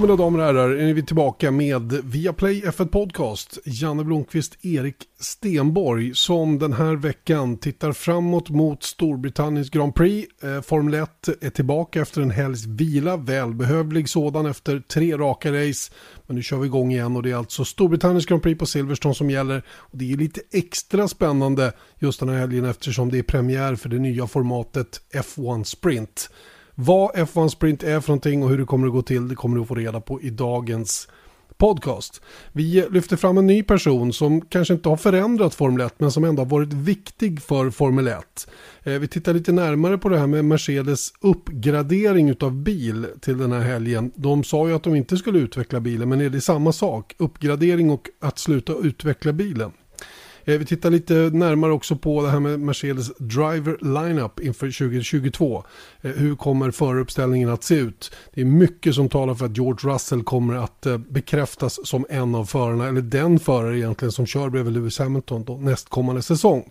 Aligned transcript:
Mina 0.00 0.16
damer 0.16 0.38
och 0.38 0.44
herrar 0.44 0.70
är 0.70 0.94
vi 0.94 1.02
tillbaka 1.02 1.50
med 1.50 1.92
Viaplay 1.92 2.62
F1 2.62 2.86
Podcast. 2.86 3.58
Janne 3.64 4.04
Blomqvist, 4.04 4.64
Erik 4.64 4.96
Stenborg 5.20 6.14
som 6.14 6.58
den 6.58 6.72
här 6.72 6.96
veckan 6.96 7.56
tittar 7.56 7.92
framåt 7.92 8.50
mot 8.50 8.82
Storbritanniens 8.82 9.70
Grand 9.70 9.94
Prix. 9.94 10.42
Eh, 10.42 10.60
Formel 10.60 10.94
1 10.94 11.28
är 11.40 11.50
tillbaka 11.50 12.00
efter 12.00 12.22
en 12.22 12.30
helgs 12.30 12.66
vila, 12.66 13.16
välbehövlig 13.16 14.08
sådan 14.08 14.46
efter 14.46 14.80
tre 14.80 15.16
raka 15.16 15.52
race. 15.52 15.92
Men 16.26 16.36
nu 16.36 16.42
kör 16.42 16.58
vi 16.58 16.66
igång 16.66 16.92
igen 16.92 17.16
och 17.16 17.22
det 17.22 17.30
är 17.30 17.36
alltså 17.36 17.64
Storbritanniens 17.64 18.26
Grand 18.26 18.42
Prix 18.42 18.58
på 18.58 18.66
Silverstone 18.66 19.14
som 19.14 19.30
gäller. 19.30 19.62
Och 19.68 19.98
det 19.98 20.12
är 20.12 20.16
lite 20.16 20.40
extra 20.52 21.08
spännande 21.08 21.72
just 21.98 22.20
den 22.20 22.28
här 22.28 22.38
helgen 22.38 22.64
eftersom 22.64 23.10
det 23.10 23.18
är 23.18 23.22
premiär 23.22 23.74
för 23.74 23.88
det 23.88 23.98
nya 23.98 24.26
formatet 24.26 25.00
F1 25.14 25.64
Sprint. 25.64 26.30
Vad 26.80 27.10
F1 27.14 27.48
Sprint 27.48 27.82
är 27.82 28.00
för 28.00 28.08
någonting 28.08 28.42
och 28.42 28.50
hur 28.50 28.58
det 28.58 28.64
kommer 28.64 28.86
att 28.86 28.92
gå 28.92 29.02
till 29.02 29.28
det 29.28 29.34
kommer 29.34 29.56
du 29.56 29.62
att 29.62 29.68
få 29.68 29.74
reda 29.74 30.00
på 30.00 30.20
i 30.22 30.30
dagens 30.30 31.08
podcast. 31.56 32.22
Vi 32.52 32.86
lyfter 32.90 33.16
fram 33.16 33.38
en 33.38 33.46
ny 33.46 33.62
person 33.62 34.12
som 34.12 34.40
kanske 34.40 34.74
inte 34.74 34.88
har 34.88 34.96
förändrat 34.96 35.54
Formel 35.54 35.86
1 35.86 35.94
men 35.98 36.12
som 36.12 36.24
ändå 36.24 36.42
har 36.42 36.46
varit 36.50 36.72
viktig 36.72 37.42
för 37.42 37.70
Formel 37.70 38.08
1. 38.08 38.48
Eh, 38.82 38.92
vi 38.92 39.08
tittar 39.08 39.34
lite 39.34 39.52
närmare 39.52 39.98
på 39.98 40.08
det 40.08 40.18
här 40.18 40.26
med 40.26 40.44
Mercedes 40.44 41.12
uppgradering 41.20 42.34
av 42.40 42.52
bil 42.52 43.06
till 43.20 43.38
den 43.38 43.52
här 43.52 43.60
helgen. 43.60 44.12
De 44.14 44.44
sa 44.44 44.68
ju 44.68 44.74
att 44.74 44.82
de 44.82 44.94
inte 44.94 45.16
skulle 45.16 45.38
utveckla 45.38 45.80
bilen 45.80 46.08
men 46.08 46.20
är 46.20 46.30
det 46.30 46.40
samma 46.40 46.72
sak? 46.72 47.14
Uppgradering 47.18 47.90
och 47.90 48.08
att 48.20 48.38
sluta 48.38 48.72
utveckla 48.72 49.32
bilen. 49.32 49.72
Eh, 50.48 50.58
vi 50.58 50.64
tittar 50.64 50.90
lite 50.90 51.14
närmare 51.14 51.72
också 51.72 51.96
på 51.96 52.22
det 52.22 52.30
här 52.30 52.40
med 52.40 52.60
Mercedes 52.60 53.12
Driver 53.18 53.78
Lineup 53.80 54.40
inför 54.40 54.66
2022. 54.66 55.64
Eh, 56.00 56.10
hur 56.10 56.36
kommer 56.36 56.70
föruppställningen 56.70 57.48
att 57.48 57.64
se 57.64 57.74
ut? 57.74 58.12
Det 58.34 58.40
är 58.40 58.44
mycket 58.44 58.94
som 58.94 59.08
talar 59.08 59.34
för 59.34 59.46
att 59.46 59.56
George 59.56 59.94
Russell 59.94 60.22
kommer 60.22 60.54
att 60.54 60.86
eh, 60.86 60.98
bekräftas 60.98 61.86
som 61.86 62.06
en 62.10 62.34
av 62.34 62.44
förarna, 62.44 62.88
eller 62.88 63.00
den 63.00 63.38
förare 63.38 63.78
egentligen 63.78 64.12
som 64.12 64.26
kör 64.26 64.50
bredvid 64.50 64.72
Lewis 64.72 64.98
Hamilton 64.98 65.44
då, 65.44 65.56
nästkommande 65.56 66.22
säsong. 66.22 66.70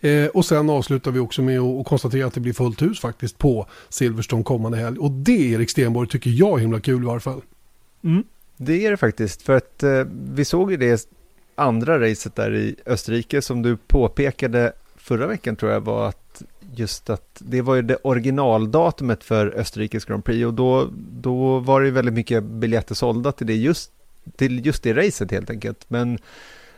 Eh, 0.00 0.26
och 0.26 0.44
sen 0.44 0.70
avslutar 0.70 1.10
vi 1.10 1.18
också 1.18 1.42
med 1.42 1.60
att 1.60 1.86
konstatera 1.86 2.26
att 2.26 2.34
det 2.34 2.40
blir 2.40 2.52
fullt 2.52 2.82
hus 2.82 3.00
faktiskt 3.00 3.38
på 3.38 3.66
Silverstone 3.88 4.42
kommande 4.42 4.78
helg. 4.78 4.98
Och 4.98 5.10
det 5.10 5.50
Erik 5.50 5.70
Stenborg 5.70 6.08
tycker 6.08 6.30
jag 6.30 6.58
är 6.58 6.62
himla 6.62 6.80
kul 6.80 7.02
i 7.02 7.06
varje 7.06 7.20
fall. 7.20 7.40
Mm. 8.04 8.24
Det 8.56 8.86
är 8.86 8.90
det 8.90 8.96
faktiskt, 8.96 9.42
för 9.42 9.56
att 9.56 9.82
eh, 9.82 10.04
vi 10.32 10.44
såg 10.44 10.70
ju 10.70 10.76
det 10.76 11.08
andra 11.58 12.00
racet 12.00 12.34
där 12.34 12.54
i 12.54 12.76
Österrike 12.86 13.42
som 13.42 13.62
du 13.62 13.76
påpekade 13.76 14.72
förra 14.96 15.26
veckan 15.26 15.56
tror 15.56 15.72
jag 15.72 15.80
var 15.80 16.08
att 16.08 16.42
just 16.74 17.10
att 17.10 17.36
det 17.38 17.62
var 17.62 17.74
ju 17.74 17.82
det 17.82 17.96
originaldatumet 17.96 19.24
för 19.24 19.46
Österrikes 19.46 20.04
Grand 20.04 20.24
Prix 20.24 20.46
och 20.46 20.54
då, 20.54 20.88
då 21.10 21.58
var 21.58 21.80
det 21.80 21.86
ju 21.86 21.92
väldigt 21.92 22.14
mycket 22.14 22.44
biljetter 22.44 22.94
sålda 22.94 23.32
till 23.32 23.46
det 23.46 23.56
just, 23.56 23.92
till 24.36 24.66
just 24.66 24.82
det 24.82 24.94
racet 24.94 25.30
helt 25.30 25.50
enkelt. 25.50 25.84
Men 25.88 26.18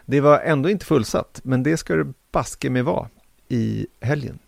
det 0.05 0.20
var 0.20 0.39
ändå 0.39 0.70
inte 0.70 0.87
fullsatt, 0.87 1.41
men 1.42 1.62
det 1.62 1.77
ska 1.77 1.97
det 1.97 2.12
baske 2.33 2.70
med 2.70 2.84
vara 2.84 3.09
i 3.48 3.87
helgen. 4.00 4.39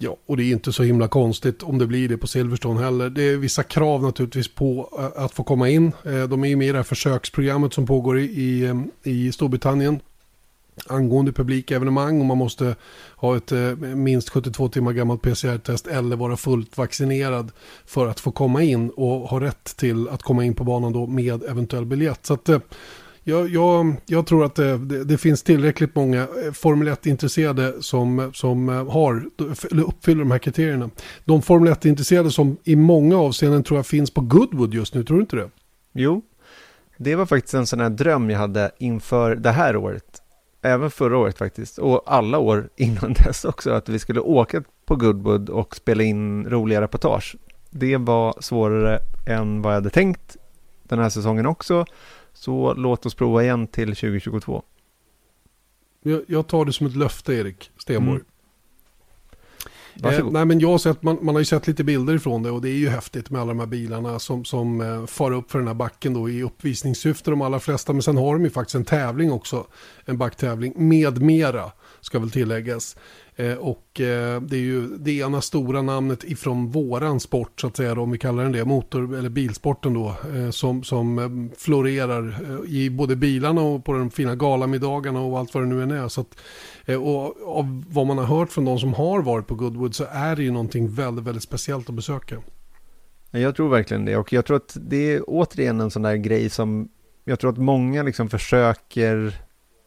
Ja, 0.00 0.16
och 0.26 0.36
det 0.36 0.44
är 0.44 0.52
inte 0.52 0.72
så 0.72 0.82
himla 0.82 1.08
konstigt 1.08 1.62
om 1.62 1.78
det 1.78 1.86
blir 1.86 2.08
det 2.08 2.18
på 2.18 2.26
Silverstone 2.26 2.80
heller. 2.80 3.10
Det 3.10 3.22
är 3.22 3.36
vissa 3.36 3.62
krav 3.62 4.02
naturligtvis 4.02 4.48
på 4.48 4.88
eh, 4.98 5.24
att 5.24 5.32
få 5.32 5.42
komma 5.42 5.68
in. 5.68 5.92
Eh, 6.04 6.22
de 6.22 6.44
är 6.44 6.48
ju 6.48 6.56
med 6.56 6.68
i 6.68 6.72
det 6.72 6.78
här 6.78 6.82
försöksprogrammet 6.82 7.74
som 7.74 7.86
pågår 7.86 8.18
i, 8.18 8.24
i 9.02 9.26
eh, 9.26 9.32
Storbritannien 9.32 10.00
angående 10.86 11.32
publikevenemang 11.32 12.20
och 12.20 12.26
man 12.26 12.38
måste 12.38 12.76
ha 13.16 13.36
ett 13.36 13.52
minst 13.80 14.28
72 14.28 14.68
timmar 14.68 14.92
gammalt 14.92 15.22
PCR-test 15.22 15.86
eller 15.86 16.16
vara 16.16 16.36
fullt 16.36 16.78
vaccinerad 16.78 17.52
för 17.86 18.06
att 18.06 18.20
få 18.20 18.30
komma 18.30 18.62
in 18.62 18.90
och 18.90 19.28
ha 19.28 19.40
rätt 19.40 19.76
till 19.76 20.08
att 20.08 20.22
komma 20.22 20.44
in 20.44 20.54
på 20.54 20.64
banan 20.64 20.92
då 20.92 21.06
med 21.06 21.42
eventuell 21.42 21.84
biljett. 21.84 22.26
Så 22.26 22.34
att 22.34 22.50
jag, 23.24 23.48
jag, 23.48 23.96
jag 24.06 24.26
tror 24.26 24.44
att 24.44 24.54
det, 24.54 24.78
det, 24.78 25.04
det, 25.04 25.18
finns 25.18 25.42
tillräckligt 25.42 25.94
många 25.94 26.22
eh, 26.22 26.52
Formel 26.52 26.88
1-intresserade 26.88 27.80
som, 27.80 28.30
som 28.34 28.68
eh, 28.68 28.90
har, 28.90 29.24
uppfyller 29.70 30.18
de 30.18 30.30
här 30.30 30.38
kriterierna. 30.38 30.90
De 31.24 31.42
Formel 31.42 31.72
1-intresserade 31.72 32.30
som 32.30 32.56
i 32.64 32.76
många 32.76 33.16
avseenden 33.16 33.62
tror 33.62 33.78
jag 33.78 33.86
finns 33.86 34.10
på 34.10 34.20
Goodwood 34.20 34.74
just 34.74 34.94
nu, 34.94 35.04
tror 35.04 35.16
du 35.16 35.20
inte 35.20 35.36
det? 35.36 35.50
Jo, 35.92 36.22
det 36.96 37.14
var 37.14 37.26
faktiskt 37.26 37.54
en 37.54 37.66
sån 37.66 37.80
här 37.80 37.90
dröm 37.90 38.30
jag 38.30 38.38
hade 38.38 38.70
inför 38.78 39.36
det 39.36 39.50
här 39.50 39.76
året. 39.76 40.22
Även 40.62 40.90
förra 40.90 41.18
året 41.18 41.38
faktiskt, 41.38 41.78
och 41.78 42.02
alla 42.06 42.38
år 42.38 42.68
innan 42.76 43.12
dess 43.12 43.44
också, 43.44 43.70
att 43.70 43.88
vi 43.88 43.98
skulle 43.98 44.20
åka 44.20 44.62
på 44.86 44.96
Goodwood 44.96 45.50
och 45.50 45.76
spela 45.76 46.02
in 46.02 46.44
roliga 46.44 46.80
reportage. 46.80 47.36
Det 47.70 47.96
var 47.96 48.34
svårare 48.40 48.98
än 49.26 49.62
vad 49.62 49.72
jag 49.72 49.76
hade 49.76 49.90
tänkt 49.90 50.36
den 50.82 50.98
här 50.98 51.08
säsongen 51.08 51.46
också. 51.46 51.84
Så 52.38 52.74
låt 52.74 53.06
oss 53.06 53.14
prova 53.14 53.42
igen 53.42 53.66
till 53.66 53.88
2022. 53.88 54.62
Jag, 56.02 56.22
jag 56.26 56.46
tar 56.46 56.64
det 56.64 56.72
som 56.72 56.86
ett 56.86 56.96
löfte 56.96 57.34
Erik 57.34 57.70
Stenborg. 57.78 58.20
Mm. 58.20 60.14
Eh, 60.14 60.30
nej 60.30 60.44
men 60.44 60.60
jag 60.60 60.68
har 60.68 60.78
sett, 60.78 61.02
man, 61.02 61.18
man, 61.22 61.34
har 61.34 61.40
ju 61.40 61.44
sett 61.44 61.66
lite 61.66 61.84
bilder 61.84 62.14
ifrån 62.14 62.42
det 62.42 62.50
och 62.50 62.62
det 62.62 62.68
är 62.68 62.76
ju 62.76 62.88
häftigt 62.88 63.30
med 63.30 63.40
alla 63.40 63.48
de 63.48 63.60
här 63.60 63.66
bilarna 63.66 64.18
som, 64.18 64.44
som 64.44 64.80
eh, 64.80 65.06
far 65.06 65.30
upp 65.30 65.50
för 65.50 65.58
den 65.58 65.68
här 65.68 65.74
backen 65.74 66.14
då 66.14 66.30
i 66.30 66.42
uppvisningssyfte 66.42 67.30
de 67.30 67.42
allra 67.42 67.60
flesta. 67.60 67.92
Men 67.92 68.02
sen 68.02 68.16
har 68.16 68.32
de 68.32 68.44
ju 68.44 68.50
faktiskt 68.50 68.74
en 68.74 68.84
tävling 68.84 69.32
också, 69.32 69.66
en 70.04 70.18
backtävling 70.18 70.72
med 70.76 71.22
mera 71.22 71.72
ska 72.00 72.18
väl 72.18 72.30
tilläggas. 72.30 72.96
Eh, 73.36 73.54
och 73.54 74.00
eh, 74.00 74.40
det 74.40 74.56
är 74.56 74.60
ju 74.60 74.86
det 74.98 75.12
ena 75.12 75.40
stora 75.40 75.82
namnet 75.82 76.24
ifrån 76.24 76.70
våran 76.70 77.20
sport 77.20 77.60
så 77.60 77.66
att 77.66 77.76
säga, 77.76 77.94
då, 77.94 78.02
om 78.02 78.10
vi 78.10 78.18
kallar 78.18 78.42
den 78.42 78.52
det, 78.52 78.64
motor 78.64 79.18
eller 79.18 79.28
bilsporten 79.28 79.94
då, 79.94 80.14
eh, 80.34 80.50
som, 80.50 80.82
som 80.82 81.18
eh, 81.18 81.58
florerar 81.58 82.28
eh, 82.28 82.70
i 82.74 82.90
både 82.90 83.16
bilarna 83.16 83.60
och 83.60 83.84
på 83.84 83.92
de 83.92 84.10
fina 84.10 84.34
galamiddagarna 84.34 85.20
och 85.20 85.38
allt 85.38 85.54
vad 85.54 85.62
det 85.62 85.68
nu 85.68 85.82
än 85.82 85.90
är. 85.90 86.08
Så 86.08 86.20
att, 86.20 86.40
eh, 86.84 87.02
och 87.02 87.58
av 87.58 87.84
vad 87.88 88.06
man 88.06 88.18
har 88.18 88.24
hört 88.24 88.52
från 88.52 88.64
de 88.64 88.78
som 88.78 88.94
har 88.94 89.22
varit 89.22 89.46
på 89.46 89.54
Goodwood 89.54 89.94
så 89.94 90.04
är 90.10 90.36
det 90.36 90.42
ju 90.42 90.50
någonting 90.50 90.94
väldigt, 90.94 91.24
väldigt 91.24 91.42
speciellt 91.42 91.88
att 91.88 91.94
besöka. 91.94 92.36
Jag 93.30 93.56
tror 93.56 93.68
verkligen 93.68 94.04
det 94.04 94.16
och 94.16 94.32
jag 94.32 94.44
tror 94.44 94.56
att 94.56 94.76
det 94.80 95.12
är 95.12 95.22
återigen 95.26 95.80
en 95.80 95.90
sån 95.90 96.02
där 96.02 96.16
grej 96.16 96.50
som 96.50 96.88
jag 97.28 97.40
tror 97.40 97.50
att 97.50 97.58
många 97.58 98.02
liksom 98.02 98.28
försöker, 98.28 99.34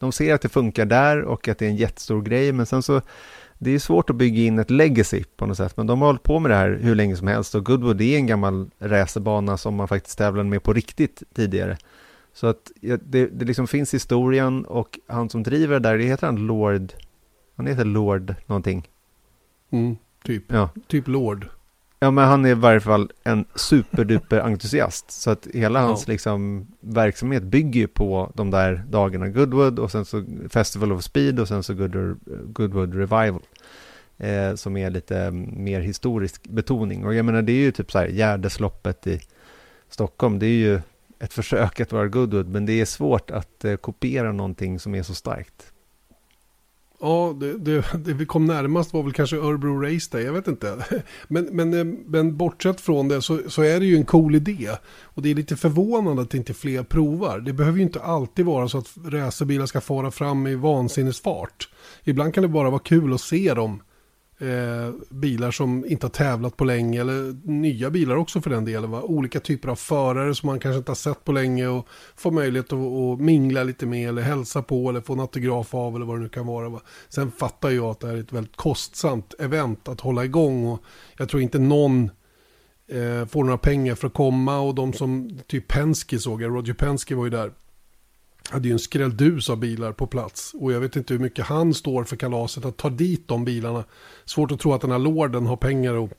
de 0.02 0.12
ser 0.12 0.34
att 0.34 0.42
det 0.42 0.48
funkar 0.48 0.86
där 0.86 1.22
och 1.22 1.48
att 1.48 1.58
det 1.58 1.66
är 1.66 1.70
en 1.70 1.76
jättestor 1.76 2.22
grej 2.22 2.52
men 2.52 2.66
sen 2.66 2.82
så 2.82 3.00
det 3.58 3.70
är 3.70 3.78
svårt 3.78 4.10
att 4.10 4.16
bygga 4.16 4.42
in 4.42 4.58
ett 4.58 4.70
legacy 4.70 5.24
på 5.36 5.46
något 5.46 5.56
sätt, 5.56 5.76
men 5.76 5.86
de 5.86 6.00
har 6.00 6.08
hållit 6.08 6.22
på 6.22 6.38
med 6.38 6.50
det 6.50 6.54
här 6.54 6.78
hur 6.82 6.94
länge 6.94 7.16
som 7.16 7.26
helst 7.26 7.54
och 7.54 7.66
Goodwood 7.66 8.00
är 8.00 8.16
en 8.16 8.26
gammal 8.26 8.70
racerbana 8.78 9.56
som 9.56 9.74
man 9.74 9.88
faktiskt 9.88 10.18
tävlade 10.18 10.48
med 10.48 10.62
på 10.62 10.72
riktigt 10.72 11.22
tidigare. 11.34 11.76
Så 12.32 12.46
att 12.46 12.70
det, 12.80 13.26
det 13.26 13.44
liksom 13.44 13.66
finns 13.66 13.94
historien 13.94 14.64
och 14.64 14.98
han 15.06 15.28
som 15.28 15.42
driver 15.42 15.80
det 15.80 15.88
där, 15.88 15.98
det 15.98 16.04
heter 16.04 16.26
han 16.26 16.46
Lord, 16.46 16.92
han 17.56 17.66
heter 17.66 17.84
Lord 17.84 18.34
någonting. 18.46 18.88
Mm, 19.70 19.96
typ, 20.24 20.44
ja. 20.52 20.70
typ 20.86 21.08
Lord. 21.08 21.48
Ja, 22.02 22.10
men 22.10 22.24
han 22.24 22.44
är 22.44 22.50
i 22.50 22.54
varje 22.54 22.80
fall 22.80 23.10
en 23.24 23.44
superduper 23.54 24.40
entusiast. 24.46 25.10
Så 25.10 25.30
att 25.30 25.46
hela 25.54 25.80
hans 25.80 26.04
ja. 26.06 26.12
liksom, 26.12 26.66
verksamhet 26.80 27.42
bygger 27.42 27.80
ju 27.80 27.88
på 27.88 28.32
de 28.34 28.50
där 28.50 28.84
dagarna 28.88 29.28
Goodwood 29.28 29.78
och 29.78 29.90
sen 29.90 30.04
så 30.04 30.24
Festival 30.50 30.92
of 30.92 31.02
Speed 31.02 31.40
och 31.40 31.48
sen 31.48 31.62
så 31.62 31.74
Goodwood, 31.74 32.18
Goodwood 32.46 32.94
Revival. 32.94 33.42
Eh, 34.18 34.54
som 34.54 34.76
är 34.76 34.90
lite 34.90 35.30
mer 35.30 35.80
historisk 35.80 36.48
betoning. 36.48 37.04
Och 37.04 37.14
jag 37.14 37.24
menar 37.24 37.42
det 37.42 37.52
är 37.52 37.62
ju 37.62 37.72
typ 37.72 37.92
så 37.92 37.98
här 37.98 38.06
Gärdesloppet 38.06 39.06
i 39.06 39.20
Stockholm. 39.88 40.38
Det 40.38 40.46
är 40.46 40.50
ju 40.50 40.80
ett 41.18 41.32
försök 41.32 41.80
att 41.80 41.92
vara 41.92 42.08
Goodwood 42.08 42.48
men 42.48 42.66
det 42.66 42.80
är 42.80 42.84
svårt 42.84 43.30
att 43.30 43.64
eh, 43.64 43.76
kopiera 43.76 44.32
någonting 44.32 44.78
som 44.78 44.94
är 44.94 45.02
så 45.02 45.14
starkt. 45.14 45.71
Ja, 47.04 47.36
det, 47.40 47.58
det, 47.58 47.84
det, 48.04 48.12
vi 48.12 48.26
kom 48.26 48.46
närmast 48.46 48.92
var 48.92 49.02
väl 49.02 49.12
kanske 49.12 49.36
Örebro 49.36 49.82
Race 49.82 50.08
Day, 50.12 50.24
jag 50.24 50.32
vet 50.32 50.48
inte. 50.48 50.84
Men, 51.28 51.44
men, 51.44 51.74
eh, 51.74 51.84
men 52.06 52.36
bortsett 52.36 52.80
från 52.80 53.08
det 53.08 53.22
så, 53.22 53.38
så 53.48 53.62
är 53.62 53.80
det 53.80 53.86
ju 53.86 53.96
en 53.96 54.04
cool 54.04 54.34
idé. 54.34 54.70
Och 55.02 55.22
det 55.22 55.30
är 55.30 55.34
lite 55.34 55.56
förvånande 55.56 56.22
att 56.22 56.34
inte 56.34 56.54
fler 56.54 56.82
provar. 56.82 57.40
Det 57.40 57.52
behöver 57.52 57.78
ju 57.78 57.84
inte 57.84 58.02
alltid 58.02 58.44
vara 58.44 58.68
så 58.68 58.78
att 58.78 58.88
racerbilar 59.04 59.66
ska 59.66 59.80
fara 59.80 60.10
fram 60.10 60.46
i 60.46 60.54
vansinnesfart. 60.54 61.68
Ibland 62.04 62.34
kan 62.34 62.42
det 62.42 62.48
bara 62.48 62.70
vara 62.70 62.82
kul 62.82 63.14
att 63.14 63.20
se 63.20 63.54
dem 63.54 63.80
eh, 64.42 64.94
bilar 65.08 65.50
som 65.50 65.84
inte 65.86 66.06
har 66.06 66.10
tävlat 66.10 66.56
på 66.56 66.64
länge 66.64 67.00
eller 67.00 67.48
nya 67.50 67.90
bilar 67.90 68.16
också 68.16 68.40
för 68.40 68.50
den 68.50 68.64
delen. 68.64 68.90
Va? 68.90 69.02
Olika 69.02 69.40
typer 69.40 69.68
av 69.68 69.76
förare 69.76 70.34
som 70.34 70.46
man 70.46 70.58
kanske 70.58 70.78
inte 70.78 70.90
har 70.90 70.96
sett 70.96 71.24
på 71.24 71.32
länge 71.32 71.66
och 71.66 71.88
får 72.16 72.30
möjlighet 72.30 72.72
att, 72.72 72.78
att 72.78 73.20
mingla 73.20 73.62
lite 73.62 73.86
med 73.86 74.08
eller 74.08 74.22
hälsa 74.22 74.62
på 74.62 74.88
eller 74.88 75.00
få 75.00 75.12
en 75.12 75.20
autograf 75.20 75.74
av 75.74 75.96
eller 75.96 76.06
vad 76.06 76.16
det 76.16 76.22
nu 76.22 76.28
kan 76.28 76.46
vara. 76.46 76.68
Va? 76.68 76.80
Sen 77.08 77.30
fattar 77.30 77.70
jag 77.70 77.84
att 77.84 78.00
det 78.00 78.06
här 78.06 78.14
är 78.14 78.20
ett 78.20 78.32
väldigt 78.32 78.56
kostsamt 78.56 79.34
event 79.38 79.88
att 79.88 80.00
hålla 80.00 80.24
igång 80.24 80.66
och 80.66 80.82
jag 81.16 81.28
tror 81.28 81.42
inte 81.42 81.58
någon 81.58 82.10
eh, 82.88 83.26
får 83.26 83.44
några 83.44 83.58
pengar 83.58 83.94
för 83.94 84.06
att 84.06 84.14
komma 84.14 84.60
och 84.60 84.74
de 84.74 84.92
som, 84.92 85.38
typ 85.46 85.68
Penske 85.68 86.18
såg 86.18 86.42
jag, 86.42 86.56
Roger 86.56 86.74
Penske 86.74 87.14
var 87.14 87.24
ju 87.24 87.30
där 87.30 87.52
hade 88.50 88.68
ju 88.68 88.72
en 88.72 88.78
skrälldus 88.78 89.50
av 89.50 89.56
bilar 89.56 89.92
på 89.92 90.06
plats. 90.06 90.54
Och 90.54 90.72
jag 90.72 90.80
vet 90.80 90.96
inte 90.96 91.14
hur 91.14 91.20
mycket 91.20 91.44
han 91.46 91.74
står 91.74 92.04
för 92.04 92.16
kalaset 92.16 92.64
att 92.64 92.76
ta 92.76 92.90
dit 92.90 93.28
de 93.28 93.44
bilarna. 93.44 93.84
Svårt 94.24 94.52
att 94.52 94.60
tro 94.60 94.72
att 94.72 94.80
den 94.80 94.90
här 94.90 94.98
lorden 94.98 95.46
har 95.46 95.56
pengar 95.56 96.04
att, 96.04 96.10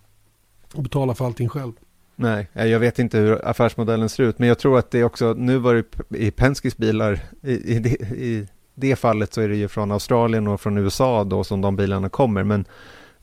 att 0.73 0.83
betala 0.83 1.15
för 1.15 1.25
allting 1.25 1.49
själv. 1.49 1.73
Nej, 2.15 2.49
eh, 2.53 2.65
jag 2.65 2.79
vet 2.79 2.99
inte 2.99 3.17
hur 3.17 3.47
affärsmodellen 3.47 4.09
ser 4.09 4.23
ut, 4.23 4.39
men 4.39 4.47
jag 4.47 4.59
tror 4.59 4.79
att 4.79 4.91
det 4.91 5.03
också, 5.03 5.33
nu 5.33 5.57
var 5.57 5.73
det 5.73 6.17
i 6.17 6.31
Penskes 6.31 6.77
bilar, 6.77 7.19
i, 7.41 7.75
i, 7.75 7.79
det, 7.79 7.89
i 8.01 8.47
det 8.75 8.95
fallet 8.95 9.33
så 9.33 9.41
är 9.41 9.49
det 9.49 9.55
ju 9.55 9.67
från 9.67 9.91
Australien 9.91 10.47
och 10.47 10.61
från 10.61 10.77
USA 10.77 11.23
då 11.23 11.43
som 11.43 11.61
de 11.61 11.75
bilarna 11.75 12.09
kommer, 12.09 12.43
men, 12.43 12.65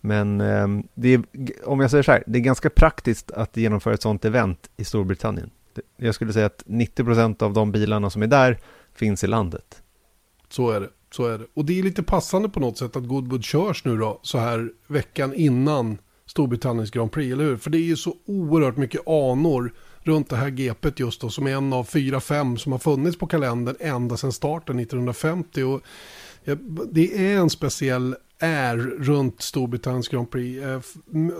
men 0.00 0.40
ehm, 0.40 0.82
det 0.94 1.14
är, 1.14 1.22
om 1.64 1.80
jag 1.80 1.90
säger 1.90 2.02
så 2.02 2.12
här, 2.12 2.24
det 2.26 2.38
är 2.38 2.42
ganska 2.42 2.70
praktiskt 2.70 3.30
att 3.30 3.56
genomföra 3.56 3.94
ett 3.94 4.02
sånt 4.02 4.24
event 4.24 4.70
i 4.76 4.84
Storbritannien. 4.84 5.50
Jag 5.96 6.14
skulle 6.14 6.32
säga 6.32 6.46
att 6.46 6.64
90% 6.66 7.42
av 7.42 7.52
de 7.52 7.72
bilarna 7.72 8.10
som 8.10 8.22
är 8.22 8.26
där 8.26 8.58
finns 9.00 9.24
i 9.24 9.26
landet. 9.26 9.82
Så 10.48 10.70
är 10.70 10.80
det. 10.80 10.90
Så 11.12 11.26
är 11.26 11.38
det. 11.38 11.46
Och 11.54 11.64
det 11.64 11.78
är 11.78 11.82
lite 11.82 12.02
passande 12.02 12.48
på 12.48 12.60
något 12.60 12.78
sätt 12.78 12.96
att 12.96 13.08
Goodwood 13.08 13.44
körs 13.44 13.84
nu 13.84 13.96
då 13.96 14.20
så 14.22 14.38
här 14.38 14.70
veckan 14.86 15.34
innan 15.34 15.98
Storbritanniens 16.26 16.90
Grand 16.90 17.12
Prix, 17.12 17.32
eller 17.32 17.44
hur? 17.44 17.56
För 17.56 17.70
det 17.70 17.78
är 17.78 17.82
ju 17.82 17.96
så 17.96 18.16
oerhört 18.26 18.76
mycket 18.76 19.08
anor 19.08 19.72
runt 20.02 20.28
det 20.28 20.36
här 20.36 20.50
gepet 20.50 21.00
just 21.00 21.20
då 21.20 21.28
som 21.28 21.46
är 21.46 21.56
en 21.56 21.72
av 21.72 21.84
fyra, 21.84 22.20
fem 22.20 22.58
som 22.58 22.72
har 22.72 22.78
funnits 22.78 23.18
på 23.18 23.26
kalendern 23.26 23.76
ända 23.80 24.16
sedan 24.16 24.32
starten 24.32 24.78
1950. 24.78 25.62
Och 25.62 25.80
det 26.90 27.32
är 27.32 27.38
en 27.38 27.50
speciell 27.50 28.16
är 28.40 28.76
runt 28.76 29.42
Storbritanniens 29.42 30.08
Grand 30.08 30.30
Prix. 30.30 30.62
Eh, 30.62 30.80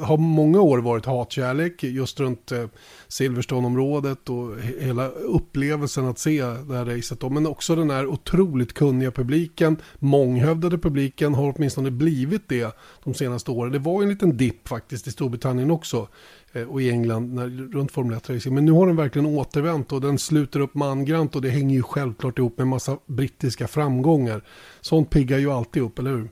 har 0.02 0.17
många 0.17 0.61
år 0.61 0.79
varit 0.79 1.06
hatkärlek 1.06 1.82
just 1.82 2.20
runt 2.20 2.52
eh, 2.52 2.64
Silverstone-området 3.08 4.29
och 4.29 4.61
hela 4.79 5.08
upplevelsen 5.08 6.06
att 6.06 6.19
se 6.19 6.43
det 6.43 6.76
här 6.76 6.85
racet. 6.85 7.20
Då. 7.20 7.31
Men 7.31 7.47
också 7.47 7.76
den 7.76 7.91
här 7.91 8.06
otroligt 8.06 8.73
kunniga 8.73 9.11
publiken, 9.11 9.76
månghövdade 9.99 10.79
publiken 10.79 11.35
har 11.35 11.55
åtminstone 11.56 11.91
blivit 11.91 12.49
det 12.49 12.76
de 13.05 13.14
senaste 13.14 13.50
åren. 13.50 13.73
Det 13.73 13.79
var 13.79 14.02
en 14.02 14.08
liten 14.08 14.37
dipp 14.37 14.69
faktiskt 14.69 15.06
i 15.06 15.11
Storbritannien 15.11 15.70
också 15.70 16.08
eh, 16.52 16.62
och 16.62 16.82
i 16.82 16.91
England 16.91 17.35
när, 17.35 17.73
runt 17.73 17.93
Formel 17.93 18.19
1-racing. 18.19 18.50
Men 18.50 18.64
nu 18.64 18.73
har 18.73 18.87
den 18.87 18.97
verkligen 18.97 19.26
återvänt 19.26 19.93
och 19.93 20.00
den 20.00 20.19
sluter 20.19 20.61
upp 20.61 20.75
mangrant 20.75 21.37
och 21.37 21.43
det 21.43 21.50
hänger 21.50 21.76
ju 21.76 21.82
självklart 21.82 22.38
ihop 22.38 22.58
med 22.58 22.67
massa 22.67 22.99
brittiska 23.06 23.69
framgångar. 23.69 24.44
Sånt 24.81 25.11
piggar 25.11 25.38
ju 25.38 25.50
alltid 25.50 25.82
upp, 25.82 25.99
eller 25.99 26.11
hur? 26.11 26.29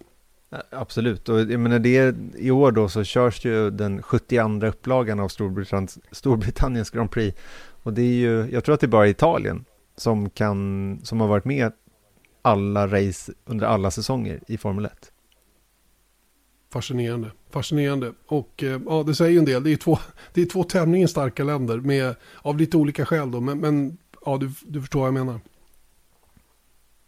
Absolut, 0.70 1.28
och 1.28 1.40
jag 1.40 1.60
menar 1.60 1.78
det, 1.78 2.16
i 2.36 2.50
år 2.50 2.72
då 2.72 2.88
så 2.88 3.04
körs 3.04 3.44
ju 3.44 3.70
den 3.70 4.02
72 4.02 4.66
upplagan 4.66 5.20
av 5.20 5.28
Storbritanniens, 5.28 5.98
Storbritanniens 6.10 6.90
Grand 6.90 7.10
Prix. 7.10 7.38
Och 7.82 7.92
det 7.92 8.02
är 8.02 8.14
ju, 8.14 8.50
jag 8.52 8.64
tror 8.64 8.74
att 8.74 8.80
det 8.80 8.86
är 8.86 8.88
bara 8.88 9.08
Italien 9.08 9.64
som, 9.96 10.30
kan, 10.30 11.00
som 11.04 11.20
har 11.20 11.28
varit 11.28 11.44
med 11.44 11.72
alla 12.42 12.86
race 12.86 13.32
under 13.44 13.66
alla 13.66 13.90
säsonger 13.90 14.40
i 14.46 14.58
Formel 14.58 14.84
1. 14.84 15.12
Fascinerande, 16.72 17.30
fascinerande. 17.50 18.12
Och 18.26 18.62
eh, 18.62 18.80
ja, 18.86 19.02
det 19.02 19.14
säger 19.14 19.32
ju 19.32 19.38
en 19.38 19.44
del. 19.44 19.64
Det 19.64 19.72
är 19.72 19.76
två, 19.76 19.98
det 20.34 20.42
är 20.42 20.46
två 20.46 20.64
tämligen 20.64 21.08
starka 21.08 21.44
länder 21.44 21.76
med, 21.76 22.14
av 22.36 22.58
lite 22.58 22.76
olika 22.76 23.06
skäl 23.06 23.30
då. 23.30 23.40
Men, 23.40 23.60
men 23.60 23.98
ja, 24.24 24.36
du, 24.36 24.50
du 24.62 24.80
förstår 24.80 25.00
vad 25.00 25.06
jag 25.06 25.14
menar. 25.14 25.40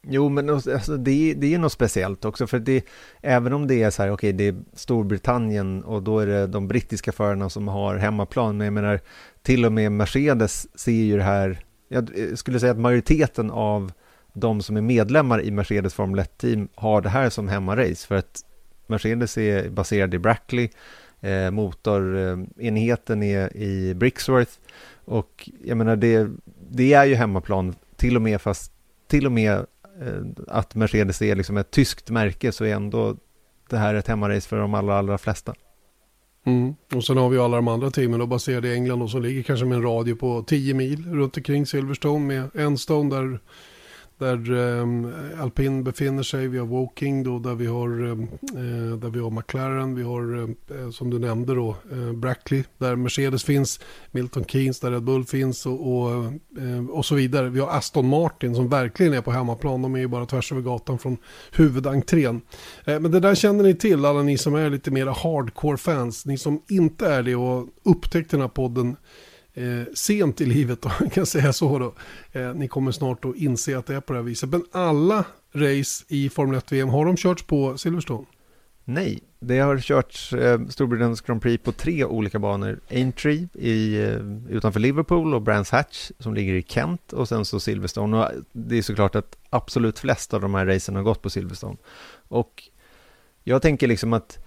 Jo, 0.03 0.29
men 0.29 0.51
alltså, 0.51 0.97
det, 0.97 1.35
det 1.35 1.55
är 1.55 1.59
något 1.59 1.73
speciellt 1.73 2.25
också, 2.25 2.47
för 2.47 2.59
det, 2.59 2.85
även 3.21 3.53
om 3.53 3.67
det 3.67 3.83
är 3.83 3.91
så 3.91 4.03
här, 4.03 4.11
okej, 4.11 4.15
okay, 4.15 4.33
det 4.33 4.59
är 4.59 4.63
Storbritannien 4.73 5.85
och 5.85 6.03
då 6.03 6.19
är 6.19 6.27
det 6.27 6.47
de 6.47 6.69
brittiska 6.69 7.13
förarna 7.13 7.51
som 7.51 7.69
har 7.69 7.97
hemmaplan, 7.97 8.57
men 8.57 8.65
jag 8.65 8.75
menar, 8.75 9.01
till 9.43 9.65
och 9.65 9.73
med 9.73 9.93
Mercedes 9.93 10.79
ser 10.81 10.93
ju 10.93 11.17
det 11.17 11.23
här, 11.23 11.65
jag 11.89 12.19
eh, 12.19 12.35
skulle 12.35 12.61
säga 12.61 12.73
att 12.73 12.79
majoriteten 12.79 13.51
av 13.51 13.93
de 14.33 14.63
som 14.63 14.77
är 14.77 14.81
medlemmar 14.81 15.43
i 15.43 15.51
Mercedes 15.51 15.95
Formel 15.95 16.21
1-team 16.21 16.69
har 16.75 17.01
det 17.01 17.09
här 17.09 17.31
som 17.31 17.49
hemmarace, 17.49 18.07
för 18.07 18.15
att 18.15 18.41
Mercedes 18.87 19.39
är 19.39 19.71
baserad 19.71 20.15
i 20.15 20.19
Brackley, 20.19 20.69
eh, 21.21 21.51
motorenheten 21.51 23.23
är 23.23 23.57
i 23.57 23.95
Brixworth, 23.95 24.53
och 25.05 25.51
jag 25.65 25.77
menar, 25.77 25.97
det, 25.97 26.31
det 26.71 26.93
är 26.93 27.05
ju 27.05 27.15
hemmaplan, 27.15 27.75
till 27.97 28.17
och 28.17 28.23
med 28.23 28.41
fast 28.41 28.73
till 29.09 29.27
och 29.27 29.33
med 29.33 29.67
Eh, 30.01 30.23
att 30.49 30.75
Mercedes 30.75 31.23
är 31.23 31.37
liksom 31.37 31.57
ett 31.57 31.71
tyskt 31.71 32.11
märke 32.11 32.53
så 32.53 32.65
är 32.65 32.75
ändå 32.75 33.17
det 33.69 33.77
här 33.77 33.95
ett 33.95 34.09
hemmarace 34.09 34.49
för 34.49 34.57
de 34.57 34.75
allra, 34.75 34.99
allra 34.99 35.19
flesta. 35.19 35.55
Mm. 36.47 36.75
Och 36.95 37.05
sen 37.05 37.17
har 37.17 37.29
vi 37.29 37.39
alla 37.39 37.57
de 37.57 37.69
andra 37.69 37.91
teamen 37.91 38.21
då 38.21 38.27
baserade 38.27 38.69
i 38.69 38.75
England 38.75 39.03
och 39.03 39.11
som 39.11 39.23
ligger 39.23 39.43
kanske 39.43 39.67
med 39.67 39.77
en 39.77 39.83
radie 39.83 40.15
på 40.15 40.43
10 40.43 40.75
mil 40.75 41.07
runt 41.13 41.37
omkring 41.37 41.67
Silverstone 41.67 42.27
med 42.27 42.51
Enstone 42.55 43.17
där 43.17 43.41
där 44.21 44.53
eh, 44.53 45.43
Alpin 45.43 45.85
befinner 45.85 46.23
sig. 46.23 46.49
Vi 46.49 46.59
har 46.59 46.67
Woking 46.67 47.23
då 47.23 47.39
där 47.39 47.55
vi 47.55 47.67
har, 47.67 47.89
ehm, 47.89 48.23
eh, 48.23 48.99
där 48.99 49.11
vi 49.11 49.21
har 49.21 49.31
McLaren. 49.31 49.95
Vi 49.95 50.03
har 50.03 50.43
ehm, 50.43 50.57
eh, 50.71 50.91
som 50.91 51.11
du 51.11 51.19
nämnde 51.19 51.55
då 51.55 51.77
eh, 51.93 52.13
Brackley 52.13 52.65
där 52.79 52.97
Mercedes 52.97 53.45
finns. 53.45 53.81
Milton 54.11 54.45
Keynes 54.45 54.81
där 54.81 54.91
Red 54.91 55.03
Bull 55.03 55.25
finns 55.25 55.67
och, 55.67 55.93
och, 55.93 56.25
eh, 56.59 56.87
och, 56.91 57.05
så 57.05 57.15
vidare. 57.15 57.49
Vi 57.49 57.61
har 57.61 57.69
Aston 57.69 58.09
Martin 58.09 58.55
som 58.55 58.69
verkligen 58.69 59.13
är 59.13 59.21
på 59.21 59.31
hemmaplan. 59.31 59.83
De 59.83 59.95
är 59.95 59.99
ju 59.99 60.09
bara 60.09 60.27
tvärs 60.27 60.53
över 60.53 60.63
gatan 60.63 60.99
från 60.99 61.17
huvudentrén. 61.53 62.41
Eh, 62.85 63.01
men 63.01 63.11
det 63.11 63.21
där 63.21 63.35
känner 63.35 63.65
ni 63.65 63.75
till 63.75 64.05
alla 64.05 64.23
ni 64.23 64.39
som 64.39 64.55
är 64.55 64.71
lite 64.71 64.91
mer 64.91 65.07
hardcore 65.07 65.77
fans. 65.77 66.27
Ni 66.27 66.39
som 66.39 66.63
inte 66.69 67.07
är 67.07 67.23
det 67.23 67.37
och 67.37 67.69
upptäckte 67.83 68.37
den 68.37 68.41
här 68.41 68.49
podden 68.49 68.97
eh, 69.55 69.83
sent 69.95 70.41
i 70.41 70.47
livet, 70.47 70.83
då, 70.83 70.91
kan 71.13 71.27
säga 71.27 71.53
så 71.53 71.79
då. 71.79 71.95
Eh, 72.33 72.55
ni 72.55 72.69
kommer 72.69 72.93
snart 72.93 73.25
att 73.25 73.37
inse 73.37 73.79
att 73.79 73.87
det 73.87 73.95
är 73.95 74.01
på 74.01 74.13
det 74.13 74.19
här 74.19 74.25
viset. 74.25 74.49
Men 74.49 74.65
alla 74.73 75.25
race 75.55 76.05
i 76.09 76.29
Formel 76.29 76.61
1-VM, 76.61 76.89
har 76.89 77.07
de 77.07 77.17
körts 77.17 77.43
på 77.43 77.79
Silverstone? 77.79 78.27
Nej, 78.85 79.23
det 79.39 79.59
har 79.59 79.79
körts 79.79 80.33
eh, 80.33 80.61
Storbritanniens 80.69 81.21
Grand 81.21 81.43
Prix 81.43 81.65
på 81.65 81.73
tre 81.73 82.05
olika 82.05 82.39
banor. 82.39 82.81
Aintree 82.91 83.49
i, 83.55 84.03
eh, 84.03 84.57
utanför 84.57 84.81
Liverpool 84.81 85.35
och 85.35 85.43
Brands 85.43 85.71
Hatch 85.71 86.11
som 86.19 86.35
ligger 86.35 86.55
i 86.55 86.63
Kent 86.63 87.13
och 87.13 87.29
sen 87.29 87.45
så 87.45 87.61
Silverstone. 87.61 88.17
Och 88.17 88.33
eh, 88.33 88.39
det 88.53 88.79
är 88.79 88.83
såklart 88.83 89.15
att 89.15 89.37
absolut 89.51 89.99
flest 89.99 90.35
av 90.35 90.41
de 90.41 90.55
här 90.55 90.67
racen 90.67 90.97
har 90.97 91.03
gått 91.03 91.23
på 91.23 91.31
Silverstone. 91.31 91.77
Och 92.29 92.63
jag 93.45 93.63
tänker 93.63 93.89
liksom 93.89 94.13
att 94.13 94.39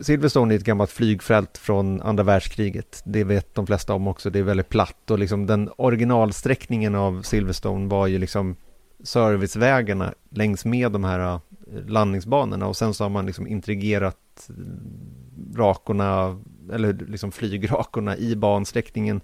Silverstone 0.00 0.54
är 0.54 0.56
ett 0.56 0.64
gammalt 0.64 0.90
flygfält 0.90 1.58
från 1.58 2.02
andra 2.02 2.24
världskriget. 2.24 3.02
Det 3.04 3.24
vet 3.24 3.54
de 3.54 3.66
flesta 3.66 3.94
om 3.94 4.08
också. 4.08 4.30
Det 4.30 4.38
är 4.38 4.42
väldigt 4.42 4.68
platt 4.68 5.10
och 5.10 5.18
liksom 5.18 5.46
den 5.46 5.70
originalsträckningen 5.76 6.94
av 6.94 7.22
Silverstone 7.22 7.88
var 7.88 8.06
ju 8.06 8.18
liksom 8.18 8.56
servicevägarna 9.02 10.14
längs 10.30 10.64
med 10.64 10.92
de 10.92 11.04
här 11.04 11.34
eh, 11.34 11.40
landningsbanorna 11.86 12.66
och 12.66 12.76
sen 12.76 12.94
så 12.94 13.04
har 13.04 13.08
man 13.08 13.26
liksom 13.26 13.46
intrigerat 13.46 14.48
mm, 14.48 15.54
rakorna 15.56 16.40
eller 16.72 16.92
liksom 16.92 17.32
flygrakorna 17.32 18.16
i 18.16 18.36
bansträckningen 18.36 19.20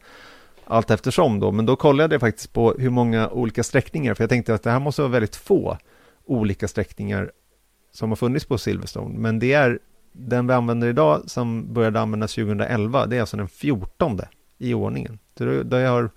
allt 0.64 0.90
eftersom 0.90 1.40
då. 1.40 1.52
Men 1.52 1.66
då 1.66 1.76
kollade 1.76 2.14
jag 2.14 2.20
faktiskt 2.20 2.52
på 2.52 2.74
hur 2.78 2.90
många 2.90 3.28
olika 3.28 3.62
sträckningar 3.62 4.14
för 4.14 4.24
jag 4.24 4.30
tänkte 4.30 4.54
att 4.54 4.62
det 4.62 4.70
här 4.70 4.80
måste 4.80 5.02
vara 5.02 5.12
väldigt 5.12 5.36
få 5.36 5.78
olika 6.24 6.68
sträckningar 6.68 7.32
som 7.92 8.08
har 8.08 8.16
funnits 8.16 8.44
på 8.44 8.58
Silverstone. 8.58 9.18
Men 9.18 9.38
det 9.38 9.52
är 9.52 9.78
den 10.12 10.46
vi 10.46 10.52
använder 10.52 10.88
idag 10.88 11.22
som 11.26 11.72
började 11.74 12.00
användas 12.00 12.34
2011, 12.34 13.06
det 13.06 13.16
är 13.16 13.20
alltså 13.20 13.36
den 13.36 13.48
14 13.48 14.20
i 14.58 14.74
ordningen. 14.74 15.18
Så 15.38 15.44
det 15.44 15.76
har 15.76 16.10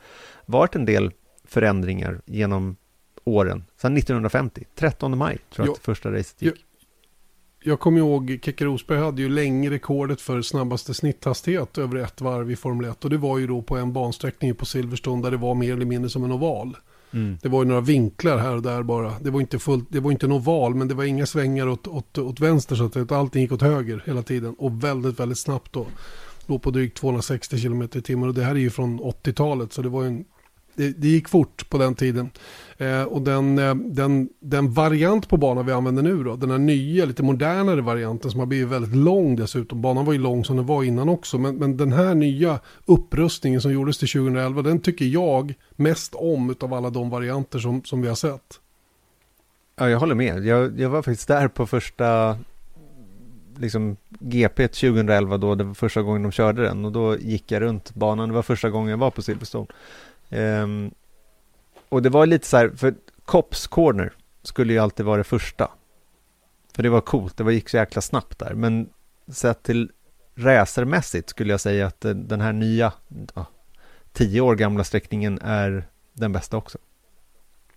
varit 0.45 0.75
en 0.75 0.85
del 0.85 1.11
förändringar 1.43 2.21
genom 2.25 2.75
åren, 3.23 3.63
sedan 3.77 3.97
1950, 3.97 4.65
13 4.75 5.17
maj 5.17 5.37
tror 5.37 5.67
jag 5.67 5.67
jo, 5.67 5.73
att 5.73 5.79
första 5.79 6.11
racet 6.11 6.41
gick. 6.41 6.51
Jag, 6.51 6.57
jag 7.71 7.79
kommer 7.79 7.99
ihåg, 7.99 8.39
Keke 8.43 8.65
Rosberg 8.65 8.99
hade 8.99 9.21
ju 9.21 9.29
länge 9.29 9.69
rekordet 9.69 10.21
för 10.21 10.41
snabbaste 10.41 10.93
snitthastighet 10.93 11.77
över 11.77 11.95
ett 11.95 12.21
varv 12.21 12.51
i 12.51 12.55
Formel 12.55 12.89
1 12.89 13.03
och 13.03 13.09
det 13.09 13.17
var 13.17 13.37
ju 13.37 13.47
då 13.47 13.61
på 13.61 13.77
en 13.77 13.93
bansträckning 13.93 14.55
på 14.55 14.65
Silverstone 14.65 15.23
där 15.23 15.31
det 15.31 15.37
var 15.37 15.55
mer 15.55 15.73
eller 15.73 15.85
mindre 15.85 16.09
som 16.09 16.23
en 16.23 16.31
oval. 16.31 16.77
Mm. 17.13 17.37
Det 17.41 17.49
var 17.49 17.63
ju 17.63 17.67
några 17.67 17.81
vinklar 17.81 18.37
här 18.37 18.55
och 18.55 18.61
där 18.61 18.83
bara. 18.83 19.13
Det 19.21 19.31
var 19.31 19.41
inte, 19.41 19.59
fullt, 19.59 19.87
det 19.89 19.99
var 19.99 20.11
inte 20.11 20.25
en 20.25 20.31
oval 20.31 20.75
men 20.75 20.87
det 20.87 20.93
var 20.93 21.03
inga 21.03 21.25
svängar 21.25 21.67
åt, 21.67 21.87
åt, 21.87 22.17
åt 22.17 22.39
vänster 22.39 22.75
så 22.75 22.85
att 22.85 23.11
allting 23.11 23.41
gick 23.41 23.51
åt 23.51 23.61
höger 23.61 24.03
hela 24.05 24.23
tiden. 24.23 24.55
Och 24.57 24.83
väldigt, 24.83 25.19
väldigt 25.19 25.37
snabbt 25.37 25.73
då. 25.73 25.85
Låg 26.45 26.61
på 26.61 26.71
drygt 26.71 26.97
260 26.97 27.61
km 27.61 27.81
i 27.81 27.87
timmen 27.87 28.29
och 28.29 28.35
det 28.35 28.43
här 28.43 28.55
är 28.55 28.59
ju 28.59 28.69
från 28.69 28.99
80-talet 28.99 29.73
så 29.73 29.81
det 29.81 29.89
var 29.89 30.03
en 30.03 30.25
det, 30.75 30.89
det, 30.89 31.07
gick 31.07 31.29
fort 31.29 31.69
på 31.69 31.77
den 31.77 31.95
tiden. 31.95 32.29
Eh, 32.77 33.03
och 33.03 33.21
den, 33.21 33.59
eh, 33.59 33.75
den, 33.75 34.29
den 34.39 34.73
variant 34.73 35.29
på 35.29 35.37
banan 35.37 35.65
vi 35.65 35.71
använder 35.71 36.03
nu 36.03 36.23
då, 36.23 36.35
den 36.35 36.51
här 36.51 36.57
nya, 36.57 37.05
lite 37.05 37.23
modernare 37.23 37.81
varianten 37.81 38.31
som 38.31 38.39
har 38.39 38.47
blivit 38.47 38.67
väldigt 38.67 38.95
lång 38.95 39.35
dessutom. 39.35 39.81
Banan 39.81 40.05
var 40.05 40.13
ju 40.13 40.19
lång 40.19 40.45
som 40.45 40.55
den 40.55 40.65
var 40.65 40.83
innan 40.83 41.09
också, 41.09 41.37
men, 41.37 41.55
men 41.55 41.77
den 41.77 41.93
här 41.93 42.15
nya 42.15 42.59
upprustningen 42.85 43.61
som 43.61 43.73
gjordes 43.73 43.97
till 43.97 44.09
2011, 44.09 44.61
den 44.61 44.79
tycker 44.79 45.05
jag 45.05 45.53
mest 45.75 46.15
om 46.15 46.55
av 46.59 46.73
alla 46.73 46.89
de 46.89 47.09
varianter 47.09 47.59
som, 47.59 47.83
som 47.83 48.01
vi 48.01 48.07
har 48.07 48.15
sett. 48.15 48.59
Ja, 49.75 49.89
jag 49.89 49.99
håller 49.99 50.15
med. 50.15 50.45
Jag, 50.45 50.79
jag 50.79 50.89
var 50.89 51.01
faktiskt 51.01 51.27
där 51.27 51.47
på 51.47 51.67
första 51.67 52.37
liksom 53.57 53.97
GP 54.09 54.67
2011 54.67 55.37
då, 55.37 55.55
det 55.55 55.63
var 55.63 55.73
första 55.73 56.01
gången 56.01 56.23
de 56.23 56.31
körde 56.31 56.61
den 56.61 56.85
och 56.85 56.91
då 56.91 57.17
gick 57.17 57.51
jag 57.51 57.61
runt 57.61 57.93
banan. 57.93 58.29
Det 58.29 58.35
var 58.35 58.41
första 58.41 58.69
gången 58.69 58.89
jag 58.89 58.97
var 58.97 59.11
på 59.11 59.21
Silverstone. 59.21 59.67
Um, 60.33 60.91
och 61.89 62.01
det 62.01 62.09
var 62.09 62.25
lite 62.25 62.47
så 62.47 62.57
här, 62.57 62.69
för 62.69 62.95
Cops 63.25 63.67
Corner 63.67 64.13
skulle 64.43 64.73
ju 64.73 64.79
alltid 64.79 65.05
vara 65.05 65.17
det 65.17 65.23
första. 65.23 65.71
För 66.73 66.83
det 66.83 66.89
var 66.89 67.01
coolt, 67.01 67.37
det 67.37 67.43
var, 67.43 67.51
gick 67.51 67.69
så 67.69 67.77
jäkla 67.77 68.01
snabbt 68.01 68.39
där. 68.39 68.53
Men 68.53 68.89
sett 69.27 69.63
till 69.63 69.91
racermässigt 70.35 71.29
skulle 71.29 71.53
jag 71.53 71.61
säga 71.61 71.87
att 71.87 72.01
den 72.01 72.41
här 72.41 72.53
nya, 72.53 72.93
ja, 73.35 73.45
tio 74.11 74.41
år 74.41 74.55
gamla 74.55 74.83
sträckningen 74.83 75.39
är 75.41 75.87
den 76.13 76.31
bästa 76.31 76.57
också. 76.57 76.77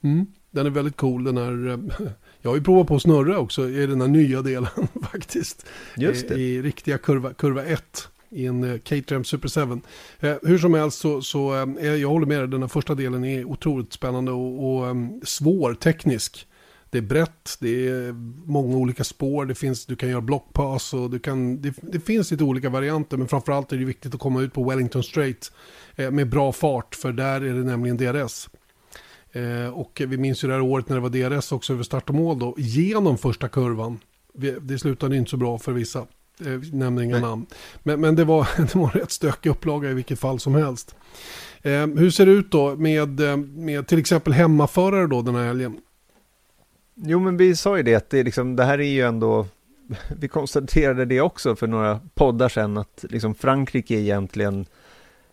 Mm, 0.01 0.27
den 0.51 0.67
är 0.67 0.71
väldigt 0.71 0.97
cool, 0.97 1.25
den 1.25 1.37
här, 1.37 1.69
eh, 1.69 2.09
jag 2.41 2.51
har 2.51 2.57
ju 2.57 2.63
provat 2.63 2.87
på 2.87 2.97
att 2.97 3.03
snurra 3.03 3.39
också 3.39 3.69
i 3.69 3.87
den 3.87 4.01
här 4.01 4.09
nya 4.09 4.43
delen 4.43 4.71
faktiskt. 5.13 5.67
Just 5.97 6.29
det. 6.29 6.35
I, 6.35 6.55
i 6.55 6.63
riktiga 6.63 6.99
kurva, 6.99 7.35
kurva 7.35 7.65
1 7.65 8.09
i 8.37 8.47
en 8.47 8.65
eh, 8.65 8.71
uh, 8.71 8.79
Caterham 8.79 9.25
Super 9.25 9.49
7. 9.49 9.81
Eh, 10.21 10.37
hur 10.43 10.59
som 10.59 10.75
helst 10.75 10.99
så, 10.99 11.23
så 11.23 11.55
eh, 11.81 11.95
jag 11.95 12.09
håller 12.09 12.27
med 12.27 12.39
dig, 12.39 12.49
den 12.49 12.61
här 12.61 12.69
första 12.69 12.95
delen 12.95 13.25
är 13.25 13.45
otroligt 13.45 13.93
spännande 13.93 14.33
och, 14.33 14.77
och 14.77 14.87
um, 14.87 15.21
svår 15.25 15.75
teknisk. 15.75 16.47
Det 16.91 16.99
är 16.99 17.03
brett, 17.03 17.57
det 17.61 17.89
är 17.89 18.13
många 18.47 18.77
olika 18.77 19.05
spår, 19.05 19.47
det 19.47 19.55
finns, 19.55 19.87
du 19.87 19.97
kan 19.97 20.09
göra 20.09 20.21
blockpass 20.21 20.95
och 20.95 21.11
du 21.11 21.19
kan, 21.19 21.63
det, 21.63 21.75
det 21.83 22.01
finns 22.01 22.31
lite 22.31 22.45
olika 22.45 22.71
varianter 22.71 23.17
men 23.17 23.29
framförallt 23.29 23.73
är 23.73 23.77
det 23.77 23.85
viktigt 23.85 24.15
att 24.15 24.21
komma 24.21 24.43
ut 24.43 24.53
på 24.53 24.65
Wellington 24.65 25.03
Straight 25.03 25.53
eh, 25.97 26.11
med 26.11 26.29
bra 26.29 26.53
fart 26.53 26.95
för 26.95 27.13
där 27.13 27.41
är 27.41 27.55
det 27.55 27.65
nämligen 27.65 27.97
DRS. 27.97 28.49
Eh, 29.33 29.69
och 29.69 30.03
vi 30.07 30.17
minns 30.17 30.45
ju 30.45 30.49
det 30.49 30.55
här 30.55 30.61
året 30.61 30.89
när 30.89 30.97
det 30.97 31.03
var 31.03 31.39
DRS 31.39 31.53
också 31.53 31.73
över 31.73 31.83
start 31.83 32.09
och 32.09 32.15
mål 32.15 32.39
då, 32.39 32.55
genom 32.59 33.19
första 33.19 33.49
kurvan. 33.49 33.99
Det 34.61 34.79
slutade 34.79 35.17
inte 35.17 35.31
så 35.31 35.37
bra 35.37 35.59
för 35.59 35.73
vissa, 35.73 36.07
eh, 36.41 36.61
nämner 36.73 37.03
inga 37.03 37.19
namn. 37.19 37.47
Men, 37.83 38.01
men 38.01 38.17
det, 38.17 38.25
var, 38.25 38.49
det 38.57 38.75
var 38.75 38.85
en 38.85 39.01
rätt 39.01 39.11
stökig 39.11 39.51
upplaga 39.51 39.91
i 39.91 39.95
vilket 39.95 40.19
fall 40.19 40.41
som 40.41 40.55
helst. 40.55 40.97
Eh, 41.63 41.87
hur 41.87 42.11
ser 42.11 42.27
det 42.27 42.33
ut 42.33 42.51
då 42.51 42.77
med, 42.77 43.21
eh, 43.21 43.37
med 43.37 43.87
till 43.87 43.99
exempel 43.99 44.33
hemmaförare 44.33 45.07
då 45.07 45.23
den 45.23 45.35
här 45.35 45.45
helgen? 45.45 45.77
Jo, 46.95 47.21
men 47.21 47.37
vi 47.37 47.57
sa 47.57 47.77
ju 47.77 47.83
det 47.83 47.95
att 47.95 48.11
det, 48.11 48.23
liksom, 48.23 48.57
det 48.57 48.65
här 48.65 48.79
är 48.79 48.89
ju 48.89 49.03
ändå, 49.03 49.47
vi 50.19 50.29
konstaterade 50.29 51.05
det 51.05 51.21
också 51.21 51.57
för 51.57 51.67
några 51.67 52.01
poddar 52.15 52.49
sedan, 52.49 52.79
att 52.79 53.05
liksom 53.11 53.35
Frankrike 53.35 53.95
är 53.95 53.99
egentligen 53.99 54.67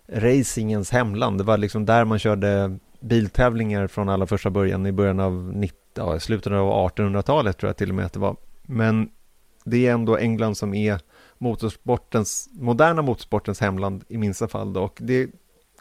racingens 0.08 0.92
hemland. 0.92 1.38
Det 1.38 1.44
var 1.44 1.58
liksom 1.58 1.86
där 1.86 2.06
man 2.06 2.20
körde 2.20 2.78
biltävlingar 3.00 3.88
från 3.88 4.10
allra 4.10 4.28
första 4.28 4.50
början 4.50 4.86
i 4.86 4.92
början 4.92 5.20
av 5.20 5.52
90, 5.56 5.78
ja, 5.94 6.20
slutet 6.20 6.54
av 6.54 6.90
1800-talet 6.92 7.58
tror 7.58 7.70
jag 7.70 7.78
till 7.78 7.90
och 7.90 7.96
med 7.96 8.06
att 8.06 8.14
det 8.14 8.20
var. 8.20 8.36
Men 8.64 9.10
det 9.66 9.88
är 9.88 9.94
ändå 9.94 10.18
England 10.18 10.56
som 10.56 10.74
är 10.74 11.00
motorsportens, 11.38 12.50
moderna 12.54 13.02
motorsportens 13.02 13.60
hemland 13.60 14.04
i 14.08 14.18
minsta 14.18 14.48
fall 14.48 14.74
då. 14.74 14.84
Och 14.84 14.98
det 15.02 15.30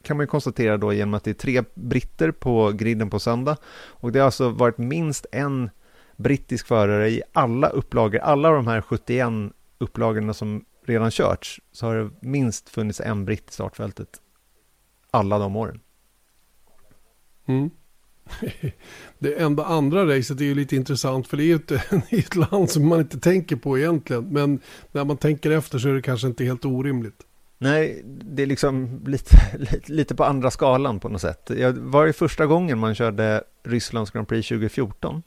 kan 0.02 0.16
man 0.16 0.24
ju 0.24 0.28
konstatera 0.28 0.76
då 0.76 0.92
genom 0.92 1.14
att 1.14 1.24
det 1.24 1.30
är 1.30 1.34
tre 1.34 1.62
britter 1.74 2.30
på 2.30 2.72
griden 2.74 3.10
på 3.10 3.18
söndag. 3.18 3.56
Och 3.74 4.12
det 4.12 4.18
har 4.18 4.26
alltså 4.26 4.48
varit 4.48 4.78
minst 4.78 5.26
en 5.32 5.70
brittisk 6.16 6.66
förare 6.66 7.10
i 7.10 7.22
alla 7.32 7.68
upplagor, 7.68 8.18
alla 8.18 8.50
de 8.50 8.66
här 8.66 8.80
71 8.80 9.28
upplagorna 9.78 10.34
som 10.34 10.64
redan 10.84 11.10
körts, 11.10 11.60
så 11.72 11.86
har 11.86 11.96
det 11.96 12.10
minst 12.20 12.68
funnits 12.68 13.00
en 13.00 13.24
britt 13.24 13.50
i 13.50 13.52
startfältet 13.52 14.08
alla 15.10 15.38
de 15.38 15.56
åren. 15.56 15.80
Mm. 17.46 17.70
Det 19.18 19.34
enda 19.34 19.64
andra 19.64 20.16
racet 20.16 20.40
är 20.40 20.44
ju 20.44 20.54
lite 20.54 20.76
intressant 20.76 21.28
för 21.28 21.36
det 21.36 21.42
är 21.42 21.46
ju 21.46 21.54
ett, 21.54 21.70
ett 22.10 22.36
land 22.36 22.70
som 22.70 22.88
man 22.88 23.00
inte 23.00 23.20
tänker 23.20 23.56
på 23.56 23.78
egentligen. 23.78 24.24
Men 24.24 24.60
när 24.92 25.04
man 25.04 25.16
tänker 25.16 25.50
efter 25.50 25.78
så 25.78 25.88
är 25.88 25.94
det 25.94 26.02
kanske 26.02 26.26
inte 26.26 26.44
helt 26.44 26.64
orimligt. 26.64 27.26
Nej, 27.58 28.02
det 28.04 28.42
är 28.42 28.46
liksom 28.46 29.04
lite, 29.06 29.36
lite 29.86 30.14
på 30.14 30.24
andra 30.24 30.50
skalan 30.50 31.00
på 31.00 31.08
något 31.08 31.20
sätt. 31.20 31.50
Jag 31.56 31.72
var 31.72 32.06
det 32.06 32.12
första 32.12 32.46
gången 32.46 32.78
man 32.78 32.94
körde 32.94 33.44
Rysslands 33.64 34.10
Grand 34.10 34.28
Prix 34.28 34.48
2014. 34.48 35.22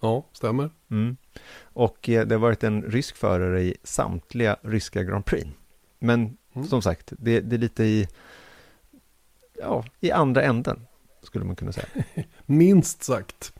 Ja, 0.00 0.26
stämmer. 0.32 0.70
Mm. 0.90 1.16
Och 1.62 2.08
eh, 2.08 2.26
det 2.26 2.34
har 2.34 2.40
varit 2.40 2.64
en 2.64 2.82
rysk 2.82 3.16
förare 3.16 3.62
i 3.62 3.76
samtliga 3.82 4.56
ryska 4.62 5.02
Grand 5.02 5.24
Prix. 5.24 5.50
Men 5.98 6.36
mm. 6.54 6.68
som 6.68 6.82
sagt, 6.82 7.12
det, 7.18 7.40
det, 7.40 7.56
är 7.56 7.58
lite 7.58 7.84
i, 7.84 8.08
ja, 9.58 9.84
i 10.00 10.10
andra 10.10 10.42
änden, 10.42 10.86
skulle 11.22 11.44
man 11.44 11.56
kunna 11.56 11.72
säga. 11.72 11.86
Minst 12.46 13.02
sagt. 13.02 13.52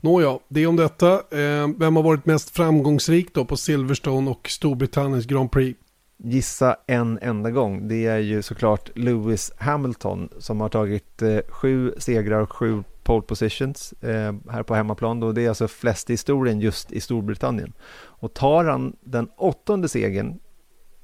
Nåja, 0.00 0.38
det 0.48 0.60
är 0.62 0.66
om 0.66 0.76
detta. 0.76 1.12
Eh, 1.12 1.68
vem 1.78 1.96
har 1.96 2.02
varit 2.02 2.26
mest 2.26 2.50
framgångsrik 2.50 3.34
då 3.34 3.44
på 3.44 3.56
Silverstone 3.56 4.30
och 4.30 4.48
Storbritanniens 4.48 5.26
Grand 5.26 5.52
Prix? 5.52 5.78
gissa 6.24 6.76
en 6.86 7.18
enda 7.22 7.50
gång. 7.50 7.88
Det 7.88 8.06
är 8.06 8.18
ju 8.18 8.42
såklart 8.42 8.90
Lewis 8.94 9.52
Hamilton 9.58 10.28
som 10.38 10.60
har 10.60 10.68
tagit 10.68 11.22
eh, 11.22 11.38
sju 11.48 11.94
segrar 11.98 12.40
och 12.40 12.52
sju 12.52 12.82
pole 13.02 13.22
positions 13.22 13.92
eh, 13.92 14.34
här 14.50 14.62
på 14.62 14.74
hemmaplan. 14.74 15.34
Det 15.34 15.42
är 15.42 15.48
alltså 15.48 15.68
flest 15.68 16.10
i 16.10 16.12
historien 16.12 16.60
just 16.60 16.92
i 16.92 17.00
Storbritannien. 17.00 17.72
Och 17.94 18.34
tar 18.34 18.64
han 18.64 18.96
den 19.00 19.28
åttonde 19.36 19.88
segern 19.88 20.38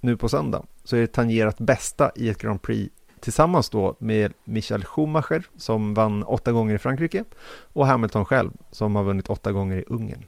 nu 0.00 0.16
på 0.16 0.28
söndag 0.28 0.66
så 0.84 0.96
är 0.96 1.00
det 1.00 1.06
tangerat 1.06 1.58
bästa 1.58 2.10
i 2.16 2.28
ett 2.28 2.38
Grand 2.38 2.62
Prix 2.62 2.94
tillsammans 3.20 3.70
då 3.70 3.96
med 3.98 4.32
Michael 4.44 4.84
Schumacher 4.84 5.42
som 5.56 5.94
vann 5.94 6.22
åtta 6.22 6.52
gånger 6.52 6.74
i 6.74 6.78
Frankrike 6.78 7.24
och 7.72 7.86
Hamilton 7.86 8.24
själv 8.24 8.50
som 8.70 8.96
har 8.96 9.04
vunnit 9.04 9.30
åtta 9.30 9.52
gånger 9.52 9.76
i 9.76 9.84
Ungern. 9.86 10.24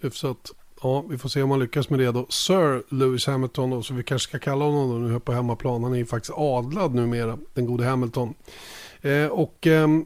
Hyfsat. 0.00 0.52
Ja, 0.82 1.04
vi 1.08 1.18
får 1.18 1.28
se 1.28 1.42
om 1.42 1.50
han 1.50 1.60
lyckas 1.60 1.90
med 1.90 1.98
det 1.98 2.12
då. 2.12 2.26
Sir 2.28 2.82
Lewis 2.94 3.26
Hamilton 3.26 3.70
då, 3.70 3.82
så 3.82 3.94
vi 3.94 4.02
kanske 4.02 4.28
ska 4.28 4.38
kalla 4.38 4.64
honom 4.64 4.88
då 4.88 4.98
nu 4.98 5.12
här 5.12 5.18
på 5.18 5.32
hemmaplan. 5.32 5.82
Han 5.84 5.92
är 5.92 5.98
ju 5.98 6.06
faktiskt 6.06 6.34
adlad 6.36 6.94
numera, 6.94 7.38
den 7.54 7.66
gode 7.66 7.84
Hamilton. 7.84 8.34
Eh, 9.00 9.26
och 9.26 9.66
ehm, 9.66 10.04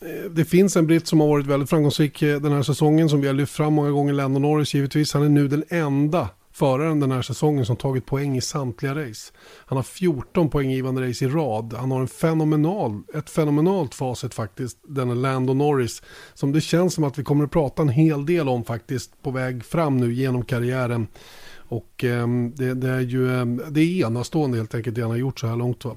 eh, 0.00 0.30
det 0.30 0.44
finns 0.44 0.76
en 0.76 0.86
britt 0.86 1.06
som 1.06 1.20
har 1.20 1.28
varit 1.28 1.46
väldigt 1.46 1.70
framgångsrik 1.70 2.22
eh, 2.22 2.40
den 2.40 2.52
här 2.52 2.62
säsongen 2.62 3.08
som 3.08 3.20
vi 3.20 3.26
har 3.26 3.34
lyft 3.34 3.52
fram 3.52 3.72
många 3.72 3.90
gånger, 3.90 4.12
Lennon 4.12 4.42
Norris 4.42 4.74
givetvis. 4.74 5.14
Han 5.14 5.22
är 5.22 5.28
nu 5.28 5.48
den 5.48 5.64
enda 5.68 6.28
föraren 6.54 7.00
den 7.00 7.12
här 7.12 7.22
säsongen 7.22 7.66
som 7.66 7.76
tagit 7.76 8.06
poäng 8.06 8.36
i 8.36 8.40
samtliga 8.40 8.94
race. 8.94 9.32
Han 9.66 9.76
har 9.76 9.82
14 9.82 10.50
poänggivande 10.50 11.08
race 11.08 11.24
i 11.24 11.28
rad. 11.28 11.74
Han 11.78 11.90
har 11.90 12.00
en 12.00 12.08
fenomenal, 12.08 13.02
ett 13.14 13.30
fenomenalt 13.30 13.94
facit 13.94 14.34
faktiskt, 14.34 14.78
denna 14.82 15.14
Lando 15.14 15.54
Norris. 15.54 16.02
Som 16.34 16.52
det 16.52 16.60
känns 16.60 16.94
som 16.94 17.04
att 17.04 17.18
vi 17.18 17.24
kommer 17.24 17.44
att 17.44 17.50
prata 17.50 17.82
en 17.82 17.88
hel 17.88 18.26
del 18.26 18.48
om 18.48 18.64
faktiskt 18.64 19.22
på 19.22 19.30
väg 19.30 19.64
fram 19.64 19.96
nu 19.96 20.12
genom 20.12 20.44
karriären. 20.44 21.06
Och 21.56 22.04
eh, 22.04 22.28
det, 22.54 22.74
det, 22.74 22.90
är 22.90 23.00
ju 23.00 23.40
eh, 23.40 23.46
det 23.46 23.80
är 23.80 24.06
enastående 24.06 24.56
helt 24.56 24.74
enkelt 24.74 24.96
det 24.96 25.02
han 25.02 25.10
har 25.10 25.18
gjort 25.18 25.40
så 25.40 25.46
här 25.46 25.56
långt. 25.56 25.84
Va? 25.84 25.96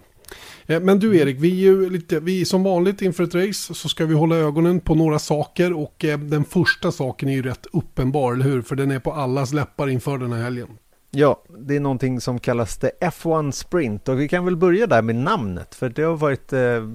Eh, 0.65 0.79
men 0.79 1.00
du 1.00 1.17
Erik, 1.17 1.38
vi, 1.39 1.50
är 1.50 1.72
ju 1.72 1.89
lite, 1.89 2.19
vi 2.19 2.46
som 2.46 2.63
vanligt 2.63 3.01
inför 3.01 3.24
ett 3.24 3.36
race 3.36 3.74
så 3.74 3.89
ska 3.89 4.05
vi 4.05 4.13
hålla 4.13 4.36
ögonen 4.36 4.79
på 4.79 4.96
några 4.96 5.19
saker 5.19 5.74
och 5.74 6.05
eh, 6.05 6.19
den 6.19 6.43
första 6.43 6.91
saken 6.91 7.29
är 7.29 7.34
ju 7.34 7.41
rätt 7.41 7.65
uppenbar, 7.74 8.34
eller 8.34 8.46
hur? 8.46 8.62
För 8.62 8.75
den 8.75 8.91
är 8.91 9.00
på 9.00 9.13
allas 9.13 9.53
läppar 9.53 9.89
inför 9.89 10.17
den 10.17 10.31
här 10.31 10.43
helgen. 10.43 10.67
Ja, 11.12 11.43
det 11.60 11.75
är 11.75 11.79
någonting 11.79 12.22
som 12.22 12.39
kallas 12.39 12.77
det 12.77 12.91
F1 13.01 13.51
Sprint 13.51 14.10
och 14.10 14.19
vi 14.19 14.27
kan 14.27 14.46
väl 14.46 14.57
börja 14.57 14.88
där 14.88 15.01
med 15.01 15.15
namnet 15.15 15.75
för 15.75 15.89
det 15.89 16.01
har 16.01 16.17
varit 16.17 16.53
eh, 16.53 16.89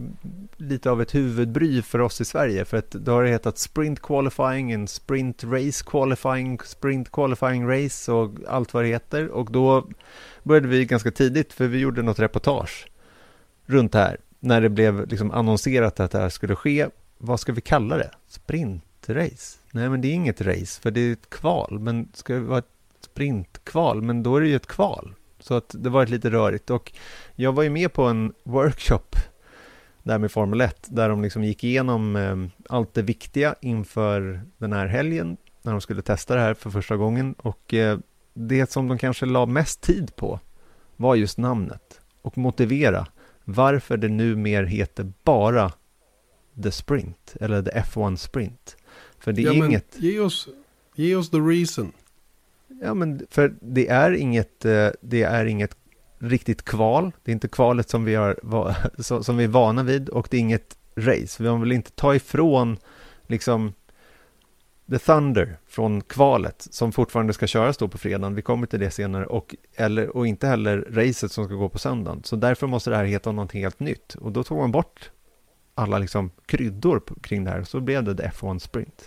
lite 0.57 0.91
av 0.91 1.03
ett 1.03 1.15
huvudbry 1.15 1.83
för 1.83 1.99
oss 1.99 2.21
i 2.21 2.25
Sverige 2.25 2.65
för 2.65 2.77
att 2.77 3.05
det 3.05 3.11
har 3.11 3.25
hetat 3.25 3.59
Sprint 3.59 4.03
Qualifying, 4.03 4.73
en 4.73 4.89
Sprint 4.89 5.45
Race 5.45 5.85
Qualifying, 5.87 6.59
Sprint 6.65 7.13
Qualifying 7.13 7.69
Race 7.69 8.13
och 8.13 8.31
allt 8.49 8.75
vad 8.75 8.85
det 8.85 8.89
heter 8.89 9.29
och 9.29 9.53
då 9.53 9.89
började 10.43 10.69
vi 10.69 10.85
ganska 10.85 11.11
tidigt 11.11 11.53
för 11.53 11.67
vi 11.67 11.79
gjorde 11.79 12.03
något 12.03 12.19
reportage 12.19 12.87
runt 13.67 13.93
det 13.93 13.99
här. 13.99 14.17
När 14.41 14.61
det 14.61 14.69
blev 14.69 15.09
liksom 15.09 15.31
annonserat 15.31 16.01
att 16.01 16.11
det 16.11 16.19
här 16.19 16.29
skulle 16.29 16.55
ske. 16.55 16.87
Vad 17.19 17.41
ska 17.41 17.53
vi 17.53 17.61
kalla 17.61 17.97
det? 17.97 18.11
Sprintrace? 18.29 19.59
Nej, 19.71 19.89
men 19.89 20.01
det 20.01 20.09
är 20.09 20.13
inget 20.13 20.41
race, 20.41 20.81
för 20.81 20.91
det 20.91 21.01
är 21.01 21.13
ett 21.13 21.31
kval. 21.31 21.79
Men 21.79 22.09
ska 22.15 22.33
det 22.33 22.41
vara 22.41 22.59
ett 22.59 22.67
sprintkval? 23.01 24.03
Men 24.03 24.23
då 24.23 24.37
är 24.37 24.41
det 24.41 24.49
ju 24.49 24.57
ett 24.57 24.67
kval. 24.67 25.15
Så 25.39 25.55
att 25.55 25.75
det 25.79 25.91
var 25.91 26.07
lite 26.07 26.31
rörigt. 26.31 26.71
Och 26.71 26.93
jag 27.35 27.53
var 27.53 27.63
ju 27.63 27.71
med 27.71 27.93
på 27.93 28.03
en 28.03 28.33
workshop 28.43 29.17
där 30.03 30.19
med 30.19 30.33
Formel 30.33 30.61
1, 30.61 30.87
där 30.91 31.09
de 31.09 31.23
liksom 31.23 31.45
gick 31.45 31.65
igenom 31.65 32.17
eh, 32.17 32.37
allt 32.69 32.95
det 32.95 33.03
viktiga 33.03 33.55
inför 33.61 34.43
den 34.59 34.73
här 34.73 34.87
helgen, 34.87 35.37
när 35.63 35.73
de 35.73 35.81
skulle 35.81 36.03
testa 36.03 36.35
det 36.35 36.41
här 36.41 36.55
för 36.55 36.71
första 36.71 36.97
gången. 36.97 37.33
Och 37.39 37.75
eh, 37.75 37.99
det 38.35 38.71
som 38.71 38.89
de 38.89 38.99
kanske 38.99 39.27
la 39.27 39.47
mest 39.47 39.81
tid 39.81 40.17
på 40.17 40.41
var 40.97 41.15
just 41.15 41.39
namnet 41.39 42.01
och 42.23 42.39
motivera 42.39 43.07
varför 43.45 43.97
det 43.97 44.09
nu 44.09 44.37
mer 44.37 44.65
heter 44.65 45.13
bara 45.25 45.73
The 46.63 46.71
Sprint 46.71 47.37
eller 47.41 47.63
The 47.63 47.71
F1 47.71 48.17
Sprint. 48.17 48.77
För 49.19 49.33
det 49.33 49.43
är 49.43 49.47
ja, 49.47 49.67
inget... 49.67 49.97
Ge 49.99 50.21
oss, 50.21 50.49
ge 50.95 51.17
oss 51.17 51.31
the 51.31 51.37
reason. 51.37 51.93
Ja, 52.83 52.95
men 52.95 53.27
för 53.31 53.55
det 53.61 53.89
är 53.89 54.13
inget, 54.13 54.65
eh, 54.65 54.89
det 55.01 55.23
är 55.23 55.45
inget 55.45 55.77
riktigt 56.19 56.65
kval. 56.65 57.13
Det 57.23 57.31
är 57.31 57.33
inte 57.33 57.49
kvalet 57.49 57.91
som 57.91 58.05
vi, 58.05 58.15
har, 58.15 59.23
som 59.23 59.37
vi 59.37 59.45
är 59.45 59.49
vana 59.49 59.83
vid 59.83 60.09
och 60.09 60.29
det 60.31 60.37
är 60.37 60.41
inget 60.41 60.77
race. 60.97 61.43
Vi 61.43 61.61
vill 61.61 61.73
inte 61.73 61.91
ta 61.91 62.15
ifrån 62.15 62.77
liksom 63.27 63.73
The 64.91 64.99
Thunder 64.99 65.57
från 65.67 66.01
kvalet 66.01 66.67
som 66.71 66.93
fortfarande 66.93 67.33
ska 67.33 67.47
köras 67.47 67.77
då 67.77 67.89
på 67.89 67.99
fredagen. 67.99 68.35
Vi 68.35 68.43
kommer 68.43 68.67
till 68.67 68.81
det 68.81 68.91
senare 68.91 69.27
och, 69.27 69.55
eller, 69.75 70.17
och 70.17 70.27
inte 70.27 70.47
heller 70.47 70.87
racet 70.91 71.33
som 71.33 71.45
ska 71.45 71.55
gå 71.55 71.69
på 71.69 71.79
söndagen. 71.79 72.21
Så 72.25 72.37
därför 72.37 72.67
måste 72.67 72.91
det 72.91 72.97
här 72.97 73.05
heta 73.05 73.33
någonting 73.33 73.63
helt 73.63 73.81
nytt 73.81 74.15
och 74.15 74.33
då 74.33 74.43
tog 74.45 74.59
man 74.59 74.73
bort 74.73 75.11
alla 75.75 75.99
liksom 75.99 76.31
kryddor 76.47 77.03
kring 77.23 77.45
det 77.45 77.51
här 77.51 77.65
så 77.65 77.81
blev 77.81 78.05
det 78.05 78.17
The 78.17 78.23
F1 78.23 78.59
Sprint. 78.59 79.05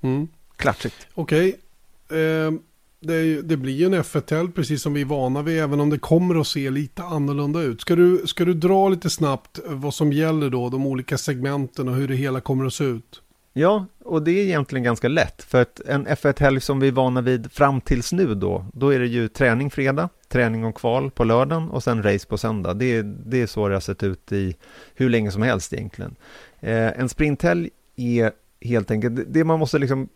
Mm. 0.00 0.28
Klatschigt. 0.56 1.06
Okej. 1.14 1.58
Okay. 2.06 2.20
Eh, 2.20 2.52
det, 3.00 3.42
det 3.42 3.56
blir 3.56 3.72
ju 3.72 3.86
en 3.86 3.94
F1-helg 3.94 4.52
precis 4.52 4.82
som 4.82 4.94
vi 4.94 5.00
är 5.00 5.04
vana 5.04 5.42
vid, 5.42 5.60
även 5.60 5.80
om 5.80 5.90
det 5.90 5.98
kommer 5.98 6.40
att 6.40 6.46
se 6.46 6.70
lite 6.70 7.02
annorlunda 7.02 7.60
ut. 7.60 7.80
Ska 7.80 7.96
du, 7.96 8.22
ska 8.26 8.44
du 8.44 8.54
dra 8.54 8.88
lite 8.88 9.10
snabbt 9.10 9.60
vad 9.66 9.94
som 9.94 10.12
gäller 10.12 10.50
då, 10.50 10.68
de 10.68 10.86
olika 10.86 11.18
segmenten 11.18 11.88
och 11.88 11.94
hur 11.94 12.08
det 12.08 12.14
hela 12.14 12.40
kommer 12.40 12.64
att 12.64 12.74
se 12.74 12.84
ut? 12.84 13.22
Ja, 13.60 13.86
och 14.04 14.22
det 14.22 14.30
är 14.30 14.44
egentligen 14.44 14.82
ganska 14.82 15.08
lätt, 15.08 15.42
för 15.42 15.62
att 15.62 15.80
en 15.80 16.06
F1-helg 16.06 16.60
som 16.60 16.80
vi 16.80 16.88
är 16.88 16.92
vana 16.92 17.20
vid 17.20 17.52
fram 17.52 17.80
tills 17.80 18.12
nu 18.12 18.34
då, 18.34 18.66
då 18.72 18.94
är 18.94 18.98
det 18.98 19.06
ju 19.06 19.28
träning 19.28 19.70
fredag, 19.70 20.08
träning 20.28 20.64
och 20.64 20.74
kval 20.74 21.10
på 21.10 21.24
lördagen 21.24 21.70
och 21.70 21.82
sen 21.82 22.02
race 22.02 22.26
på 22.28 22.38
söndag. 22.38 22.74
Det 22.74 22.84
är, 22.84 23.02
det 23.02 23.42
är 23.42 23.46
så 23.46 23.68
det 23.68 23.74
har 23.74 23.80
sett 23.80 24.02
ut 24.02 24.32
i 24.32 24.56
hur 24.94 25.08
länge 25.08 25.30
som 25.30 25.42
helst 25.42 25.72
egentligen. 25.72 26.16
Eh, 26.60 27.00
en 27.00 27.08
sprinthelg 27.08 27.70
är 27.96 28.32
helt 28.60 28.90
enkelt, 28.90 29.20
det 29.28 29.44
man 29.44 29.58
måste 29.58 29.78
liksom 29.78 30.08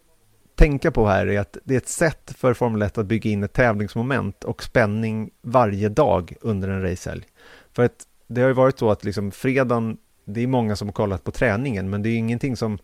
tänka 0.55 0.91
på 0.91 1.07
här 1.07 1.27
är 1.27 1.41
att 1.41 1.57
det 1.65 1.75
är 1.75 1.79
ett 1.79 1.89
sätt 1.89 2.35
för 2.37 2.55
Formel 2.55 2.83
1 2.83 2.99
att 2.99 3.07
bygga 3.07 3.31
in 3.31 3.45
ett 3.45 3.53
tävlingsmoment 3.53 4.45
och 4.45 4.63
spänning 4.63 5.31
varje 5.43 5.89
dag 5.89 6.35
under 6.41 6.69
en 6.69 6.83
racehelg. 6.83 7.25
För 7.73 7.85
att 7.85 8.07
det 8.27 8.41
har 8.41 8.49
ju 8.49 8.55
varit 8.55 8.79
så 8.79 8.91
att 8.91 9.05
liksom 9.05 9.31
fredagen, 9.31 9.97
det 10.25 10.43
är 10.43 10.47
många 10.47 10.77
som 10.77 10.89
har 10.89 10.93
kollat 10.93 11.25
på 11.25 11.31
träningen, 11.31 11.91
men 11.91 12.03
det 12.03 12.09
är 12.09 12.17
ingenting 12.17 12.57
som 12.57 12.79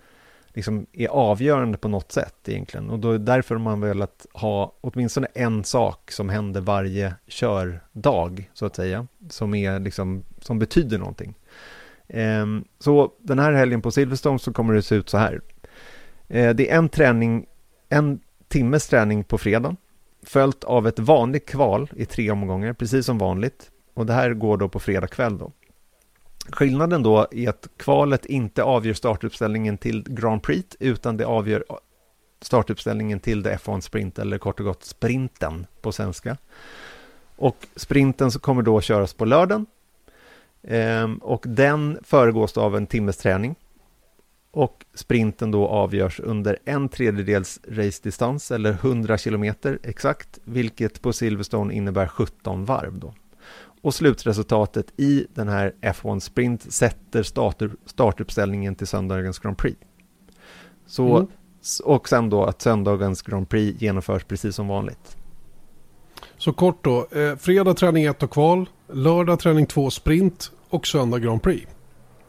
liksom 0.54 0.86
är 0.92 1.08
avgörande 1.08 1.78
på 1.78 1.88
något 1.88 2.12
sätt 2.12 2.48
egentligen. 2.48 2.90
Och 2.90 2.98
då 2.98 3.08
är 3.08 3.18
det 3.18 3.24
därför 3.24 3.58
man 3.58 3.80
velat 3.80 4.26
ha 4.32 4.72
åtminstone 4.80 5.26
en 5.34 5.64
sak 5.64 6.10
som 6.10 6.28
händer 6.28 6.60
varje 6.60 7.14
kördag, 7.26 8.50
så 8.54 8.66
att 8.66 8.76
säga, 8.76 9.06
som, 9.28 9.54
är 9.54 9.80
liksom, 9.80 10.24
som 10.40 10.58
betyder 10.58 10.98
någonting. 10.98 11.34
Ehm, 12.08 12.64
så 12.78 13.12
den 13.18 13.38
här 13.38 13.52
helgen 13.52 13.82
på 13.82 13.90
Silverstone 13.90 14.38
så 14.38 14.52
kommer 14.52 14.74
det 14.74 14.82
se 14.82 14.94
ut 14.94 15.08
så 15.08 15.18
här. 15.18 15.40
Ehm, 16.28 16.56
det 16.56 16.70
är 16.70 16.76
en 16.76 16.88
träning, 16.88 17.46
en 17.88 18.20
timmes 18.48 18.88
träning 18.88 19.24
på 19.24 19.38
fredag, 19.38 19.76
följt 20.22 20.64
av 20.64 20.88
ett 20.88 20.98
vanligt 20.98 21.48
kval 21.48 21.90
i 21.96 22.04
tre 22.04 22.30
omgångar, 22.30 22.72
precis 22.72 23.06
som 23.06 23.18
vanligt. 23.18 23.70
Och 23.94 24.06
det 24.06 24.12
här 24.12 24.34
går 24.34 24.56
då 24.56 24.68
på 24.68 24.80
fredag 24.80 25.06
kväll 25.06 25.38
då. 25.38 25.52
Skillnaden 26.52 27.02
då 27.02 27.26
är 27.30 27.48
att 27.48 27.68
kvalet 27.76 28.24
inte 28.24 28.62
avgör 28.62 28.94
startuppställningen 28.94 29.78
till 29.78 30.02
Grand 30.02 30.42
Prix, 30.42 30.76
utan 30.80 31.16
det 31.16 31.26
avgör 31.26 31.64
startuppställningen 32.42 33.20
till 33.20 33.42
The 33.42 33.50
F1 33.50 33.80
Sprint, 33.80 34.18
eller 34.18 34.38
kort 34.38 34.60
och 34.60 34.66
gott 34.66 34.84
sprinten 34.84 35.66
på 35.80 35.92
svenska. 35.92 36.36
Och 37.36 37.66
sprinten 37.76 38.30
så 38.30 38.38
kommer 38.38 38.62
då 38.62 38.80
köras 38.80 39.14
på 39.14 39.24
lördagen. 39.24 39.66
Ehm, 40.62 41.16
och 41.16 41.44
den 41.48 41.98
föregås 42.02 42.58
av 42.58 42.76
en 42.76 42.86
timmes 42.86 43.16
träning. 43.16 43.54
Och 44.50 44.84
sprinten 44.94 45.50
då 45.50 45.68
avgörs 45.68 46.20
under 46.20 46.58
en 46.64 46.88
tredjedels 46.88 47.60
race-distans, 47.68 48.50
eller 48.50 48.72
100 48.72 49.18
kilometer 49.18 49.78
exakt, 49.82 50.38
vilket 50.44 51.02
på 51.02 51.12
Silverstone 51.12 51.74
innebär 51.74 52.06
17 52.06 52.64
varv 52.64 52.98
då 52.98 53.14
och 53.82 53.94
slutresultatet 53.94 54.92
i 54.96 55.26
den 55.34 55.48
här 55.48 55.74
F1 55.80 56.20
Sprint 56.20 56.72
sätter 56.72 57.22
startuppställningen 57.88 58.74
till 58.74 58.86
söndagens 58.86 59.38
Grand 59.38 59.58
Prix. 59.58 59.78
Så, 60.86 61.16
mm. 61.16 61.28
Och 61.84 62.08
sen 62.08 62.30
då 62.30 62.44
att 62.44 62.62
söndagens 62.62 63.22
Grand 63.22 63.48
Prix 63.48 63.82
genomförs 63.82 64.24
precis 64.24 64.56
som 64.56 64.68
vanligt. 64.68 65.16
Så 66.36 66.52
kort 66.52 66.84
då, 66.84 67.06
eh, 67.10 67.36
fredag 67.36 67.74
träning 67.74 68.04
1 68.04 68.22
och 68.22 68.30
kval, 68.30 68.68
lördag 68.92 69.40
träning 69.40 69.66
2 69.66 69.90
sprint 69.90 70.52
och 70.68 70.86
söndag 70.86 71.18
Grand 71.18 71.42
Prix. 71.42 71.66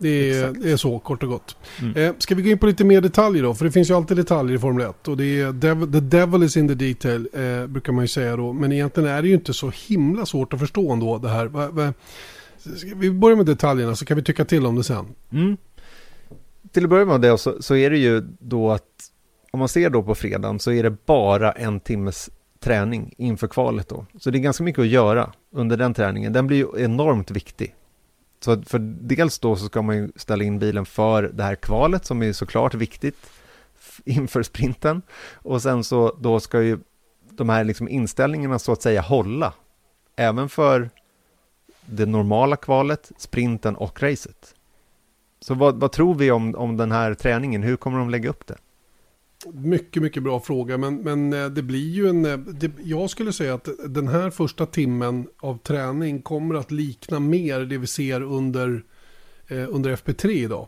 Det 0.01 0.31
är, 0.31 0.53
det 0.53 0.71
är, 0.71 0.77
så 0.77 0.99
kort 0.99 1.23
och 1.23 1.29
gott. 1.29 1.55
Mm. 1.81 1.95
Eh, 1.95 2.13
ska 2.17 2.35
vi 2.35 2.41
gå 2.41 2.49
in 2.49 2.57
på 2.57 2.65
lite 2.65 2.83
mer 2.83 3.01
detaljer 3.01 3.43
då? 3.43 3.53
För 3.53 3.65
det 3.65 3.71
finns 3.71 3.89
ju 3.89 3.93
alltid 3.93 4.17
detaljer 4.17 4.55
i 4.55 4.59
Formel 4.59 4.89
1. 4.89 5.07
Och 5.07 5.17
det 5.17 5.41
är 5.41 5.51
dev, 5.51 5.91
the 5.91 5.99
devil 5.99 6.43
is 6.43 6.57
in 6.57 6.67
the 6.67 6.73
detail 6.73 7.29
eh, 7.33 7.67
brukar 7.67 7.93
man 7.93 8.03
ju 8.03 8.07
säga 8.07 8.35
då. 8.35 8.53
Men 8.53 8.71
egentligen 8.71 9.09
är 9.09 9.21
det 9.21 9.27
ju 9.27 9.33
inte 9.33 9.53
så 9.53 9.71
himla 9.87 10.25
svårt 10.25 10.53
att 10.53 10.59
förstå 10.59 10.91
ändå 10.91 11.17
det 11.17 11.29
här. 11.29 11.45
Va, 11.45 11.67
va, 11.71 11.93
vi 12.95 13.11
börjar 13.11 13.37
med 13.37 13.45
detaljerna 13.45 13.95
så 13.95 14.05
kan 14.05 14.17
vi 14.17 14.23
tycka 14.23 14.45
till 14.45 14.65
om 14.65 14.75
det 14.75 14.83
sen. 14.83 15.05
Mm. 15.31 15.57
Till 16.71 16.83
att 16.83 16.89
börja 16.89 17.05
med 17.05 17.21
det 17.21 17.37
så, 17.37 17.61
så 17.61 17.75
är 17.75 17.89
det 17.89 17.97
ju 17.97 18.23
då 18.39 18.71
att 18.71 18.83
om 19.51 19.59
man 19.59 19.69
ser 19.69 19.89
då 19.89 20.03
på 20.03 20.15
fredagen 20.15 20.59
så 20.59 20.71
är 20.71 20.83
det 20.83 21.05
bara 21.05 21.51
en 21.51 21.79
timmes 21.79 22.29
träning 22.59 23.13
inför 23.17 23.47
kvalet 23.47 23.89
då. 23.89 24.05
Så 24.19 24.31
det 24.31 24.37
är 24.37 24.39
ganska 24.39 24.63
mycket 24.63 24.81
att 24.81 24.87
göra 24.87 25.33
under 25.51 25.77
den 25.77 25.93
träningen. 25.93 26.33
Den 26.33 26.47
blir 26.47 26.57
ju 26.57 26.83
enormt 26.83 27.31
viktig. 27.31 27.75
Så 28.43 28.61
för 28.61 28.79
dels 28.79 29.39
då 29.39 29.55
så 29.55 29.65
ska 29.65 29.81
man 29.81 29.95
ju 29.97 30.11
ställa 30.15 30.43
in 30.43 30.59
bilen 30.59 30.85
för 30.85 31.23
det 31.23 31.43
här 31.43 31.55
kvalet 31.55 32.05
som 32.05 32.23
är 32.23 32.33
såklart 32.33 32.73
viktigt 32.73 33.29
inför 34.05 34.43
sprinten. 34.43 35.01
Och 35.33 35.61
sen 35.61 35.83
så 35.83 36.17
då 36.19 36.39
ska 36.39 36.61
ju 36.61 36.79
de 37.29 37.49
här 37.49 37.63
liksom 37.63 37.89
inställningarna 37.89 38.59
så 38.59 38.71
att 38.71 38.81
säga 38.81 39.01
hålla. 39.01 39.53
Även 40.15 40.49
för 40.49 40.89
det 41.85 42.05
normala 42.05 42.55
kvalet, 42.55 43.11
sprinten 43.17 43.75
och 43.75 44.01
racet. 44.03 44.55
Så 45.39 45.53
vad, 45.53 45.79
vad 45.79 45.91
tror 45.91 46.15
vi 46.15 46.31
om, 46.31 46.55
om 46.55 46.77
den 46.77 46.91
här 46.91 47.13
träningen? 47.13 47.63
Hur 47.63 47.75
kommer 47.75 47.99
de 47.99 48.09
lägga 48.09 48.29
upp 48.29 48.47
det? 48.47 48.57
Mycket, 49.53 50.03
mycket 50.03 50.23
bra 50.23 50.39
fråga. 50.39 50.77
Men, 50.77 50.95
men 50.95 51.33
eh, 51.33 51.45
det 51.45 51.61
blir 51.61 51.89
ju 51.89 52.09
en... 52.09 52.25
Eh, 52.25 52.37
det, 52.37 52.71
jag 52.83 53.09
skulle 53.09 53.33
säga 53.33 53.53
att 53.53 53.69
den 53.87 54.07
här 54.07 54.29
första 54.29 54.65
timmen 54.65 55.27
av 55.37 55.57
träning 55.57 56.21
kommer 56.21 56.55
att 56.55 56.71
likna 56.71 57.19
mer 57.19 57.59
det 57.59 57.77
vi 57.77 57.87
ser 57.87 58.21
under, 58.21 58.83
eh, 59.47 59.65
under 59.69 59.95
FP3 59.95 60.29
idag. 60.29 60.67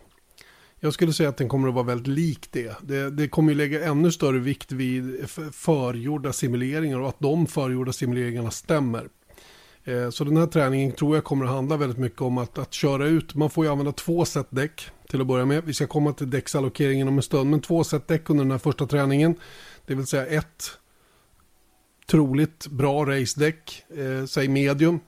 Jag 0.80 0.94
skulle 0.94 1.14
säga 1.14 1.30
att 1.30 1.38
den 1.38 1.50
kommer 1.50 1.68
att 1.68 1.74
vara 1.74 1.86
väldigt 1.86 2.08
lik 2.08 2.48
det. 2.52 2.76
Det, 2.82 3.10
det 3.10 3.28
kommer 3.28 3.52
ju 3.52 3.58
lägga 3.58 3.86
ännu 3.86 4.12
större 4.12 4.40
vikt 4.40 4.72
vid 4.72 5.30
förgjorda 5.52 6.34
simuleringar 6.34 7.00
och 7.00 7.10
att 7.10 7.20
de 7.20 7.48
förgjorda 7.48 7.94
simuleringarna 7.94 8.52
stämmer. 8.52 9.10
Eh, 9.84 10.10
så 10.10 10.24
den 10.24 10.38
här 10.38 10.48
träningen 10.48 10.92
tror 10.92 11.16
jag 11.16 11.24
kommer 11.24 11.46
att 11.46 11.52
handla 11.52 11.78
väldigt 11.78 11.98
mycket 11.98 12.22
om 12.22 12.38
att, 12.38 12.58
att 12.58 12.74
köra 12.74 13.08
ut. 13.08 13.36
Man 13.36 13.50
får 13.50 13.66
ju 13.66 13.72
använda 13.72 13.92
två 13.92 14.26
set 14.26 14.48
däck 14.50 14.88
till 15.10 15.22
att 15.22 15.28
börja 15.28 15.46
med. 15.46 15.64
Vi 15.64 15.74
ska 15.74 15.88
komma 15.88 16.14
till 16.14 16.30
däcksallokeringen 16.30 17.08
om 17.08 17.18
en 17.18 17.24
stund. 17.24 17.50
Men 17.50 17.62
två 17.62 17.84
set 17.84 18.08
däck 18.08 18.30
under 18.30 18.44
den 18.44 18.52
här 18.52 18.58
första 18.58 18.86
träningen. 18.86 19.36
Det 19.86 19.96
vill 19.96 20.08
säga 20.08 20.26
ett 20.26 20.72
troligt 22.08 22.68
bra 22.68 23.06
race-däck, 23.06 23.84
eh, 23.98 24.26
säg 24.26 24.48
medium. 24.48 25.00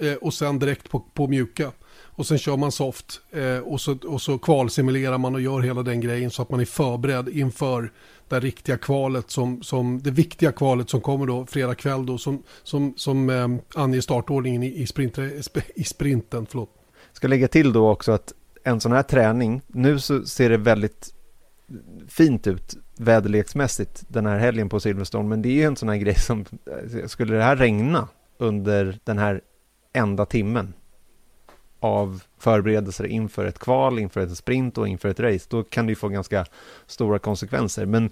Eh, 0.00 0.14
och 0.14 0.34
sen 0.34 0.58
direkt 0.58 0.90
på, 0.90 1.00
på 1.00 1.26
mjuka. 1.26 1.72
Och 2.16 2.26
sen 2.26 2.38
kör 2.38 2.56
man 2.56 2.72
soft 2.72 3.20
eh, 3.30 3.58
och, 3.58 3.80
så, 3.80 3.98
och 4.06 4.22
så 4.22 4.38
kvalsimulerar 4.38 5.18
man 5.18 5.34
och 5.34 5.40
gör 5.40 5.60
hela 5.60 5.82
den 5.82 6.00
grejen 6.00 6.30
så 6.30 6.42
att 6.42 6.50
man 6.50 6.60
är 6.60 6.64
förberedd 6.64 7.28
inför 7.28 7.92
det 8.28 8.40
riktiga 8.40 8.76
kvalet 8.76 9.30
som, 9.30 9.62
som 9.62 10.02
det 10.02 10.10
viktiga 10.10 10.52
kvalet 10.52 10.90
som 10.90 11.00
kommer 11.00 11.26
då 11.26 11.46
fredag 11.46 11.74
kväll 11.74 12.06
då 12.06 12.18
som, 12.18 12.42
som, 12.62 12.94
som 12.96 13.30
eh, 13.30 13.48
anger 13.74 14.00
startordningen 14.00 14.62
i, 14.62 14.82
i, 14.82 14.86
sprint, 14.86 15.18
i 15.74 15.84
sprinten. 15.84 16.46
Förlåt. 16.50 16.70
Ska 17.12 17.28
lägga 17.28 17.48
till 17.48 17.72
då 17.72 17.90
också 17.90 18.12
att 18.12 18.32
en 18.64 18.80
sån 18.80 18.92
här 18.92 19.02
träning, 19.02 19.60
nu 19.66 19.98
så 19.98 20.24
ser 20.24 20.50
det 20.50 20.56
väldigt 20.56 21.14
fint 22.08 22.46
ut 22.46 22.76
väderleksmässigt 22.96 24.04
den 24.08 24.26
här 24.26 24.38
helgen 24.38 24.68
på 24.68 24.80
Silverstone, 24.80 25.28
men 25.28 25.42
det 25.42 25.48
är 25.48 25.52
ju 25.52 25.62
en 25.62 25.76
sån 25.76 25.88
här 25.88 25.96
grej 25.96 26.14
som, 26.14 26.44
eh, 26.66 27.06
skulle 27.06 27.36
det 27.36 27.42
här 27.42 27.56
regna 27.56 28.08
under 28.38 28.98
den 29.04 29.18
här 29.18 29.40
enda 29.92 30.26
timmen 30.26 30.72
av 31.84 32.22
förberedelser 32.38 33.04
inför 33.06 33.44
ett 33.44 33.58
kval, 33.58 33.98
inför 33.98 34.20
ett 34.20 34.36
sprint 34.36 34.78
och 34.78 34.88
inför 34.88 35.08
ett 35.08 35.20
race, 35.20 35.46
då 35.48 35.62
kan 35.62 35.86
det 35.86 35.90
ju 35.90 35.96
få 35.96 36.08
ganska 36.08 36.46
stora 36.86 37.18
konsekvenser. 37.18 37.86
Men 37.86 38.10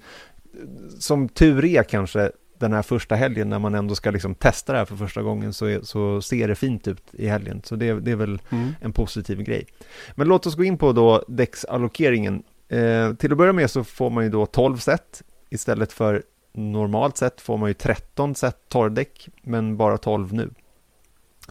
som 0.99 1.29
tur 1.29 1.65
är 1.65 1.83
kanske 1.83 2.33
den 2.59 2.73
här 2.73 2.83
första 2.83 3.15
helgen 3.15 3.49
när 3.49 3.59
man 3.59 3.75
ändå 3.75 3.95
ska 3.95 4.11
liksom 4.11 4.35
testa 4.35 4.73
det 4.73 4.79
här 4.79 4.85
för 4.85 4.97
första 4.97 5.23
gången 5.23 5.53
så, 5.53 5.67
är, 5.67 5.81
så 5.83 6.23
ser 6.23 6.49
det 6.49 6.55
fint 6.55 6.89
ut 6.89 7.03
i 7.13 7.27
helgen. 7.27 7.63
Så 7.65 7.77
det, 7.77 8.01
det 8.01 8.11
är 8.11 8.17
väl 8.17 8.41
mm. 8.51 8.75
en 8.81 8.93
positiv 8.93 9.43
grej. 9.43 9.67
Men 10.15 10.29
låt 10.29 10.47
oss 10.47 10.55
gå 10.55 10.65
in 10.65 10.79
på 10.79 10.93
då 10.93 11.25
däcksallokeringen. 11.29 12.43
Eh, 12.69 13.15
till 13.15 13.33
att 13.33 13.39
börja 13.39 13.53
med 13.53 13.71
så 13.71 13.85
får 13.85 14.11
man 14.11 14.25
ju 14.25 14.31
då 14.31 14.47
12 14.47 14.77
set 14.77 15.23
istället 15.51 15.93
för 15.93 16.23
normalt 16.53 17.17
sett 17.17 17.41
får 17.41 17.57
man 17.57 17.71
ju 17.71 17.75
13 17.75 18.35
set 18.35 18.69
torrdäck 18.69 19.29
men 19.43 19.77
bara 19.77 19.99
12 19.99 20.33
nu. 20.33 20.51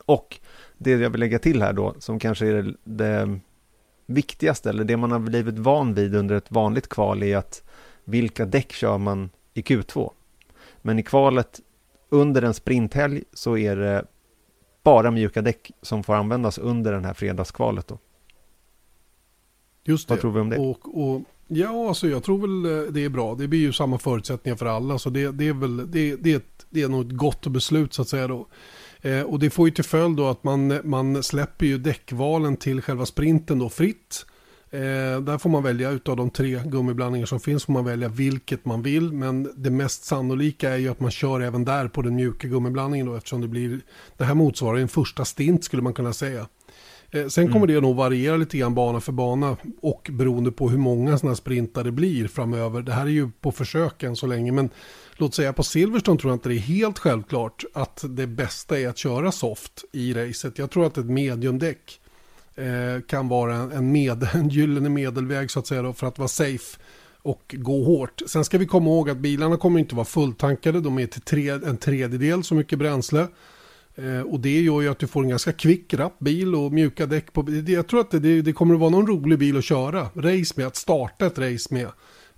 Och 0.05 0.39
det 0.83 0.91
jag 0.91 1.09
vill 1.09 1.19
lägga 1.19 1.39
till 1.39 1.61
här 1.61 1.73
då, 1.73 1.95
som 1.99 2.19
kanske 2.19 2.47
är 2.47 2.53
det, 2.53 2.75
det 2.83 3.39
viktigaste, 4.05 4.69
eller 4.69 4.83
det 4.83 4.97
man 4.97 5.11
har 5.11 5.19
blivit 5.19 5.59
van 5.59 5.93
vid 5.93 6.15
under 6.15 6.35
ett 6.35 6.51
vanligt 6.51 6.89
kval, 6.89 7.23
är 7.23 7.37
att 7.37 7.63
vilka 8.03 8.45
däck 8.45 8.71
kör 8.71 8.97
man 8.97 9.29
i 9.53 9.61
Q2? 9.61 10.11
Men 10.81 10.99
i 10.99 11.03
kvalet 11.03 11.59
under 12.09 12.41
en 12.41 12.53
sprinthelg 12.53 13.23
så 13.33 13.57
är 13.57 13.75
det 13.75 14.05
bara 14.83 15.11
mjuka 15.11 15.41
däck 15.41 15.71
som 15.81 16.03
får 16.03 16.15
användas 16.15 16.57
under 16.57 16.91
den 16.91 17.05
här 17.05 17.13
fredagskvalet 17.13 17.87
då. 17.87 17.97
Just 19.83 20.07
det. 20.07 20.13
Vad 20.13 20.21
tror 20.21 20.31
vi 20.31 20.39
om 20.39 20.49
det? 20.49 20.57
Och, 20.57 21.03
och, 21.03 21.21
ja, 21.53 21.87
alltså 21.87 22.07
jag 22.07 22.23
tror 22.23 22.37
väl 22.37 22.85
eh, 22.85 22.91
det 22.93 23.05
är 23.05 23.09
bra. 23.09 23.35
Det 23.35 23.47
blir 23.47 23.59
ju 23.59 23.73
samma 23.73 23.97
förutsättningar 23.97 24.55
för 24.55 24.65
alla. 24.65 24.99
Så 24.99 25.09
det, 25.09 25.31
det 25.31 25.47
är 25.47 25.53
väl 25.53 25.91
det, 25.91 26.15
det, 26.15 26.43
det 26.69 26.81
är 26.81 26.87
nog 26.87 27.05
ett 27.05 27.17
gott 27.17 27.47
beslut 27.47 27.93
så 27.93 28.01
att 28.01 28.09
säga 28.09 28.27
då. 28.27 28.47
Eh, 29.01 29.21
och 29.21 29.39
det 29.39 29.49
får 29.49 29.67
ju 29.67 29.73
till 29.73 29.83
följd 29.83 30.17
då 30.17 30.27
att 30.27 30.43
man, 30.43 30.79
man 30.83 31.23
släpper 31.23 31.65
ju 31.65 31.77
däckvalen 31.77 32.57
till 32.57 32.81
själva 32.81 33.05
sprinten 33.05 33.59
då 33.59 33.69
fritt. 33.69 34.25
Eh, 34.73 35.21
där 35.21 35.37
får 35.37 35.49
man 35.49 35.63
välja 35.63 35.89
utav 35.89 36.17
de 36.17 36.29
tre 36.29 36.61
gummiblandningar 36.65 37.25
som 37.25 37.39
finns 37.39 37.65
får 37.65 37.73
man 37.73 37.85
välja 37.85 38.07
vilket 38.07 38.65
man 38.65 38.81
vill. 38.81 39.13
Men 39.13 39.51
det 39.55 39.69
mest 39.69 40.03
sannolika 40.03 40.69
är 40.69 40.77
ju 40.77 40.89
att 40.89 40.99
man 40.99 41.11
kör 41.11 41.41
även 41.41 41.65
där 41.65 41.87
på 41.87 42.01
den 42.01 42.15
mjuka 42.15 42.47
gummiblandningen 42.47 43.07
då 43.07 43.15
eftersom 43.15 43.41
det 43.41 43.47
blir 43.47 43.79
det 44.17 44.23
här 44.23 44.33
motsvarar 44.33 44.77
en 44.77 44.87
första 44.87 45.25
stint 45.25 45.63
skulle 45.63 45.81
man 45.81 45.93
kunna 45.93 46.13
säga. 46.13 46.47
Eh, 47.11 47.27
sen 47.27 47.45
kommer 47.47 47.65
mm. 47.65 47.75
det 47.75 47.81
nog 47.81 47.95
variera 47.95 48.37
lite 48.37 48.57
grann 48.57 48.75
bana 48.75 48.99
för 48.99 49.11
bana 49.11 49.57
och 49.81 50.09
beroende 50.11 50.51
på 50.51 50.69
hur 50.69 50.77
många 50.77 51.17
sådana 51.17 51.35
sprintar 51.35 51.83
det 51.83 51.91
blir 51.91 52.27
framöver. 52.27 52.81
Det 52.81 52.91
här 52.91 53.05
är 53.05 53.09
ju 53.09 53.29
på 53.41 53.51
försök 53.51 54.03
än 54.03 54.15
så 54.15 54.27
länge 54.27 54.51
men 54.51 54.69
låt 55.13 55.35
säga 55.35 55.53
på 55.53 55.63
Silverstone 55.63 56.19
tror 56.19 56.31
jag 56.31 56.35
inte 56.35 56.49
det 56.49 56.55
är 56.55 56.59
helt 56.59 56.99
självklart 56.99 57.63
att 57.73 58.03
det 58.09 58.27
bästa 58.27 58.79
är 58.79 58.87
att 58.87 58.97
köra 58.97 59.31
soft 59.31 59.83
i 59.91 60.13
racet. 60.13 60.57
Jag 60.57 60.71
tror 60.71 60.85
att 60.85 60.97
ett 60.97 61.05
mediumdäck 61.05 61.99
eh, 62.55 63.01
kan 63.07 63.27
vara 63.27 63.55
en, 63.55 63.91
med, 63.91 64.27
en 64.33 64.49
gyllene 64.49 64.89
medelväg 64.89 65.51
så 65.51 65.59
att 65.59 65.67
säga 65.67 65.81
då, 65.81 65.93
för 65.93 66.07
att 66.07 66.17
vara 66.17 66.27
safe 66.27 66.77
och 67.23 67.55
gå 67.57 67.83
hårt. 67.83 68.21
Sen 68.27 68.45
ska 68.45 68.57
vi 68.57 68.65
komma 68.65 68.89
ihåg 68.89 69.09
att 69.09 69.17
bilarna 69.17 69.57
kommer 69.57 69.79
inte 69.79 69.95
vara 69.95 70.05
fulltankade. 70.05 70.81
De 70.81 70.99
är 70.99 71.07
till 71.07 71.21
tre, 71.21 71.49
en 71.49 71.77
tredjedel 71.77 72.43
så 72.43 72.55
mycket 72.55 72.79
bränsle. 72.79 73.27
Eh, 74.01 74.21
och 74.21 74.39
det 74.39 74.61
gör 74.61 74.81
ju 74.81 74.89
att 74.89 74.99
du 74.99 75.07
får 75.07 75.23
en 75.23 75.29
ganska 75.29 75.51
kvick, 75.51 75.93
rapp 75.93 76.19
bil 76.19 76.55
och 76.55 76.73
mjuka 76.73 77.05
däck 77.05 77.33
på. 77.33 77.45
Jag 77.67 77.87
tror 77.87 77.99
att 77.99 78.11
det, 78.11 78.41
det 78.41 78.53
kommer 78.53 78.73
att 78.73 78.79
vara 78.79 78.89
någon 78.89 79.07
rolig 79.07 79.39
bil 79.39 79.57
att 79.57 79.63
köra. 79.63 80.09
Race 80.15 80.53
med, 80.55 80.67
att 80.67 80.75
starta 80.75 81.25
ett 81.25 81.39
race 81.39 81.73
med. 81.73 81.87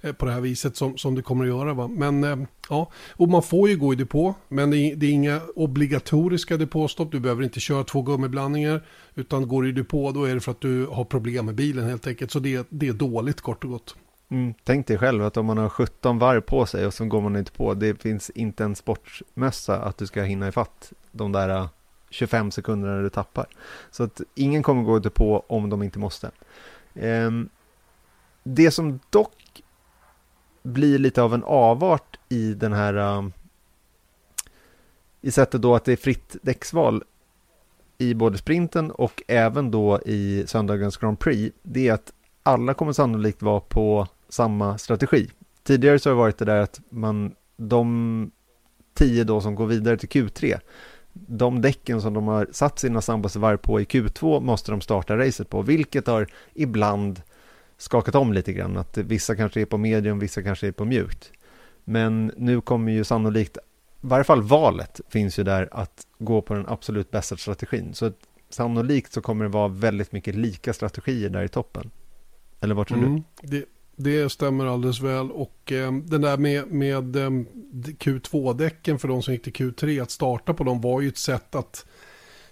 Eh, 0.04 0.13
på 0.13 0.26
det 0.26 0.32
här 0.32 0.41
viset 0.41 0.76
som, 0.78 0.97
som 0.97 1.15
det 1.15 1.21
kommer 1.21 1.43
att 1.43 1.49
göra. 1.49 1.73
Va? 1.73 1.88
Men 1.88 2.23
eh, 2.23 2.38
ja, 2.69 2.91
och 3.12 3.30
man 3.30 3.43
får 3.43 3.69
ju 3.69 3.78
gå 3.78 3.93
i 3.93 3.95
depå. 3.95 4.36
Men 4.49 4.71
det 4.71 4.78
är, 4.78 4.95
det 4.95 5.06
är 5.06 5.12
inga 5.12 5.41
obligatoriska 5.56 6.58
depåstopp. 6.58 7.12
Du 7.12 7.19
behöver 7.19 7.43
inte 7.43 7.60
köra 7.60 7.84
två 7.84 8.02
gummiblandningar. 8.02 8.86
Utan 9.15 9.47
går 9.47 9.63
du 9.63 9.69
i 9.69 9.71
depå 9.71 10.12
då 10.12 10.23
är 10.23 10.34
det 10.34 10.41
för 10.41 10.52
att 10.52 10.62
du 10.62 10.86
har 10.86 11.06
problem 11.06 11.45
med 11.45 11.56
bilen 11.56 11.89
helt 11.89 12.08
enkelt. 12.08 12.32
Så 12.32 12.39
det, 12.39 12.67
det 12.69 12.88
är 12.88 12.93
dåligt 12.93 13.41
kort 13.41 13.63
och 13.63 13.69
gott. 13.69 13.95
Mm, 14.34 14.54
tänk 14.63 14.88
dig 14.88 14.98
själv 14.98 15.26
att 15.26 15.38
om 15.38 15.46
man 15.46 15.58
har 15.58 15.69
17 15.69 16.19
varv 16.19 16.41
på 16.41 16.65
sig 16.65 16.86
och 16.88 16.93
så 16.93 17.06
går 17.06 17.22
man 17.22 17.36
inte 17.36 17.52
på. 17.52 17.74
Det 17.74 18.02
finns 18.02 18.30
inte 18.30 18.63
en 18.63 18.76
sportmössa 18.76 19.82
att 19.82 19.98
du 19.98 20.08
ska 20.08 20.24
hinna 20.24 20.48
ifatt 20.48 20.93
de 21.12 21.32
där 21.32 21.50
äh, 21.50 21.67
25 22.10 22.52
sekunderna 22.52 23.02
du 23.02 23.10
tappar. 23.10 23.46
Så 23.91 24.04
att 24.04 24.22
ingen 24.36 24.63
kommer 24.63 24.84
gå 24.84 25.10
på 25.10 25.46
om 25.48 25.69
de 25.69 25.84
inte 25.84 26.00
måste. 26.00 26.32
Ehm, 26.93 27.50
det 28.43 28.72
som 28.72 29.00
dock 29.10 29.63
blir 30.63 31.00
lite 31.00 31.22
av 31.22 31.34
en 31.34 31.43
avart 31.43 32.19
i 32.30 32.54
den 32.54 32.74
här 32.74 32.93
äh, 32.93 33.28
i 35.22 35.32
sättet 35.32 35.62
då 35.62 35.76
att 35.76 35.86
det 35.86 35.91
är 35.91 35.98
fritt 35.98 36.36
däcksval 36.41 37.04
i 37.98 38.13
både 38.13 38.38
sprinten 38.38 38.91
och 38.91 39.24
även 39.28 39.72
då 39.72 40.00
i 40.06 40.43
söndagens 40.48 40.98
Grand 40.98 41.19
Prix, 41.19 41.56
det 41.63 41.88
är 41.88 41.93
att 41.93 42.13
alla 42.43 42.74
kommer 42.74 42.93
sannolikt 42.93 43.41
vara 43.41 43.60
på 43.60 44.08
samma 44.34 44.78
strategi. 44.78 45.30
Tidigare 45.63 46.00
så 46.00 46.10
har 46.10 46.15
det 46.15 46.19
varit 46.19 46.38
det 46.38 46.46
där 46.46 46.60
att 46.60 46.82
man, 46.89 47.36
de 47.58 48.32
tio 48.93 49.24
då 49.24 49.41
som 49.41 49.56
går 49.56 49.65
vidare 49.65 49.98
till 49.98 50.10
Q3, 50.10 50.60
de 51.13 51.62
däcken 51.62 52.02
som 52.02 52.13
de 52.13 52.28
har 52.28 52.48
satt 52.52 52.80
sina 52.80 53.02
snabbaste 53.02 53.39
varv 53.39 53.58
på 53.58 53.82
i 53.82 53.84
Q2 53.84 54.39
måste 54.39 54.72
de 54.72 54.82
starta 54.82 55.17
racet 55.17 55.50
på, 55.50 55.62
vilket 55.62 56.08
har 56.08 56.28
ibland 56.54 57.22
skakat 57.78 58.15
om 58.15 58.34
lite 58.34 58.54
grann, 58.54 58.78
att 58.78 58.98
vissa 58.98 59.36
kanske 59.36 59.62
är 59.62 59.65
på 59.65 59.78
medium, 59.78 60.19
vissa 60.19 60.43
kanske 60.43 60.67
är 60.67 60.72
på 60.72 60.86
mjukt. 60.86 61.32
Men 61.84 62.32
nu 62.38 62.62
kommer 62.62 62.91
ju 62.91 63.04
sannolikt, 63.04 63.58
i 63.58 63.62
varje 64.02 64.24
fall 64.24 64.41
valet 64.41 65.02
finns 65.10 65.39
ju 65.39 65.43
där 65.43 65.69
att 65.72 66.08
gå 66.19 66.41
på 66.41 66.54
den 66.54 66.67
absolut 66.67 67.12
bästa 67.12 67.38
strategin. 67.38 67.93
Så 67.93 68.12
sannolikt 68.50 69.13
så 69.13 69.22
kommer 69.22 69.46
det 69.46 69.52
vara 69.52 69.67
väldigt 69.67 70.12
mycket 70.12 70.36
lika 70.36 70.74
strategier 70.74 71.30
där 71.30 71.43
i 71.43 71.48
toppen. 71.48 71.91
Eller 72.62 72.76
vad 72.76 72.88
tror 72.88 72.98
mm, 72.98 73.24
du? 73.41 73.48
Det, 73.48 73.65
det 74.04 74.30
stämmer 74.30 74.66
alldeles 74.66 75.02
väl 75.02 75.32
och 75.32 75.72
eh, 75.72 75.92
den 75.92 76.22
där 76.22 76.38
med, 76.38 76.68
med 76.68 77.16
eh, 77.16 77.30
Q2-däcken 78.00 78.98
för 79.00 79.08
de 79.08 79.24
som 79.24 79.34
gick 79.34 79.44
till 79.44 79.54
Q3 79.54 80.02
att 80.02 80.12
starta 80.12 80.54
på 80.54 80.63
dem 80.63 80.82
var 80.82 81.02
ju 81.02 81.08
ett 81.08 81.18
sätt 81.18 81.56
att 81.56 81.86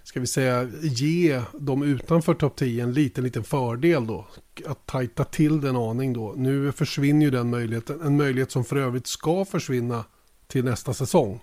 ska 0.02 0.20
vi 0.20 0.26
säga 0.26 0.68
ge 0.82 1.42
de 1.52 1.82
utanför 1.82 2.34
topp 2.34 2.56
10 2.56 2.82
en 2.82 2.92
liten 2.92 3.24
liten 3.24 3.44
fördel 3.44 4.06
då 4.06 4.26
att 4.66 4.86
tajta 4.86 5.24
till 5.24 5.60
den 5.60 5.76
aning 5.76 6.12
då. 6.12 6.34
Nu 6.36 6.72
försvinner 6.72 7.26
ju 7.26 7.30
den 7.30 7.50
möjligheten, 7.50 8.00
en 8.00 8.16
möjlighet 8.16 8.50
som 8.50 8.64
för 8.64 8.76
övrigt 8.76 9.06
ska 9.06 9.44
försvinna 9.44 10.04
till 10.46 10.64
nästa 10.64 10.94
säsong. 10.94 11.40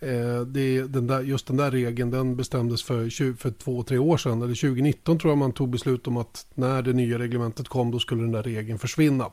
Eh, 0.00 0.40
det, 0.40 0.82
den 0.82 1.06
där, 1.06 1.20
just 1.20 1.46
den 1.46 1.56
där 1.56 1.70
regeln 1.70 2.10
den 2.10 2.36
bestämdes 2.36 2.82
för, 2.82 3.36
för 3.36 3.50
två, 3.50 3.82
tre 3.82 3.98
år 3.98 4.16
sedan. 4.16 4.42
Eller 4.42 4.54
2019 4.54 5.18
tror 5.18 5.30
jag 5.30 5.38
man 5.38 5.52
tog 5.52 5.70
beslut 5.70 6.06
om 6.06 6.16
att 6.16 6.46
när 6.54 6.82
det 6.82 6.92
nya 6.92 7.18
reglementet 7.18 7.68
kom 7.68 7.90
då 7.90 7.98
skulle 7.98 8.22
den 8.22 8.32
där 8.32 8.42
regeln 8.42 8.78
försvinna. 8.78 9.30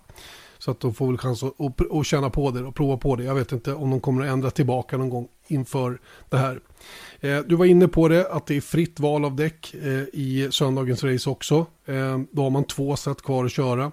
Så 0.58 0.72
att 0.72 0.80
de 0.80 0.94
får 0.94 1.08
väl 1.08 1.18
chans 1.18 1.44
att, 1.44 1.62
att, 1.62 1.92
att 1.92 2.06
känna 2.06 2.30
på 2.30 2.52
det 2.52 2.64
och 2.64 2.76
prova 2.76 2.98
på 2.98 3.16
det. 3.16 3.24
Jag 3.24 3.36
vet 3.36 3.52
inte 3.52 3.74
om 3.74 3.90
de 3.90 4.00
kommer 4.00 4.26
att 4.26 4.32
ändra 4.32 4.52
tillbaka 4.52 4.98
någon 4.98 5.10
gång 5.10 5.28
inför 5.48 6.00
det 6.30 6.38
här. 6.38 6.60
Eh, 7.20 7.40
du 7.40 7.56
var 7.56 7.66
inne 7.66 7.88
på 7.88 8.08
det 8.08 8.32
att 8.32 8.46
det 8.46 8.58
är 8.58 8.62
fritt 8.62 9.00
val 9.00 9.26
av 9.26 9.36
däck 9.36 9.74
eh, 9.74 10.04
i 10.14 10.48
söndagens 10.52 11.04
race 11.04 11.30
också. 11.30 11.66
Eh, 11.86 12.20
då 12.32 12.44
har 12.44 12.50
man 12.50 12.64
två 12.64 12.96
sätt 12.96 13.22
kvar 13.22 13.46
att 13.46 13.52
köra. 13.52 13.92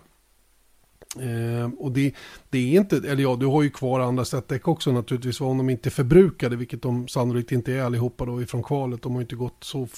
Eh, 1.20 1.70
och 1.79 1.92
det, 1.92 2.14
det, 2.50 2.59
är 2.59 2.81
inte, 2.81 2.96
eller 2.96 3.22
ja, 3.22 3.37
du 3.37 3.46
har 3.46 3.62
ju 3.62 3.70
kvar 3.70 4.00
andra 4.00 4.24
setdäck 4.24 4.68
också 4.68 4.92
naturligtvis, 4.92 5.40
om 5.40 5.59
de 5.59 5.70
inte 5.70 5.88
är 5.88 5.90
förbrukade, 5.90 6.57
vilket 6.57 6.83
de 6.83 7.09
sannolikt 7.09 7.53
inte 7.53 7.72
är 7.72 7.83
allihopa 7.83 8.24
då 8.24 8.42
ifrån 8.42 8.62
kvalet. 8.62 9.03
De 9.03 9.14
har 9.14 9.20
inte 9.20 9.37
gått 9.37 9.64
så 9.64 9.88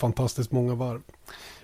fantastiskt 0.00 0.52
många 0.52 0.74
varv. 0.74 1.00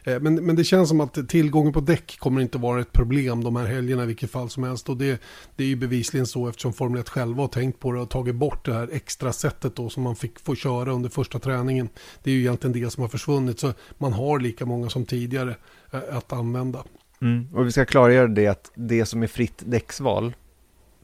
Eh, 0.05 0.21
men, 0.21 0.35
men 0.35 0.57
det 0.57 0.65
känns 0.65 0.89
som 0.89 1.01
att 1.01 1.29
tillgången 1.29 1.73
på 1.73 1.81
däck 1.81 2.19
kommer 2.19 2.41
inte 2.41 2.59
vara 2.59 2.81
ett 2.81 2.93
problem 2.93 3.45
de 3.45 3.57
här 3.57 3.67
helgerna 3.67 4.03
i 4.03 4.07
vilket 4.07 4.31
fall 4.31 4.51
som 4.51 4.63
helst. 4.63 4.89
Och 4.89 4.97
det, 4.97 5.23
det 5.57 5.65
är 5.65 5.69
ju 5.69 5.77
bevisligen 5.77 6.27
så 6.27 6.49
eftersom 6.49 6.73
Formel 6.73 7.01
1 7.01 7.09
själva 7.09 7.43
har 7.43 7.49
tänkt 7.49 7.81
på 7.81 7.93
det 7.93 8.01
och 8.01 8.11
tagit 8.11 8.35
bort 8.35 8.65
det 8.65 8.75
här 8.75 8.89
extra 8.93 9.33
sättet 9.33 9.77
då 9.77 9.91
som 9.91 10.03
man 10.03 10.17
fick 10.17 10.41
få 10.41 10.55
köra 10.55 10.93
under 10.93 11.09
första 11.09 11.39
träningen. 11.39 11.89
Det 12.23 12.31
är 12.31 12.35
ju 12.35 12.41
egentligen 12.41 12.83
det 12.83 12.91
som 12.91 13.03
har 13.03 13.09
försvunnit. 13.09 13.61
Så 13.61 13.73
man 13.99 14.13
har 14.13 14.41
lika 14.41 14.67
många 14.67 14.91
som 14.91 15.05
tidigare 15.05 15.57
eh, 15.91 16.01
att 16.17 16.33
använda. 16.33 16.85
Mm. 17.21 17.49
Och 17.55 17.67
vi 17.67 17.73
ska 17.73 17.85
klargöra 17.85 18.29
det 18.29 18.47
att 18.47 18.71
det 18.75 19.07
som 19.07 19.23
är 19.23 19.27
fritt 19.27 19.63
däcksval 19.67 20.35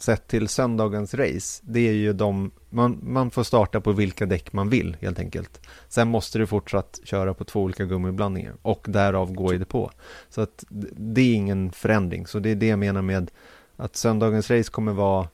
sett 0.03 0.29
till 0.29 0.49
söndagens 0.49 1.15
race, 1.15 1.63
det 1.67 1.89
är 1.89 1.93
ju 1.93 2.13
de, 2.13 2.51
man, 2.71 2.99
man 3.03 3.31
får 3.31 3.43
starta 3.43 3.81
på 3.81 3.93
vilka 3.93 4.27
däck 4.27 4.53
man 4.53 4.69
vill 4.69 4.97
helt 5.01 5.19
enkelt. 5.19 5.61
Sen 5.89 6.09
måste 6.09 6.39
du 6.39 6.47
fortsatt 6.47 7.01
köra 7.05 7.35
på 7.35 7.45
två 7.45 7.63
olika 7.63 7.85
gummiblandningar 7.85 8.55
och 8.63 8.87
därav 8.89 9.33
gå 9.33 9.55
i 9.55 9.59
depå. 9.59 9.91
Så 10.29 10.41
att 10.41 10.65
det 10.97 11.21
är 11.21 11.35
ingen 11.35 11.73
förändring, 11.73 12.27
så 12.27 12.39
det 12.39 12.51
är 12.51 12.57
det 12.57 12.67
jag 12.67 12.79
menar 12.79 13.03
med 13.03 13.31
att 13.77 13.97
söndagens 13.97 14.51
race 14.51 14.71
kommer 14.71 14.93
vara 14.93 15.29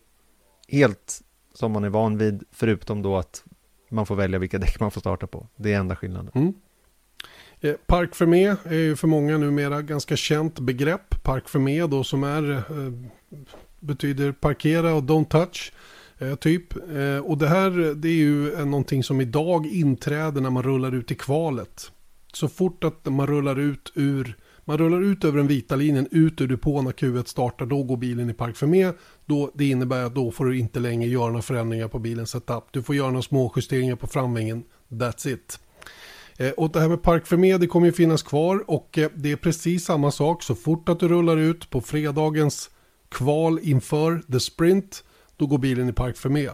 helt 0.69 1.21
som 1.55 1.73
man 1.73 1.85
är 1.85 1.89
van 1.89 2.19
vid, 2.19 2.45
förutom 2.53 3.03
då 3.03 3.17
att 3.17 3.45
man 3.91 4.07
får 4.07 4.17
välja 4.17 4.39
vilka 4.39 4.59
däck 4.59 4.81
man 4.81 4.91
får 4.91 5.01
starta 5.01 5.27
på. 5.27 5.47
Det 5.57 5.73
är 5.73 5.79
enda 5.79 5.97
skillnaden. 5.97 6.31
Mm. 6.35 6.55
Eh, 7.61 7.73
park 7.73 7.87
Park 7.87 8.15
Fermé 8.15 8.57
är 8.65 8.79
ju 8.79 8.97
för 8.97 9.09
många 9.09 9.39
numera 9.39 9.83
ganska 9.83 10.17
känt 10.17 10.59
begrepp. 10.59 11.23
Park 11.23 11.49
Fermé 11.49 11.87
då 11.87 12.05
som 12.05 12.25
är 12.25 12.51
eh, 12.53 12.93
betyder 13.81 14.33
parkera 14.33 14.95
och 14.95 15.03
don't 15.03 15.29
touch. 15.29 15.73
Eh, 16.19 16.35
typ. 16.35 16.77
Och 17.25 17.39
det 17.39 17.49
här 17.49 17.95
det 17.95 18.09
är 18.09 18.13
ju 18.13 18.65
någonting 18.65 19.05
som 19.05 19.21
idag 19.21 19.67
inträder 19.67 20.41
när 20.41 20.51
man 20.51 20.63
rullar 20.63 20.95
ut 20.95 21.11
i 21.11 21.15
kvalet. 21.15 21.93
Så 22.33 22.49
fort 22.49 22.85
att 22.85 23.07
man 23.07 23.27
rullar 23.27 23.59
ut 23.59 23.93
ur 23.95 24.37
man 24.65 24.79
rullar 24.79 25.03
ut 25.03 25.25
över 25.25 25.39
den 25.39 25.47
vita 25.47 25.77
linjen 25.77 26.09
ut 26.11 26.41
ur 26.41 26.47
depån 26.47 26.85
när 26.85 26.93
Q1 26.93 27.25
startar. 27.25 27.67
Då 27.67 27.83
går 27.83 27.97
bilen 27.97 28.31
i 28.31 28.35
park 28.35 28.57
för 28.57 28.67
med. 28.67 28.95
Då, 29.27 29.51
det 29.55 29.69
innebär 29.69 30.05
att 30.05 30.15
då 30.15 30.31
får 30.31 30.45
du 30.45 30.59
inte 30.59 30.81
längre 30.81 31.11
göra 31.11 31.27
några 31.27 31.43
förändringar 31.43 31.89
på 31.89 31.99
bilens 31.99 32.31
setup. 32.31 32.65
Du 32.71 32.83
får 32.83 32.95
göra 32.95 33.11
några 33.11 33.23
små 33.23 33.53
justeringar 33.57 33.97
på 33.97 34.07
framvingen. 34.07 34.65
That's 34.89 35.29
it. 35.29 35.59
Eh, 36.41 36.51
och 36.51 36.71
det 36.71 36.81
här 36.81 36.89
med 36.89 37.03
park 37.03 37.27
för 37.27 37.37
med 37.37 37.61
det 37.61 37.67
kommer 37.67 37.87
ju 37.87 37.93
finnas 37.93 38.23
kvar 38.23 38.65
och 38.67 38.99
eh, 38.99 39.11
det 39.15 39.33
är 39.33 39.37
precis 39.37 39.85
samma 39.85 40.11
sak. 40.11 40.43
Så 40.43 40.55
fort 40.55 40.89
att 40.89 41.01
du 41.01 41.09
rullar 41.09 41.37
ut 41.37 41.71
på 41.71 41.81
fredagens 41.81 42.71
kval 43.09 43.61
inför 43.63 44.23
the 44.33 44.41
sprint, 44.41 45.05
då 45.37 45.47
går 45.47 45.59
bilen 45.59 45.89
i 45.89 45.93
park 45.93 46.17
för 46.17 46.29
med. 46.29 46.51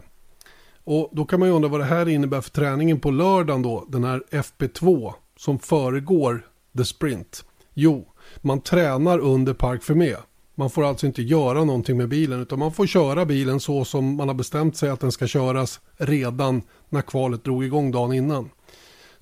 Och 0.84 1.10
då 1.12 1.24
kan 1.24 1.40
man 1.40 1.48
ju 1.48 1.54
undra 1.54 1.68
vad 1.68 1.80
det 1.80 1.84
här 1.84 2.08
innebär 2.08 2.40
för 2.40 2.50
träningen 2.50 3.00
på 3.00 3.10
lördagen 3.10 3.62
då, 3.62 3.86
den 3.88 4.04
här 4.04 4.22
FP2 4.30 5.12
som 5.36 5.58
föregår 5.58 6.46
the 6.76 6.84
sprint. 6.84 7.44
Jo, 7.74 8.08
man 8.40 8.60
tränar 8.60 9.18
under 9.18 9.54
park 9.54 9.82
för 9.82 9.94
med. 9.94 10.16
Man 10.54 10.70
får 10.70 10.84
alltså 10.84 11.06
inte 11.06 11.22
göra 11.22 11.64
någonting 11.64 11.96
med 11.96 12.08
bilen 12.08 12.40
utan 12.40 12.58
man 12.58 12.72
får 12.72 12.86
köra 12.86 13.24
bilen 13.24 13.60
så 13.60 13.84
som 13.84 14.16
man 14.16 14.28
har 14.28 14.34
bestämt 14.34 14.76
sig 14.76 14.90
att 14.90 15.00
den 15.00 15.12
ska 15.12 15.26
köras 15.26 15.80
redan 15.96 16.62
när 16.88 17.02
kvalet 17.02 17.44
drog 17.44 17.64
igång 17.64 17.90
dagen 17.90 18.12
innan. 18.12 18.50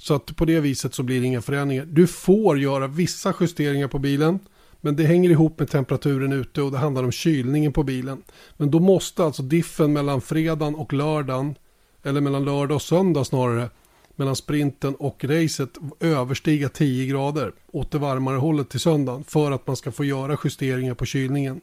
Så 0.03 0.15
att 0.15 0.37
på 0.37 0.45
det 0.45 0.61
viset 0.61 0.95
så 0.95 1.03
blir 1.03 1.21
det 1.21 1.27
inga 1.27 1.43
förändringar. 1.43 1.85
Du 1.85 2.07
får 2.07 2.59
göra 2.59 2.87
vissa 2.87 3.35
justeringar 3.41 3.89
på 3.89 3.99
bilen 3.99 4.39
men 4.85 4.97
det 4.97 5.05
hänger 5.05 5.31
ihop 5.31 5.59
med 5.59 5.71
temperaturen 5.71 6.33
ute 6.33 6.63
och 6.63 6.71
det 6.71 6.79
handlar 6.79 7.05
om 7.05 7.13
kylningen 7.13 7.73
på 7.73 7.83
bilen. 7.83 8.23
Men 8.57 8.71
då 8.71 8.81
måste 8.81 9.25
alltså 9.25 9.43
diffen 9.43 9.93
mellan 9.93 10.21
fredagen 10.21 10.75
och 10.75 10.93
lördagen, 10.93 11.55
eller 12.03 12.21
mellan 12.21 12.45
lördag 12.45 12.75
och 12.75 12.83
söndag 12.83 13.25
snarare, 13.25 13.71
mellan 14.17 14.37
sprinten 14.37 14.95
och 14.95 15.25
racet 15.25 15.71
överstiga 16.01 16.69
10 16.69 17.07
grader 17.07 17.53
åt 17.73 17.91
det 17.91 17.99
varmare 17.99 18.37
hållet 18.37 18.69
till 18.69 18.81
söndagen 18.81 19.25
för 19.25 19.51
att 19.51 19.67
man 19.67 19.77
ska 19.77 19.93
få 19.93 20.05
göra 20.05 20.37
justeringar 20.45 20.95
på 20.95 21.05
kylningen. 21.05 21.61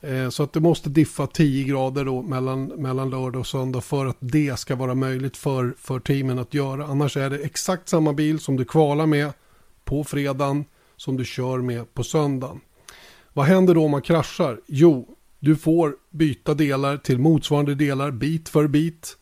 Eh, 0.00 0.28
så 0.28 0.42
att 0.42 0.52
det 0.52 0.60
måste 0.60 0.88
diffa 0.88 1.26
10 1.26 1.64
grader 1.64 2.04
då 2.04 2.22
mellan, 2.22 2.66
mellan 2.66 3.10
lördag 3.10 3.40
och 3.40 3.46
söndag 3.46 3.80
för 3.80 4.06
att 4.06 4.16
det 4.20 4.58
ska 4.58 4.76
vara 4.76 4.94
möjligt 4.94 5.36
för, 5.36 5.74
för 5.78 6.00
teamen 6.00 6.38
att 6.38 6.54
göra. 6.54 6.86
Annars 6.86 7.16
är 7.16 7.30
det 7.30 7.38
exakt 7.38 7.88
samma 7.88 8.12
bil 8.12 8.40
som 8.40 8.56
du 8.56 8.64
kvalar 8.64 9.06
med 9.06 9.32
på 9.84 10.04
fredagen 10.04 10.64
som 10.96 11.16
du 11.16 11.24
kör 11.24 11.58
med 11.58 11.94
på 11.94 12.04
söndagen. 12.04 12.60
Vad 13.32 13.46
händer 13.46 13.74
då 13.74 13.84
om 13.84 13.90
man 13.90 14.02
kraschar? 14.02 14.60
Jo, 14.66 15.08
du 15.38 15.56
får 15.56 15.96
byta 16.10 16.54
delar 16.54 16.96
till 16.96 17.18
motsvarande 17.18 17.74
delar 17.74 18.10
bit 18.10 18.48
för 18.48 18.66
bit. 18.66 19.16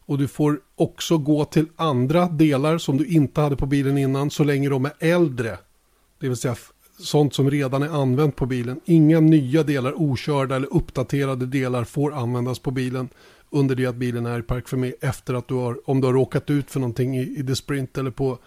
Och 0.00 0.18
du 0.18 0.28
får 0.28 0.60
också 0.74 1.18
gå 1.18 1.44
till 1.44 1.66
andra 1.76 2.28
delar 2.28 2.78
som 2.78 2.96
du 2.96 3.06
inte 3.06 3.40
hade 3.40 3.56
på 3.56 3.66
bilen 3.66 3.98
innan 3.98 4.30
så 4.30 4.44
länge 4.44 4.68
de 4.68 4.84
är 4.84 4.92
äldre. 4.98 5.58
Det 6.20 6.28
vill 6.28 6.36
säga 6.36 6.56
sånt 6.98 7.34
som 7.34 7.50
redan 7.50 7.82
är 7.82 8.02
använt 8.02 8.36
på 8.36 8.46
bilen. 8.46 8.80
Inga 8.84 9.20
nya 9.20 9.62
delar, 9.62 10.02
okörda 10.02 10.56
eller 10.56 10.74
uppdaterade 10.74 11.46
delar 11.46 11.84
får 11.84 12.14
användas 12.14 12.58
på 12.58 12.70
bilen 12.70 13.08
under 13.50 13.74
det 13.74 13.86
att 13.86 13.96
bilen 13.96 14.26
är 14.26 14.38
i 14.38 14.42
park 14.42 14.68
för 14.68 14.76
mig 14.76 14.94
efter 15.00 15.34
att 15.34 15.48
du 15.48 15.54
har, 15.54 15.90
om 15.90 16.00
du 16.00 16.06
har 16.06 16.14
råkat 16.14 16.50
ut 16.50 16.70
för 16.70 16.80
någonting 16.80 17.16
i, 17.16 17.22
i 17.22 17.46
The 17.46 17.56
Sprint 17.56 17.98
eller 17.98 18.10
på 18.10 18.38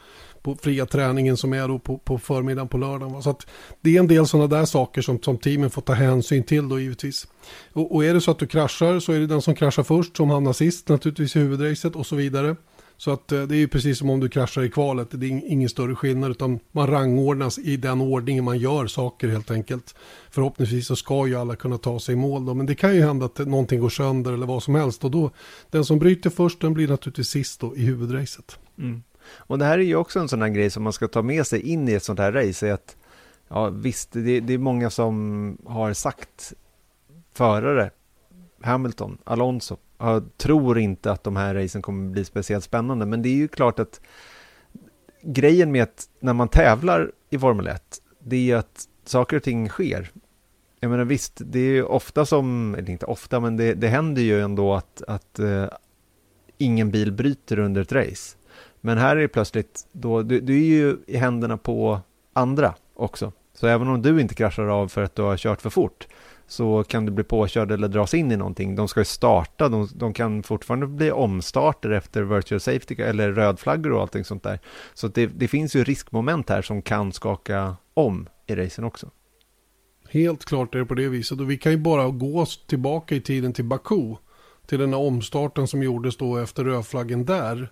på 0.43 0.55
fria 0.55 0.85
träningen 0.85 1.37
som 1.37 1.53
är 1.53 1.67
då 1.67 1.79
på, 1.79 1.97
på 1.97 2.17
förmiddagen 2.17 2.67
på 2.67 2.77
lördagen. 2.77 3.23
Så 3.23 3.29
att 3.29 3.47
det 3.81 3.95
är 3.95 3.99
en 3.99 4.07
del 4.07 4.27
sådana 4.27 4.47
där 4.47 4.65
saker 4.65 5.01
som, 5.01 5.21
som 5.21 5.37
teamen 5.37 5.69
får 5.69 5.81
ta 5.81 5.93
hänsyn 5.93 6.43
till 6.43 6.69
då 6.69 6.79
givetvis. 6.79 7.27
Och, 7.73 7.95
och 7.95 8.05
är 8.05 8.13
det 8.13 8.21
så 8.21 8.31
att 8.31 8.39
du 8.39 8.47
kraschar 8.47 8.99
så 8.99 9.11
är 9.11 9.19
det 9.19 9.27
den 9.27 9.41
som 9.41 9.55
kraschar 9.55 9.83
först 9.83 10.17
som 10.17 10.29
hamnar 10.29 10.53
sist 10.53 10.89
naturligtvis 10.89 11.35
i 11.35 11.39
huvudracet 11.39 11.95
och 11.95 12.05
så 12.05 12.15
vidare. 12.15 12.55
Så 13.01 13.11
att 13.11 13.31
eh, 13.31 13.43
det 13.43 13.55
är 13.55 13.57
ju 13.57 13.67
precis 13.67 13.97
som 13.97 14.09
om 14.09 14.19
du 14.19 14.29
kraschar 14.29 14.61
i 14.61 14.69
kvalet. 14.69 15.07
Det 15.11 15.25
är 15.25 15.51
ingen 15.51 15.69
större 15.69 15.95
skillnad 15.95 16.31
utan 16.31 16.59
man 16.71 16.87
rangordnas 16.87 17.59
i 17.59 17.77
den 17.77 18.01
ordningen 18.01 18.43
man 18.43 18.57
gör 18.57 18.87
saker 18.87 19.27
helt 19.27 19.51
enkelt. 19.51 19.95
Förhoppningsvis 20.29 20.87
så 20.87 20.95
ska 20.95 21.27
ju 21.27 21.35
alla 21.35 21.55
kunna 21.55 21.77
ta 21.77 21.99
sig 21.99 22.13
i 22.13 22.15
mål 22.15 22.45
då. 22.45 22.53
Men 22.53 22.65
det 22.65 22.75
kan 22.75 22.95
ju 22.95 23.01
hända 23.01 23.25
att 23.25 23.37
någonting 23.37 23.79
går 23.79 23.89
sönder 23.89 24.33
eller 24.33 24.45
vad 24.45 24.63
som 24.63 24.75
helst. 24.75 25.03
Och 25.03 25.11
då, 25.11 25.31
den 25.69 25.85
som 25.85 25.99
bryter 25.99 26.29
först 26.29 26.61
den 26.61 26.73
blir 26.73 26.87
naturligtvis 26.87 27.27
sist 27.27 27.59
då 27.59 27.75
i 27.75 27.85
huvudracet. 27.85 28.59
Mm. 28.77 29.03
Och 29.35 29.59
det 29.59 29.65
här 29.65 29.79
är 29.79 29.83
ju 29.83 29.95
också 29.95 30.19
en 30.19 30.29
sån 30.29 30.41
här 30.41 30.49
grej 30.49 30.69
som 30.69 30.83
man 30.83 30.93
ska 30.93 31.07
ta 31.07 31.21
med 31.21 31.47
sig 31.47 31.61
in 31.61 31.89
i 31.89 31.93
ett 31.93 32.03
sånt 32.03 32.19
här 32.19 32.31
race. 32.31 32.67
Är 32.67 32.73
att, 32.73 32.97
ja, 33.47 33.69
visst, 33.69 34.11
det, 34.11 34.39
det 34.39 34.53
är 34.53 34.57
många 34.57 34.89
som 34.89 35.57
har 35.65 35.93
sagt 35.93 36.53
förare, 37.33 37.91
Hamilton, 38.61 39.17
Alonso, 39.23 39.77
jag 40.01 40.37
tror 40.37 40.79
inte 40.79 41.11
att 41.11 41.23
de 41.23 41.35
här 41.35 41.55
racen 41.55 41.81
kommer 41.81 42.11
bli 42.11 42.25
speciellt 42.25 42.63
spännande. 42.63 43.05
Men 43.05 43.21
det 43.21 43.29
är 43.29 43.35
ju 43.35 43.47
klart 43.47 43.79
att 43.79 44.01
grejen 45.21 45.71
med 45.71 45.83
att 45.83 46.09
när 46.19 46.33
man 46.33 46.47
tävlar 46.47 47.11
i 47.29 47.39
Formel 47.39 47.67
1, 47.67 48.01
det 48.19 48.51
är 48.51 48.55
att 48.55 48.87
saker 49.05 49.37
och 49.37 49.43
ting 49.43 49.69
sker. 49.69 50.11
Jag 50.79 50.91
menar 50.91 51.05
visst, 51.05 51.41
det 51.45 51.59
är 51.59 51.73
ju 51.73 51.83
ofta 51.83 52.25
som, 52.25 52.75
eller 52.75 52.89
inte 52.89 53.05
ofta, 53.05 53.39
men 53.39 53.57
det, 53.57 53.73
det 53.73 53.87
händer 53.87 54.21
ju 54.21 54.41
ändå 54.41 54.73
att, 54.73 55.03
att 55.07 55.39
uh, 55.39 55.65
ingen 56.57 56.91
bil 56.91 57.11
bryter 57.11 57.59
under 57.59 57.81
ett 57.81 57.91
race. 57.91 58.37
Men 58.81 58.97
här 58.97 59.15
är 59.15 59.21
det 59.21 59.27
plötsligt, 59.27 59.87
då, 59.91 60.21
du, 60.21 60.39
du 60.39 60.55
är 60.55 60.65
ju 60.65 60.97
i 61.07 61.17
händerna 61.17 61.57
på 61.57 61.99
andra 62.33 62.75
också. 62.93 63.31
Så 63.53 63.67
även 63.67 63.87
om 63.87 64.01
du 64.01 64.21
inte 64.21 64.35
kraschar 64.35 64.67
av 64.67 64.87
för 64.87 65.03
att 65.03 65.15
du 65.15 65.21
har 65.21 65.37
kört 65.37 65.61
för 65.61 65.69
fort 65.69 66.07
så 66.51 66.83
kan 66.83 67.05
du 67.05 67.11
bli 67.11 67.23
påkörd 67.23 67.71
eller 67.71 67.87
dras 67.87 68.13
in 68.13 68.31
i 68.31 68.37
någonting. 68.37 68.75
De 68.75 68.87
ska 68.87 68.99
ju 68.99 69.05
starta, 69.05 69.69
de, 69.69 69.87
de 69.95 70.13
kan 70.13 70.43
fortfarande 70.43 70.87
bli 70.87 71.11
omstarter 71.11 71.89
efter 71.89 72.23
virtual 72.23 72.59
safety 72.59 72.95
eller 72.95 73.31
rödflaggor 73.31 73.91
och 73.91 74.01
allting 74.01 74.23
sånt 74.23 74.43
där. 74.43 74.59
Så 74.93 75.07
det, 75.07 75.25
det 75.25 75.47
finns 75.47 75.75
ju 75.75 75.83
riskmoment 75.83 76.49
här 76.49 76.61
som 76.61 76.81
kan 76.81 77.11
skaka 77.11 77.75
om 77.93 78.29
i 78.47 78.55
racen 78.55 78.83
också. 78.83 79.09
Helt 80.09 80.45
klart 80.45 80.75
är 80.75 80.79
det 80.79 80.85
på 80.85 80.95
det 80.95 81.09
viset 81.09 81.39
och 81.39 81.51
vi 81.51 81.57
kan 81.57 81.71
ju 81.71 81.77
bara 81.77 82.07
gå 82.07 82.45
tillbaka 82.67 83.15
i 83.15 83.21
tiden 83.21 83.53
till 83.53 83.65
Baku. 83.65 84.15
Till 84.65 84.79
den 84.79 84.93
här 84.93 85.01
omstarten 85.01 85.67
som 85.67 85.83
gjordes 85.83 86.17
då 86.17 86.37
efter 86.37 86.63
rödflaggen 86.63 87.25
där. 87.25 87.71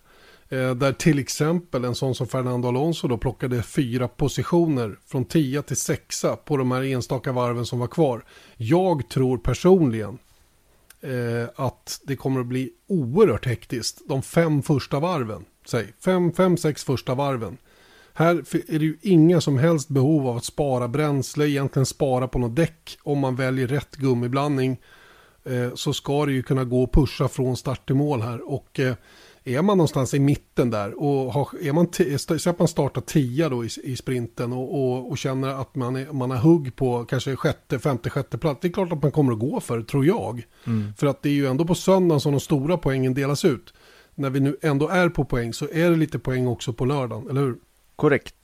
Eh, 0.50 0.76
där 0.76 0.94
till 0.94 1.20
exempel 1.20 1.86
en 1.86 1.96
sån 1.96 2.16
som 2.16 2.28
Fernando 2.28 2.68
Alonso 2.68 3.08
då 3.08 3.18
plockade 3.18 3.64
fyra 3.64 4.08
positioner 4.08 5.00
från 5.06 5.26
10 5.26 5.62
till 5.62 5.78
6 5.78 6.26
på 6.46 6.58
de 6.58 6.72
här 6.72 6.84
enstaka 6.84 7.32
varven 7.32 7.66
som 7.66 7.80
var 7.80 7.88
kvar. 7.88 8.26
Jag 8.58 9.10
tror 9.10 9.38
personligen 9.38 10.18
eh, 11.02 11.50
att 11.56 12.02
det 12.04 12.16
kommer 12.16 12.40
att 12.40 12.46
bli 12.46 12.70
oerhört 12.88 13.46
hektiskt 13.46 14.02
de 14.08 14.22
fem 14.22 14.62
första 14.62 15.00
varven. 15.00 15.46
Säg 15.66 15.94
fem, 16.06 16.34
fem, 16.34 16.58
sex 16.58 16.84
första 16.84 17.16
varven. 17.16 17.58
Här 18.14 18.36
är 18.68 18.80
det 18.80 18.86
ju 18.86 18.98
inga 19.02 19.42
som 19.42 19.58
helst 19.58 19.90
behov 19.90 20.28
av 20.28 20.38
att 20.38 20.46
spara 20.46 20.88
bränsle, 20.88 21.50
egentligen 21.50 21.86
spara 21.86 22.28
på 22.28 22.40
något 22.40 22.56
däck 22.56 22.98
om 23.04 23.20
man 23.20 23.36
väljer 23.36 23.68
rätt 23.68 23.96
gummiblandning. 23.96 24.82
Eh, 25.44 25.74
så 25.76 25.94
ska 25.94 26.26
det 26.26 26.32
ju 26.32 26.44
kunna 26.44 26.64
gå 26.64 26.84
att 26.84 26.92
pusha 26.92 27.28
från 27.28 27.58
start 27.58 27.86
till 27.86 27.96
mål 27.96 28.22
här. 28.22 28.52
Och 28.52 28.80
eh, 28.80 28.96
är 29.44 29.62
man 29.62 29.78
någonstans 29.78 30.14
i 30.14 30.20
mitten 30.20 30.70
där 30.70 31.00
och 31.02 31.34
har, 31.34 31.50
är 31.62 31.74
man, 31.74 31.88
så 32.40 32.50
att 32.50 32.60
man 32.60 32.68
startar 32.68 33.02
tia 33.02 33.50
då 33.50 33.66
i, 33.66 33.70
i 33.84 33.96
sprinten 33.96 34.54
och, 34.54 34.76
och, 34.76 35.12
och, 35.12 35.18
känner 35.18 35.50
att 35.50 35.76
man, 35.76 35.96
är, 35.96 36.12
man 36.12 36.32
har 36.32 36.38
hugg 36.38 36.76
på 36.76 37.06
kanske 37.06 37.36
sjätte, 37.36 37.80
femte, 37.80 38.10
sjätte 38.10 38.38
plats. 38.38 38.60
Det 38.62 38.68
är 38.68 38.72
klart 38.72 38.92
att 38.92 39.04
man 39.04 39.12
kommer 39.12 39.34
att 39.34 39.40
gå 39.40 39.60
för, 39.60 39.82
tror 39.82 40.06
jag. 40.06 40.44
Mm. 40.68 40.94
För 40.98 41.08
att 41.08 41.22
det 41.22 41.30
är 41.30 41.34
ju 41.34 41.48
ändå 41.48 41.66
på 41.66 41.76
söndagen 41.76 42.22
som 42.22 42.32
de 42.32 42.40
stora 42.40 42.78
poängen 42.78 43.14
delas 43.14 43.46
ut. 43.46 43.74
När 44.16 44.30
vi 44.30 44.40
nu 44.40 44.58
ändå 44.62 44.88
är 44.88 45.10
på 45.10 45.26
poäng 45.26 45.54
så 45.54 45.66
är 45.66 45.90
det 45.90 45.96
lite 45.96 46.20
poäng 46.20 46.48
också 46.48 46.74
på 46.74 46.86
lördagen, 46.86 47.30
eller 47.30 47.42
hur? 47.42 47.58
Korrekt. 47.96 48.36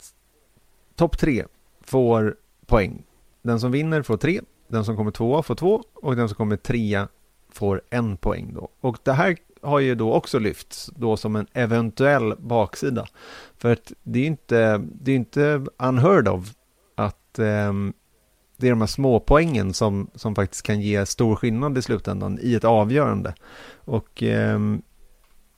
Topp 0.94 1.18
tre 1.18 1.44
får 1.80 2.36
poäng. 2.66 3.02
Den 3.42 3.60
som 3.60 3.72
vinner 3.72 4.02
får 4.02 4.16
tre, 4.16 4.40
den 4.68 4.84
som 4.84 4.96
kommer 4.96 5.10
tvåa 5.10 5.42
får 5.42 5.54
två 5.54 5.82
och 5.94 6.16
den 6.16 6.28
som 6.28 6.36
kommer 6.36 6.56
trea 6.56 7.08
får 7.50 7.82
en 7.90 8.16
poäng 8.16 8.54
då. 8.54 8.68
Och 8.80 8.98
det 9.02 9.12
här 9.12 9.36
har 9.62 9.78
ju 9.78 9.94
då 9.94 10.12
också 10.12 10.38
lyfts 10.38 10.90
då 10.96 11.16
som 11.16 11.36
en 11.36 11.46
eventuell 11.52 12.34
baksida. 12.38 13.06
För 13.58 13.72
att 13.72 13.92
det 14.02 14.18
är 14.18 14.26
inte, 14.26 14.78
det 14.78 15.12
är 15.12 15.16
inte 15.16 15.66
unheard 15.78 16.28
of 16.28 16.54
att 16.94 17.38
eh, 17.38 17.72
det 18.56 18.66
är 18.66 18.70
de 18.70 18.80
här 18.80 18.86
småpoängen 18.86 19.74
som, 19.74 20.10
som 20.14 20.34
faktiskt 20.34 20.62
kan 20.62 20.80
ge 20.80 21.06
stor 21.06 21.36
skillnad 21.36 21.78
i 21.78 21.82
slutändan 21.82 22.38
i 22.42 22.54
ett 22.54 22.64
avgörande. 22.64 23.34
Och 23.84 24.22
eh, 24.22 24.60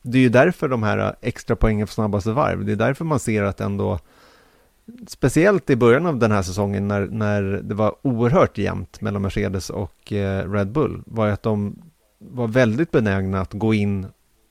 det 0.03 0.19
är 0.19 0.23
ju 0.23 0.29
därför 0.29 0.69
de 0.69 0.83
här 0.83 1.17
extra 1.21 1.57
poängen 1.57 1.87
för 1.87 1.95
snabbaste 1.95 2.33
varv, 2.33 2.65
det 2.65 2.73
är 2.73 2.77
därför 2.77 3.05
man 3.05 3.21
ser 3.21 3.43
att 3.43 3.61
ändå 3.61 3.99
Speciellt 5.07 5.71
i 5.71 5.77
början 5.77 6.07
av 6.07 6.19
den 6.19 6.33
här 6.33 6.43
säsongen 6.43 6.89
när, 6.89 7.07
när 7.07 7.43
det 7.43 7.75
var 7.75 7.95
oerhört 8.03 8.59
jämnt 8.59 9.01
mellan 9.01 9.23
Mercedes 9.23 9.71
och 9.71 10.13
eh, 10.13 10.53
Red 10.53 10.73
Bull 10.73 11.03
var 11.07 11.27
ju 11.27 11.33
att 11.33 11.43
de 11.43 11.77
var 12.19 12.49
väldigt 12.49 12.91
benägna 12.91 13.41
att 13.41 13.53
gå 13.53 13.75
in 13.75 14.07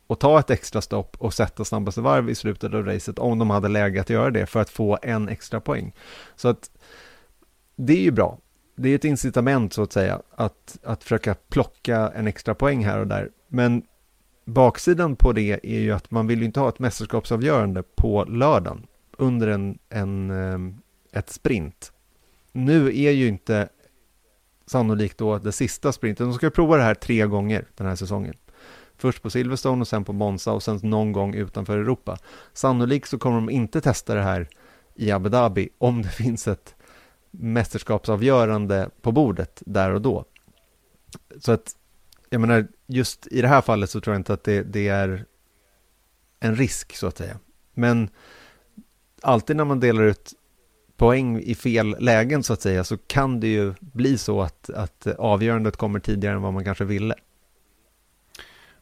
och 0.07 0.19
ta 0.19 0.39
ett 0.39 0.49
extra 0.49 0.81
stopp 0.81 1.17
och 1.19 1.33
sätta 1.33 1.65
snabbaste 1.65 2.01
varv 2.01 2.29
i 2.29 2.35
slutet 2.35 2.73
av 2.73 2.85
racet 2.85 3.19
om 3.19 3.39
de 3.39 3.49
hade 3.49 3.67
läge 3.67 4.01
att 4.01 4.09
göra 4.09 4.29
det 4.29 4.45
för 4.45 4.59
att 4.61 4.69
få 4.69 4.97
en 5.01 5.29
extra 5.29 5.59
poäng. 5.61 5.93
Så 6.35 6.47
att 6.47 6.71
det 7.75 7.93
är 7.93 8.01
ju 8.01 8.11
bra. 8.11 8.37
Det 8.75 8.89
är 8.89 8.95
ett 8.95 9.05
incitament 9.05 9.73
så 9.73 9.83
att 9.83 9.93
säga 9.93 10.21
att, 10.35 10.77
att 10.83 11.03
försöka 11.03 11.35
plocka 11.49 12.11
en 12.15 12.27
extra 12.27 12.55
poäng 12.55 12.85
här 12.85 12.99
och 12.99 13.07
där. 13.07 13.29
Men 13.47 13.83
baksidan 14.45 15.15
på 15.15 15.33
det 15.33 15.59
är 15.63 15.79
ju 15.79 15.91
att 15.91 16.11
man 16.11 16.27
vill 16.27 16.39
ju 16.39 16.45
inte 16.45 16.59
ha 16.59 16.69
ett 16.69 16.79
mästerskapsavgörande 16.79 17.83
på 17.95 18.23
lördagen 18.23 18.87
under 19.17 19.47
en, 19.47 19.77
en, 19.89 20.31
eh, 20.31 21.19
ett 21.19 21.29
sprint. 21.29 21.91
Nu 22.51 22.87
är 22.87 23.11
ju 23.11 23.27
inte 23.27 23.69
sannolikt 24.67 25.17
då 25.17 25.37
det 25.37 25.51
sista 25.51 25.91
sprinten. 25.91 26.27
De 26.27 26.33
ska 26.33 26.49
prova 26.49 26.77
det 26.77 26.83
här 26.83 26.95
tre 26.95 27.25
gånger 27.25 27.65
den 27.75 27.87
här 27.87 27.95
säsongen. 27.95 28.33
Först 28.97 29.21
på 29.21 29.29
Silverstone 29.29 29.81
och 29.81 29.87
sen 29.87 30.03
på 30.03 30.13
Monza 30.13 30.51
och 30.53 30.63
sen 30.63 30.79
någon 30.83 31.11
gång 31.11 31.35
utanför 31.35 31.77
Europa. 31.77 32.17
Sannolikt 32.53 33.09
så 33.09 33.17
kommer 33.17 33.35
de 33.35 33.49
inte 33.49 33.81
testa 33.81 34.15
det 34.15 34.21
här 34.21 34.49
i 34.95 35.11
Abu 35.11 35.29
Dhabi 35.29 35.69
om 35.77 36.01
det 36.01 36.09
finns 36.23 36.47
ett 36.47 36.75
mästerskapsavgörande 37.31 38.89
på 39.01 39.11
bordet 39.11 39.63
där 39.65 39.91
och 39.91 40.01
då. 40.01 40.25
Så 41.39 41.51
att, 41.51 41.75
jag 42.29 42.41
menar, 42.41 42.67
just 42.87 43.27
i 43.27 43.41
det 43.41 43.47
här 43.47 43.61
fallet 43.61 43.89
så 43.89 44.01
tror 44.01 44.13
jag 44.13 44.19
inte 44.19 44.33
att 44.33 44.43
det, 44.43 44.63
det 44.63 44.87
är 44.87 45.25
en 46.39 46.55
risk 46.55 46.95
så 46.95 47.07
att 47.07 47.17
säga. 47.17 47.39
Men 47.73 48.09
alltid 49.21 49.55
när 49.55 49.65
man 49.65 49.79
delar 49.79 50.03
ut 50.03 50.33
poäng 50.97 51.39
i 51.39 51.55
fel 51.55 51.95
lägen 51.99 52.43
så 52.43 52.53
att 52.53 52.61
säga 52.61 52.83
så 52.83 52.97
kan 52.97 53.39
det 53.39 53.47
ju 53.47 53.73
bli 53.79 54.17
så 54.17 54.41
att, 54.41 54.69
att 54.69 55.07
avgörandet 55.07 55.77
kommer 55.77 55.99
tidigare 55.99 56.35
än 56.35 56.41
vad 56.41 56.53
man 56.53 56.63
kanske 56.63 56.85
ville. 56.85 57.15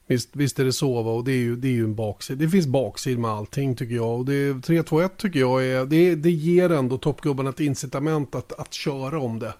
Visst, 0.07 0.35
visst 0.35 0.59
är 0.59 0.65
det 0.65 0.73
så 0.73 1.01
va? 1.03 1.11
och 1.11 1.23
det 1.23 1.31
är 1.31 1.37
ju, 1.37 1.55
det 1.55 1.67
är 1.67 1.71
ju 1.71 1.83
en 1.83 1.95
baksida. 1.95 2.39
Det 2.39 2.49
finns 2.49 2.67
baksid 2.67 3.19
med 3.19 3.31
allting 3.31 3.75
tycker 3.75 3.95
jag. 3.95 4.19
Och 4.19 4.25
det 4.25 4.53
3-2-1 4.53 5.09
tycker 5.17 5.39
jag 5.39 5.65
är, 5.65 5.85
det, 5.85 6.15
det 6.15 6.31
ger 6.31 6.71
ändå 6.71 6.97
toppgubbarna 6.97 7.49
ett 7.49 7.59
incitament 7.59 8.35
att, 8.35 8.59
att 8.59 8.73
köra 8.73 9.19
om 9.19 9.39
det. 9.39 9.53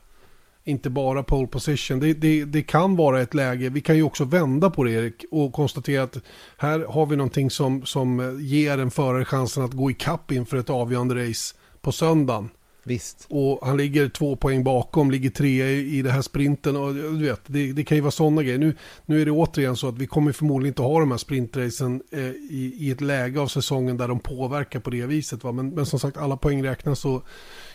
inte 0.64 0.90
bara 0.90 1.24
pole 1.24 1.48
position. 1.48 2.00
Det, 2.00 2.14
det, 2.14 2.46
det, 2.46 2.62
kan 2.62 2.96
vara 2.96 3.22
ett 3.22 3.34
läge, 3.34 3.70
vi 3.70 3.82
kan 3.82 3.96
ju 3.96 4.04
också 4.04 4.26
vända 4.26 4.70
på 4.70 4.84
det 4.84 4.92
Erik 4.92 5.26
och 5.32 5.54
konstatera 5.54 6.04
att 6.04 6.18
här 6.58 6.80
har 6.80 7.06
vi 7.06 7.16
någonting 7.16 7.50
som, 7.50 7.86
som 7.86 8.38
ger 8.42 8.78
en 8.78 8.92
förare 8.92 9.26
chansen 9.26 9.64
att 9.64 9.74
gå 9.74 9.92
i 9.92 9.94
kapp 9.94 10.32
inför 10.32 10.58
ett 10.58 10.70
avgörande 10.70 11.30
race 11.30 11.56
på 11.86 11.92
söndagen. 11.92 12.50
Visst. 12.84 13.28
Och 13.30 13.68
han 13.68 13.78
ligger 13.78 14.10
två 14.10 14.36
poäng 14.36 14.64
bakom, 14.64 15.12
ligger 15.12 15.30
tre 15.30 15.64
i, 15.64 15.98
i 15.98 16.02
det 16.02 16.12
här 16.12 16.22
sprinten. 16.22 16.76
Och 16.76 16.94
du 16.94 17.26
vet, 17.26 17.42
det, 17.46 17.74
det 17.74 17.84
kan 17.84 17.98
ju 17.98 18.02
vara 18.02 18.12
sådana 18.12 18.44
grejer. 18.44 18.58
Nu, 18.58 18.76
nu 19.06 19.22
är 19.22 19.26
det 19.26 19.32
återigen 19.32 19.76
så 19.76 19.88
att 19.88 19.98
vi 19.98 20.08
kommer 20.08 20.32
förmodligen 20.32 20.72
inte 20.72 20.82
ha 20.82 21.00
de 21.00 21.12
här 21.12 21.18
sprintracen 21.18 22.02
eh, 22.12 22.20
i, 22.30 22.74
i 22.78 22.92
ett 22.92 23.02
läge 23.02 23.40
av 23.40 23.48
säsongen 23.48 23.98
där 23.98 24.08
de 24.08 24.20
påverkar 24.20 24.80
på 24.80 24.90
det 24.90 25.06
viset. 25.06 25.44
Va? 25.44 25.52
Men, 25.52 25.70
men 25.70 25.86
som 25.86 26.00
sagt, 26.00 26.18
alla 26.18 26.38
poäng 26.38 26.64
räknas. 26.64 27.06
Och 27.06 27.26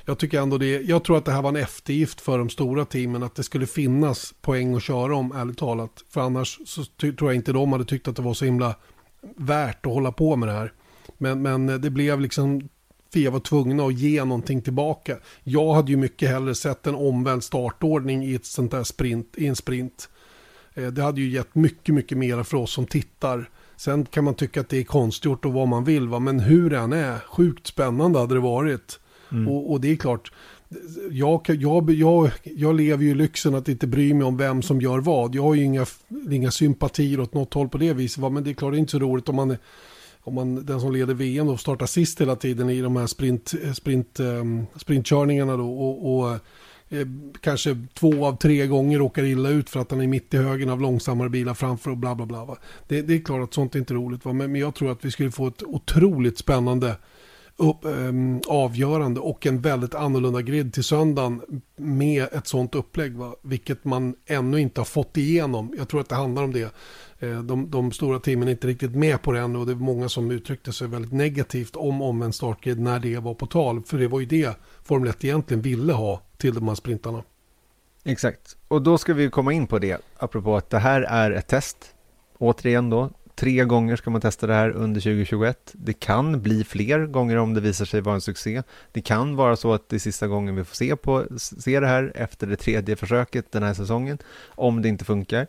jag 0.04 0.18
tycker 0.18 0.40
ändå 0.40 0.58
det, 0.58 0.80
jag 0.80 1.04
tror 1.04 1.18
att 1.18 1.24
det 1.24 1.32
här 1.32 1.42
var 1.42 1.48
en 1.48 1.56
eftergift 1.56 2.20
för 2.20 2.38
de 2.38 2.48
stora 2.48 2.84
teamen. 2.84 3.22
Att 3.22 3.34
det 3.34 3.42
skulle 3.42 3.66
finnas 3.66 4.34
poäng 4.40 4.74
att 4.74 4.82
köra 4.82 5.16
om, 5.16 5.32
ärligt 5.32 5.58
talat. 5.58 6.04
För 6.10 6.20
annars 6.20 6.58
så 6.66 6.84
tror 6.84 7.30
jag 7.30 7.34
inte 7.34 7.52
de 7.52 7.72
hade 7.72 7.84
tyckt 7.84 8.08
att 8.08 8.16
det 8.16 8.22
var 8.22 8.34
så 8.34 8.44
himla 8.44 8.74
värt 9.36 9.86
att 9.86 9.92
hålla 9.92 10.12
på 10.12 10.36
med 10.36 10.48
det 10.48 10.52
här. 10.52 10.72
Men, 11.18 11.42
men 11.42 11.66
det 11.66 11.90
blev 11.90 12.20
liksom 12.20 12.68
Fia 13.12 13.30
var 13.30 13.40
tvungna 13.40 13.84
att 13.84 13.98
ge 13.98 14.24
någonting 14.24 14.62
tillbaka. 14.62 15.16
Jag 15.44 15.74
hade 15.74 15.90
ju 15.90 15.96
mycket 15.96 16.28
hellre 16.28 16.54
sett 16.54 16.86
en 16.86 16.94
omvänd 16.94 17.44
startordning 17.44 18.24
i 18.24 18.34
ett 18.34 18.46
sånt 18.46 18.70
där 18.70 18.84
sprint, 18.84 19.34
i 19.36 19.46
en 19.46 19.56
sprint. 19.56 20.08
Eh, 20.74 20.86
det 20.86 21.02
hade 21.02 21.20
ju 21.20 21.30
gett 21.30 21.54
mycket, 21.54 21.94
mycket 21.94 22.18
mer 22.18 22.42
för 22.42 22.56
oss 22.56 22.72
som 22.72 22.86
tittar. 22.86 23.50
Sen 23.76 24.04
kan 24.04 24.24
man 24.24 24.34
tycka 24.34 24.60
att 24.60 24.68
det 24.68 24.78
är 24.78 24.84
konstgjort 24.84 25.44
och 25.44 25.52
vad 25.52 25.68
man 25.68 25.84
vill, 25.84 26.08
va? 26.08 26.18
men 26.18 26.40
hur 26.40 26.70
det 26.70 26.78
än 26.78 26.92
är, 26.92 27.18
sjukt 27.18 27.66
spännande 27.66 28.18
hade 28.18 28.34
det 28.34 28.40
varit. 28.40 29.00
Mm. 29.32 29.48
Och, 29.48 29.72
och, 29.72 29.80
det 29.80 29.92
är 29.92 29.96
klart, 29.96 30.32
jag, 31.10 31.42
jag, 31.48 31.90
jag, 31.90 32.30
jag 32.42 32.74
lever 32.74 33.04
ju 33.04 33.10
i 33.10 33.14
lyxen 33.14 33.54
att 33.54 33.68
inte 33.68 33.86
bry 33.86 34.14
mig 34.14 34.24
om 34.26 34.36
vem 34.36 34.62
som 34.62 34.80
gör 34.80 34.98
vad. 34.98 35.34
Jag 35.34 35.42
har 35.42 35.54
ju 35.54 35.64
inga, 35.64 35.86
inga 36.30 36.50
sympatier 36.50 37.20
åt 37.20 37.34
något 37.34 37.54
håll 37.54 37.68
på 37.68 37.78
det 37.78 37.92
viset, 37.92 38.18
va? 38.18 38.30
men 38.30 38.44
det 38.44 38.50
är 38.50 38.54
klart 38.54 38.72
det 38.72 38.76
är 38.76 38.80
inte 38.80 38.92
så 38.92 38.98
roligt 38.98 39.28
om 39.28 39.36
man 39.36 39.56
om 40.22 40.34
man, 40.34 40.66
den 40.66 40.80
som 40.80 40.92
leder 40.92 41.14
VM 41.14 41.46
då 41.46 41.56
startar 41.56 41.86
sist 41.86 42.20
hela 42.20 42.36
tiden 42.36 42.70
i 42.70 42.80
de 42.80 42.96
här 42.96 43.06
sprint, 43.06 43.54
eh, 43.64 43.72
sprint, 43.72 44.20
um, 44.20 44.66
sprintkörningarna 44.76 45.56
då 45.56 45.72
och, 45.72 46.16
och 46.16 46.32
eh, 46.88 47.06
kanske 47.40 47.86
två 47.94 48.26
av 48.26 48.36
tre 48.36 48.66
gånger 48.66 48.98
råkar 48.98 49.24
illa 49.24 49.48
ut 49.48 49.70
för 49.70 49.80
att 49.80 49.90
han 49.90 50.00
är 50.00 50.06
mitt 50.06 50.34
i 50.34 50.36
högen 50.36 50.70
av 50.70 50.80
långsammare 50.80 51.28
bilar 51.28 51.54
framför 51.54 51.90
och 51.90 51.96
bla 51.96 52.14
bla 52.14 52.26
bla. 52.26 52.56
Det, 52.88 53.02
det, 53.02 53.14
är 53.14 53.22
klart 53.22 53.44
att 53.44 53.54
sånt 53.54 53.74
är 53.74 53.78
inte 53.78 53.94
roligt 53.94 54.24
va? 54.24 54.32
Men, 54.32 54.52
men 54.52 54.60
jag 54.60 54.74
tror 54.74 54.92
att 54.92 55.04
vi 55.04 55.10
skulle 55.10 55.30
få 55.30 55.46
ett 55.46 55.62
otroligt 55.62 56.38
spännande 56.38 56.96
upp, 57.56 57.78
um, 57.82 58.40
avgörande 58.48 59.20
och 59.20 59.46
en 59.46 59.60
väldigt 59.60 59.94
annorlunda 59.94 60.42
grid 60.42 60.72
till 60.74 60.84
söndagen 60.84 61.62
med 61.76 62.28
ett 62.32 62.46
sånt 62.46 62.74
upplägg. 62.74 63.16
Va? 63.16 63.34
Vilket 63.42 63.84
man 63.84 64.14
ännu 64.26 64.60
inte 64.60 64.80
har 64.80 64.86
fått 64.86 65.16
igenom. 65.16 65.74
Jag 65.78 65.88
tror 65.88 66.00
att 66.00 66.08
det 66.08 66.14
handlar 66.14 66.42
om 66.42 66.52
det. 66.52 66.74
Eh, 67.22 67.42
de, 67.42 67.70
de, 67.70 67.92
stora 67.92 68.20
teamen 68.20 68.48
är 68.48 68.52
inte 68.52 68.66
riktigt 68.66 68.94
med 68.94 69.22
på 69.22 69.32
det 69.32 69.40
än 69.40 69.56
och 69.56 69.66
det 69.66 69.72
är 69.72 69.76
många 69.76 70.08
som 70.08 70.30
uttryckte 70.30 70.72
sig 70.72 70.88
väldigt 70.88 71.12
negativt 71.12 71.76
om 71.76 72.02
omvänd 72.02 72.34
startgrid 72.34 72.80
när 72.80 72.98
det 72.98 73.18
var 73.18 73.34
på 73.34 73.46
tal. 73.46 73.82
För 73.82 73.98
det 73.98 74.08
var 74.08 74.20
ju 74.20 74.26
det 74.26 74.56
Formel 74.84 75.08
1 75.08 75.24
egentligen 75.24 75.62
ville 75.62 75.92
ha 75.92 76.22
till 76.36 76.54
de 76.54 76.68
här 76.68 76.74
sprintarna. 76.74 77.22
Exakt, 78.04 78.56
och 78.68 78.82
då 78.82 78.98
ska 78.98 79.14
vi 79.14 79.30
komma 79.30 79.52
in 79.52 79.66
på 79.66 79.78
det, 79.78 80.00
apropå 80.16 80.56
att 80.56 80.70
det 80.70 80.78
här 80.78 81.02
är 81.02 81.30
ett 81.30 81.46
test. 81.46 81.94
Återigen 82.38 82.90
då, 82.90 83.10
tre 83.34 83.64
gånger 83.64 83.96
ska 83.96 84.10
man 84.10 84.20
testa 84.20 84.46
det 84.46 84.54
här 84.54 84.70
under 84.70 85.00
2021. 85.00 85.70
Det 85.72 85.92
kan 85.92 86.42
bli 86.42 86.64
fler 86.64 87.06
gånger 87.06 87.36
om 87.36 87.54
det 87.54 87.60
visar 87.60 87.84
sig 87.84 88.00
vara 88.00 88.14
en 88.14 88.20
succé. 88.20 88.62
Det 88.92 89.00
kan 89.00 89.36
vara 89.36 89.56
så 89.56 89.72
att 89.72 89.88
det 89.88 89.96
är 89.96 90.00
sista 90.00 90.26
gången 90.26 90.56
vi 90.56 90.64
får 90.64 90.74
se, 90.74 90.96
på, 90.96 91.26
se 91.38 91.80
det 91.80 91.86
här 91.86 92.12
efter 92.14 92.46
det 92.46 92.56
tredje 92.56 92.96
försöket 92.96 93.52
den 93.52 93.62
här 93.62 93.74
säsongen, 93.74 94.18
om 94.46 94.82
det 94.82 94.88
inte 94.88 95.04
funkar. 95.04 95.46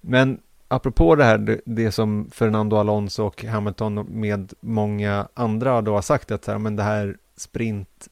Men 0.00 0.40
apropå 0.68 1.14
det 1.14 1.24
här, 1.24 1.38
det, 1.38 1.60
det, 1.64 1.92
som 1.92 2.30
Fernando 2.30 2.76
Alonso 2.76 3.22
och 3.22 3.44
Hamilton 3.44 3.94
med 4.08 4.52
många 4.60 5.28
andra 5.34 5.82
då 5.82 5.94
har 5.94 6.02
sagt 6.02 6.30
att 6.30 6.44
så 6.44 6.50
här, 6.50 6.58
men 6.58 6.76
det 6.76 6.82
här 6.82 7.16
sprint, 7.36 8.08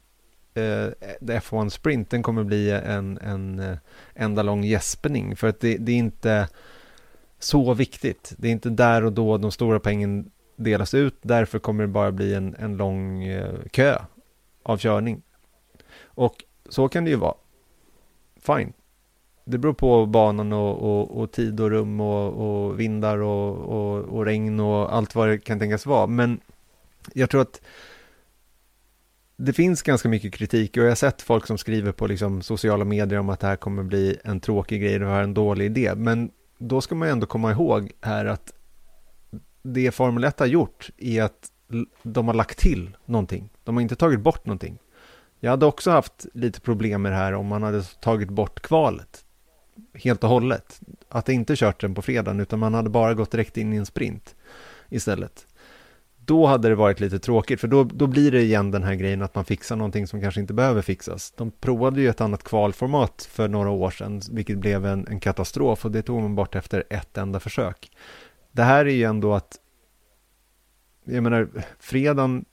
eh, 0.54 0.88
F1-sprinten 1.20 2.22
kommer 2.22 2.44
bli 2.44 2.70
en, 2.70 3.18
en 3.18 3.58
eh, 3.58 3.76
enda 4.14 4.42
lång 4.42 4.64
gäspning 4.64 5.36
för 5.36 5.48
att 5.48 5.60
det, 5.60 5.76
det, 5.76 5.92
är 5.92 5.96
inte 5.96 6.48
så 7.38 7.74
viktigt. 7.74 8.34
Det 8.36 8.48
är 8.48 8.52
inte 8.52 8.70
där 8.70 9.04
och 9.04 9.12
då 9.12 9.38
de 9.38 9.50
stora 9.50 9.80
pengen 9.80 10.30
delas 10.56 10.94
ut, 10.94 11.18
därför 11.22 11.58
kommer 11.58 11.82
det 11.82 11.88
bara 11.88 12.12
bli 12.12 12.34
en, 12.34 12.54
en 12.58 12.76
lång 12.76 13.24
eh, 13.24 13.54
kö 13.70 13.98
av 14.62 14.78
körning. 14.78 15.22
Och 16.04 16.44
så 16.68 16.88
kan 16.88 17.04
det 17.04 17.10
ju 17.10 17.16
vara. 17.16 17.34
Fine, 18.40 18.72
det 19.44 19.58
beror 19.58 19.72
på 19.72 20.06
banan 20.06 20.52
och, 20.52 20.82
och, 20.82 21.20
och 21.20 21.32
tid 21.32 21.60
och 21.60 21.70
rum 21.70 22.00
och, 22.00 22.32
och 22.32 22.80
vindar 22.80 23.18
och, 23.18 24.18
och, 24.18 24.24
regn 24.24 24.60
och 24.60 24.94
allt 24.94 25.14
vad 25.14 25.28
det 25.28 25.38
kan 25.38 25.58
tänkas 25.58 25.86
vara. 25.86 26.06
Men 26.06 26.40
jag 27.14 27.30
tror 27.30 27.40
att 27.40 27.60
det 29.36 29.52
finns 29.52 29.82
ganska 29.82 30.08
mycket 30.08 30.34
kritik 30.34 30.76
och 30.76 30.82
jag 30.82 30.88
har 30.88 30.94
sett 30.94 31.22
folk 31.22 31.46
som 31.46 31.58
skriver 31.58 31.92
på 31.92 32.06
liksom 32.06 32.42
sociala 32.42 32.84
medier 32.84 33.18
om 33.18 33.28
att 33.28 33.40
det 33.40 33.46
här 33.46 33.56
kommer 33.56 33.82
bli 33.82 34.18
en 34.24 34.40
tråkig 34.40 34.82
grej, 34.82 34.98
det 34.98 35.04
var 35.04 35.22
en 35.22 35.34
dålig 35.34 35.64
idé. 35.64 35.94
Men 35.94 36.30
då 36.58 36.80
ska 36.80 36.94
man 36.94 37.08
ju 37.08 37.12
ändå 37.12 37.26
komma 37.26 37.52
ihåg 37.52 37.92
här 38.00 38.24
att 38.24 38.52
det 39.62 39.90
Formel 39.90 40.24
1 40.24 40.38
har 40.38 40.46
gjort 40.46 40.90
är 40.98 41.22
att 41.22 41.52
de 42.02 42.26
har 42.26 42.34
lagt 42.34 42.58
till 42.58 42.96
någonting. 43.04 43.50
De 43.64 43.76
har 43.76 43.82
inte 43.82 43.96
tagit 43.96 44.20
bort 44.20 44.46
någonting. 44.46 44.78
Jag 45.40 45.50
hade 45.50 45.66
också 45.66 45.90
haft 45.90 46.26
lite 46.34 46.60
problem 46.60 47.02
med 47.02 47.12
det 47.12 47.16
här 47.16 47.32
om 47.32 47.46
man 47.46 47.62
hade 47.62 47.82
tagit 47.82 48.28
bort 48.28 48.60
kvalet 48.60 49.21
helt 49.94 50.24
och 50.24 50.30
hållet. 50.30 50.80
Att 51.08 51.28
inte 51.28 51.56
kört 51.56 51.80
den 51.80 51.94
på 51.94 52.02
fredagen 52.02 52.40
utan 52.40 52.58
man 52.58 52.74
hade 52.74 52.90
bara 52.90 53.14
gått 53.14 53.30
direkt 53.30 53.56
in 53.56 53.72
i 53.72 53.76
en 53.76 53.86
sprint 53.86 54.34
istället. 54.88 55.46
Då 56.24 56.46
hade 56.46 56.68
det 56.68 56.74
varit 56.74 57.00
lite 57.00 57.18
tråkigt 57.18 57.60
för 57.60 57.68
då, 57.68 57.84
då 57.84 58.06
blir 58.06 58.30
det 58.30 58.42
igen 58.42 58.70
den 58.70 58.82
här 58.82 58.94
grejen 58.94 59.22
att 59.22 59.34
man 59.34 59.44
fixar 59.44 59.76
någonting 59.76 60.06
som 60.06 60.20
kanske 60.20 60.40
inte 60.40 60.54
behöver 60.54 60.82
fixas. 60.82 61.32
De 61.36 61.50
provade 61.50 62.00
ju 62.00 62.08
ett 62.08 62.20
annat 62.20 62.44
kvalformat 62.44 63.28
för 63.30 63.48
några 63.48 63.70
år 63.70 63.90
sedan 63.90 64.20
vilket 64.30 64.58
blev 64.58 64.86
en, 64.86 65.06
en 65.06 65.20
katastrof 65.20 65.84
och 65.84 65.90
det 65.90 66.02
tog 66.02 66.22
man 66.22 66.34
bort 66.34 66.54
efter 66.54 66.84
ett 66.90 67.18
enda 67.18 67.40
försök. 67.40 67.90
Det 68.52 68.62
här 68.62 68.86
är 68.86 68.94
ju 68.94 69.04
ändå 69.04 69.34
att 69.34 69.58
jag 71.04 71.22
menar, 71.22 71.48
fredagen 71.78 72.44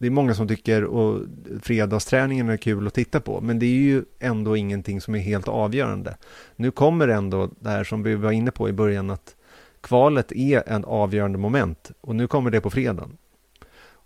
det 0.00 0.06
är 0.06 0.10
många 0.10 0.34
som 0.34 0.48
tycker 0.48 0.84
och 0.84 1.22
fredagsträningen 1.62 2.48
är 2.48 2.56
kul 2.56 2.86
att 2.86 2.94
titta 2.94 3.20
på, 3.20 3.40
men 3.40 3.58
det 3.58 3.66
är 3.66 3.80
ju 3.80 4.04
ändå 4.18 4.56
ingenting 4.56 5.00
som 5.00 5.14
är 5.14 5.18
helt 5.18 5.48
avgörande. 5.48 6.16
Nu 6.56 6.70
kommer 6.70 7.08
ändå 7.08 7.50
det 7.60 7.70
här 7.70 7.84
som 7.84 8.02
vi 8.02 8.14
var 8.14 8.32
inne 8.32 8.50
på 8.50 8.68
i 8.68 8.72
början, 8.72 9.10
att 9.10 9.36
kvalet 9.80 10.32
är 10.32 10.68
en 10.68 10.84
avgörande 10.84 11.38
moment 11.38 11.90
och 12.00 12.16
nu 12.16 12.26
kommer 12.26 12.50
det 12.50 12.60
på 12.60 12.70
fredagen. 12.70 13.16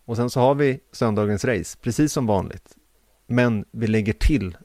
Och 0.05 0.17
sen 0.17 0.31
så 0.31 0.41
har 0.41 0.55
vi 0.55 0.81
söndagens 0.93 1.45
race, 1.45 1.79
precis 1.81 2.13
som 2.13 2.27
vanligt. 2.27 2.77
Men 3.27 3.65
vi 3.71 3.87
lägger 3.87 4.13
till 4.13 4.57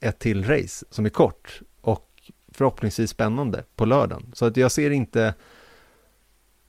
ett 0.00 0.18
till 0.18 0.44
race 0.44 0.86
som 0.90 1.06
är 1.06 1.10
kort 1.10 1.60
och 1.80 2.32
förhoppningsvis 2.52 3.10
spännande 3.10 3.64
på 3.76 3.84
lördagen. 3.84 4.32
Så 4.32 4.46
att 4.46 4.56
jag 4.56 4.72
ser 4.72 4.90
inte 4.90 5.34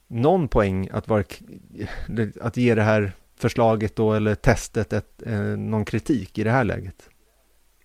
någon 0.06 0.48
poäng 0.48 0.88
att, 0.92 1.08
vara, 1.08 1.24
att 2.40 2.56
ge 2.56 2.74
det 2.74 2.82
här 2.82 3.12
förslaget 3.40 3.96
då 3.96 4.12
eller 4.12 4.34
testet 4.34 4.92
ett, 4.92 5.22
eh, 5.26 5.40
någon 5.40 5.84
kritik 5.84 6.38
i 6.38 6.44
det 6.44 6.50
här 6.50 6.64
läget? 6.64 7.08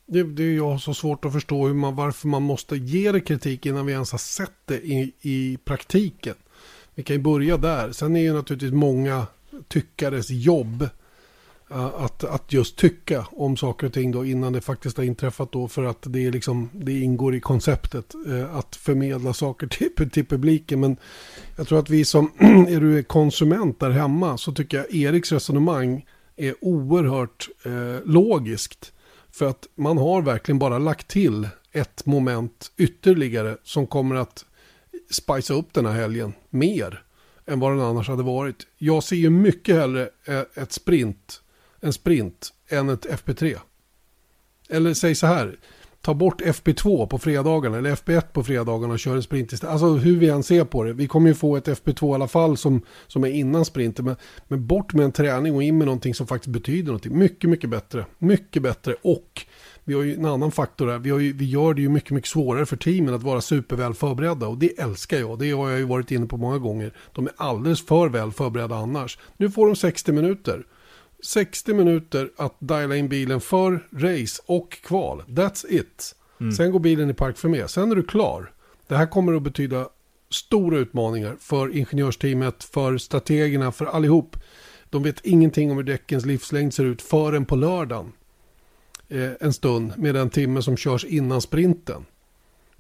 Det, 0.07 0.23
det 0.23 0.43
är 0.43 0.55
jag 0.55 0.81
så 0.81 0.93
svårt 0.93 1.25
att 1.25 1.33
förstå 1.33 1.67
hur 1.67 1.73
man, 1.73 1.95
varför 1.95 2.27
man 2.27 2.43
måste 2.43 2.75
ge 2.75 3.11
det 3.11 3.21
kritik 3.21 3.65
innan 3.65 3.85
vi 3.85 3.93
ens 3.93 4.11
har 4.11 4.19
sett 4.19 4.51
det 4.65 4.85
i, 4.85 5.13
i 5.21 5.57
praktiken. 5.65 6.35
Vi 6.95 7.03
kan 7.03 7.15
ju 7.15 7.21
börja 7.21 7.57
där. 7.57 7.91
Sen 7.91 8.15
är 8.15 8.21
ju 8.21 8.33
naturligtvis 8.33 8.73
många 8.73 9.27
tyckares 9.67 10.29
jobb 10.29 10.89
Eh, 11.71 11.85
att, 11.85 12.23
att 12.23 12.53
just 12.53 12.75
tycka 12.75 13.25
om 13.31 13.57
saker 13.57 13.87
och 13.87 13.93
ting 13.93 14.11
då 14.11 14.25
innan 14.25 14.53
det 14.53 14.61
faktiskt 14.61 14.97
har 14.97 15.03
inträffat 15.03 15.51
då 15.51 15.67
för 15.67 15.83
att 15.83 15.97
det, 16.01 16.25
är 16.25 16.31
liksom, 16.31 16.69
det 16.73 16.99
ingår 16.99 17.35
i 17.35 17.39
konceptet 17.39 18.13
eh, 18.27 18.55
att 18.55 18.75
förmedla 18.75 19.33
saker 19.33 19.67
till, 19.95 20.09
till 20.09 20.25
publiken. 20.25 20.79
Men 20.79 20.97
jag 21.55 21.67
tror 21.67 21.79
att 21.79 21.89
vi 21.89 22.05
som 22.05 22.31
är 22.69 22.79
du 22.79 23.03
konsument 23.03 23.79
där 23.79 23.89
hemma 23.89 24.37
så 24.37 24.51
tycker 24.51 24.77
jag 24.77 24.95
Eriks 24.95 25.31
resonemang 25.31 26.05
är 26.35 26.55
oerhört 26.61 27.49
eh, 27.63 28.05
logiskt. 28.05 28.91
För 29.31 29.45
att 29.45 29.67
man 29.75 29.97
har 29.97 30.21
verkligen 30.21 30.59
bara 30.59 30.79
lagt 30.79 31.07
till 31.07 31.47
ett 31.71 32.05
moment 32.05 32.71
ytterligare 32.77 33.57
som 33.63 33.87
kommer 33.87 34.15
att 34.15 34.45
spicea 35.11 35.55
upp 35.55 35.73
den 35.73 35.85
här 35.85 35.93
helgen 35.93 36.33
mer 36.49 37.01
än 37.45 37.59
vad 37.59 37.71
den 37.71 37.81
annars 37.81 38.07
hade 38.07 38.23
varit. 38.23 38.67
Jag 38.77 39.03
ser 39.03 39.15
ju 39.15 39.29
mycket 39.29 39.75
hellre 39.75 40.09
eh, 40.25 40.63
ett 40.63 40.71
sprint 40.71 41.41
en 41.85 41.93
sprint 41.93 42.53
än 42.69 42.89
ett 42.89 43.05
FP3. 43.05 43.57
Eller 44.69 44.93
säg 44.93 45.15
så 45.15 45.27
här, 45.27 45.59
ta 46.01 46.13
bort 46.13 46.41
FP2 46.41 47.07
på 47.07 47.17
fredagarna 47.17 47.77
eller 47.77 47.95
FP1 47.95 48.21
på 48.33 48.43
fredagarna 48.43 48.93
och 48.93 48.99
kör 48.99 49.15
en 49.15 49.23
sprint 49.23 49.51
istället. 49.51 49.71
Alltså 49.71 49.87
hur 49.87 50.17
vi 50.17 50.29
än 50.29 50.43
ser 50.43 50.65
på 50.65 50.83
det. 50.83 50.93
Vi 50.93 51.07
kommer 51.07 51.27
ju 51.27 51.33
få 51.33 51.55
ett 51.55 51.67
FP2 51.67 52.11
i 52.11 52.13
alla 52.13 52.27
fall 52.27 52.57
som, 52.57 52.81
som 53.07 53.23
är 53.23 53.27
innan 53.27 53.65
sprinten. 53.65 54.05
Men, 54.05 54.15
men 54.47 54.67
bort 54.67 54.93
med 54.93 55.05
en 55.05 55.11
träning 55.11 55.55
och 55.55 55.63
in 55.63 55.77
med 55.77 55.85
någonting 55.85 56.13
som 56.13 56.27
faktiskt 56.27 56.53
betyder 56.53 56.85
någonting. 56.85 57.17
Mycket, 57.17 57.49
mycket 57.49 57.69
bättre. 57.69 58.05
Mycket 58.17 58.63
bättre. 58.63 58.95
Och 59.01 59.45
vi 59.83 59.93
har 59.93 60.03
ju 60.03 60.15
en 60.15 60.25
annan 60.25 60.51
faktor 60.51 60.87
här. 60.87 60.99
Vi, 60.99 61.09
har 61.09 61.19
ju, 61.19 61.33
vi 61.33 61.45
gör 61.45 61.73
det 61.73 61.81
ju 61.81 61.89
mycket, 61.89 62.11
mycket 62.11 62.29
svårare 62.29 62.65
för 62.65 62.77
teamen 62.77 63.13
att 63.13 63.23
vara 63.23 63.41
superväl 63.41 63.93
förberedda. 63.93 64.47
Och 64.47 64.57
det 64.57 64.79
älskar 64.79 65.19
jag. 65.19 65.39
Det 65.39 65.51
har 65.51 65.69
jag 65.69 65.79
ju 65.79 65.85
varit 65.85 66.11
inne 66.11 66.25
på 66.25 66.37
många 66.37 66.57
gånger. 66.57 66.93
De 67.13 67.27
är 67.27 67.33
alldeles 67.37 67.85
för 67.85 68.09
väl 68.09 68.31
förberedda 68.31 68.75
annars. 68.75 69.17
Nu 69.37 69.51
får 69.51 69.67
de 69.67 69.75
60 69.75 70.11
minuter. 70.11 70.65
60 71.25 71.73
minuter 71.73 72.29
att 72.37 72.55
diala 72.59 72.95
in 72.95 73.09
bilen 73.09 73.41
för 73.41 73.87
race 73.91 74.41
och 74.45 74.71
kval. 74.71 75.23
That's 75.27 75.65
it. 75.69 76.15
Mm. 76.39 76.51
Sen 76.51 76.71
går 76.71 76.79
bilen 76.79 77.09
i 77.09 77.13
park 77.13 77.37
för 77.37 77.49
mer. 77.49 77.67
Sen 77.67 77.91
är 77.91 77.95
du 77.95 78.03
klar. 78.03 78.51
Det 78.87 78.95
här 78.95 79.05
kommer 79.05 79.33
att 79.33 79.41
betyda 79.41 79.89
stora 80.29 80.77
utmaningar 80.77 81.35
för 81.39 81.75
ingenjörsteamet, 81.75 82.63
för 82.63 82.97
strategerna, 82.97 83.71
för 83.71 83.85
allihop. 83.85 84.37
De 84.89 85.03
vet 85.03 85.25
ingenting 85.25 85.71
om 85.71 85.77
hur 85.77 85.83
däckens 85.83 86.25
livslängd 86.25 86.73
ser 86.73 86.83
ut 86.85 87.01
förrän 87.01 87.45
på 87.45 87.55
lördagen. 87.55 88.11
Eh, 89.07 89.31
en 89.39 89.53
stund 89.53 89.93
med 89.97 90.15
den 90.15 90.29
timme 90.29 90.61
som 90.61 90.77
körs 90.77 91.05
innan 91.05 91.41
sprinten. 91.41 92.05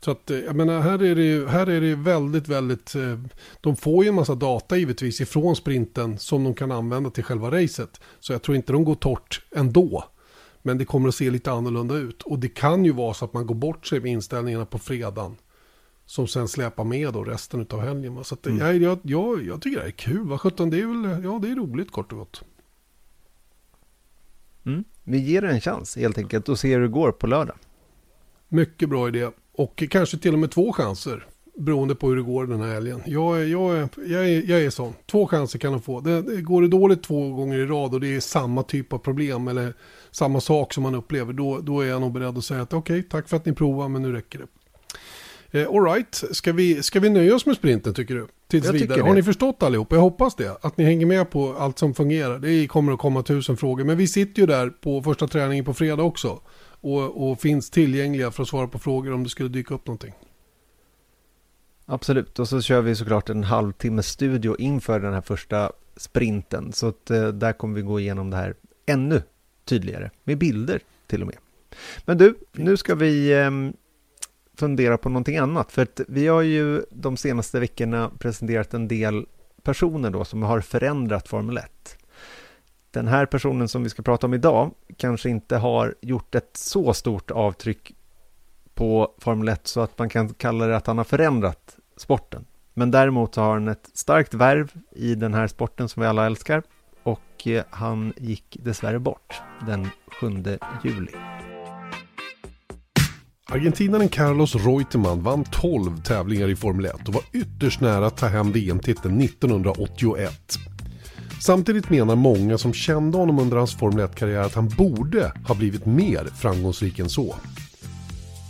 Så 0.05 0.11
att 0.11 0.31
eh, 0.31 0.37
jag 0.39 0.55
menar, 0.55 0.79
här 0.79 1.03
är 1.03 1.15
det 1.15 1.23
ju 1.23 1.47
här 1.47 1.67
är 1.67 1.81
det 1.81 1.95
väldigt, 1.95 2.47
väldigt... 2.47 2.95
Eh, 2.95 3.19
de 3.61 3.75
får 3.75 4.03
ju 4.03 4.09
en 4.09 4.15
massa 4.15 4.35
data 4.35 4.77
givetvis 4.77 5.21
ifrån 5.21 5.55
sprinten 5.55 6.17
som 6.19 6.43
de 6.43 6.53
kan 6.53 6.71
använda 6.71 7.09
till 7.09 7.23
själva 7.23 7.51
racet. 7.51 8.01
Så 8.19 8.33
jag 8.33 8.41
tror 8.41 8.57
inte 8.57 8.73
de 8.73 8.83
går 8.83 8.95
torrt 8.95 9.41
ändå. 9.55 10.03
Men 10.61 10.77
det 10.77 10.85
kommer 10.85 11.09
att 11.09 11.15
se 11.15 11.29
lite 11.29 11.51
annorlunda 11.51 11.95
ut. 11.95 12.21
Och 12.21 12.39
det 12.39 12.47
kan 12.47 12.85
ju 12.85 12.91
vara 12.91 13.13
så 13.13 13.25
att 13.25 13.33
man 13.33 13.47
går 13.47 13.55
bort 13.55 13.87
sig 13.87 13.99
med 13.99 14.11
inställningarna 14.11 14.65
på 14.65 14.79
fredagen. 14.79 15.35
Som 16.05 16.27
sen 16.27 16.47
släpar 16.47 16.83
med 16.83 17.13
då 17.13 17.23
resten 17.23 17.67
av 17.69 17.81
helgen. 17.81 18.23
Så 18.23 18.35
att, 18.35 18.45
mm. 18.45 18.59
jag, 18.59 18.75
jag, 18.75 18.99
jag, 19.03 19.43
jag 19.43 19.61
tycker 19.61 19.79
det 19.79 19.87
är 19.87 19.91
kul. 19.91 20.27
Vad 20.27 20.41
sjutton, 20.41 20.69
det 20.69 20.81
är 20.81 20.85
väl, 20.85 21.23
ja 21.23 21.39
det 21.41 21.49
är 21.49 21.55
roligt 21.55 21.91
kort 21.91 22.11
och 22.11 22.17
gott. 22.17 22.43
Mm. 24.65 24.83
Vi 25.03 25.17
ger 25.17 25.41
det 25.41 25.49
en 25.49 25.61
chans 25.61 25.95
helt 25.95 26.17
enkelt 26.17 26.49
och 26.49 26.59
ser 26.59 26.75
hur 26.75 26.81
det 26.81 26.87
går 26.87 27.11
på 27.11 27.27
lördag. 27.27 27.57
Mycket 28.47 28.89
bra 28.89 29.07
idé. 29.07 29.29
Och 29.57 29.83
kanske 29.89 30.17
till 30.17 30.33
och 30.33 30.39
med 30.39 30.51
två 30.51 30.73
chanser. 30.73 31.25
Beroende 31.57 31.95
på 31.95 32.09
hur 32.09 32.15
det 32.15 32.21
går 32.21 32.45
den 32.47 32.61
här 32.61 32.73
helgen. 32.73 33.01
Jag, 33.05 33.41
är, 33.41 33.45
jag, 33.45 33.77
är, 33.77 33.89
jag, 34.07 34.29
är, 34.29 34.49
jag 34.49 34.61
är 34.61 34.69
sån. 34.69 34.93
Två 35.05 35.27
chanser 35.27 35.59
kan 35.59 35.71
de 35.71 35.81
få. 35.81 35.99
Det, 35.99 36.21
det, 36.21 36.41
går 36.41 36.61
det 36.61 36.67
dåligt 36.67 37.03
två 37.03 37.29
gånger 37.33 37.57
i 37.57 37.65
rad 37.65 37.93
och 37.93 38.01
det 38.01 38.15
är 38.15 38.19
samma 38.19 38.63
typ 38.63 38.93
av 38.93 38.97
problem 38.97 39.47
eller 39.47 39.73
samma 40.11 40.41
sak 40.41 40.73
som 40.73 40.83
man 40.83 40.95
upplever. 40.95 41.33
Då, 41.33 41.59
då 41.59 41.81
är 41.81 41.85
jag 41.85 42.01
nog 42.01 42.13
beredd 42.13 42.37
att 42.37 42.45
säga 42.45 42.61
att 42.61 42.73
okej, 42.73 42.99
okay, 42.99 43.09
tack 43.09 43.29
för 43.29 43.37
att 43.37 43.45
ni 43.45 43.53
provar 43.53 43.89
men 43.89 44.01
nu 44.01 44.11
räcker 44.11 44.39
det. 44.39 44.45
Eh, 45.61 45.67
Alright, 45.69 46.23
ska 46.31 46.53
vi, 46.53 46.83
ska 46.83 46.99
vi 46.99 47.09
nöja 47.09 47.35
oss 47.35 47.45
med 47.45 47.55
sprinten 47.55 47.93
tycker 47.93 48.15
du? 48.15 48.27
Tills 48.47 48.69
vidare. 48.69 49.01
Har 49.01 49.13
ni 49.13 49.23
förstått 49.23 49.63
allihop? 49.63 49.91
Jag 49.91 49.99
hoppas 49.99 50.35
det. 50.35 50.57
Att 50.61 50.77
ni 50.77 50.83
hänger 50.83 51.05
med 51.05 51.29
på 51.29 51.55
allt 51.59 51.79
som 51.79 51.93
fungerar. 51.93 52.39
Det 52.39 52.67
kommer 52.67 52.93
att 52.93 52.99
komma 52.99 53.23
tusen 53.23 53.57
frågor. 53.57 53.83
Men 53.83 53.97
vi 53.97 54.07
sitter 54.07 54.41
ju 54.41 54.45
där 54.45 54.69
på 54.69 55.01
första 55.01 55.27
träningen 55.27 55.65
på 55.65 55.73
fredag 55.73 56.03
också 56.03 56.39
och, 56.85 57.29
och 57.31 57.41
finns 57.41 57.69
tillgängliga 57.69 58.31
för 58.31 58.43
att 58.43 58.49
svara 58.49 58.67
på 58.67 58.79
frågor 58.79 59.13
om 59.13 59.23
det 59.23 59.29
skulle 59.29 59.49
dyka 59.49 59.73
upp 59.73 59.87
någonting. 59.87 60.13
Absolut, 61.85 62.39
och 62.39 62.47
så 62.47 62.61
kör 62.61 62.81
vi 62.81 62.95
såklart 62.95 63.29
en 63.29 63.43
halvtimme 63.43 64.03
studio 64.03 64.55
inför 64.59 64.99
den 64.99 65.13
här 65.13 65.21
första 65.21 65.71
sprinten. 65.97 66.73
Så 66.73 66.87
att, 66.87 67.11
eh, 67.11 67.27
där 67.27 67.53
kommer 67.53 67.75
vi 67.75 67.81
gå 67.81 67.99
igenom 67.99 68.29
det 68.29 68.37
här 68.37 68.55
ännu 68.85 69.21
tydligare, 69.65 70.11
med 70.23 70.37
bilder 70.37 70.79
till 71.07 71.21
och 71.21 71.27
med. 71.27 71.37
Men 72.05 72.17
du, 72.17 72.35
nu 72.51 72.77
ska 72.77 72.95
vi 72.95 73.33
ehm, 73.33 73.73
fundera 74.57 74.97
på 74.97 75.09
någonting 75.09 75.37
annat, 75.37 75.71
för 75.71 75.81
att 75.81 76.01
vi 76.07 76.27
har 76.27 76.41
ju 76.41 76.85
de 76.89 77.17
senaste 77.17 77.59
veckorna 77.59 78.11
presenterat 78.19 78.73
en 78.73 78.87
del 78.87 79.25
personer 79.63 80.09
då 80.09 80.25
som 80.25 80.43
har 80.43 80.61
förändrat 80.61 81.27
Formel 81.27 81.57
1 81.57 81.97
den 82.95 83.07
här 83.07 83.25
personen 83.25 83.67
som 83.67 83.83
vi 83.83 83.89
ska 83.89 84.03
prata 84.03 84.27
om 84.27 84.33
idag 84.33 84.71
kanske 84.97 85.29
inte 85.29 85.57
har 85.57 85.95
gjort 86.01 86.35
ett 86.35 86.57
så 86.57 86.93
stort 86.93 87.31
avtryck 87.31 87.95
på 88.73 89.13
Formel 89.17 89.49
1 89.49 89.67
så 89.67 89.81
att 89.81 89.99
man 89.99 90.09
kan 90.09 90.33
kalla 90.33 90.67
det 90.67 90.77
att 90.77 90.87
han 90.87 90.97
har 90.97 91.05
förändrat 91.05 91.77
sporten. 91.97 92.45
Men 92.73 92.91
däremot 92.91 93.35
har 93.35 93.53
han 93.53 93.67
ett 93.67 93.89
starkt 93.93 94.33
värv 94.33 94.71
i 94.91 95.15
den 95.15 95.33
här 95.33 95.47
sporten 95.47 95.89
som 95.89 96.01
vi 96.01 96.07
alla 96.07 96.25
älskar 96.25 96.63
och 97.03 97.47
eh, 97.47 97.63
han 97.69 98.13
gick 98.17 98.57
dessvärre 98.63 98.99
bort 98.99 99.41
den 99.67 99.89
7 100.21 100.27
juli. 100.83 101.11
Argentinaren 103.51 104.09
Carlos 104.09 104.55
Reutemann 104.55 105.21
vann 105.21 105.43
12 105.43 106.01
tävlingar 106.01 106.47
i 106.47 106.55
Formel 106.55 106.85
1 106.85 107.07
och 107.07 107.13
var 107.13 107.23
ytterst 107.33 107.81
nära 107.81 108.07
att 108.07 108.17
ta 108.17 108.27
hem 108.27 108.51
VM-titeln 108.51 109.21
1981. 109.21 110.59
Samtidigt 111.45 111.89
menar 111.89 112.15
många 112.15 112.57
som 112.57 112.73
kände 112.73 113.17
honom 113.17 113.39
under 113.39 113.57
hans 113.57 113.75
Formel 113.75 114.07
1-karriär 114.07 114.41
att 114.41 114.53
han 114.55 114.67
borde 114.67 115.31
ha 115.47 115.55
blivit 115.55 115.85
mer 115.85 116.25
framgångsrik 116.25 116.99
än 116.99 117.09
så. 117.09 117.35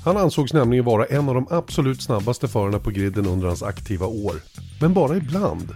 Han 0.04 0.18
ansågs 0.18 0.54
nämligen 0.54 0.86
vara 0.86 1.06
en 1.06 1.30
av 1.30 1.36
de 1.36 1.48
absolut 1.50 2.02
snabbaste 2.02 2.48
förarna 2.48 2.80
på 2.80 2.89
griden 2.89 3.28
under 3.28 3.48
hans 3.48 3.64
aktiva 3.64 4.06
år. 4.06 4.34
Men 4.82 4.93
bara 4.93 5.18
ibland. 5.18 5.70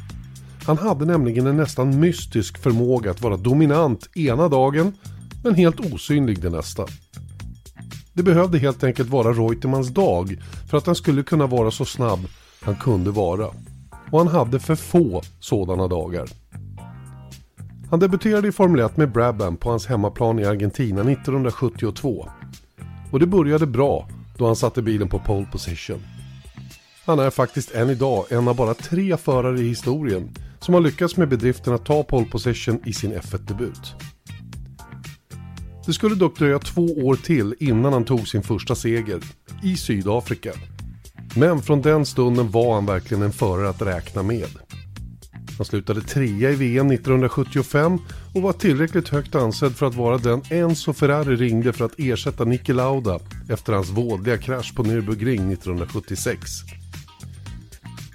Han 0.64 0.78
hade 0.78 1.06
nämligen 1.06 1.48
en 1.48 1.58
nästan 1.58 2.00
mystisk 2.00 2.58
förmåga 2.58 3.12
att 3.12 3.22
vara 3.22 3.38
dominant 3.38 4.10
ena 4.16 4.48
dagen, 4.48 4.94
men 5.44 5.56
helt 5.56 5.94
osynlig 5.94 6.42
den 6.42 6.52
nästa. 6.52 6.86
Det 8.14 8.24
behövde 8.24 8.58
helt 8.58 8.84
enkelt 8.84 9.10
vara 9.10 9.34
Reutemans 9.34 9.90
dag 9.90 10.44
för 10.70 10.78
att 10.78 10.86
han 10.86 10.96
skulle 10.96 11.24
kunna 11.24 11.48
vara 11.48 11.72
så 11.72 11.86
snabb 11.86 12.20
han 12.62 12.76
kunde 12.76 13.12
vara. 13.12 13.48
Och 14.12 14.20
han 14.20 14.28
hade 14.28 14.60
för 14.60 14.76
få 14.76 15.22
sådana 15.40 15.88
dagar. 15.88 16.30
Han 17.90 18.00
debuterade 18.00 18.48
i 18.48 18.52
Formel 18.52 18.80
1 18.80 18.98
med 18.98 19.12
Brabham 19.12 19.58
på 19.58 19.70
hans 19.70 19.88
hemmaplan 19.88 20.40
i 20.40 20.46
Argentina 20.46 21.02
1972. 21.02 22.30
Och 23.12 23.20
det 23.20 23.28
började 23.28 23.68
bra 23.68 24.10
då 24.38 24.46
han 24.46 24.56
satte 24.56 24.82
bilen 24.82 25.10
på 25.10 25.20
pole 25.20 25.48
position. 25.52 26.02
Han 27.06 27.20
är 27.20 27.30
faktiskt 27.30 27.72
än 27.72 27.90
idag 27.90 28.26
en 28.30 28.48
av 28.48 28.56
bara 28.56 28.74
tre 28.74 29.18
förare 29.18 29.60
i 29.60 29.68
historien 29.68 30.30
som 30.60 30.74
har 30.74 30.82
lyckats 30.82 31.18
med 31.18 31.30
bedriften 31.30 31.74
att 31.74 31.86
ta 31.86 32.04
pole 32.04 32.26
position 32.26 32.80
i 32.86 32.94
sin 32.94 33.14
F1-debut. 33.14 33.94
Det 35.86 35.94
skulle 35.94 36.16
dock 36.16 36.38
dröja 36.38 36.60
två 36.60 36.86
år 36.86 37.16
till 37.16 37.56
innan 37.60 37.94
han 37.94 38.06
tog 38.06 38.28
sin 38.28 38.44
första 38.44 38.76
seger, 38.76 39.22
i 39.64 39.78
Sydafrika. 39.78 40.52
Men 41.36 41.62
från 41.62 41.82
den 41.82 42.06
stunden 42.06 42.52
var 42.52 42.76
han 42.76 42.86
verkligen 42.86 43.24
en 43.24 43.32
förare 43.32 43.70
att 43.70 43.82
räkna 43.82 44.24
med. 44.24 44.50
Han 45.60 45.66
slutade 45.66 46.02
trea 46.02 46.52
i 46.52 46.56
VM 46.56 46.92
1975 46.92 48.00
och 48.34 48.42
var 48.42 48.54
tillräckligt 48.54 49.10
högt 49.10 49.36
ansedd 49.36 49.76
för 49.76 49.86
att 49.86 49.96
vara 49.96 50.18
den 50.18 50.42
Enzo 50.50 50.94
Ferrari 50.94 51.36
ringde 51.36 51.74
för 51.74 51.86
att 51.86 51.94
ersätta 51.98 52.46
Niki 52.46 52.74
Lauda 52.74 53.20
efter 53.50 53.74
hans 53.74 53.90
vådliga 53.90 54.38
krasch 54.38 54.76
på 54.76 54.84
Nürburgring 54.84 55.54
1976. 55.54 56.52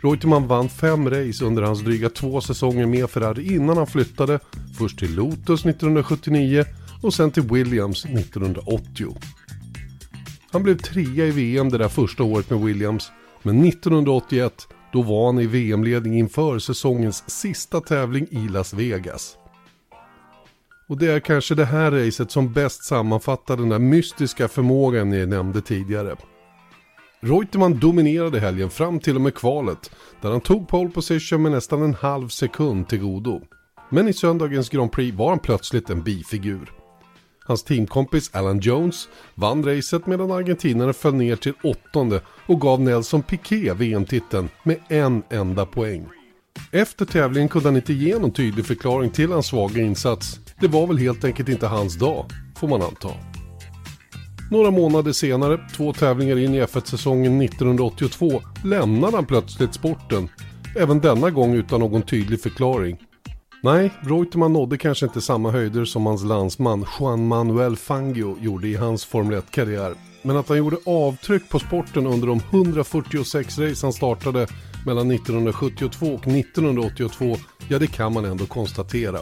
Reutemann 0.02 0.46
vann 0.46 0.68
fem 0.68 1.10
race 1.10 1.44
under 1.44 1.62
hans 1.62 1.80
dryga 1.80 2.10
två 2.10 2.40
säsonger 2.40 2.86
med 2.86 3.10
Ferrari 3.10 3.54
innan 3.54 3.76
han 3.76 3.86
flyttade 3.86 4.40
först 4.78 4.98
till 4.98 5.14
Lotus 5.14 5.66
1979 5.66 6.64
och 7.02 7.14
sen 7.14 7.30
till 7.30 7.42
Williams 7.42 8.04
1980. 8.04 9.16
Han 10.50 10.62
blev 10.62 10.78
trea 10.78 11.26
i 11.26 11.30
VM 11.30 11.68
det 11.68 11.78
där 11.78 11.88
första 11.88 12.22
året 12.22 12.50
med 12.50 12.60
Williams 12.60 13.10
men 13.42 13.64
1981 13.64 14.68
då 14.94 15.02
var 15.02 15.26
han 15.26 15.38
i 15.38 15.46
VM-ledning 15.46 16.18
inför 16.18 16.58
säsongens 16.58 17.30
sista 17.30 17.80
tävling 17.80 18.26
i 18.30 18.48
Las 18.48 18.74
Vegas. 18.74 19.36
Och 20.88 20.98
det 20.98 21.12
är 21.12 21.20
kanske 21.20 21.54
det 21.54 21.64
här 21.64 21.90
racet 21.90 22.30
som 22.30 22.52
bäst 22.52 22.84
sammanfattar 22.84 23.56
den 23.56 23.68
där 23.68 23.78
mystiska 23.78 24.48
förmågan 24.48 25.12
jag 25.12 25.28
nämnde 25.28 25.60
tidigare. 25.60 26.16
Reutemann 27.20 27.78
dominerade 27.78 28.40
helgen 28.40 28.70
fram 28.70 29.00
till 29.00 29.14
och 29.14 29.20
med 29.20 29.34
kvalet 29.34 29.90
där 30.20 30.30
han 30.30 30.40
tog 30.40 30.68
pole 30.68 30.90
position 30.90 31.42
med 31.42 31.52
nästan 31.52 31.82
en 31.82 31.94
halv 31.94 32.28
sekund 32.28 32.88
till 32.88 33.00
godo. 33.00 33.40
Men 33.90 34.08
i 34.08 34.12
söndagens 34.12 34.68
Grand 34.68 34.92
Prix 34.92 35.16
var 35.16 35.28
han 35.28 35.38
plötsligt 35.38 35.90
en 35.90 36.02
bifigur. 36.02 36.83
Hans 37.46 37.62
teamkompis 37.62 38.30
Alan 38.34 38.60
Jones 38.60 39.08
vann 39.34 39.64
racet 39.64 40.06
medan 40.06 40.30
argentinaren 40.30 40.94
föll 40.94 41.14
ner 41.14 41.36
till 41.36 41.52
åttonde 41.62 42.20
och 42.46 42.60
gav 42.60 42.80
Nelson 42.80 43.22
Piquet 43.22 43.76
VM-titeln 43.76 44.48
med 44.62 44.78
en 44.88 45.22
enda 45.30 45.66
poäng. 45.66 46.06
Efter 46.72 47.04
tävlingen 47.04 47.48
kunde 47.48 47.68
han 47.68 47.76
inte 47.76 47.92
ge 47.92 48.18
någon 48.18 48.32
tydlig 48.32 48.66
förklaring 48.66 49.10
till 49.10 49.32
hans 49.32 49.46
svaga 49.46 49.82
insats. 49.82 50.40
Det 50.60 50.68
var 50.68 50.86
väl 50.86 50.98
helt 50.98 51.24
enkelt 51.24 51.48
inte 51.48 51.66
hans 51.66 51.98
dag, 51.98 52.26
får 52.56 52.68
man 52.68 52.82
anta. 52.82 53.08
Några 54.50 54.70
månader 54.70 55.12
senare, 55.12 55.60
två 55.76 55.92
tävlingar 55.92 56.38
in 56.38 56.54
i 56.54 56.62
F1-säsongen 56.62 57.40
1982, 57.40 58.42
lämnade 58.64 59.16
han 59.16 59.26
plötsligt 59.26 59.74
sporten. 59.74 60.28
Även 60.76 61.00
denna 61.00 61.30
gång 61.30 61.54
utan 61.54 61.80
någon 61.80 62.02
tydlig 62.02 62.40
förklaring. 62.40 62.98
Nej, 63.64 63.90
Reutemann 64.00 64.52
nådde 64.52 64.78
kanske 64.78 65.06
inte 65.06 65.20
samma 65.20 65.50
höjder 65.50 65.84
som 65.84 66.06
hans 66.06 66.24
landsman 66.24 66.86
Juan 67.00 67.26
Manuel 67.26 67.76
Fangio 67.76 68.38
gjorde 68.40 68.68
i 68.68 68.74
hans 68.74 69.04
Formel 69.04 69.40
1-karriär. 69.40 69.94
Men 70.22 70.36
att 70.36 70.48
han 70.48 70.58
gjorde 70.58 70.76
avtryck 70.86 71.48
på 71.48 71.58
sporten 71.58 72.06
under 72.06 72.26
de 72.26 72.40
146 72.50 73.58
race 73.58 73.86
han 73.86 73.92
startade 73.92 74.46
mellan 74.86 75.10
1972 75.10 76.06
och 76.06 76.26
1982, 76.26 77.36
ja 77.68 77.78
det 77.78 77.86
kan 77.86 78.12
man 78.12 78.24
ändå 78.24 78.46
konstatera. 78.46 79.18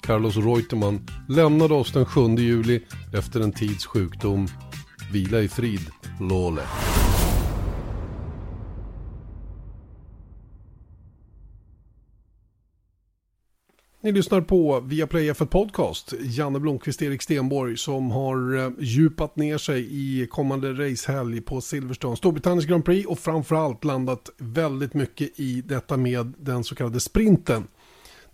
Carlos 0.00 0.36
Reutemann 0.36 1.06
lämnade 1.28 1.74
oss 1.74 1.92
den 1.92 2.06
7 2.06 2.20
juli 2.20 2.80
efter 3.12 3.40
en 3.40 3.52
tids 3.52 3.86
sjukdom. 3.86 4.48
Vila 5.12 5.40
i 5.40 5.48
frid, 5.48 5.86
Lole. 6.20 6.62
Ni 14.04 14.12
lyssnar 14.12 14.40
på 14.40 14.80
Viaplay 14.80 15.30
F1 15.30 15.46
Podcast. 15.46 16.14
Janne 16.20 16.60
Blomqvist, 16.60 17.02
Erik 17.02 17.22
Stenborg 17.22 17.76
som 17.76 18.10
har 18.10 18.56
eh, 18.56 18.70
djupat 18.78 19.36
ner 19.36 19.58
sig 19.58 19.88
i 19.90 20.26
kommande 20.26 20.72
racehelg 20.72 21.40
på 21.40 21.60
Silverstone, 21.60 22.16
Storbritanniens 22.16 22.66
Grand 22.66 22.84
Prix 22.84 23.08
och 23.08 23.18
framförallt 23.18 23.84
landat 23.84 24.30
väldigt 24.38 24.94
mycket 24.94 25.40
i 25.40 25.60
detta 25.60 25.96
med 25.96 26.32
den 26.38 26.64
så 26.64 26.74
kallade 26.74 27.00
sprinten. 27.00 27.66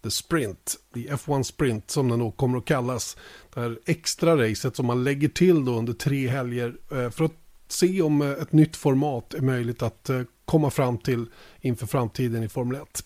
The 0.02 0.10
Sprint, 0.10 0.76
The 0.94 1.00
F1 1.00 1.42
Sprint 1.42 1.90
som 1.90 2.08
den 2.08 2.18
då 2.18 2.30
kommer 2.30 2.58
att 2.58 2.64
kallas. 2.64 3.16
Det 3.54 3.60
här 3.60 3.78
extra 3.86 4.48
racet 4.48 4.76
som 4.76 4.86
man 4.86 5.04
lägger 5.04 5.28
till 5.28 5.64
då 5.64 5.72
under 5.72 5.92
tre 5.92 6.28
helger 6.28 6.74
eh, 6.90 7.10
för 7.10 7.24
att 7.24 7.36
se 7.68 8.02
om 8.02 8.22
eh, 8.22 8.30
ett 8.30 8.52
nytt 8.52 8.76
format 8.76 9.34
är 9.34 9.42
möjligt 9.42 9.82
att 9.82 10.10
komma 10.44 10.70
fram 10.70 10.98
till 10.98 11.26
inför 11.60 11.86
framtiden 11.86 12.42
i 12.42 12.48
Formel 12.48 12.82
1. 12.82 13.04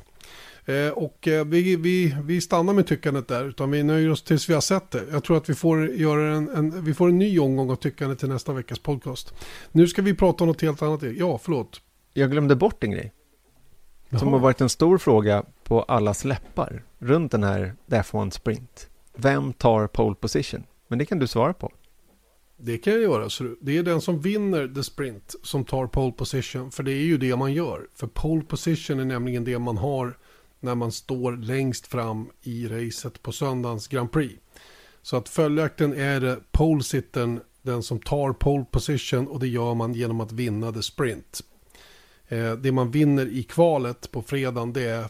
Eh, 0.66 0.88
och 0.88 1.28
eh, 1.28 1.44
vi, 1.44 1.76
vi, 1.76 2.16
vi 2.24 2.40
stannar 2.40 2.72
med 2.72 2.86
tyckandet 2.86 3.28
där, 3.28 3.44
utan 3.44 3.70
vi 3.70 3.82
nöjer 3.82 4.10
oss 4.10 4.22
tills 4.22 4.48
vi 4.48 4.54
har 4.54 4.60
sett 4.60 4.90
det. 4.90 5.04
Jag 5.10 5.24
tror 5.24 5.36
att 5.36 5.48
vi 5.48 5.54
får, 5.54 5.86
göra 5.86 6.36
en, 6.36 6.48
en, 6.48 6.84
vi 6.84 6.94
får 6.94 7.08
en 7.08 7.18
ny 7.18 7.38
omgång 7.38 7.70
av 7.70 7.76
tyckande 7.76 8.16
till 8.16 8.28
nästa 8.28 8.52
veckas 8.52 8.78
podcast. 8.78 9.34
Nu 9.72 9.88
ska 9.88 10.02
vi 10.02 10.14
prata 10.14 10.44
om 10.44 10.48
något 10.48 10.62
helt 10.62 10.82
annat. 10.82 11.02
Ja, 11.02 11.38
förlåt. 11.42 11.80
Jag 12.14 12.30
glömde 12.30 12.56
bort 12.56 12.84
en 12.84 12.90
grej. 12.90 13.12
Jaha. 14.08 14.20
Som 14.20 14.32
har 14.32 14.38
varit 14.38 14.60
en 14.60 14.68
stor 14.68 14.98
fråga 14.98 15.44
på 15.64 15.82
alla 15.82 16.14
släppar 16.14 16.84
runt 16.98 17.32
den 17.32 17.44
här 17.44 17.74
F1 17.86 18.30
Sprint. 18.30 18.88
Vem 19.16 19.52
tar 19.52 19.86
pole 19.86 20.14
position? 20.14 20.64
Men 20.88 20.98
det 20.98 21.04
kan 21.04 21.18
du 21.18 21.26
svara 21.26 21.52
på. 21.52 21.72
Det 22.56 22.78
kan 22.78 22.92
jag 22.92 23.02
göra. 23.02 23.30
Så 23.30 23.54
det 23.60 23.78
är 23.78 23.82
den 23.82 24.00
som 24.00 24.20
vinner 24.20 24.68
the 24.68 24.82
sprint 24.82 25.34
som 25.42 25.64
tar 25.64 25.86
pole 25.86 26.12
position. 26.12 26.70
För 26.70 26.82
det 26.82 26.92
är 26.92 27.04
ju 27.04 27.18
det 27.18 27.36
man 27.36 27.52
gör. 27.52 27.86
För 27.94 28.06
pole 28.06 28.42
position 28.42 29.00
är 29.00 29.04
nämligen 29.04 29.44
det 29.44 29.58
man 29.58 29.76
har 29.76 30.18
när 30.62 30.74
man 30.74 30.92
står 30.92 31.32
längst 31.36 31.86
fram 31.86 32.30
i 32.42 32.68
racet 32.68 33.22
på 33.22 33.32
söndagens 33.32 33.88
Grand 33.88 34.12
Prix. 34.12 34.34
Så 35.02 35.16
att 35.16 35.28
följaktligen 35.28 35.94
är 35.94 36.20
det 36.20 36.40
pole-sittern 36.50 37.40
den 37.62 37.82
som 37.82 37.98
tar 37.98 38.32
pole 38.32 38.64
position 38.70 39.28
och 39.28 39.40
det 39.40 39.48
gör 39.48 39.74
man 39.74 39.94
genom 39.94 40.20
att 40.20 40.32
vinna 40.32 40.72
the 40.72 40.82
sprint. 40.82 41.40
Eh, 42.28 42.52
det 42.52 42.72
man 42.72 42.90
vinner 42.90 43.26
i 43.26 43.42
kvalet 43.42 44.10
på 44.10 44.22
fredagen 44.22 44.72
det 44.72 44.82
är 44.82 45.08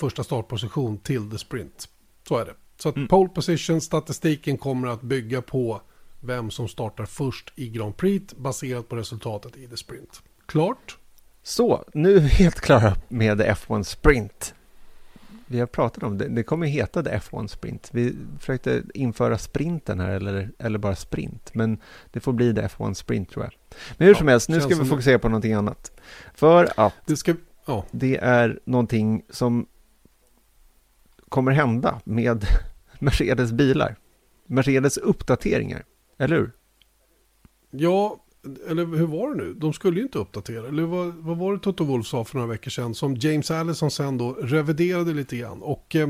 första 0.00 0.24
startposition 0.24 0.98
till 0.98 1.30
the 1.30 1.38
sprint. 1.38 1.88
Så 2.28 2.36
är 2.36 2.44
det. 2.44 2.54
Så 2.76 2.88
att 2.88 2.96
mm. 2.96 3.08
pole 3.08 3.28
position 3.28 3.80
statistiken 3.80 4.58
kommer 4.58 4.88
att 4.88 5.02
bygga 5.02 5.42
på 5.42 5.80
vem 6.20 6.50
som 6.50 6.68
startar 6.68 7.04
först 7.04 7.52
i 7.56 7.68
Grand 7.68 7.96
Prix 7.96 8.34
baserat 8.34 8.88
på 8.88 8.96
resultatet 8.96 9.56
i 9.56 9.66
the 9.66 9.76
sprint. 9.76 10.22
Klart? 10.46 10.98
Så, 11.42 11.84
nu 11.94 12.16
är 12.16 12.20
vi 12.20 12.28
helt 12.28 12.60
klara 12.60 12.96
med 13.08 13.40
F1 13.40 13.82
Sprint 13.82 14.54
vi 15.52 15.60
har 15.60 15.66
pratat 15.66 16.02
om 16.02 16.18
det, 16.18 16.28
det 16.28 16.42
kommer 16.42 16.66
heta 16.66 17.02
The 17.02 17.10
F1 17.10 17.46
Sprint. 17.46 17.88
Vi 17.92 18.16
försökte 18.38 18.82
införa 18.94 19.38
sprinten 19.38 20.00
här 20.00 20.10
eller, 20.10 20.50
eller 20.58 20.78
bara 20.78 20.96
sprint, 20.96 21.54
men 21.54 21.78
det 22.10 22.20
får 22.20 22.32
bli 22.32 22.54
The 22.54 22.60
F1 22.60 22.94
Sprint 22.94 23.30
tror 23.30 23.44
jag. 23.44 23.52
Men 23.96 24.06
hur 24.06 24.14
ja, 24.14 24.18
som 24.18 24.28
helst, 24.28 24.48
nu 24.48 24.60
ska 24.60 24.74
vi 24.74 24.84
fokusera 24.84 25.18
på 25.18 25.28
någonting 25.28 25.52
annat. 25.52 25.92
För 26.34 26.68
att 26.76 26.94
det, 27.06 27.16
ska, 27.16 27.34
ja. 27.66 27.84
det 27.90 28.16
är 28.16 28.60
någonting 28.64 29.22
som 29.30 29.66
kommer 31.28 31.52
hända 31.52 32.00
med 32.04 32.44
Mercedes 32.98 33.52
bilar. 33.52 33.96
Mercedes 34.46 34.96
uppdateringar, 34.96 35.84
eller 36.18 36.36
hur? 36.36 36.52
Ja, 37.70 38.24
eller 38.68 38.86
hur 38.86 39.06
var 39.06 39.34
det 39.34 39.44
nu? 39.44 39.54
De 39.54 39.72
skulle 39.72 39.96
ju 39.96 40.02
inte 40.02 40.18
uppdatera. 40.18 40.68
Eller 40.68 40.82
vad, 40.82 41.14
vad 41.14 41.36
var 41.36 41.52
det 41.52 41.58
Toto 41.58 41.84
Wolff 41.84 42.06
sa 42.06 42.24
för 42.24 42.34
några 42.34 42.48
veckor 42.48 42.70
sedan 42.70 42.94
som 42.94 43.16
James 43.16 43.50
Allison 43.50 43.90
sen 43.90 44.18
då 44.18 44.32
reviderade 44.32 45.14
lite 45.14 45.36
grann. 45.36 45.62
Och 45.62 45.96
eh, 45.96 46.08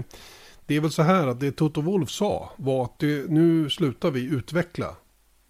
det 0.66 0.76
är 0.76 0.80
väl 0.80 0.90
så 0.90 1.02
här 1.02 1.26
att 1.26 1.40
det 1.40 1.52
Toto 1.52 1.80
Wolff 1.80 2.10
sa 2.10 2.52
var 2.56 2.84
att 2.84 2.98
det, 2.98 3.30
nu 3.30 3.70
slutar 3.70 4.10
vi 4.10 4.24
utveckla 4.24 4.96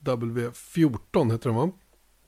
W14 0.04 1.32
heter 1.32 1.48
den 1.48 1.54
va? 1.54 1.70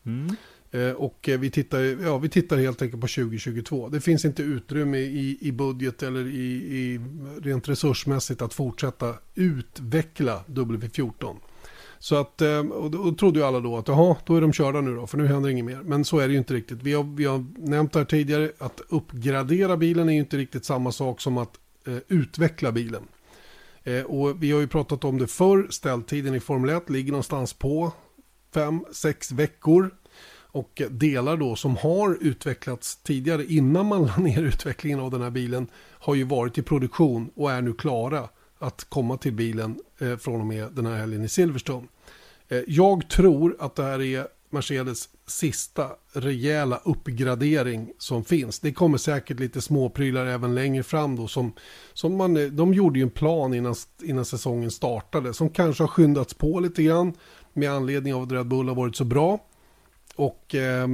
Mm. 0.07 0.37
Eh, 0.71 0.93
och 0.93 1.29
eh, 1.29 1.39
vi, 1.39 1.51
tittar, 1.51 1.81
ja, 1.81 2.19
vi 2.19 2.29
tittar 2.29 2.57
helt 2.57 2.83
enkelt 2.83 3.01
på 3.01 3.09
2022. 3.09 3.89
Det 3.89 4.01
finns 4.01 4.25
inte 4.25 4.43
utrymme 4.43 4.99
i, 4.99 5.39
i 5.41 5.53
budget 5.53 6.03
eller 6.03 6.27
i, 6.27 6.53
i 6.53 7.01
rent 7.43 7.69
resursmässigt 7.69 8.43
att 8.43 8.55
fortsätta 8.55 9.15
utveckla 9.35 10.45
W14. 10.47 11.37
Så 12.05 12.17
att, 12.17 12.41
eh, 12.41 12.59
och 12.59 12.91
då 12.91 13.13
trodde 13.13 13.39
ju 13.39 13.47
alla 13.47 13.61
då 13.61 13.77
att 13.77 13.89
jaha, 13.89 14.17
då 14.27 14.37
är 14.37 14.41
de 14.41 14.53
körda 14.53 14.81
nu 14.81 14.95
då, 14.95 15.07
för 15.07 15.19
nu 15.19 15.27
händer 15.27 15.51
inget 15.51 15.65
mer. 15.65 15.81
Men 15.85 16.05
så 16.05 16.19
är 16.19 16.27
det 16.27 16.33
ju 16.33 16.39
inte 16.39 16.55
riktigt. 16.55 16.83
Vi 16.83 16.93
har, 16.93 17.17
vi 17.17 17.25
har 17.25 17.45
nämnt 17.57 17.95
här 17.95 18.05
tidigare 18.05 18.53
att 18.59 18.81
uppgradera 18.89 19.77
bilen 19.77 20.09
är 20.09 20.13
ju 20.13 20.19
inte 20.19 20.37
riktigt 20.37 20.65
samma 20.65 20.93
sak 20.93 21.21
som 21.21 21.39
att 21.39 21.59
eh, 21.87 21.97
utveckla 22.09 22.73
bilen. 22.73 23.03
Eh, 23.85 24.03
och 24.03 24.43
vi 24.43 24.53
har 24.53 24.61
ju 24.61 24.67
pratat 24.67 25.05
om 25.05 25.19
det 25.19 25.27
förr, 25.27 25.67
ställtiden 25.71 26.35
i 26.35 26.41
Formel 26.41 26.71
1 26.71 26.91
ligger 26.91 27.13
någonstans 27.13 27.53
på 27.53 27.93
5-6 28.55 29.35
veckor. 29.35 29.91
Och 30.35 30.83
delar 30.91 31.37
då 31.37 31.57
som 31.57 31.77
har 31.77 32.19
utvecklats 32.21 32.97
tidigare 32.97 33.45
innan 33.45 33.87
man 33.87 34.07
la 34.17 34.17
ner 34.17 34.43
utvecklingen 34.43 35.01
av 35.01 35.11
den 35.11 35.23
här 35.23 35.31
bilen 35.31 35.67
har 35.77 36.15
ju 36.15 36.25
varit 36.25 36.59
i 36.59 36.63
produktion 36.63 37.31
och 37.35 37.53
är 37.53 37.63
nu 37.63 37.73
klara 37.73 38.29
att 38.67 38.85
komma 38.89 39.17
till 39.17 39.33
bilen 39.33 39.81
eh, 39.99 40.17
från 40.17 40.41
och 40.41 40.47
med 40.47 40.73
den 40.73 40.87
här 40.87 40.97
helgen 40.97 41.25
i 41.25 41.29
Silverstone. 41.29 41.87
Eh, 42.49 42.61
jag 42.67 43.09
tror 43.11 43.57
att 43.59 43.75
det 43.75 43.83
här 43.83 44.03
är 44.03 44.27
Mercedes 44.51 45.09
sista 45.27 45.91
rejäla 46.13 46.81
uppgradering 46.85 47.93
som 47.99 48.25
finns. 48.25 48.61
Det 48.61 48.73
kommer 48.73 48.99
säkert 48.99 49.41
lite 49.41 49.61
småprylar 49.61 50.27
även 50.27 50.55
längre 50.55 50.83
fram 50.83 51.17
då 51.17 51.29
som, 51.29 51.53
som 51.93 52.17
man, 52.17 52.37
eh, 52.37 52.47
de 52.47 52.75
gjorde 52.75 52.99
ju 52.99 53.03
en 53.03 53.11
plan 53.11 53.55
innan, 53.55 53.75
innan 54.03 54.25
säsongen 54.25 54.71
startade 54.71 55.35
som 55.35 55.51
kanske 55.51 55.83
har 55.83 55.89
skyndats 55.89 56.35
på 56.35 56.61
lite 56.61 56.83
grann 56.83 57.13
med 57.53 57.71
anledning 57.71 58.15
av 58.15 58.23
att 58.23 58.33
Red 58.33 58.47
Bull 58.47 58.69
har 58.69 58.75
varit 58.75 58.97
så 58.97 59.05
bra. 59.05 59.39
Och 60.17 60.55
eh, 60.55 60.89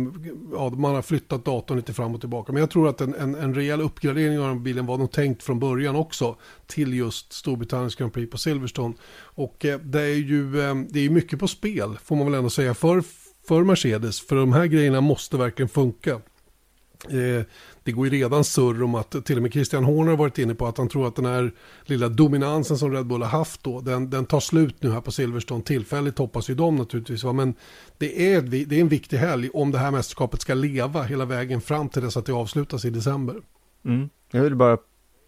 ja, 0.52 0.70
man 0.70 0.94
har 0.94 1.02
flyttat 1.02 1.44
datorn 1.44 1.76
lite 1.76 1.92
fram 1.92 2.14
och 2.14 2.20
tillbaka. 2.20 2.52
Men 2.52 2.60
jag 2.60 2.70
tror 2.70 2.88
att 2.88 3.00
en, 3.00 3.14
en, 3.14 3.34
en 3.34 3.54
rejäl 3.54 3.80
uppgradering 3.80 4.38
av 4.38 4.48
den 4.48 4.62
bilen 4.62 4.86
var 4.86 4.98
nog 4.98 5.12
tänkt 5.12 5.42
från 5.42 5.58
början 5.58 5.96
också 5.96 6.36
till 6.66 6.94
just 6.94 7.32
Storbritanniens 7.32 7.94
Grand 7.94 8.12
Prix 8.12 8.30
på 8.30 8.38
Silverstone. 8.38 8.94
Och 9.18 9.64
eh, 9.64 9.78
det 9.78 10.02
är 10.02 10.14
ju 10.14 10.60
eh, 10.60 10.74
det 10.74 11.00
är 11.00 11.10
mycket 11.10 11.38
på 11.38 11.48
spel 11.48 11.98
får 12.04 12.16
man 12.16 12.26
väl 12.26 12.34
ändå 12.34 12.50
säga 12.50 12.74
för, 12.74 13.02
för 13.48 13.64
Mercedes. 13.64 14.20
För 14.20 14.36
de 14.36 14.52
här 14.52 14.66
grejerna 14.66 15.00
måste 15.00 15.36
verkligen 15.36 15.68
funka. 15.68 16.20
Eh, 17.04 17.44
det 17.90 17.94
går 17.94 18.06
ju 18.06 18.18
redan 18.18 18.44
surr 18.44 18.82
om 18.82 18.94
att 18.94 19.24
till 19.24 19.36
och 19.36 19.42
med 19.42 19.52
Christian 19.52 19.84
Horner 19.84 20.10
har 20.10 20.16
varit 20.16 20.38
inne 20.38 20.54
på 20.54 20.66
att 20.66 20.78
han 20.78 20.88
tror 20.88 21.08
att 21.08 21.16
den 21.16 21.24
här 21.24 21.52
lilla 21.84 22.08
dominansen 22.08 22.78
som 22.78 22.92
Red 22.92 23.06
Bull 23.06 23.22
har 23.22 23.28
haft 23.28 23.64
då, 23.64 23.80
den, 23.80 24.10
den 24.10 24.26
tar 24.26 24.40
slut 24.40 24.82
nu 24.82 24.90
här 24.90 25.00
på 25.00 25.12
Silverstone. 25.12 25.62
Tillfälligt 25.62 26.18
hoppas 26.18 26.50
ju 26.50 26.54
de 26.54 26.76
naturligtvis, 26.76 27.24
va? 27.24 27.32
men 27.32 27.54
det 27.98 28.34
är, 28.34 28.42
det 28.42 28.76
är 28.76 28.80
en 28.80 28.88
viktig 28.88 29.16
helg 29.16 29.50
om 29.54 29.70
det 29.70 29.78
här 29.78 29.90
mästerskapet 29.90 30.40
ska 30.40 30.54
leva 30.54 31.02
hela 31.02 31.24
vägen 31.24 31.60
fram 31.60 31.88
till 31.88 32.02
dess 32.02 32.16
att 32.16 32.26
det 32.26 32.32
avslutas 32.32 32.84
i 32.84 32.90
december. 32.90 33.36
Mm. 33.84 34.08
Jag 34.30 34.42
vill 34.42 34.56
bara 34.56 34.78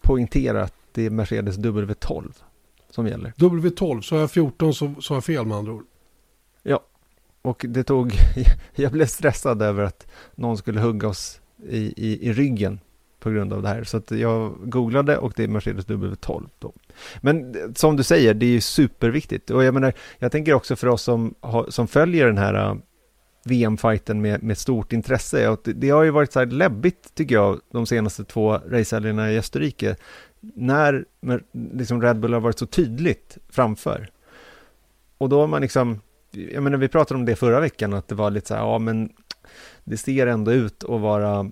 poängtera 0.03 0.63
att 0.63 0.75
det 0.93 1.07
är 1.07 1.11
Mercedes 1.11 1.59
W12 1.59 2.33
som 2.91 3.07
gäller. 3.07 3.33
W12, 3.37 4.01
så 4.01 4.15
har 4.15 4.21
jag 4.21 4.31
14 4.31 4.75
så, 4.75 4.95
så 5.01 5.15
har 5.15 5.17
jag 5.17 5.25
fel 5.25 5.47
med 5.47 5.57
andra 5.57 5.73
ord. 5.73 5.85
Ja, 6.63 6.81
och 7.43 7.65
det 7.69 7.85
tog, 7.85 8.13
jag 8.75 8.93
blev 8.93 9.07
stressad 9.07 9.63
över 9.63 9.83
att 9.83 10.07
någon 10.35 10.57
skulle 10.57 10.81
hugga 10.81 11.09
oss 11.09 11.42
i, 11.69 11.95
i, 11.97 12.29
i 12.29 12.33
ryggen 12.33 12.81
på 13.23 13.31
grund 13.31 13.53
av 13.53 13.63
det 13.63 13.69
här. 13.69 13.85
Så 13.85 13.97
att 13.97 14.11
jag 14.11 14.55
googlade 14.65 15.19
och 15.19 15.33
det 15.37 15.45
är 15.45 15.49
Mercedes 15.49 15.87
W12 15.87 16.49
då. 16.59 16.73
Men 17.21 17.55
som 17.75 17.97
du 17.97 18.03
säger, 18.03 18.35
det 18.35 18.47
är 18.47 18.51
ju 18.51 18.61
superviktigt. 18.61 19.51
Och 19.51 19.65
jag 19.65 19.75
menar, 19.75 19.93
jag 20.19 20.33
tänker 20.33 20.55
också 20.55 20.77
för 20.77 20.87
oss 20.87 21.03
som, 21.03 21.35
som 21.69 21.89
följer 21.89 22.27
den 22.27 22.39
här 22.39 22.55
äh, 22.55 22.75
VM-fighten 23.45 24.23
med, 24.23 24.43
med 24.43 24.59
stort 24.59 24.93
intresse. 24.93 25.49
Och 25.49 25.61
det, 25.65 25.73
det 25.73 25.91
har 25.91 26.03
ju 26.03 26.11
varit 26.11 26.33
så 26.33 26.39
här 26.39 26.47
läbbigt, 26.47 27.15
tycker 27.15 27.35
jag, 27.35 27.61
de 27.71 27.87
senaste 27.87 28.25
två 28.25 28.53
racehelgerna 28.53 29.33
i 29.33 29.39
Österrike. 29.39 29.97
När 30.41 31.05
liksom 31.53 32.03
Red 32.03 32.21
Bull 32.21 32.33
har 32.33 32.41
varit 32.41 32.59
så 32.59 32.67
tydligt 32.67 33.39
framför. 33.49 34.11
Och 35.19 35.29
då 35.29 35.41
har 35.41 35.47
man 35.47 35.63
liksom, 35.63 36.01
jag 36.31 36.63
menar 36.63 36.79
vi 36.79 36.89
pratade 36.89 37.19
om 37.19 37.25
det 37.25 37.37
förra 37.37 37.61
veckan, 37.61 37.93
att 37.93 38.09
det 38.09 38.15
var 38.15 38.31
lite 38.31 38.49
så 38.49 38.55
här, 38.55 38.61
ja 38.61 38.79
men 38.79 39.11
det 39.85 39.97
ser 39.97 40.27
ändå 40.27 40.53
ut 40.53 40.85
att 40.85 41.01
vara 41.01 41.51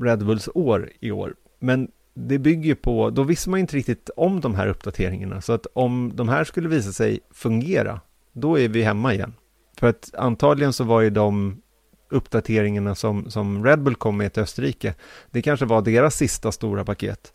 Red 0.00 0.26
Bulls 0.26 0.48
år 0.54 0.90
i 1.00 1.10
år. 1.10 1.34
Men 1.58 1.88
det 2.14 2.38
bygger 2.38 2.74
på, 2.74 3.10
då 3.10 3.22
visste 3.22 3.50
man 3.50 3.60
inte 3.60 3.76
riktigt 3.76 4.10
om 4.16 4.40
de 4.40 4.54
här 4.54 4.66
uppdateringarna. 4.66 5.40
Så 5.40 5.52
att 5.52 5.66
om 5.72 6.12
de 6.14 6.28
här 6.28 6.44
skulle 6.44 6.68
visa 6.68 6.92
sig 6.92 7.20
fungera, 7.30 8.00
då 8.32 8.58
är 8.58 8.68
vi 8.68 8.82
hemma 8.82 9.14
igen. 9.14 9.34
För 9.78 9.86
att 9.86 10.14
antagligen 10.14 10.72
så 10.72 10.84
var 10.84 11.00
ju 11.00 11.10
de 11.10 11.62
uppdateringarna 12.10 12.94
som, 12.94 13.30
som 13.30 13.64
Red 13.64 13.82
Bull 13.82 13.94
kom 13.94 14.16
med 14.16 14.32
till 14.32 14.42
Österrike, 14.42 14.94
det 15.30 15.42
kanske 15.42 15.66
var 15.66 15.82
deras 15.82 16.16
sista 16.16 16.52
stora 16.52 16.84
paket. 16.84 17.32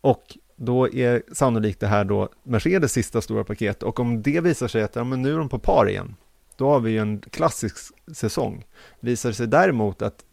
Och 0.00 0.38
då 0.56 0.88
är 0.88 1.22
sannolikt 1.32 1.80
det 1.80 1.86
här 1.86 2.04
då 2.04 2.28
Mercedes 2.42 2.92
sista 2.92 3.20
stora 3.20 3.44
paket 3.44 3.82
och 3.82 4.00
om 4.00 4.22
det 4.22 4.40
visar 4.40 4.68
sig 4.68 4.82
att 4.82 4.96
ja, 4.96 5.04
men 5.04 5.22
nu 5.22 5.32
är 5.34 5.38
de 5.38 5.48
på 5.48 5.58
par 5.58 5.88
igen, 5.88 6.16
då 6.56 6.70
har 6.70 6.80
vi 6.80 6.90
ju 6.90 6.98
en 6.98 7.20
klassisk 7.20 7.76
säsong. 8.14 8.64
Visar 9.00 9.28
det 9.28 9.34
sig 9.34 9.46
däremot 9.46 10.02
att 10.02 10.24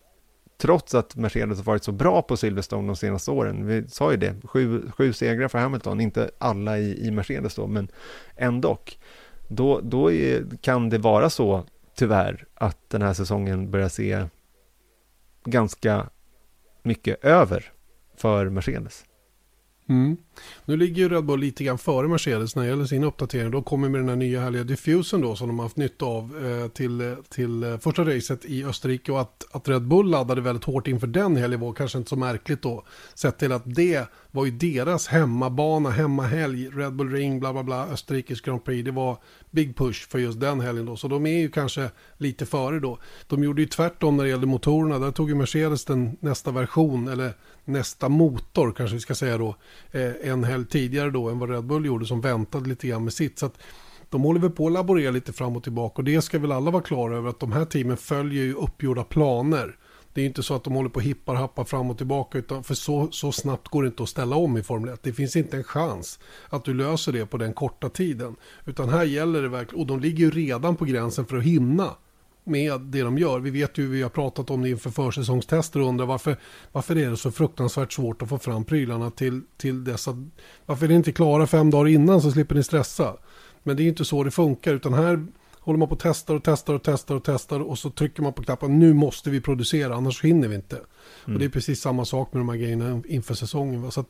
trots 0.57 0.95
att 0.95 1.15
Mercedes 1.15 1.57
har 1.57 1.63
varit 1.63 1.83
så 1.83 1.91
bra 1.91 2.21
på 2.21 2.37
Silverstone 2.37 2.87
de 2.87 2.95
senaste 2.95 3.31
åren, 3.31 3.67
vi 3.67 3.87
sa 3.87 4.11
ju 4.11 4.17
det, 4.17 4.35
sju, 4.43 4.91
sju 4.91 5.13
segrar 5.13 5.47
för 5.47 5.59
Hamilton, 5.59 6.01
inte 6.01 6.31
alla 6.37 6.79
i, 6.79 7.07
i 7.07 7.11
Mercedes 7.11 7.55
då, 7.55 7.67
men 7.67 7.87
ändå, 8.35 8.77
då, 9.47 9.79
då 9.81 10.11
är, 10.11 10.45
kan 10.61 10.89
det 10.89 10.97
vara 10.97 11.29
så 11.29 11.63
tyvärr 11.95 12.45
att 12.53 12.89
den 12.89 13.01
här 13.01 13.13
säsongen 13.13 13.71
börjar 13.71 13.89
se 13.89 14.25
ganska 15.43 16.09
mycket 16.83 17.25
över 17.25 17.71
för 18.17 18.49
Mercedes. 18.49 19.05
Mm. 19.89 20.17
Nu 20.65 20.77
ligger 20.77 21.03
ju 21.03 21.09
Red 21.09 21.25
Bull 21.25 21.39
lite 21.39 21.63
grann 21.63 21.77
före 21.77 22.07
Mercedes 22.07 22.55
när 22.55 22.63
det 22.63 22.69
gäller 22.69 22.85
sin 22.85 23.03
uppdatering. 23.03 23.51
De 23.51 23.63
kommer 23.63 23.89
med 23.89 24.01
den 24.01 24.09
här 24.09 24.15
nya 24.15 24.41
härliga 24.41 24.63
diffusen 24.63 25.21
då 25.21 25.35
som 25.35 25.47
de 25.47 25.59
har 25.59 25.65
haft 25.65 25.77
nytta 25.77 26.05
av 26.05 26.45
eh, 26.45 26.67
till, 26.67 27.15
till 27.29 27.63
eh, 27.63 27.77
första 27.77 28.05
racet 28.05 28.45
i 28.45 28.65
Österrike. 28.65 29.11
Och 29.11 29.21
att, 29.21 29.45
att 29.51 29.67
Red 29.69 29.81
Bull 29.87 30.09
laddade 30.09 30.41
väldigt 30.41 30.63
hårt 30.63 30.87
inför 30.87 31.07
den 31.07 31.35
helgen 31.35 31.59
var 31.59 31.73
kanske 31.73 31.97
inte 31.97 32.09
så 32.09 32.15
märkligt 32.15 32.61
då. 32.61 32.83
Sett 33.13 33.37
till 33.37 33.51
att 33.51 33.63
det 33.65 34.09
var 34.31 34.45
ju 34.45 34.51
deras 34.51 35.07
hemmabana, 35.07 35.89
hemmahelg, 35.89 36.69
Red 36.69 36.93
Bull 36.93 37.11
Ring, 37.11 37.39
bla 37.39 37.53
bla 37.53 37.63
bla, 37.63 37.87
Österrikes 37.87 38.41
Grand 38.41 38.63
Prix. 38.63 38.85
Det 38.85 38.91
var 38.91 39.17
big 39.51 39.75
push 39.75 40.09
för 40.09 40.19
just 40.19 40.39
den 40.39 40.59
helgen 40.59 40.85
då. 40.85 40.95
Så 40.95 41.07
de 41.07 41.25
är 41.25 41.39
ju 41.39 41.49
kanske 41.49 41.91
lite 42.17 42.45
före 42.45 42.79
då. 42.79 42.99
De 43.27 43.43
gjorde 43.43 43.61
ju 43.61 43.67
tvärtom 43.67 44.17
när 44.17 44.23
det 44.23 44.29
gällde 44.29 44.47
motorerna. 44.47 44.99
Där 44.99 45.11
tog 45.11 45.29
ju 45.29 45.35
Mercedes 45.35 45.85
den 45.85 46.17
nästa 46.19 46.51
version, 46.51 47.07
eller 47.07 47.33
nästa 47.69 48.09
motor 48.09 48.71
kanske 48.71 48.95
vi 48.95 49.01
ska 49.01 49.15
säga 49.15 49.37
då, 49.37 49.55
eh, 49.91 50.11
en 50.23 50.43
helg 50.43 50.65
tidigare 50.65 51.09
då 51.09 51.29
än 51.29 51.39
vad 51.39 51.49
Red 51.49 51.63
Bull 51.63 51.85
gjorde 51.85 52.05
som 52.05 52.21
väntade 52.21 52.69
lite 52.69 52.87
grann 52.87 53.03
med 53.03 53.13
sitt. 53.13 53.39
Så 53.39 53.45
att 53.45 53.57
de 54.09 54.21
håller 54.21 54.39
väl 54.39 54.49
på 54.49 54.67
att 54.67 54.73
laborera 54.73 55.11
lite 55.11 55.33
fram 55.33 55.55
och 55.55 55.63
tillbaka 55.63 55.95
och 55.95 56.03
det 56.03 56.21
ska 56.21 56.39
väl 56.39 56.51
alla 56.51 56.71
vara 56.71 56.83
klara 56.83 57.17
över 57.17 57.29
att 57.29 57.39
de 57.39 57.51
här 57.51 57.65
teamen 57.65 57.97
följer 57.97 58.43
ju 58.43 58.53
uppgjorda 58.53 59.03
planer. 59.03 59.77
Det 60.13 60.21
är 60.21 60.25
inte 60.25 60.43
så 60.43 60.55
att 60.55 60.63
de 60.63 60.73
håller 60.73 60.89
på 60.89 60.95
och 60.95 61.03
hippar 61.03 61.35
happar 61.35 61.63
fram 61.63 61.89
och 61.89 61.97
tillbaka 61.97 62.37
utan 62.37 62.63
för 62.63 62.73
så, 62.73 63.07
så 63.11 63.31
snabbt 63.31 63.67
går 63.67 63.83
det 63.83 63.87
inte 63.87 64.03
att 64.03 64.09
ställa 64.09 64.35
om 64.35 64.57
i 64.57 64.63
Formel 64.63 64.93
1. 64.93 65.03
Det 65.03 65.13
finns 65.13 65.35
inte 65.35 65.57
en 65.57 65.63
chans 65.63 66.19
att 66.49 66.65
du 66.65 66.73
löser 66.73 67.11
det 67.11 67.25
på 67.25 67.37
den 67.37 67.53
korta 67.53 67.89
tiden. 67.89 68.35
Utan 68.65 68.89
här 68.89 69.03
gäller 69.03 69.41
det 69.41 69.49
verkligen, 69.49 69.81
och 69.81 69.87
de 69.87 69.99
ligger 69.99 70.25
ju 70.25 70.31
redan 70.31 70.75
på 70.75 70.85
gränsen 70.85 71.25
för 71.25 71.37
att 71.37 71.43
hinna 71.43 71.95
med 72.49 72.81
det 72.81 73.01
de 73.01 73.17
gör. 73.17 73.39
Vi 73.39 73.49
vet 73.49 73.77
ju, 73.77 73.87
vi 73.87 74.01
har 74.01 74.09
pratat 74.09 74.49
om 74.49 74.61
det 74.61 74.69
inför 74.69 74.89
försäsongstester 74.89 75.81
och 75.81 75.87
undrar 75.87 76.05
varför, 76.05 76.37
varför 76.71 76.97
är 76.97 77.09
det 77.09 77.17
så 77.17 77.31
fruktansvärt 77.31 77.93
svårt 77.93 78.21
att 78.21 78.29
få 78.29 78.37
fram 78.37 78.65
prylarna 78.65 79.11
till, 79.11 79.41
till 79.57 79.83
dessa... 79.83 80.27
Varför 80.65 80.85
är 80.85 80.89
det 80.89 80.95
inte 80.95 81.11
klara 81.11 81.47
fem 81.47 81.69
dagar 81.69 81.87
innan 81.87 82.21
så 82.21 82.31
slipper 82.31 82.55
ni 82.55 82.63
stressa? 82.63 83.17
Men 83.63 83.77
det 83.77 83.83
är 83.83 83.87
inte 83.87 84.05
så 84.05 84.23
det 84.23 84.31
funkar 84.31 84.73
utan 84.73 84.93
här 84.93 85.25
håller 85.59 85.79
man 85.79 85.87
på 85.87 85.93
och 85.95 86.01
testar 86.01 86.35
och 86.35 86.43
testar 86.43 86.73
och 86.73 86.83
testar 86.83 87.15
och 87.15 87.23
testar 87.23 87.59
och 87.59 87.79
så 87.79 87.89
trycker 87.89 88.23
man 88.23 88.33
på 88.33 88.43
knappen 88.43 88.79
nu 88.79 88.93
måste 88.93 89.29
vi 89.29 89.41
producera 89.41 89.95
annars 89.95 90.23
hinner 90.23 90.47
vi 90.47 90.55
inte. 90.55 90.75
Mm. 90.75 90.87
Och 91.25 91.39
det 91.39 91.45
är 91.45 91.49
precis 91.49 91.81
samma 91.81 92.05
sak 92.05 92.33
med 92.33 92.39
de 92.39 92.49
här 92.49 92.55
grejerna 92.55 93.01
inför 93.07 93.33
säsongen. 93.33 93.81
Va? 93.81 93.91
Så 93.91 94.05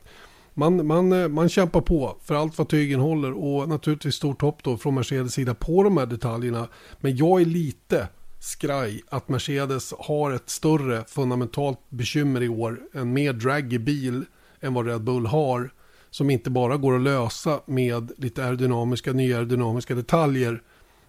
man, 0.54 0.86
man, 0.86 1.32
man 1.32 1.48
kämpar 1.48 1.80
på 1.80 2.16
för 2.22 2.34
allt 2.34 2.58
vad 2.58 2.68
tygen 2.68 3.00
håller 3.00 3.32
och 3.32 3.68
naturligtvis 3.68 4.14
stort 4.14 4.42
hopp 4.42 4.62
då 4.62 4.76
från 4.76 4.94
Mercedes 4.94 5.34
sida 5.34 5.54
på 5.54 5.82
de 5.82 5.96
här 5.96 6.06
detaljerna. 6.06 6.68
Men 7.00 7.16
jag 7.16 7.40
är 7.40 7.44
lite 7.44 8.08
skraj 8.40 9.02
att 9.08 9.28
Mercedes 9.28 9.94
har 9.98 10.32
ett 10.32 10.50
större 10.50 11.04
fundamentalt 11.04 11.78
bekymmer 11.88 12.42
i 12.42 12.48
år, 12.48 12.80
en 12.92 13.12
mer 13.12 13.32
draggig 13.32 13.80
bil 13.80 14.24
än 14.60 14.74
vad 14.74 14.86
Red 14.86 15.02
Bull 15.02 15.26
har, 15.26 15.70
som 16.10 16.30
inte 16.30 16.50
bara 16.50 16.76
går 16.76 16.96
att 16.96 17.02
lösa 17.02 17.60
med 17.66 18.12
lite 18.16 18.44
aerodynamiska, 18.44 19.12
nya 19.12 19.36
aerodynamiska 19.36 19.94
detaljer, 19.94 20.62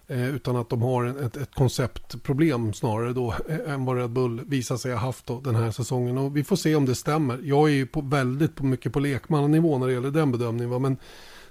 eh, 0.06 0.34
utan 0.34 0.56
att 0.56 0.70
de 0.70 0.82
har 0.82 1.04
ett, 1.04 1.36
ett 1.36 1.54
konceptproblem 1.54 2.72
snarare 2.72 3.12
då 3.12 3.34
eh, 3.48 3.72
än 3.72 3.84
vad 3.84 3.96
Red 3.96 4.10
Bull 4.10 4.40
visar 4.46 4.76
sig 4.76 4.92
ha 4.92 4.98
haft 4.98 5.26
då, 5.26 5.40
den 5.40 5.54
här 5.54 5.70
säsongen. 5.70 6.18
Och 6.18 6.36
vi 6.36 6.44
får 6.44 6.56
se 6.56 6.74
om 6.74 6.86
det 6.86 6.94
stämmer. 6.94 7.40
Jag 7.42 7.68
är 7.68 7.72
ju 7.74 7.86
på, 7.86 8.00
väldigt 8.00 8.54
på, 8.54 8.64
mycket 8.64 8.92
på 8.92 9.00
lekmannanivå 9.00 9.78
när 9.78 9.86
det 9.86 9.92
gäller 9.92 10.10
den 10.10 10.32
bedömningen. 10.32 10.70
Va? 10.70 10.78
Men 10.78 10.96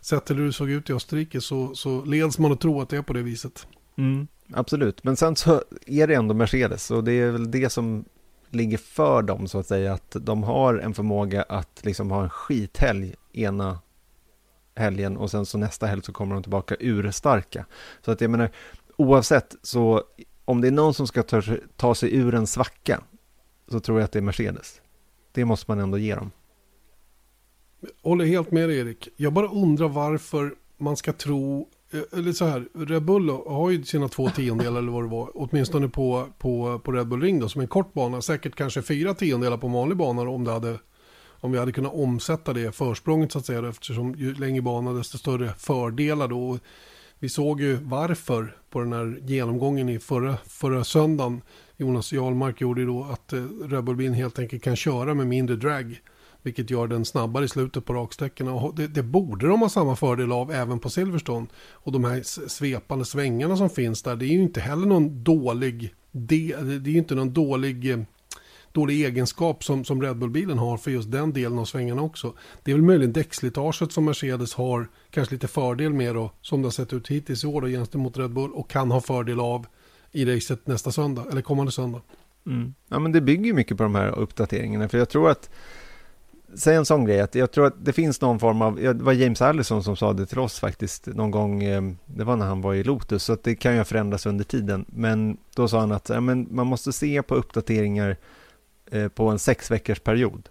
sett 0.02 0.26
till 0.26 0.36
hur 0.36 0.46
det 0.46 0.54
såg 0.54 0.70
ut 0.70 0.90
i 0.90 0.94
Österrike 0.94 1.42
så, 1.42 1.76
så 1.76 2.06
leds 2.06 2.40
man 2.40 2.52
att 2.52 2.62
tro 2.62 2.82
att 2.82 2.90
det 2.90 2.98
är 2.98 3.02
på 3.02 3.14
det 3.14 3.22
viset. 3.22 3.68
Mm 3.98 4.28
absolut. 4.54 5.04
Men 5.04 5.16
sen 5.16 5.36
så 5.36 5.64
är 5.86 6.08
det 6.08 6.16
ändå 6.16 6.34
Mercedes 6.34 6.92
och 6.92 7.04
det 7.04 7.12
är 7.12 7.32
väl 7.32 7.52
det 7.52 7.70
som 7.70 8.06
ligger 8.50 8.78
för 8.78 9.22
dem 9.22 9.48
så 9.48 9.60
att 9.60 9.68
säga. 9.68 9.94
Att 9.94 10.16
de 10.20 10.44
har 10.44 10.76
en 10.76 10.94
förmåga 10.94 11.44
att 11.44 11.86
liksom 11.86 12.12
ha 12.12 12.24
en 12.24 12.30
skithelg 12.30 13.16
ena 13.34 13.80
helgen 14.76 15.18
och 15.18 15.32
sen 15.32 15.46
så 15.46 15.58
nästa 15.58 15.86
helg 15.86 16.02
så 16.04 16.14
kommer 16.14 16.34
de 16.34 16.44
tillbaka 16.44 16.76
urstarka. 16.80 17.66
Så 18.06 18.12
att 18.12 18.22
jag 18.22 18.32
menar, 18.32 18.50
oavsett 18.98 19.56
så 19.62 20.04
om 20.46 20.62
det 20.62 20.68
är 20.68 20.72
någon 20.72 20.94
som 20.94 21.08
ska 21.08 21.24
ta, 21.24 21.42
ta 21.76 21.96
sig 21.96 22.16
ur 22.16 22.36
en 22.36 22.48
svacka 22.48 23.02
så 23.68 23.80
tror 23.80 24.00
jag 24.00 24.06
att 24.06 24.12
det 24.12 24.20
är 24.20 24.24
Mercedes. 24.24 24.82
Det 25.32 25.46
måste 25.46 25.72
man 25.72 25.80
ändå 25.80 25.98
ge 25.98 26.16
dem. 26.16 26.32
håller 28.02 28.26
helt 28.26 28.52
med 28.52 28.70
dig 28.70 28.80
Erik. 28.80 29.10
Jag 29.18 29.34
bara 29.34 29.48
undrar 29.48 29.88
varför 29.88 30.56
man 30.78 30.98
ska 30.98 31.14
tro 31.14 31.70
Eh, 31.92 32.20
eller 32.20 32.32
så 32.32 32.46
här, 32.46 32.66
Red 32.74 33.04
Bull 33.04 33.30
har 33.30 33.70
ju 33.70 33.84
sina 33.84 34.08
två 34.08 34.30
tiondelar 34.30 34.80
eller 34.80 34.92
vad 34.92 35.04
det 35.04 35.10
var, 35.10 35.32
åtminstone 35.34 35.90
på, 35.90 36.28
på, 36.38 36.80
på 36.80 36.92
Red 36.92 37.08
Bull 37.08 37.22
Ring 37.22 37.40
då, 37.40 37.50
som 37.50 37.62
en 37.62 37.68
kort 37.68 37.94
bana, 37.94 38.22
säkert 38.22 38.56
kanske 38.56 38.82
fyra 38.82 39.14
tiondelar 39.14 39.58
på 39.58 39.68
vanlig 39.68 39.98
bana 39.98 40.22
om, 40.22 40.44
det 40.44 40.52
hade, 40.52 40.80
om 41.30 41.52
vi 41.52 41.60
hade 41.60 41.72
kunnat 41.72 41.94
omsätta 41.94 42.54
det 42.54 42.76
försprånget 42.76 43.32
så 43.32 43.40
att 43.40 43.46
säga, 43.46 43.70
eftersom 43.70 44.16
ju 44.16 44.34
längre 44.34 44.62
bana 44.62 44.94
desto 44.94 45.18
större 45.18 45.54
fördelar 45.58 46.28
då. 46.28 46.60
Vi 47.20 47.30
såg 47.30 47.62
ju 47.62 47.76
varför 47.76 48.56
på 48.70 48.80
den 48.80 48.94
här 48.94 49.20
genomgången 49.22 49.90
i 49.90 50.00
förra, 50.00 50.38
förra 50.48 50.84
söndagen. 50.84 51.42
Jonas 51.78 52.14
Jarlmark 52.14 52.62
gjorde 52.62 52.82
ju 52.82 52.88
då 52.88 53.04
att 53.04 53.34
eh, 53.34 53.44
Red 53.64 53.84
Bull-bilen 53.84 54.14
helt 54.14 54.40
enkelt 54.40 54.64
kan 54.64 54.76
köra 54.76 55.14
med 55.14 55.28
mindre 55.28 55.56
drag 55.56 56.02
vilket 56.44 56.70
gör 56.70 56.88
den 56.88 57.06
snabbare 57.06 57.46
i 57.46 57.48
slutet 57.48 57.86
på 57.86 57.94
raksträckorna. 57.94 58.72
Det, 58.76 58.88
det, 58.88 59.04
borde 59.04 59.48
de 59.48 59.62
ha 59.62 59.70
samma 59.70 59.96
fördel 59.96 60.32
av 60.32 60.52
även 60.52 60.80
på 60.80 60.90
Silverstone. 60.90 61.48
Och 61.72 61.92
de 61.92 62.04
här 62.04 62.22
svepande 62.48 63.06
svängarna 63.06 63.58
som 63.58 63.70
finns 63.70 64.04
där, 64.04 64.16
det 64.16 64.26
är 64.26 64.34
ju 64.34 64.42
inte 64.42 64.62
heller 64.62 64.86
någon 64.86 65.24
dålig, 65.24 65.94
det, 66.12 66.56
det 66.56 66.90
är 66.90 66.94
ju 66.94 66.98
inte 66.98 67.16
någon 67.16 67.34
dålig, 67.34 68.06
dålig 68.72 69.06
egenskap 69.06 69.64
som, 69.64 69.86
som 69.86 70.02
Red 70.02 70.18
Bull-bilen 70.18 70.58
har 70.58 70.78
för 70.78 70.92
just 70.92 71.12
den 71.12 71.34
delen 71.34 71.60
av 71.60 71.66
svängarna 71.66 72.02
också. 72.02 72.34
Det 72.64 72.72
är 72.72 72.76
väl 72.76 72.84
möjligen 72.84 73.14
däckslitaget 73.14 73.92
som 73.92 74.06
Mercedes 74.06 74.54
har 74.54 74.90
kanske 75.10 75.36
lite 75.36 75.48
fördel 75.48 75.94
med 75.94 76.16
då, 76.16 76.32
som 76.42 76.62
det 76.62 76.66
har 76.66 76.72
sett 76.72 76.94
ut 76.94 77.08
hittills 77.08 77.44
i 77.44 77.48
år 77.48 77.62
då, 77.62 77.68
gentemot 77.68 78.18
Red 78.18 78.32
Bull 78.32 78.52
och 78.52 78.70
kan 78.70 78.92
ha 78.92 79.02
fördel 79.02 79.40
av 79.40 79.66
i 80.12 80.26
racet 80.26 80.68
nästa 80.68 80.92
söndag, 80.92 81.26
eller 81.32 81.42
kommande 81.42 81.72
söndag. 81.72 82.02
Mm. 82.46 82.74
Ja, 82.88 83.00
men 83.00 83.12
det 83.12 83.22
bygger 83.22 83.46
ju 83.46 83.54
mycket 83.54 83.78
på 83.78 83.84
de 83.84 83.96
här 83.96 84.20
uppdateringarna, 84.20 84.90
för 84.90 84.98
jag 84.98 85.10
tror 85.10 85.30
att 85.30 85.50
säg 86.56 86.76
en 86.76 86.86
sån 86.86 87.06
grej, 87.06 87.22
att 87.22 87.36
jag 87.36 87.52
tror 87.52 87.66
att 87.66 87.86
det 87.86 87.94
finns 87.94 88.22
någon 88.22 88.40
form 88.40 88.62
av, 88.62 88.76
det 88.76 88.94
var 88.94 89.14
James 89.14 89.42
Allison 89.42 89.84
som 89.84 89.96
sa 89.96 90.14
det 90.14 90.26
till 90.26 90.40
oss 90.40 90.60
faktiskt 90.60 91.08
någon 91.08 91.32
gång, 91.32 91.64
ehm, 91.64 91.98
det 92.06 92.24
var 92.24 92.36
när 92.36 92.46
han 92.46 92.62
var 92.62 92.74
i 92.74 92.84
Lotus, 92.84 93.24
så 93.24 93.34
att 93.34 93.44
det 93.44 93.56
kan 93.56 93.76
ju 93.76 93.84
förändras 93.84 94.26
under 94.26 94.44
tiden, 94.44 94.86
men 94.88 95.38
då 95.56 95.68
sa 95.68 95.80
han 95.80 95.92
att 95.92 96.10
ja, 96.10 96.22
men 96.22 96.48
man 96.52 96.68
måste 96.68 96.94
se 96.94 97.22
på 97.22 97.36
uppdateringar 97.36 98.18
eh, 98.92 99.08
på 99.08 99.28
en 99.28 99.40
sex 99.40 99.72
veckors 99.72 100.00
period. 100.00 100.50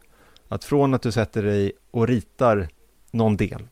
Att 0.48 0.64
från 0.64 0.94
att 0.94 1.02
du 1.02 1.12
sätter 1.12 1.42
dig 1.42 1.72
och 1.90 2.08
ritar 2.08 2.68
någon 3.10 3.36
del, 3.36 3.68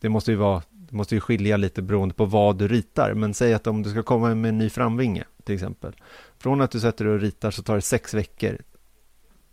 det 0.00 0.08
måste 0.08 0.30
ju 0.30 0.36
vara, 0.36 0.62
det 0.70 0.96
måste 0.96 1.14
ju 1.14 1.20
skilja 1.20 1.56
lite 1.56 1.82
beroende 1.82 2.14
på 2.14 2.24
vad 2.24 2.58
du 2.58 2.68
ritar, 2.68 3.14
men 3.14 3.34
säg 3.34 3.54
att 3.54 3.66
om 3.66 3.82
du 3.82 3.90
ska 3.90 4.02
komma 4.02 4.34
med 4.34 4.48
en 4.48 4.58
ny 4.58 4.70
framvinge 4.70 5.24
till 5.44 5.54
exempel, 5.54 5.92
från 6.38 6.60
att 6.60 6.70
du 6.70 6.80
sätter 6.80 7.04
dig 7.04 7.14
och 7.14 7.20
ritar 7.20 7.50
så 7.50 7.62
tar 7.62 7.74
det 7.74 7.80
sex 7.80 8.14
veckor 8.14 8.58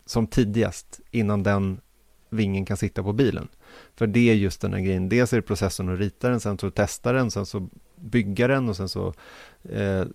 som 0.05 0.27
tidigast 0.27 0.99
innan 1.11 1.43
den 1.43 1.81
vingen 2.29 2.65
kan 2.65 2.77
sitta 2.77 3.03
på 3.03 3.13
bilen. 3.13 3.47
För 3.95 4.07
det 4.07 4.29
är 4.29 4.33
just 4.33 4.61
den 4.61 4.73
här 4.73 4.79
grejen, 4.79 5.09
dels 5.09 5.33
är 5.33 5.37
det 5.37 5.41
processen 5.41 5.89
att 5.89 5.99
rita 5.99 6.29
den, 6.29 6.39
sen 6.39 6.57
så 6.57 6.71
testa 6.71 7.11
den, 7.13 7.31
sen 7.31 7.45
så 7.45 7.69
bygga 7.95 8.47
den 8.47 8.69
och 8.69 8.75
sen 8.75 8.89
så 8.89 9.13
eh, 9.69 10.05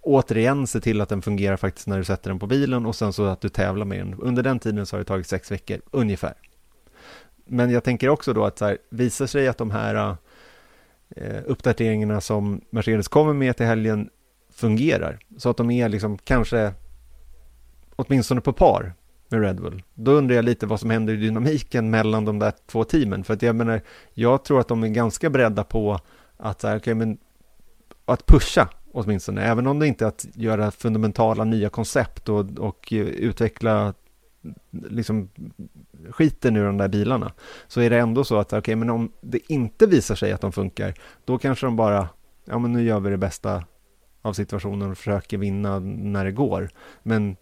återigen 0.00 0.66
se 0.66 0.80
till 0.80 1.00
att 1.00 1.08
den 1.08 1.22
fungerar 1.22 1.56
faktiskt 1.56 1.86
när 1.86 1.98
du 1.98 2.04
sätter 2.04 2.30
den 2.30 2.38
på 2.38 2.46
bilen 2.46 2.86
och 2.86 2.96
sen 2.96 3.12
så 3.12 3.24
att 3.24 3.40
du 3.40 3.48
tävlar 3.48 3.86
med 3.86 3.98
den. 3.98 4.14
Under 4.14 4.42
den 4.42 4.58
tiden 4.58 4.86
så 4.86 4.96
har 4.96 4.98
det 4.98 5.04
tagit 5.04 5.26
sex 5.26 5.50
veckor, 5.50 5.80
ungefär. 5.90 6.34
Men 7.44 7.70
jag 7.70 7.84
tänker 7.84 8.08
också 8.08 8.32
då 8.32 8.44
att 8.44 8.58
så 8.58 8.64
här, 8.64 8.78
visar 8.90 9.26
sig 9.26 9.48
att 9.48 9.58
de 9.58 9.70
här 9.70 10.16
eh, 11.16 11.42
uppdateringarna 11.46 12.20
som 12.20 12.60
Mercedes 12.70 13.08
kommer 13.08 13.32
med 13.32 13.56
till 13.56 13.66
helgen 13.66 14.10
fungerar, 14.52 15.18
så 15.36 15.50
att 15.50 15.56
de 15.56 15.70
är 15.70 15.88
liksom 15.88 16.18
kanske 16.18 16.72
åtminstone 17.96 18.40
på 18.40 18.52
par 18.52 18.94
med 19.28 19.40
Red 19.40 19.60
Bull. 19.60 19.82
Då 19.94 20.12
undrar 20.12 20.36
jag 20.36 20.44
lite 20.44 20.66
vad 20.66 20.80
som 20.80 20.90
händer 20.90 21.14
i 21.14 21.16
dynamiken 21.16 21.90
mellan 21.90 22.24
de 22.24 22.38
där 22.38 22.52
två 22.66 22.84
teamen. 22.84 23.24
För 23.24 23.34
att 23.34 23.42
jag 23.42 23.56
menar, 23.56 23.80
jag 24.14 24.44
tror 24.44 24.60
att 24.60 24.68
de 24.68 24.84
är 24.84 24.88
ganska 24.88 25.30
beredda 25.30 25.64
på 25.64 26.00
att, 26.36 26.60
så 26.60 26.68
här, 26.68 26.76
okay, 26.76 26.94
men, 26.94 27.18
att 28.04 28.26
pusha 28.26 28.68
åtminstone. 28.92 29.42
Även 29.42 29.66
om 29.66 29.78
det 29.78 29.86
inte 29.86 30.04
är 30.04 30.08
att 30.08 30.26
göra 30.34 30.70
fundamentala 30.70 31.44
nya 31.44 31.68
koncept 31.68 32.28
och, 32.28 32.58
och 32.58 32.92
eh, 32.92 32.98
utveckla 33.06 33.94
liksom 34.70 35.30
skiten 36.10 36.56
ur 36.56 36.64
de 36.64 36.76
där 36.76 36.88
bilarna. 36.88 37.32
Så 37.66 37.80
är 37.80 37.90
det 37.90 37.98
ändå 37.98 38.24
så 38.24 38.38
att, 38.38 38.46
okej, 38.46 38.58
okay, 38.58 38.76
men 38.76 38.90
om 38.90 39.12
det 39.20 39.52
inte 39.52 39.86
visar 39.86 40.14
sig 40.14 40.32
att 40.32 40.40
de 40.40 40.52
funkar, 40.52 40.94
då 41.24 41.38
kanske 41.38 41.66
de 41.66 41.76
bara, 41.76 42.08
ja 42.44 42.58
men 42.58 42.72
nu 42.72 42.82
gör 42.82 43.00
vi 43.00 43.10
det 43.10 43.16
bästa 43.16 43.64
av 44.22 44.32
situationen 44.32 44.90
och 44.90 44.98
försöker 44.98 45.38
vinna 45.38 45.78
när 45.78 46.24
det 46.24 46.32
går. 46.32 46.70
Men 47.02 47.36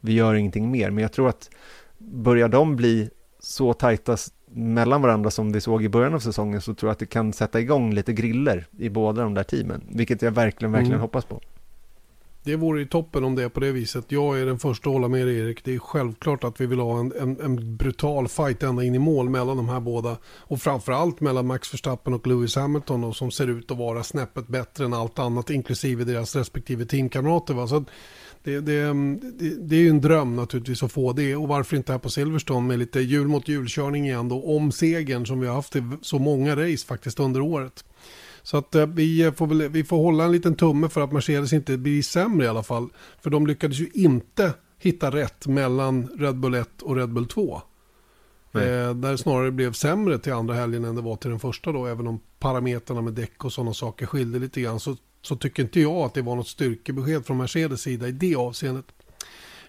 vi 0.00 0.12
gör 0.12 0.34
ingenting 0.34 0.70
mer. 0.70 0.90
Men 0.90 1.02
jag 1.02 1.12
tror 1.12 1.28
att 1.28 1.50
börjar 1.98 2.48
de 2.48 2.76
bli 2.76 3.10
så 3.40 3.72
tajta 3.72 4.16
mellan 4.50 5.02
varandra 5.02 5.30
som 5.30 5.52
vi 5.52 5.60
såg 5.60 5.84
i 5.84 5.88
början 5.88 6.14
av 6.14 6.18
säsongen 6.18 6.60
så 6.60 6.74
tror 6.74 6.88
jag 6.88 6.92
att 6.92 6.98
det 6.98 7.06
kan 7.06 7.32
sätta 7.32 7.60
igång 7.60 7.94
lite 7.94 8.12
griller 8.12 8.66
i 8.78 8.88
båda 8.88 9.22
de 9.22 9.34
där 9.34 9.44
teamen, 9.44 9.82
vilket 9.88 10.22
jag 10.22 10.30
verkligen, 10.30 10.72
verkligen 10.72 10.92
mm. 10.92 11.00
hoppas 11.00 11.24
på. 11.24 11.40
Det 12.42 12.56
vore 12.56 12.80
ju 12.80 12.86
toppen 12.86 13.24
om 13.24 13.34
det 13.34 13.42
är 13.42 13.48
på 13.48 13.60
det 13.60 13.72
viset. 13.72 14.04
Jag 14.08 14.40
är 14.40 14.46
den 14.46 14.58
första 14.58 14.88
att 14.88 14.94
hålla 14.94 15.08
med 15.08 15.28
Erik. 15.28 15.64
Det 15.64 15.74
är 15.74 15.78
självklart 15.78 16.44
att 16.44 16.60
vi 16.60 16.66
vill 16.66 16.78
ha 16.78 17.00
en, 17.00 17.12
en, 17.20 17.40
en, 17.40 17.76
brutal 17.76 18.28
fight 18.28 18.62
ända 18.62 18.84
in 18.84 18.94
i 18.94 18.98
mål 18.98 19.28
mellan 19.28 19.56
de 19.56 19.68
här 19.68 19.80
båda. 19.80 20.16
Och 20.24 20.60
framförallt 20.60 21.20
mellan 21.20 21.46
Max 21.46 21.74
Verstappen 21.74 22.14
och 22.14 22.26
Lewis 22.26 22.56
Hamilton 22.56 23.00
då, 23.00 23.12
som 23.12 23.30
ser 23.30 23.46
ut 23.46 23.70
att 23.70 23.78
vara 23.78 24.02
snäppet 24.02 24.48
bättre 24.48 24.84
än 24.84 24.94
allt 24.94 25.18
annat, 25.18 25.50
inklusive 25.50 26.04
deras 26.04 26.36
respektive 26.36 26.84
teamkamrater. 26.84 27.54
Va? 27.54 27.66
Så 27.66 27.84
det, 28.42 28.60
det, 28.60 28.82
det, 29.38 29.54
det, 29.60 29.76
är 29.76 29.80
ju 29.80 29.88
en 29.88 30.00
dröm 30.00 30.36
naturligtvis 30.36 30.82
att 30.82 30.92
få 30.92 31.12
det. 31.12 31.36
Och 31.36 31.48
varför 31.48 31.76
inte 31.76 31.92
här 31.92 31.98
på 31.98 32.10
Silverstone 32.10 32.68
med 32.68 32.78
lite 32.78 33.00
jul 33.00 33.28
mot 33.28 33.48
julkörning 33.48 34.06
igen 34.06 34.28
då, 34.28 34.56
om 34.56 34.72
segern 34.72 35.26
som 35.26 35.40
vi 35.40 35.46
har 35.46 35.54
haft 35.54 35.76
i 35.76 35.82
så 36.02 36.18
många 36.18 36.56
race 36.56 36.86
faktiskt 36.86 37.20
under 37.20 37.40
året. 37.40 37.84
Så 38.42 38.56
att 38.56 38.74
eh, 38.74 38.86
vi, 38.86 39.32
får 39.36 39.46
väl, 39.46 39.68
vi 39.68 39.84
får 39.84 39.96
hålla 39.96 40.24
en 40.24 40.32
liten 40.32 40.54
tumme 40.54 40.88
för 40.88 41.00
att 41.00 41.12
Mercedes 41.12 41.52
inte 41.52 41.76
blir 41.76 42.02
sämre 42.02 42.46
i 42.46 42.48
alla 42.48 42.62
fall. 42.62 42.88
För 43.20 43.30
de 43.30 43.46
lyckades 43.46 43.78
ju 43.78 43.88
inte 43.94 44.52
hitta 44.78 45.10
rätt 45.10 45.46
mellan 45.46 46.08
Red 46.18 46.36
Bull 46.36 46.54
1 46.54 46.82
och 46.82 46.96
Red 46.96 47.12
Bull 47.12 47.26
2. 47.26 47.62
Eh, 48.54 48.94
där 48.94 49.16
snarare 49.16 49.50
blev 49.50 49.72
sämre 49.72 50.18
till 50.18 50.32
andra 50.32 50.54
helgen 50.54 50.84
än 50.84 50.94
det 50.94 51.02
var 51.02 51.16
till 51.16 51.30
den 51.30 51.40
första 51.40 51.72
då. 51.72 51.86
Även 51.86 52.06
om 52.06 52.20
parametrarna 52.38 53.00
med 53.00 53.12
däck 53.12 53.44
och 53.44 53.52
sådana 53.52 53.74
saker 53.74 54.06
skilde 54.06 54.38
lite 54.38 54.60
grann. 54.60 54.80
Så, 54.80 54.96
så 55.22 55.36
tycker 55.36 55.62
inte 55.62 55.80
jag 55.80 55.96
att 55.96 56.14
det 56.14 56.22
var 56.22 56.36
något 56.36 56.48
styrkebesked 56.48 57.26
från 57.26 57.36
Mercedes 57.36 57.80
sida 57.80 58.08
i 58.08 58.12
det 58.12 58.34
avseendet. 58.34 58.84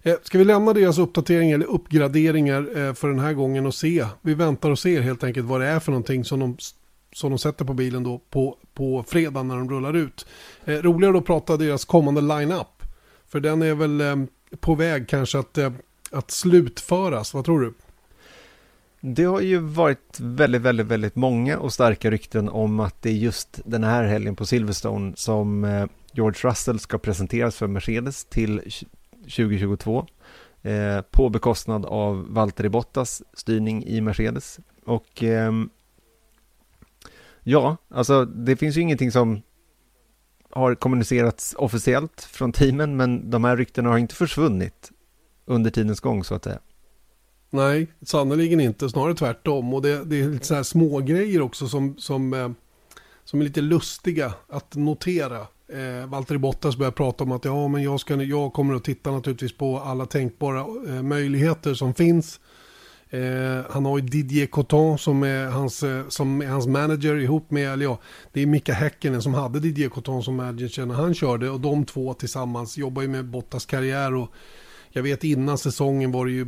Eh, 0.03 0.15
ska 0.23 0.37
vi 0.37 0.45
lämna 0.45 0.73
deras 0.73 0.97
uppdatering 0.97 1.51
eller 1.51 1.65
uppgraderingar 1.65 2.77
eh, 2.77 2.93
för 2.93 3.07
den 3.07 3.19
här 3.19 3.33
gången 3.33 3.65
och 3.65 3.75
se? 3.75 4.05
Vi 4.21 4.33
väntar 4.33 4.69
och 4.69 4.79
ser 4.79 5.01
helt 5.01 5.23
enkelt 5.23 5.47
vad 5.47 5.61
det 5.61 5.67
är 5.67 5.79
för 5.79 5.91
någonting 5.91 6.25
som 6.25 6.39
de 6.39 6.57
som 7.13 7.29
de 7.29 7.39
sätter 7.39 7.65
på 7.65 7.73
bilen 7.73 8.03
då 8.03 8.21
på, 8.29 8.57
på 8.73 9.03
fredag 9.07 9.43
när 9.43 9.55
de 9.55 9.69
rullar 9.69 9.93
ut. 9.93 10.25
Eh, 10.65 10.73
roligare 10.73 11.17
att 11.17 11.25
prata 11.25 11.57
deras 11.57 11.85
kommande 11.85 12.21
line-up. 12.21 12.83
För 13.27 13.39
den 13.39 13.61
är 13.61 13.75
väl 13.75 14.01
eh, 14.01 14.15
på 14.59 14.75
väg 14.75 15.09
kanske 15.09 15.39
att, 15.39 15.57
eh, 15.57 15.71
att 16.11 16.31
slutföras. 16.31 17.33
Vad 17.33 17.45
tror 17.45 17.61
du? 17.61 17.73
Det 19.01 19.23
har 19.23 19.41
ju 19.41 19.57
varit 19.57 20.19
väldigt, 20.19 20.61
väldigt, 20.61 20.87
väldigt 20.87 21.15
många 21.15 21.59
och 21.59 21.73
starka 21.73 22.11
rykten 22.11 22.49
om 22.49 22.79
att 22.79 23.01
det 23.01 23.09
är 23.09 23.13
just 23.13 23.61
den 23.65 23.83
här 23.83 24.03
helgen 24.03 24.35
på 24.35 24.45
Silverstone 24.45 25.13
som 25.15 25.63
eh, 25.63 25.85
George 26.11 26.49
Russell 26.49 26.79
ska 26.79 26.97
presenteras 26.97 27.55
för 27.55 27.67
Mercedes 27.67 28.25
till 28.25 28.57
2022 29.21 30.05
eh, 30.61 31.01
på 31.01 31.29
bekostnad 31.29 31.85
av 31.85 32.33
Valtteri 32.33 32.69
Bottas 32.69 33.23
styrning 33.33 33.85
i 33.85 34.01
Mercedes. 34.01 34.59
Och 34.85 35.23
eh, 35.23 35.51
Ja, 37.43 37.77
alltså 37.89 38.25
det 38.25 38.55
finns 38.55 38.77
ju 38.77 38.81
ingenting 38.81 39.11
som 39.11 39.41
har 40.49 40.75
kommunicerats 40.75 41.55
officiellt 41.57 42.21
från 42.21 42.51
teamen, 42.51 42.97
men 42.97 43.29
de 43.29 43.43
här 43.43 43.57
ryktena 43.57 43.89
har 43.89 43.97
inte 43.97 44.15
försvunnit 44.15 44.91
under 45.45 45.71
tidens 45.71 45.99
gång 45.99 46.23
så 46.23 46.35
att 46.35 46.43
säga. 46.43 46.59
Nej, 47.53 47.87
sannerligen 48.01 48.59
inte, 48.59 48.89
snarare 48.89 49.15
tvärtom. 49.15 49.73
Och 49.73 49.81
det, 49.81 50.03
det 50.03 50.21
är 50.21 50.29
lite 50.29 50.47
så 50.47 50.55
här 50.55 50.63
små 50.63 50.99
grejer 50.99 51.41
också 51.41 51.67
som, 51.67 51.97
som, 51.97 52.33
eh, 52.33 52.49
som 53.23 53.41
är 53.41 53.45
lite 53.45 53.61
lustiga 53.61 54.33
att 54.49 54.75
notera. 54.75 55.39
Eh, 55.67 56.07
Valtteri 56.07 56.37
Bottas 56.37 56.77
börjar 56.77 56.91
prata 56.91 57.23
om 57.23 57.31
att 57.31 57.45
ja, 57.45 57.67
men 57.67 57.83
jag, 57.83 57.99
ska, 57.99 58.15
jag 58.23 58.53
kommer 58.53 58.75
att 58.75 58.83
titta 58.83 59.11
naturligtvis 59.11 59.57
på 59.57 59.79
alla 59.79 60.05
tänkbara 60.05 60.59
eh, 60.59 61.03
möjligheter 61.03 61.73
som 61.73 61.93
finns 61.93 62.39
Eh, 63.13 63.65
han 63.69 63.85
har 63.85 63.97
ju 63.97 64.03
Didier 64.03 64.47
Coton 64.47 64.97
som 64.97 65.23
är, 65.23 65.45
hans, 65.45 65.83
eh, 65.83 66.07
som 66.07 66.41
är 66.41 66.47
hans 66.47 66.67
manager 66.67 67.15
ihop 67.15 67.51
med, 67.51 67.73
eller 67.73 67.85
ja, 67.85 67.97
det 68.33 68.41
är 68.41 68.45
Mika 68.45 68.73
Häkkinen 68.73 69.21
som 69.21 69.33
hade 69.33 69.59
Didier 69.59 69.89
Coton 69.89 70.23
som 70.23 70.35
manager 70.35 70.85
när 70.85 70.95
han 70.95 71.13
körde 71.13 71.49
och 71.49 71.59
de 71.59 71.85
två 71.85 72.13
tillsammans 72.13 72.77
jobbar 72.77 73.01
ju 73.01 73.07
med 73.07 73.25
Bottas 73.25 73.65
karriär 73.65 74.15
och 74.15 74.29
jag 74.91 75.03
vet 75.03 75.23
innan 75.23 75.57
säsongen 75.57 76.11
var 76.11 76.25
det 76.25 76.31
ju, 76.31 76.45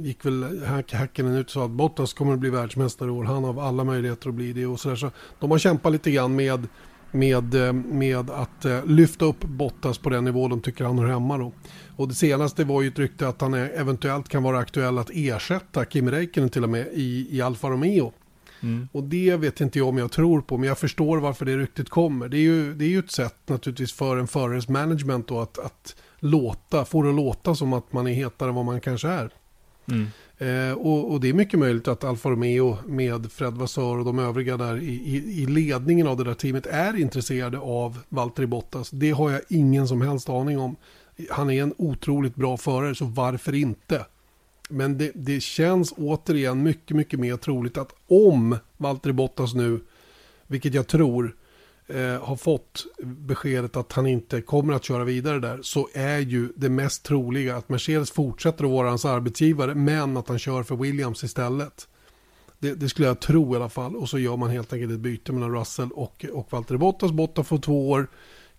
gick 0.00 0.24
väl 0.24 0.66
Häkkinen 0.92 1.34
ut 1.34 1.46
och 1.46 1.52
sa 1.52 1.64
att 1.64 1.70
Bottas 1.70 2.12
kommer 2.12 2.32
att 2.32 2.38
bli 2.38 2.50
världsmästare 2.50 3.08
i 3.08 3.12
år, 3.12 3.24
han 3.24 3.44
har 3.44 3.62
alla 3.62 3.84
möjligheter 3.84 4.28
att 4.28 4.34
bli 4.34 4.52
det 4.52 4.66
och 4.66 4.80
sådär 4.80 4.96
så 4.96 5.10
de 5.40 5.50
har 5.50 5.58
kämpat 5.58 5.92
lite 5.92 6.10
grann 6.10 6.36
med 6.36 6.66
med, 7.10 7.54
eh, 7.54 7.72
med 7.72 8.30
att 8.30 8.66
lyfta 8.86 9.24
upp 9.24 9.44
Bottas 9.44 9.98
på 9.98 10.10
den 10.10 10.24
nivå 10.24 10.48
de 10.48 10.60
tycker 10.60 10.84
han 10.84 10.98
hör 10.98 11.06
hemma 11.06 11.38
då. 11.38 11.52
Och 11.96 12.08
det 12.08 12.14
senaste 12.14 12.64
var 12.64 12.82
ju 12.82 12.88
ett 12.88 12.98
rykte 12.98 13.28
att 13.28 13.40
han 13.40 13.54
eventuellt 13.54 14.28
kan 14.28 14.42
vara 14.42 14.58
aktuell 14.58 14.98
att 14.98 15.10
ersätta 15.14 15.84
Kim 15.84 16.10
Räikkönen 16.10 16.50
till 16.50 16.64
och 16.64 16.70
med 16.70 16.88
i, 16.92 17.36
i 17.36 17.42
Alfa 17.42 17.68
Romeo. 17.68 18.12
Mm. 18.62 18.88
Och 18.92 19.04
det 19.04 19.36
vet 19.36 19.60
inte 19.60 19.78
jag 19.78 19.88
om 19.88 19.98
jag 19.98 20.12
tror 20.12 20.40
på, 20.40 20.58
men 20.58 20.68
jag 20.68 20.78
förstår 20.78 21.18
varför 21.18 21.44
det 21.44 21.56
ryktet 21.56 21.88
kommer. 21.88 22.28
Det 22.28 22.36
är 22.36 22.40
ju, 22.40 22.74
det 22.74 22.84
är 22.84 22.88
ju 22.88 22.98
ett 22.98 23.10
sätt 23.10 23.36
naturligtvis 23.46 23.92
för 23.92 24.16
en 24.16 24.26
förares 24.26 24.68
management 24.68 25.28
då 25.28 25.40
att, 25.40 25.58
att 25.58 25.96
låta, 26.18 26.84
få 26.84 27.02
det 27.02 27.08
att 27.08 27.14
låta 27.14 27.54
som 27.54 27.72
att 27.72 27.92
man 27.92 28.06
är 28.06 28.12
hetare 28.12 28.48
än 28.48 28.54
vad 28.54 28.64
man 28.64 28.80
kanske 28.80 29.08
är. 29.08 29.30
Mm. 29.88 30.06
Eh, 30.38 30.72
och, 30.78 31.12
och, 31.12 31.20
det 31.20 31.28
är 31.28 31.32
mycket 31.32 31.58
möjligt 31.58 31.88
att 31.88 32.04
Alfa 32.04 32.30
Romeo 32.30 32.78
med 32.86 33.32
Fred 33.32 33.54
Vassör 33.54 33.98
och 33.98 34.04
de 34.04 34.18
övriga 34.18 34.56
där 34.56 34.76
i, 34.76 34.86
i, 34.86 35.42
i, 35.42 35.46
ledningen 35.46 36.06
av 36.06 36.16
det 36.16 36.24
där 36.24 36.34
teamet 36.34 36.66
är 36.66 37.00
intresserade 37.00 37.58
av 37.58 37.98
Valtteri 38.08 38.46
Bottas. 38.46 38.90
Det 38.90 39.10
har 39.10 39.30
jag 39.30 39.40
ingen 39.48 39.88
som 39.88 40.02
helst 40.02 40.28
aning 40.28 40.58
om 40.58 40.76
han 41.30 41.50
är 41.50 41.62
en 41.62 41.74
otroligt 41.78 42.34
bra 42.34 42.56
förare, 42.56 42.94
så 42.94 43.04
varför 43.04 43.54
inte? 43.54 44.06
Men 44.68 44.98
det, 44.98 45.12
det 45.14 45.40
känns 45.40 45.94
återigen 45.96 46.62
mycket, 46.62 46.96
mycket 46.96 47.20
mer 47.20 47.36
troligt 47.36 47.78
att 47.78 47.94
om 48.08 48.58
Valtteri 48.76 49.12
Bottas 49.12 49.54
nu, 49.54 49.80
vilket 50.46 50.74
jag 50.74 50.86
tror, 50.86 51.36
eh, 51.88 52.24
har 52.24 52.36
fått 52.36 52.86
beskedet 53.02 53.76
att 53.76 53.92
han 53.92 54.06
inte 54.06 54.40
kommer 54.40 54.74
att 54.74 54.84
köra 54.84 55.04
vidare 55.04 55.40
där, 55.40 55.58
så 55.62 55.88
är 55.94 56.18
ju 56.18 56.52
det 56.56 56.68
mest 56.68 57.02
troliga 57.02 57.56
att 57.56 57.68
Mercedes 57.68 58.10
fortsätter 58.10 58.64
att 58.64 58.70
vara 58.70 58.88
hans 58.88 59.04
arbetsgivare, 59.04 59.74
men 59.74 60.16
att 60.16 60.28
han 60.28 60.38
kör 60.38 60.62
för 60.62 60.76
Williams 60.76 61.24
istället. 61.24 61.88
Det, 62.58 62.74
det, 62.74 62.88
skulle 62.88 63.08
jag 63.08 63.20
tro 63.20 63.52
i 63.52 63.56
alla 63.56 63.68
fall. 63.68 63.96
Och 63.96 64.08
så 64.08 64.18
gör 64.18 64.36
man 64.36 64.50
helt 64.50 64.72
enkelt 64.72 64.92
ett 64.92 65.00
byte 65.00 65.32
mellan 65.32 65.54
Russell 65.54 65.90
och, 65.92 66.24
och 66.32 66.52
Valtteri 66.52 66.78
Bottas. 66.78 67.12
Bottas 67.12 67.46
får 67.46 67.58
två 67.58 67.90
år 67.90 68.08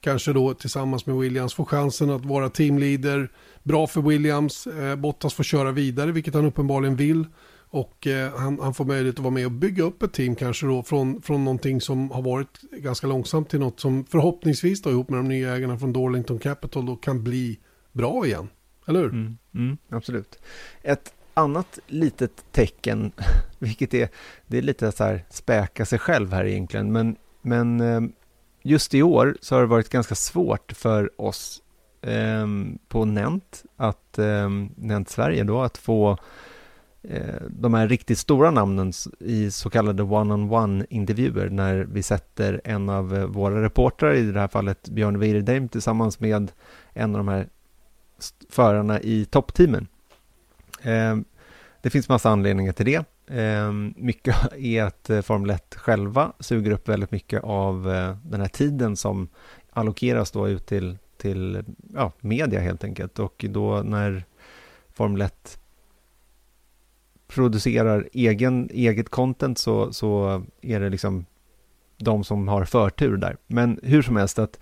kanske 0.01 0.33
då 0.33 0.53
tillsammans 0.53 1.05
med 1.05 1.15
Williams 1.15 1.53
får 1.53 1.65
chansen 1.65 2.09
att 2.09 2.25
vara 2.25 2.49
teamleader. 2.49 3.31
Bra 3.63 3.87
för 3.87 4.01
Williams. 4.01 4.67
Eh, 4.67 4.95
Bottas 4.95 5.33
får 5.33 5.43
köra 5.43 5.71
vidare, 5.71 6.11
vilket 6.11 6.33
han 6.33 6.45
uppenbarligen 6.45 6.95
vill. 6.95 7.25
Och 7.69 8.07
eh, 8.07 8.35
han, 8.35 8.59
han, 8.59 8.73
får 8.73 8.85
möjlighet 8.85 9.15
att 9.15 9.23
vara 9.23 9.33
med 9.33 9.45
och 9.45 9.51
bygga 9.51 9.83
upp 9.83 10.03
ett 10.03 10.13
team 10.13 10.35
kanske 10.35 10.65
då 10.65 10.83
från, 10.83 11.21
från 11.21 11.45
någonting 11.45 11.81
som 11.81 12.11
har 12.11 12.21
varit 12.21 12.61
ganska 12.71 13.07
långsamt 13.07 13.49
till 13.49 13.59
något 13.59 13.79
som 13.79 14.05
förhoppningsvis 14.05 14.81
då 14.81 14.89
ihop 14.89 15.09
med 15.09 15.19
de 15.19 15.27
nya 15.27 15.55
ägarna 15.55 15.79
från 15.79 15.93
Dorlington 15.93 16.39
Capital 16.39 16.85
då 16.85 16.95
kan 16.95 17.23
bli 17.23 17.59
bra 17.91 18.25
igen. 18.25 18.49
Eller 18.87 18.99
hur? 18.99 19.09
Mm, 19.09 19.37
mm, 19.55 19.77
absolut. 19.89 20.39
Ett 20.81 21.13
annat 21.33 21.79
litet 21.87 22.45
tecken, 22.51 23.11
vilket 23.59 23.93
är, 23.93 24.09
det 24.47 24.57
är 24.57 24.61
lite 24.61 24.91
så 24.91 25.03
här 25.03 25.25
späka 25.29 25.85
sig 25.85 25.99
själv 25.99 26.33
här 26.33 26.45
egentligen, 26.45 26.91
men, 26.91 27.15
men 27.41 27.81
eh, 27.81 28.01
just 28.61 28.93
i 28.93 29.03
år 29.03 29.37
så 29.41 29.55
har 29.55 29.61
det 29.61 29.67
varit 29.67 29.89
ganska 29.89 30.15
svårt 30.15 30.71
för 30.71 31.21
oss 31.21 31.61
eh, 32.01 32.47
på 32.87 33.05
Nent, 33.05 33.63
att, 33.75 34.19
eh, 34.19 34.49
Nent 34.75 35.09
Sverige 35.09 35.43
då, 35.43 35.61
att 35.61 35.77
få 35.77 36.17
Eh, 37.01 37.41
de 37.49 37.73
här 37.73 37.87
riktigt 37.87 38.17
stora 38.17 38.51
namnen 38.51 38.93
i 39.19 39.51
så 39.51 39.69
kallade 39.69 40.03
one-on-one-intervjuer 40.03 41.49
när 41.49 41.75
vi 41.75 42.03
sätter 42.03 42.61
en 42.63 42.89
av 42.89 43.15
eh, 43.15 43.25
våra 43.25 43.63
reportrar, 43.63 44.13
i 44.13 44.31
det 44.31 44.39
här 44.39 44.47
fallet 44.47 44.89
Björn 44.89 45.19
Wirdheim, 45.19 45.69
tillsammans 45.69 46.19
med 46.19 46.51
en 46.93 47.15
av 47.15 47.17
de 47.17 47.27
här 47.27 47.47
förarna 48.49 49.01
i 49.01 49.25
toppteamen. 49.25 49.87
Eh, 50.81 51.17
det 51.81 51.89
finns 51.89 52.09
massa 52.09 52.29
anledningar 52.29 52.73
till 52.73 52.85
det. 52.85 53.03
Mycket 53.95 54.35
är 54.57 54.83
att 54.83 55.25
Formel 55.25 55.49
1 55.49 55.75
själva 55.75 56.33
suger 56.39 56.71
upp 56.71 56.89
väldigt 56.89 57.11
mycket 57.11 57.43
av 57.43 57.83
den 58.23 58.41
här 58.41 58.47
tiden 58.47 58.95
som 58.95 59.29
allokeras 59.69 60.31
då 60.31 60.47
ut 60.47 60.65
till, 60.65 60.97
till 61.17 61.63
ja, 61.93 62.11
media 62.19 62.59
helt 62.59 62.83
enkelt. 62.83 63.19
Och 63.19 63.45
då 63.49 63.81
när 63.81 64.25
Formel 64.89 65.21
1 65.21 65.59
producerar 67.27 68.07
egen, 68.13 68.69
eget 68.73 69.09
content 69.09 69.57
så, 69.57 69.93
så 69.93 70.43
är 70.61 70.79
det 70.79 70.89
liksom 70.89 71.25
de 71.97 72.23
som 72.23 72.47
har 72.47 72.65
förtur 72.65 73.17
där. 73.17 73.37
Men 73.47 73.79
hur 73.83 74.01
som 74.01 74.15
helst 74.15 74.39
att 74.39 74.59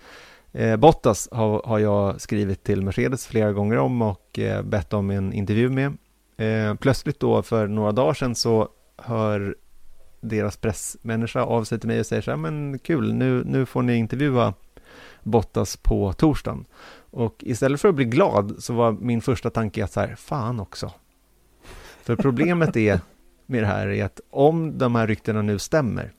Eh, 0.56 0.78
Bottas 0.78 1.30
har, 1.32 1.62
har 1.66 1.80
jag 1.80 2.22
skrivit 2.22 2.64
till 2.64 2.82
Mercedes 2.82 3.28
flera 3.28 3.54
gånger 3.54 3.78
om 3.78 4.02
och 4.02 4.40
eh, 4.40 4.62
bett 4.62 4.94
om 4.94 5.10
en 5.10 5.34
intervju 5.34 5.70
med. 5.70 5.98
Eh, 6.38 6.76
plötsligt 6.76 7.20
då 7.20 7.44
för 7.44 7.68
några 7.68 7.92
dagar 7.92 8.14
sedan 8.14 8.36
så 8.36 8.70
hör 8.98 9.56
deras 10.22 10.58
pressmänniska 10.58 11.42
av 11.42 11.64
sig 11.64 11.80
till 11.80 11.88
mig 11.88 12.00
och 12.00 12.06
säger 12.06 12.22
så 12.22 12.32
här, 12.32 12.38
men 12.38 12.80
kul, 12.80 13.14
nu, 13.14 13.44
nu 13.46 13.66
får 13.66 13.82
ni 13.82 13.96
intervjua 13.96 14.54
Bottas 15.24 15.78
på 15.78 16.14
torsdagen. 16.14 16.66
Och 17.12 17.36
istället 17.40 17.82
för 17.82 17.90
att 17.90 17.96
bli 17.96 18.06
glad 18.06 18.56
så 18.60 18.74
var 18.74 18.92
min 18.92 19.22
första 19.22 19.50
tanke 19.50 19.84
att 19.84 19.92
så 19.92 20.00
här, 20.00 20.16
fan 20.16 20.60
också. 20.60 20.92
För 22.06 22.16
problemet 22.16 22.78
är 22.78 23.00
med 23.46 23.64
det 23.64 23.68
här 23.68 23.88
är 23.88 24.06
att 24.06 24.22
om 24.30 24.78
de 24.78 24.96
här 24.96 25.08
ryktena 25.08 25.42
nu 25.42 25.60
stämmer, 25.60 26.12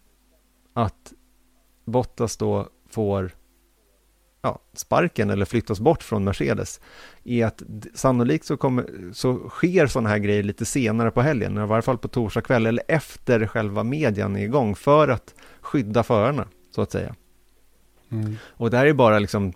att 0.73 1.13
Bottas 1.85 2.37
då 2.37 2.69
får 2.91 3.31
ja, 4.43 4.59
sparken 4.73 5.31
eller 5.31 5.45
flyttas 5.45 5.81
bort 5.81 6.03
från 6.03 6.25
Mercedes, 6.25 6.81
är 7.25 7.47
att 7.47 7.63
sannolikt 7.95 8.45
så, 8.47 8.57
kommer, 8.57 9.13
så 9.13 9.49
sker 9.49 9.87
sådana 9.87 10.09
här 10.09 10.19
grejer 10.19 10.43
lite 10.43 10.65
senare 10.65 11.11
på 11.11 11.23
helgen, 11.23 11.59
i 11.59 11.67
varje 11.67 11.83
fall 11.83 11.99
på 11.99 12.09
torsdag 12.09 12.41
kväll 12.41 12.67
eller 12.67 12.85
efter 12.89 13.47
själva 13.47 13.83
median 13.83 14.37
är 14.37 14.45
igång, 14.45 14.75
för 14.75 15.09
att 15.09 15.35
skydda 15.61 16.03
förarna, 16.03 16.49
så 16.75 16.83
att 16.83 16.93
säga. 16.93 17.15
Mm. 18.11 18.37
Och 18.45 18.71
det 18.71 18.77
här 18.77 18.87
är 18.87 18.93
bara 18.93 19.19
liksom 19.19 19.53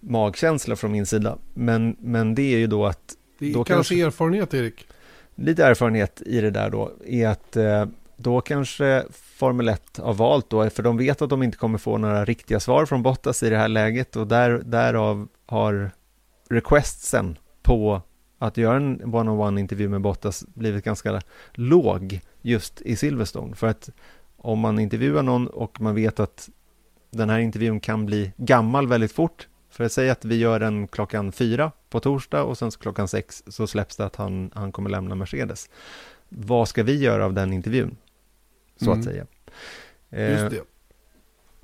magkänsla 0.00 0.76
från 0.76 0.92
min 0.92 1.06
sida, 1.06 1.38
men, 1.54 1.96
men 2.00 2.34
det 2.34 2.54
är 2.54 2.58
ju 2.58 2.66
då 2.66 2.86
att... 2.86 3.16
Det 3.38 3.50
är 3.50 3.54
då 3.54 3.64
kanske 3.64 4.06
erfarenhet, 4.06 4.54
Erik? 4.54 4.86
Lite 5.34 5.64
erfarenhet 5.64 6.22
i 6.26 6.40
det 6.40 6.50
där 6.50 6.70
då, 6.70 6.92
är 7.06 7.28
att 7.28 7.56
eh, 7.56 7.86
då 8.16 8.40
kanske 8.40 9.04
Formel 9.10 9.68
1 9.68 9.98
har 9.98 10.14
valt 10.14 10.50
då, 10.50 10.70
för 10.70 10.82
de 10.82 10.96
vet 10.96 11.22
att 11.22 11.30
de 11.30 11.42
inte 11.42 11.58
kommer 11.58 11.78
få 11.78 11.98
några 11.98 12.24
riktiga 12.24 12.60
svar 12.60 12.86
från 12.86 13.02
Bottas 13.02 13.42
i 13.42 13.50
det 13.50 13.56
här 13.56 13.68
läget 13.68 14.16
och 14.16 14.26
där, 14.26 14.62
därav 14.64 15.28
har 15.46 15.90
requestsen 16.50 17.38
på 17.62 18.02
att 18.38 18.56
göra 18.56 18.76
en 18.76 19.14
one-on-one 19.14 19.60
intervju 19.60 19.88
med 19.88 20.00
Bottas 20.00 20.44
blivit 20.54 20.84
ganska 20.84 21.20
låg 21.52 22.20
just 22.42 22.80
i 22.80 22.96
Silverstone. 22.96 23.56
För 23.56 23.66
att 23.66 23.90
om 24.36 24.58
man 24.58 24.78
intervjuar 24.78 25.22
någon 25.22 25.46
och 25.46 25.80
man 25.80 25.94
vet 25.94 26.20
att 26.20 26.48
den 27.10 27.30
här 27.30 27.38
intervjun 27.38 27.80
kan 27.80 28.06
bli 28.06 28.32
gammal 28.36 28.88
väldigt 28.88 29.12
fort, 29.12 29.48
för 29.72 29.84
att 29.84 29.92
säga 29.92 30.12
att 30.12 30.24
vi 30.24 30.36
gör 30.36 30.60
den 30.60 30.88
klockan 30.88 31.32
fyra 31.32 31.72
på 31.90 32.00
torsdag 32.00 32.42
och 32.42 32.58
sen 32.58 32.70
klockan 32.70 33.08
sex 33.08 33.42
så 33.46 33.66
släpps 33.66 33.96
det 33.96 34.04
att 34.04 34.16
han, 34.16 34.50
han 34.54 34.72
kommer 34.72 34.90
lämna 34.90 35.14
Mercedes. 35.14 35.70
Vad 36.28 36.68
ska 36.68 36.82
vi 36.82 36.98
göra 36.98 37.24
av 37.24 37.34
den 37.34 37.52
intervjun? 37.52 37.96
så 38.84 38.90
mm. 38.90 38.98
att 38.98 39.04
säga. 39.04 39.26
Just 40.10 40.50
det. 40.50 40.62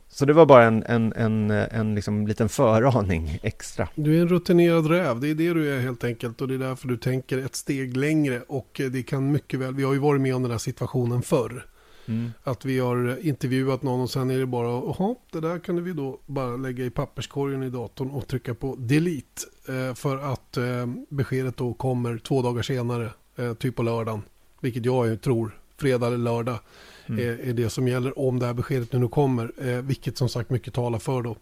Så 0.09 0.25
det 0.25 0.33
var 0.33 0.47
bara 0.47 0.65
en, 0.65 0.83
en, 0.83 1.13
en, 1.13 1.51
en 1.51 1.95
liksom 1.95 2.27
liten 2.27 2.49
föraning 2.49 3.39
extra. 3.43 3.89
Du 3.95 4.17
är 4.17 4.21
en 4.21 4.29
rutinerad 4.29 4.87
räv, 4.91 5.21
det 5.21 5.29
är 5.29 5.35
det 5.35 5.55
du 5.55 5.75
är 5.75 5.81
helt 5.81 6.05
enkelt. 6.05 6.41
Och 6.41 6.49
det 6.49 6.55
är 6.55 6.59
därför 6.59 6.89
du 6.89 6.97
tänker 6.97 7.39
ett 7.39 7.55
steg 7.55 7.97
längre. 7.97 8.43
Och 8.49 8.81
det 8.91 9.03
kan 9.03 9.33
mycket 9.33 9.61
väl, 9.61 9.75
vi 9.75 9.83
har 9.83 9.93
ju 9.93 9.99
varit 9.99 10.21
med 10.21 10.35
om 10.35 10.43
den 10.43 10.51
här 10.51 10.59
situationen 10.59 11.23
förr. 11.23 11.67
Mm. 12.09 12.33
Att 12.43 12.65
vi 12.65 12.79
har 12.79 13.27
intervjuat 13.27 13.83
någon 13.83 14.01
och 14.01 14.11
sen 14.11 14.31
är 14.31 14.39
det 14.39 14.47
bara, 14.47 14.67
jaha, 14.67 15.15
det 15.33 15.41
där 15.41 15.59
kan 15.59 15.85
vi 15.85 15.93
då 15.93 16.21
bara 16.27 16.57
lägga 16.57 16.85
i 16.85 16.91
papperskorgen 16.91 17.63
i 17.63 17.71
datorn 17.71 18.11
och 18.11 18.27
trycka 18.27 18.55
på 18.55 18.77
delete. 18.79 19.43
Eh, 19.69 19.95
för 19.95 20.33
att 20.33 20.57
eh, 20.57 20.87
beskedet 21.09 21.57
då 21.57 21.75
kommer 21.75 22.19
två 22.19 22.43
dagar 22.43 22.63
senare, 22.63 23.11
eh, 23.37 23.55
typ 23.55 23.77
på 23.77 23.83
lördagen. 23.83 24.23
Vilket 24.61 24.85
jag 24.85 25.21
tror, 25.21 25.59
fredag 25.77 26.07
eller 26.07 26.19
lördag 26.19 26.59
mm. 27.07 27.41
är, 27.49 27.53
det 27.53 27.71
som 27.71 27.89
gäller 27.89 28.19
om 28.19 28.39
det 28.39 28.47
här 28.47 28.55
beskedet 28.55 28.93
nu 28.93 29.09
kommer. 29.09 29.81
Vilket 29.83 30.19
som 30.19 30.29
sagt 30.29 30.51
mycket 30.51 30.75
talar 30.75 30.99
för 30.99 31.23
då. 31.23 31.37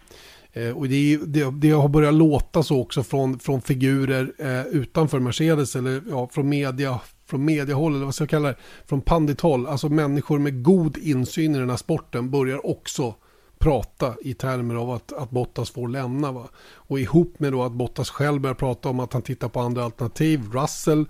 Och 0.74 0.88
det, 0.88 1.16
det, 1.26 1.50
det, 1.50 1.70
har 1.70 1.88
börjat 1.88 2.14
låta 2.14 2.62
så 2.62 2.80
också 2.80 3.02
från, 3.02 3.38
från 3.38 3.62
figurer 3.62 4.32
eh, 4.38 4.66
utanför 4.66 5.20
Mercedes 5.20 5.76
eller 5.76 6.02
ja, 6.10 6.28
från 6.32 6.48
media 6.48 7.00
från 7.27 7.45
mediehåll 7.45 7.95
eller 7.95 8.05
vad 8.05 8.14
ska 8.14 8.22
jag 8.22 8.31
kalla 8.31 8.49
det, 8.49 8.57
från 8.87 9.01
pandithåll, 9.01 9.66
alltså 9.66 9.89
människor 9.89 10.39
med 10.39 10.62
god 10.62 10.97
insyn 10.97 11.55
i 11.55 11.59
den 11.59 11.70
här 11.70 11.77
sporten 11.77 12.31
börjar 12.31 12.66
också 12.66 13.14
prata 13.59 14.14
i 14.20 14.35
termer 14.35 14.74
av 14.74 14.91
att, 14.91 15.12
att 15.12 15.31
Bottas 15.31 15.70
får 15.70 15.89
lämna. 15.89 16.33
Va? 16.33 16.49
Och 16.74 17.01
ihop 17.01 17.41
med 17.41 17.53
då 17.53 17.62
att 17.62 17.72
Bottas 17.72 18.11
själv 18.11 18.41
börjar 18.41 18.55
prata 18.55 18.89
om 18.89 19.01
att 19.01 19.12
han 19.12 19.22
tittar 19.22 19.49
på 19.49 19.61
andra 19.61 19.85
alternativ. 19.85 20.41
Russell, 20.53 21.07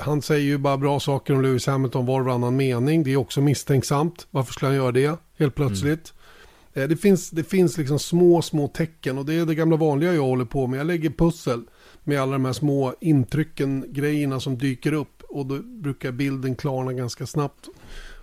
han 0.00 0.22
säger 0.22 0.44
ju 0.44 0.58
bara 0.58 0.76
bra 0.76 1.00
saker 1.00 1.34
om 1.34 1.42
Lewis 1.42 1.66
Hamilton 1.66 2.06
var 2.06 2.20
och 2.20 2.26
varannan 2.26 2.56
mening. 2.56 3.04
Det 3.04 3.12
är 3.12 3.16
också 3.16 3.40
misstänksamt. 3.40 4.26
Varför 4.30 4.52
skulle 4.52 4.68
han 4.68 4.76
göra 4.76 4.92
det 4.92 5.18
helt 5.38 5.54
plötsligt? 5.54 6.14
Mm. 6.74 6.88
Det, 6.88 6.96
finns, 6.96 7.30
det 7.30 7.44
finns 7.44 7.78
liksom 7.78 7.98
små, 7.98 8.42
små 8.42 8.68
tecken 8.68 9.18
och 9.18 9.24
det 9.24 9.34
är 9.34 9.46
det 9.46 9.54
gamla 9.54 9.76
vanliga 9.76 10.14
jag 10.14 10.22
håller 10.22 10.44
på 10.44 10.66
med. 10.66 10.80
Jag 10.80 10.86
lägger 10.86 11.10
pussel 11.10 11.62
med 12.10 12.20
alla 12.20 12.32
de 12.32 12.44
här 12.44 12.52
små 12.52 12.94
intrycken, 13.00 13.84
grejerna 13.88 14.40
som 14.40 14.58
dyker 14.58 14.92
upp 14.92 15.22
och 15.28 15.46
då 15.46 15.58
brukar 15.58 16.12
bilden 16.12 16.56
klarna 16.56 16.92
ganska 16.92 17.26
snabbt. 17.26 17.68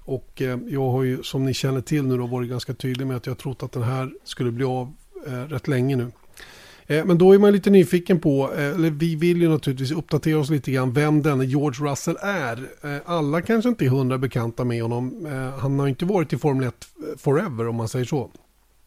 Och 0.06 0.42
eh, 0.42 0.60
jag 0.68 0.92
har 0.92 1.04
ju 1.04 1.24
som 1.24 1.46
ni 1.46 1.54
känner 1.54 1.82
till 1.82 2.04
nu 2.04 2.18
då 2.18 2.28
varit 2.28 2.50
ganska 2.50 2.74
tydlig 2.74 3.08
med 3.08 3.18
att 3.18 3.26
jag 3.26 3.38
trott 3.38 3.64
att 3.64 3.72
den 3.72 3.84
här 3.84 4.12
skulle 4.24 4.52
bli 4.52 4.66
av 4.66 4.94
eh, 5.28 5.32
rätt 5.32 5.68
länge 5.68 5.96
nu. 5.96 6.12
Eh, 6.88 7.06
men 7.06 7.18
då 7.18 7.34
är 7.34 7.40
man 7.40 7.52
lite 7.52 7.70
nyfiken 7.70 8.20
på, 8.20 8.54
eh, 8.54 8.76
eller 8.76 8.90
vi 8.90 9.16
vill 9.16 9.42
ju 9.42 9.50
naturligtvis 9.50 9.92
uppdatera 9.92 10.40
oss 10.40 10.50
lite 10.50 10.72
grann 10.72 10.94
vem 10.94 11.22
denne 11.22 11.46
George 11.46 11.92
Russell 11.92 12.18
är. 12.22 12.58
Eh, 12.84 13.02
alla 13.06 13.42
kanske 13.42 13.70
inte 13.70 13.86
är 13.86 13.90
hundra 13.90 14.18
bekanta 14.18 14.64
med 14.64 14.82
honom. 14.82 15.26
Eh, 15.26 15.60
han 15.60 15.80
har 15.80 15.88
inte 15.88 16.06
varit 16.06 16.34
i 16.34 16.38
Formel 16.38 16.68
1 16.68 16.88
eh, 16.98 17.18
forever 17.18 17.68
om 17.68 17.76
man 17.76 17.88
säger 17.88 18.06
så. 18.06 18.32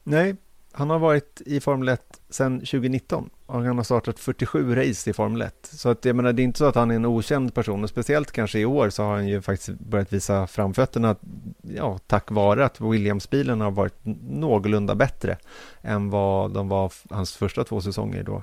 Nej, 0.05 0.37
han 0.73 0.91
har 0.91 0.99
varit 0.99 1.43
i 1.47 1.61
Formel 1.61 1.89
1 1.89 2.20
sedan 2.31 2.59
2019 2.59 3.31
och 3.47 3.63
han 3.63 3.77
har 3.77 3.85
startat 3.85 4.19
47 4.19 4.75
race 4.75 5.11
i 5.11 5.13
Formel 5.13 5.43
1. 5.43 5.69
Så 5.73 5.89
att 5.89 6.05
jag 6.05 6.17
menar, 6.17 6.33
det 6.33 6.43
är 6.43 6.45
inte 6.45 6.59
så 6.59 6.65
att 6.65 6.75
han 6.75 6.91
är 6.91 6.95
en 6.95 7.07
okänd 7.07 7.55
person 7.55 7.85
och 7.85 7.91
speciellt 7.91 8.33
kanske 8.33 8.59
i 8.59 8.65
år 8.65 8.91
så 8.91 9.03
har 9.03 9.15
han 9.15 9.29
ju 9.29 9.43
faktiskt 9.43 9.81
börjat 9.81 10.13
visa 10.13 10.47
framfötterna 10.47 11.17
ja, 11.63 11.99
tack 12.07 12.31
vare 12.31 12.65
att 12.65 12.81
Williams-bilen 12.81 13.61
har 13.61 13.71
varit 13.71 13.99
någorlunda 14.31 14.95
bättre 14.95 15.37
än 15.83 16.11
vad 16.11 16.51
de 16.51 16.69
var 16.69 16.93
hans 17.11 17.37
första 17.37 17.65
två 17.65 17.81
säsonger 17.81 18.23
då. 18.23 18.43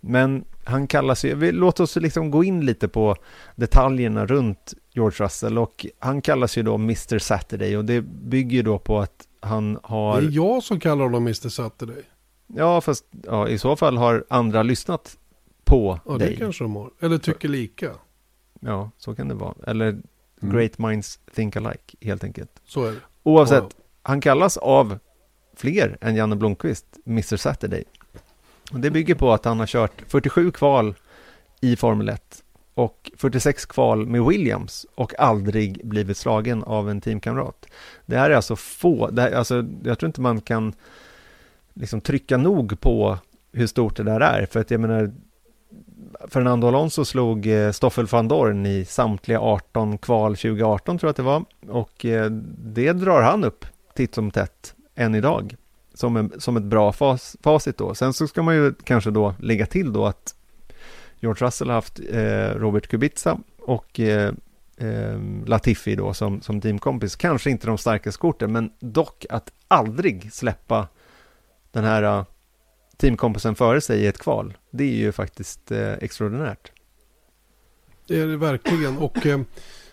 Men 0.00 0.44
han 0.64 0.86
kallas 0.86 1.24
ju, 1.24 1.52
låt 1.52 1.80
oss 1.80 1.96
liksom 1.96 2.30
gå 2.30 2.44
in 2.44 2.66
lite 2.66 2.88
på 2.88 3.16
detaljerna 3.56 4.26
runt 4.26 4.74
George 4.92 5.24
Russell 5.24 5.58
och 5.58 5.86
han 5.98 6.22
kallas 6.22 6.58
ju 6.58 6.62
då 6.62 6.74
Mr 6.74 7.18
Saturday 7.18 7.76
och 7.76 7.84
det 7.84 8.00
bygger 8.02 8.56
ju 8.56 8.62
då 8.62 8.78
på 8.78 8.98
att 8.98 9.28
han 9.40 9.78
har... 9.82 10.20
Det 10.20 10.26
är 10.26 10.30
jag 10.30 10.62
som 10.62 10.80
kallar 10.80 11.04
honom 11.04 11.22
Mr 11.22 11.48
Saturday. 11.48 12.04
Ja, 12.56 12.80
fast 12.80 13.04
ja, 13.24 13.48
i 13.48 13.58
så 13.58 13.76
fall 13.76 13.96
har 13.96 14.24
andra 14.28 14.62
lyssnat 14.62 15.16
på 15.64 16.00
ja, 16.06 16.18
dig. 16.18 16.30
det 16.30 16.36
kanske 16.36 16.64
de 16.64 16.76
har. 16.76 16.90
Eller 17.00 17.18
tycker 17.18 17.48
lika. 17.48 17.90
Ja, 18.60 18.90
så 18.98 19.14
kan 19.14 19.28
det 19.28 19.34
vara. 19.34 19.54
Eller 19.66 19.88
mm. 19.88 20.02
great 20.40 20.78
minds 20.78 21.20
think 21.34 21.56
alike, 21.56 21.96
helt 22.00 22.24
enkelt. 22.24 22.50
Så 22.64 22.84
är 22.84 22.92
det. 22.92 23.00
Oavsett, 23.22 23.62
wow. 23.62 23.72
han 24.02 24.20
kallas 24.20 24.56
av 24.56 24.98
fler 25.56 25.98
än 26.00 26.16
Janne 26.16 26.36
Blomqvist 26.36 26.86
Mr 27.06 27.36
Saturday. 27.36 27.84
Och 28.72 28.80
det 28.80 28.90
bygger 28.90 29.14
på 29.14 29.32
att 29.32 29.44
han 29.44 29.58
har 29.58 29.66
kört 29.66 30.02
47 30.06 30.50
kval 30.50 30.94
i 31.60 31.76
Formel 31.76 32.08
1 32.08 32.44
och 32.74 33.10
46 33.16 33.66
kval 33.66 34.06
med 34.06 34.24
Williams 34.24 34.86
och 34.94 35.20
aldrig 35.20 35.80
blivit 35.86 36.16
slagen 36.16 36.64
av 36.64 36.90
en 36.90 37.00
teamkamrat. 37.00 37.66
Det 38.06 38.16
här 38.16 38.30
är 38.30 38.34
alltså 38.34 38.56
få, 38.56 39.10
det 39.10 39.22
här, 39.22 39.32
alltså, 39.32 39.64
jag 39.84 39.98
tror 39.98 40.06
inte 40.08 40.20
man 40.20 40.40
kan 40.40 40.74
liksom 41.80 42.00
trycka 42.00 42.36
nog 42.36 42.80
på 42.80 43.18
hur 43.52 43.66
stort 43.66 43.96
det 43.96 44.02
där 44.02 44.20
är, 44.20 44.46
för 44.46 44.60
att 44.60 44.70
jag 44.70 44.80
menar 44.80 45.12
Fernando 46.28 46.68
Alonso 46.68 47.04
slog 47.04 47.46
eh, 47.46 47.72
Stoffel 47.72 48.06
van 48.06 48.28
Dorn 48.28 48.66
i 48.66 48.84
samtliga 48.84 49.40
18 49.40 49.98
kval 49.98 50.36
2018 50.36 50.98
tror 50.98 51.08
jag 51.08 51.10
att 51.10 51.16
det 51.16 51.22
var 51.22 51.44
och 51.68 52.04
eh, 52.04 52.30
det 52.58 52.92
drar 52.92 53.22
han 53.22 53.44
upp 53.44 53.64
titt 53.94 54.14
som 54.14 54.30
tätt 54.30 54.74
än 54.94 55.14
idag 55.14 55.56
som, 55.94 56.16
en, 56.16 56.32
som 56.38 56.56
ett 56.56 56.62
bra 56.62 56.92
fas, 56.92 57.36
facit 57.42 57.78
då. 57.78 57.94
Sen 57.94 58.12
så 58.12 58.26
ska 58.28 58.42
man 58.42 58.54
ju 58.54 58.74
kanske 58.84 59.10
då 59.10 59.34
lägga 59.38 59.66
till 59.66 59.92
då 59.92 60.06
att 60.06 60.34
George 61.20 61.46
Russell 61.46 61.68
har 61.68 61.74
haft 61.74 62.00
eh, 62.10 62.60
Robert 62.60 62.86
Kubica 62.86 63.38
och 63.58 64.00
eh, 64.00 64.32
eh, 64.76 65.20
Latifi 65.46 65.96
då 65.96 66.14
som, 66.14 66.42
som 66.42 66.60
teamkompis. 66.60 67.16
Kanske 67.16 67.50
inte 67.50 67.66
de 67.66 67.78
starkaste 67.78 68.20
korten, 68.20 68.52
men 68.52 68.70
dock 68.80 69.26
att 69.30 69.52
aldrig 69.68 70.32
släppa 70.32 70.88
den 71.70 71.84
här 71.84 72.02
äh, 72.02 72.24
teamkompisen 72.96 73.54
före 73.54 73.80
sig 73.80 74.00
i 74.00 74.06
ett 74.06 74.18
kval. 74.18 74.56
Det 74.70 74.84
är 74.84 74.96
ju 74.96 75.12
faktiskt 75.12 75.70
eh, 75.70 75.92
extraordinärt. 75.92 76.72
Det 78.06 78.20
är 78.20 78.26
det 78.26 78.36
verkligen. 78.36 78.98
Och 78.98 79.26
eh, 79.26 79.40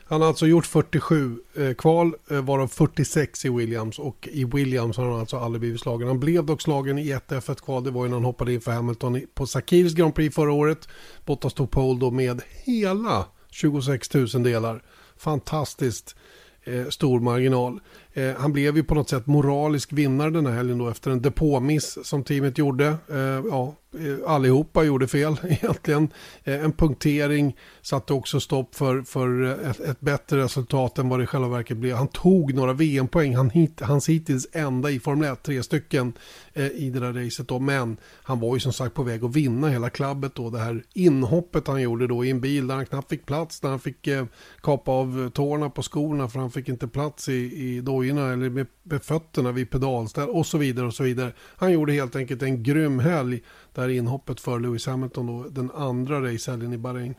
han 0.07 0.21
har 0.21 0.27
alltså 0.27 0.47
gjort 0.47 0.65
47 0.65 1.39
eh, 1.55 1.73
kval, 1.73 2.13
eh, 2.29 2.41
varav 2.41 2.67
46 2.67 3.45
i 3.45 3.49
Williams. 3.49 3.99
Och 3.99 4.27
i 4.31 4.45
Williams 4.45 4.97
har 4.97 5.09
han 5.09 5.19
alltså 5.19 5.37
aldrig 5.37 5.59
blivit 5.59 5.81
slagen. 5.81 6.07
Han 6.07 6.19
blev 6.19 6.45
dock 6.45 6.61
slagen 6.61 6.97
i 6.97 7.09
ett 7.09 7.31
F1-kval. 7.31 7.83
Det 7.83 7.91
var 7.91 8.03
ju 8.03 8.09
när 8.09 8.15
han 8.15 8.25
hoppade 8.25 8.53
in 8.53 8.61
för 8.61 8.71
Hamilton 8.71 9.21
på 9.33 9.47
Sakirs 9.47 9.93
Grand 9.93 10.15
Prix 10.15 10.35
förra 10.35 10.51
året. 10.51 10.87
Bottas 11.25 11.53
tog 11.53 11.71
pole 11.71 11.99
då 11.99 12.11
med 12.11 12.41
hela 12.63 13.25
26 13.51 14.13
000 14.13 14.27
delar. 14.27 14.83
Fantastiskt 15.17 16.15
eh, 16.63 16.87
stor 16.89 17.19
marginal. 17.19 17.79
Eh, 18.17 18.35
han 18.37 18.53
blev 18.53 18.77
ju 18.77 18.83
på 18.83 18.95
något 18.95 19.09
sätt 19.09 19.27
moralisk 19.27 19.93
vinnare 19.93 20.29
den 20.29 20.45
här 20.45 20.53
helgen 20.53 20.77
då 20.77 20.89
efter 20.89 21.11
en 21.11 21.21
depåmiss 21.21 21.97
som 22.03 22.23
teamet 22.23 22.57
gjorde. 22.57 22.85
Eh, 23.09 23.43
ja, 23.49 23.75
eh, 23.93 24.31
allihopa 24.31 24.83
gjorde 24.83 25.07
fel 25.07 25.37
egentligen. 25.43 26.09
Eh, 26.43 26.65
en 26.65 26.71
punktering 26.71 27.57
satte 27.81 28.13
också 28.13 28.39
stopp 28.39 28.75
för, 28.75 29.01
för 29.01 29.43
ett, 29.69 29.79
ett, 29.79 29.99
bättre 29.99 30.43
resultat 30.43 30.97
än 30.97 31.09
vad 31.09 31.19
det 31.19 31.23
i 31.23 31.27
själva 31.27 31.47
verket 31.47 31.77
blev. 31.77 31.95
Han 31.95 32.07
tog 32.07 32.53
några 32.53 32.73
VM-poäng, 32.73 33.35
han 33.35 33.49
hit, 33.49 33.81
hans 33.81 34.09
hittills 34.09 34.47
enda 34.51 34.91
i 34.91 34.99
Formel 34.99 35.33
1, 35.33 35.43
tre 35.43 35.63
stycken 35.63 36.13
eh, 36.53 36.67
i 36.67 36.89
det 36.89 36.99
där 36.99 37.13
racet 37.13 37.47
då. 37.47 37.59
Men 37.59 37.97
han 38.23 38.39
var 38.39 38.55
ju 38.55 38.59
som 38.59 38.73
sagt 38.73 38.95
på 38.95 39.03
väg 39.03 39.23
att 39.23 39.35
vinna 39.35 39.69
hela 39.69 39.89
klabbet 39.89 40.35
då. 40.35 40.49
Det 40.49 40.59
här 40.59 40.83
inhoppet 40.93 41.67
han 41.67 41.81
gjorde 41.81 42.07
då 42.07 42.25
i 42.25 42.29
en 42.29 42.41
bil 42.41 42.67
där 42.67 42.75
han 42.75 42.85
knappt 42.85 43.09
fick 43.09 43.25
plats, 43.25 43.59
där 43.59 43.69
han 43.69 43.79
fick 43.79 44.07
eh, 44.07 44.25
kapa 44.61 44.91
av 44.91 45.29
tårna 45.29 45.69
på 45.69 45.81
skorna 45.81 46.27
för 46.27 46.39
han 46.39 46.51
fick 46.51 46.69
inte 46.69 46.87
plats 46.87 47.29
i, 47.29 47.33
i 47.33 47.81
dojorna 48.05 48.33
eller 48.33 48.49
med, 48.49 48.67
med 48.83 49.03
fötterna 49.03 49.51
vid 49.51 49.69
pedalställ 49.69 50.29
och 50.29 50.45
så 50.45 50.57
vidare 50.57 50.85
och 50.85 50.93
så 50.93 51.03
vidare. 51.03 51.31
Han 51.57 51.71
gjorde 51.71 51.93
helt 51.93 52.15
enkelt 52.15 52.41
en 52.41 52.63
grym 52.63 52.99
helg 52.99 53.41
det 53.73 53.81
här 53.81 53.89
inhoppet 53.89 54.39
för 54.39 54.59
Lewis 54.59 54.87
Hamilton 54.87 55.27
då, 55.27 55.45
den 55.49 55.71
andra 55.71 56.33
racehelgen 56.33 56.73
i 56.73 56.77
Bahrain. 56.77 57.15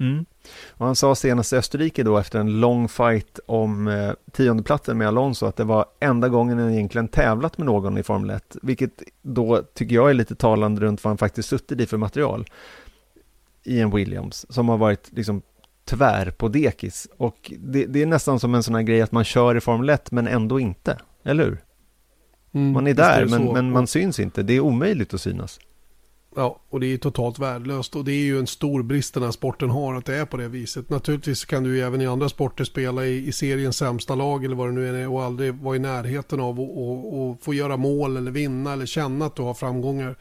Mm. 0.00 0.24
Och 0.68 0.86
han 0.86 0.96
sa 0.96 1.14
senast 1.14 1.52
i 1.52 1.56
Österrike 1.56 2.02
då 2.02 2.18
efter 2.18 2.38
en 2.38 2.60
lång 2.60 2.88
fight 2.88 3.40
om 3.46 3.88
eh, 3.88 4.12
tiondeplatsen 4.32 4.98
med 4.98 5.08
Alonso 5.08 5.46
att 5.46 5.56
det 5.56 5.64
var 5.64 5.86
enda 6.00 6.28
gången 6.28 6.58
han 6.58 6.72
egentligen 6.72 7.08
tävlat 7.08 7.58
med 7.58 7.66
någon 7.66 7.98
i 7.98 8.02
Formel 8.02 8.30
1, 8.30 8.56
vilket 8.62 9.02
då 9.22 9.62
tycker 9.74 9.94
jag 9.94 10.10
är 10.10 10.14
lite 10.14 10.34
talande 10.34 10.80
runt 10.80 11.04
vad 11.04 11.10
han 11.10 11.18
faktiskt 11.18 11.48
suttit 11.48 11.80
i 11.80 11.86
för 11.86 11.96
material 11.96 12.46
i 13.64 13.80
en 13.80 13.90
Williams 13.90 14.46
som 14.48 14.68
har 14.68 14.78
varit 14.78 15.12
liksom 15.12 15.42
tvär 15.88 16.30
på 16.30 16.48
dekis 16.48 17.08
och 17.16 17.52
det, 17.58 17.86
det 17.86 18.02
är 18.02 18.06
nästan 18.06 18.40
som 18.40 18.54
en 18.54 18.62
sån 18.62 18.74
här 18.74 18.82
grej 18.82 19.02
att 19.02 19.12
man 19.12 19.24
kör 19.24 19.56
i 19.56 19.60
Formel 19.60 19.88
1 19.88 20.10
men 20.10 20.26
ändå 20.26 20.60
inte, 20.60 20.98
eller 21.24 21.44
hur? 21.44 21.58
Mm, 22.52 22.72
man 22.72 22.86
är 22.86 22.94
där 22.94 23.22
är 23.22 23.26
men, 23.26 23.52
men 23.52 23.70
man 23.70 23.86
syns 23.86 24.20
inte, 24.20 24.42
det 24.42 24.52
är 24.52 24.60
omöjligt 24.60 25.14
att 25.14 25.20
synas. 25.20 25.60
Ja, 26.36 26.60
och 26.70 26.80
det 26.80 26.86
är 26.86 26.98
totalt 26.98 27.38
värdelöst 27.38 27.96
och 27.96 28.04
det 28.04 28.12
är 28.12 28.24
ju 28.24 28.38
en 28.38 28.46
stor 28.46 28.82
brist 28.82 29.14
den 29.14 29.22
här 29.22 29.30
sporten 29.30 29.70
har 29.70 29.94
att 29.94 30.04
det 30.04 30.14
är 30.14 30.24
på 30.24 30.36
det 30.36 30.48
viset. 30.48 30.90
Naturligtvis 30.90 31.44
kan 31.44 31.64
du 31.64 31.76
ju 31.76 31.82
även 31.82 32.00
i 32.00 32.06
andra 32.06 32.28
sporter 32.28 32.64
spela 32.64 33.06
i, 33.06 33.28
i 33.28 33.32
seriens 33.32 33.76
sämsta 33.76 34.14
lag 34.14 34.44
eller 34.44 34.56
vad 34.56 34.68
det 34.68 34.72
nu 34.72 35.02
är 35.02 35.08
och 35.08 35.22
aldrig 35.22 35.54
vara 35.54 35.76
i 35.76 35.78
närheten 35.78 36.40
av 36.40 36.60
att 36.60 37.44
få 37.44 37.54
göra 37.54 37.76
mål 37.76 38.16
eller 38.16 38.30
vinna 38.30 38.72
eller 38.72 38.86
känna 38.86 39.26
att 39.26 39.36
du 39.36 39.42
har 39.42 39.54
framgångar. 39.54 40.16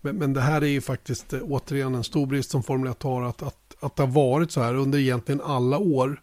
Men, 0.00 0.16
men 0.16 0.32
det 0.32 0.40
här 0.40 0.62
är 0.62 0.66
ju 0.66 0.80
faktiskt 0.80 1.32
eh, 1.32 1.40
återigen 1.42 1.94
en 1.94 2.04
stor 2.04 2.26
brist 2.26 2.50
som 2.50 2.62
Formel 2.62 2.90
1 2.90 3.02
har 3.02 3.22
att, 3.22 3.42
att, 3.42 3.56
att 3.80 3.96
det 3.96 4.02
har 4.02 4.10
varit 4.10 4.50
så 4.50 4.60
här 4.60 4.74
under 4.74 4.98
egentligen 4.98 5.40
alla 5.40 5.78
år. 5.78 6.20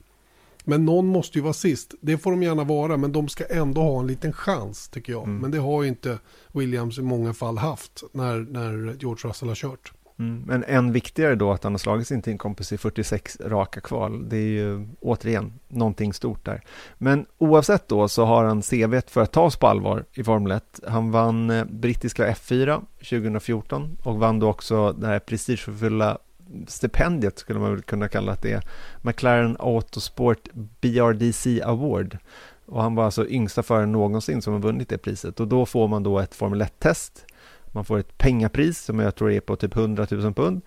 Men 0.64 0.86
någon 0.86 1.08
måste 1.08 1.38
ju 1.38 1.44
vara 1.44 1.54
sist. 1.54 1.94
Det 2.02 2.18
får 2.18 2.32
de 2.32 2.44
gärna 2.44 2.64
vara, 2.64 2.98
men 2.98 3.12
de 3.12 3.28
ska 3.28 3.46
ändå 3.46 3.82
ha 3.82 4.00
en 4.00 4.08
liten 4.08 4.34
chans 4.34 4.90
tycker 4.90 5.14
jag. 5.14 5.24
Mm. 5.24 5.38
Men 5.38 5.52
det 5.52 5.58
har 5.58 5.84
ju 5.84 5.90
inte 5.90 6.20
Williams 6.52 6.98
i 6.98 7.02
många 7.02 7.34
fall 7.34 7.58
haft 7.58 8.04
när, 8.12 8.38
när 8.38 8.96
George 9.00 9.30
Russell 9.30 9.48
har 9.48 9.56
kört. 9.56 9.94
Mm. 10.20 10.44
Men 10.46 10.64
än 10.64 10.92
viktigare 10.92 11.36
då 11.36 11.52
att 11.52 11.64
han 11.64 11.74
har 11.74 11.78
slagit 11.78 12.08
sin 12.08 12.22
teamkompis 12.22 12.72
i 12.72 12.78
46 12.78 13.38
raka 13.46 13.82
kval. 13.82 14.30
Det 14.30 14.38
är 14.38 14.42
ju 14.42 14.88
återigen 15.02 15.54
någonting 15.68 16.14
stort 16.14 16.46
där. 16.46 16.62
Men 16.98 17.26
oavsett 17.38 17.88
då 17.88 18.08
så 18.08 18.26
har 18.26 18.44
han 18.44 18.62
CV 18.62 19.02
för 19.08 19.22
att 19.22 19.32
tas 19.32 19.56
på 19.56 19.68
allvar 19.68 20.06
i 20.14 20.24
Formel 20.24 20.52
1. 20.52 20.80
Han 20.88 21.12
vann 21.12 21.50
eh, 21.50 21.66
brittiska 21.66 22.34
F4 22.34 22.82
2014 22.98 23.98
och 24.04 24.20
vann 24.20 24.40
då 24.40 24.50
också 24.50 24.94
det 24.94 25.08
här 25.08 25.20
prestigefulla 25.20 26.18
stipendiet 26.68 27.40
skulle 27.40 27.60
man 27.60 27.72
väl 27.72 27.82
kunna 27.82 28.08
kalla 28.08 28.36
det, 28.42 28.62
McLaren 29.02 29.56
Autosport 29.60 30.48
BRDC 30.54 31.62
Award. 31.62 32.18
Och 32.66 32.84
han 32.84 32.96
var 32.96 33.06
alltså 33.06 33.28
yngsta 33.28 33.64
föraren 33.64 33.92
någonsin 33.92 34.42
som 34.42 34.54
har 34.54 34.60
vunnit 34.60 34.90
det 34.90 34.98
priset 34.98 35.40
och 35.40 35.48
då 35.48 35.66
får 35.66 35.88
man 35.88 36.04
då 36.04 36.20
ett 36.20 36.36
Formel 36.36 36.62
1-test. 36.62 37.26
Man 37.72 37.86
får 37.86 38.00
ett 38.00 38.18
pengapris 38.18 38.80
som 38.80 39.00
jag 39.00 39.16
tror 39.16 39.32
är 39.32 39.40
på 39.40 39.56
typ 39.56 39.76
100 39.76 40.08
000 40.12 40.34
pund. 40.34 40.62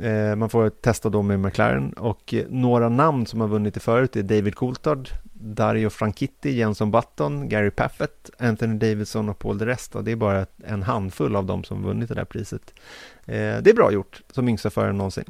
Eh, 0.00 0.36
man 0.36 0.50
får 0.50 0.70
testa 0.70 1.08
då 1.08 1.22
med 1.22 1.40
McLaren 1.40 1.92
och 1.92 2.34
eh, 2.34 2.44
några 2.48 2.88
namn 2.88 3.26
som 3.26 3.40
har 3.40 3.48
vunnit 3.48 3.74
det 3.74 3.80
förut 3.80 4.16
är 4.16 4.22
David 4.22 4.54
Coulthard, 4.54 5.08
Dario 5.40 5.90
Franchitti, 5.90 6.50
Jenson 6.50 6.90
Button, 6.90 7.48
Gary 7.48 7.70
Paffett, 7.70 8.30
Anthony 8.38 8.78
Davidson 8.78 9.28
och 9.28 9.38
Paul 9.38 9.58
de 9.58 9.66
Resta. 9.66 10.02
Det 10.02 10.12
är 10.12 10.16
bara 10.16 10.46
en 10.64 10.82
handfull 10.82 11.36
av 11.36 11.46
dem 11.46 11.64
som 11.64 11.82
vunnit 11.82 12.08
det 12.08 12.14
där 12.14 12.24
priset. 12.24 12.74
Eh, 13.26 13.34
det 13.34 13.70
är 13.70 13.74
bra 13.74 13.92
gjort 13.92 14.22
som 14.32 14.48
yngsta 14.48 14.70
förare 14.70 14.92
någonsin. 14.92 15.24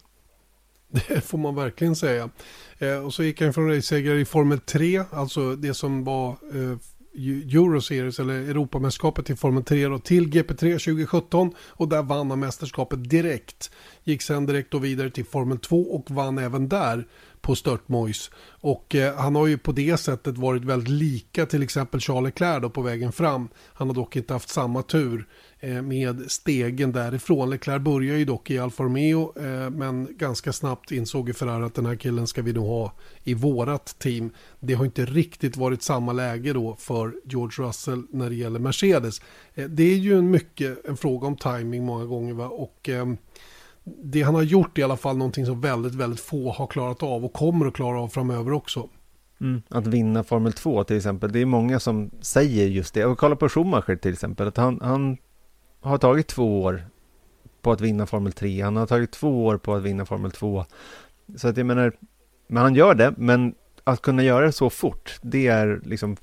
Det 0.88 1.20
får 1.20 1.38
man 1.38 1.54
verkligen 1.54 1.96
säga. 1.96 2.30
Eh, 2.78 3.04
och 3.04 3.14
så 3.14 3.22
gick 3.22 3.40
han 3.40 3.52
från 3.52 3.68
racesegrare 3.68 4.20
i 4.20 4.24
Formel 4.24 4.60
3, 4.60 5.02
alltså 5.10 5.56
det 5.56 5.74
som 5.74 6.04
var 6.04 6.28
eh, 6.28 6.78
Euroseries 7.18 8.18
eller 8.18 8.34
Europamästerskapet 8.34 9.30
i 9.30 9.36
Formel 9.36 9.64
3 9.64 9.88
då, 9.88 9.98
till 9.98 10.28
GP3 10.28 10.72
2017 10.72 11.54
och 11.58 11.88
där 11.88 12.02
vann 12.02 12.30
han 12.30 12.40
mästerskapet 12.40 13.10
direkt. 13.10 13.70
Gick 14.04 14.22
sen 14.22 14.46
direkt 14.46 14.74
och 14.74 14.84
vidare 14.84 15.10
till 15.10 15.24
Formel 15.24 15.58
2 15.58 15.82
och 15.82 16.10
vann 16.10 16.38
även 16.38 16.68
där 16.68 17.06
på 17.40 17.56
störtmojs. 17.56 18.30
Och 18.60 18.94
eh, 18.94 19.16
han 19.16 19.34
har 19.34 19.46
ju 19.46 19.58
på 19.58 19.72
det 19.72 19.96
sättet 19.96 20.38
varit 20.38 20.64
väldigt 20.64 20.88
lika 20.88 21.46
till 21.46 21.62
exempel 21.62 22.00
Charles 22.00 22.24
Leclerc 22.24 22.62
då 22.62 22.70
på 22.70 22.82
vägen 22.82 23.12
fram. 23.12 23.48
Han 23.72 23.88
har 23.88 23.94
dock 23.94 24.16
inte 24.16 24.32
haft 24.32 24.48
samma 24.48 24.82
tur 24.82 25.28
eh, 25.60 25.82
med 25.82 26.30
stegen 26.30 26.92
därifrån. 26.92 27.50
Leclerc 27.50 27.82
börjar 27.82 28.16
ju 28.16 28.24
dock 28.24 28.50
i 28.50 28.58
Alfa 28.58 28.82
Romeo 28.84 29.32
eh, 29.36 29.70
men 29.70 30.08
ganska 30.16 30.52
snabbt 30.52 30.92
insåg 30.92 31.28
ju 31.28 31.34
Ferrari 31.34 31.64
att 31.64 31.74
den 31.74 31.86
här 31.86 31.96
killen 31.96 32.26
ska 32.26 32.42
vi 32.42 32.52
nog 32.52 32.66
ha 32.66 32.92
i 33.24 33.34
vårat 33.34 33.98
team. 33.98 34.30
Det 34.60 34.74
har 34.74 34.84
inte 34.84 35.04
riktigt 35.04 35.56
varit 35.56 35.82
samma 35.82 36.12
läge 36.12 36.52
då 36.52 36.76
för 36.78 37.14
George 37.24 37.66
Russell 37.66 38.02
när 38.10 38.30
det 38.30 38.36
gäller 38.36 38.58
Mercedes. 38.60 39.20
Eh, 39.54 39.64
det 39.64 39.82
är 39.82 39.96
ju 39.96 40.18
en 40.18 40.30
mycket 40.30 40.86
en 40.86 40.96
fråga 40.96 41.26
om 41.26 41.36
timing 41.36 41.84
många 41.84 42.04
gånger 42.04 42.34
va? 42.34 42.48
och 42.48 42.88
ehm, 42.88 43.16
det 44.02 44.22
han 44.22 44.34
har 44.34 44.42
gjort 44.42 44.78
är 44.78 44.80
i 44.80 44.84
alla 44.84 44.96
fall 44.96 45.16
någonting 45.16 45.46
som 45.46 45.60
väldigt, 45.60 45.94
väldigt 45.94 46.20
få 46.20 46.50
har 46.52 46.66
klarat 46.66 47.02
av 47.02 47.24
och 47.24 47.32
kommer 47.32 47.66
att 47.66 47.74
klara 47.74 48.00
av 48.00 48.08
framöver 48.08 48.52
också. 48.52 48.88
Mm. 49.40 49.62
Att 49.68 49.86
vinna 49.86 50.24
Formel 50.24 50.52
2 50.52 50.84
till 50.84 50.96
exempel, 50.96 51.32
det 51.32 51.38
är 51.38 51.46
många 51.46 51.80
som 51.80 52.10
säger 52.20 52.66
just 52.66 52.94
det. 52.94 53.04
Och 53.04 53.18
kolla 53.18 53.36
på 53.36 53.48
Schumacher 53.48 53.96
till 53.96 54.12
exempel, 54.12 54.48
att 54.48 54.56
han, 54.56 54.80
han 54.82 55.16
har 55.80 55.98
tagit 55.98 56.26
två 56.26 56.62
år 56.62 56.82
på 57.62 57.72
att 57.72 57.80
vinna 57.80 58.06
Formel 58.06 58.32
3, 58.32 58.60
han 58.60 58.76
har 58.76 58.86
tagit 58.86 59.10
två 59.10 59.46
år 59.46 59.56
på 59.58 59.74
att 59.74 59.82
vinna 59.82 60.06
Formel 60.06 60.30
2. 60.30 60.64
Så 61.36 61.48
att 61.48 61.56
jag 61.56 61.66
menar, 61.66 61.92
men 62.46 62.62
han 62.62 62.74
gör 62.74 62.94
det, 62.94 63.14
men 63.16 63.54
att 63.84 64.02
kunna 64.02 64.22
göra 64.22 64.46
det 64.46 64.52
så 64.52 64.70
fort, 64.70 65.18
det 65.22 65.46
är 65.46 65.80
liksom 65.84 66.16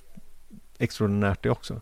extraordinärt 0.77 1.43
det 1.43 1.49
också. 1.49 1.81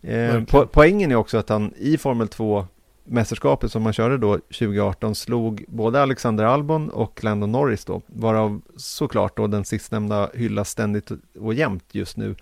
Eh, 0.00 0.44
po 0.44 0.66
poängen 0.66 1.10
är 1.10 1.14
också 1.14 1.38
att 1.38 1.48
han 1.48 1.74
i 1.76 1.98
Formel 1.98 2.28
2 2.28 2.66
mästerskapet 3.12 3.72
som 3.72 3.82
man 3.82 3.92
körde 3.92 4.18
då 4.18 4.38
2018 4.38 5.14
slog 5.14 5.64
både 5.68 6.02
Alexander 6.02 6.44
Albon 6.44 6.90
och 6.90 7.24
Landon 7.24 7.52
Norris 7.52 7.84
då, 7.84 8.02
varav 8.06 8.60
såklart 8.76 9.36
då 9.36 9.46
den 9.46 9.64
sistnämnda 9.64 10.30
hyllas 10.34 10.70
ständigt 10.70 11.10
och 11.40 11.54
jämt 11.54 11.84
just 11.92 12.16
nu. 12.16 12.34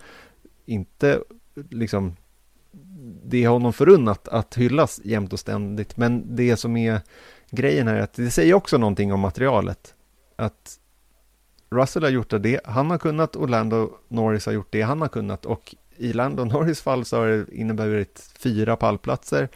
Inte 0.65 1.21
liksom 1.69 2.15
det 3.23 3.43
är 3.43 3.47
honom 3.47 3.73
förunnat 3.73 4.27
att 4.27 4.55
hyllas 4.55 5.01
jämt 5.03 5.33
och 5.33 5.39
ständigt, 5.39 5.97
men 5.97 6.35
det 6.35 6.57
som 6.57 6.77
är 6.77 7.01
grejen 7.49 7.87
här 7.87 7.95
är 7.95 8.01
att 8.01 8.13
det 8.13 8.31
säger 8.31 8.53
också 8.53 8.77
någonting 8.77 9.13
om 9.13 9.19
materialet. 9.19 9.95
Att 10.35 10.79
Russell 11.69 12.03
har 12.03 12.09
gjort 12.09 12.33
det 12.39 12.61
han 12.65 12.91
har 12.91 12.97
kunnat 12.97 13.35
och 13.35 13.49
Lando 13.49 13.91
Norris 14.07 14.45
har 14.45 14.53
gjort 14.53 14.71
det 14.71 14.81
han 14.81 15.01
har 15.01 15.07
kunnat 15.07 15.45
och 15.45 15.75
i 15.97 16.13
Lando 16.13 16.45
Norris 16.45 16.81
fall 16.81 17.05
så 17.05 17.17
har 17.17 17.27
det 17.27 17.45
inneburit 17.51 18.31
fyra 18.39 18.75
pallplatser 18.75 19.49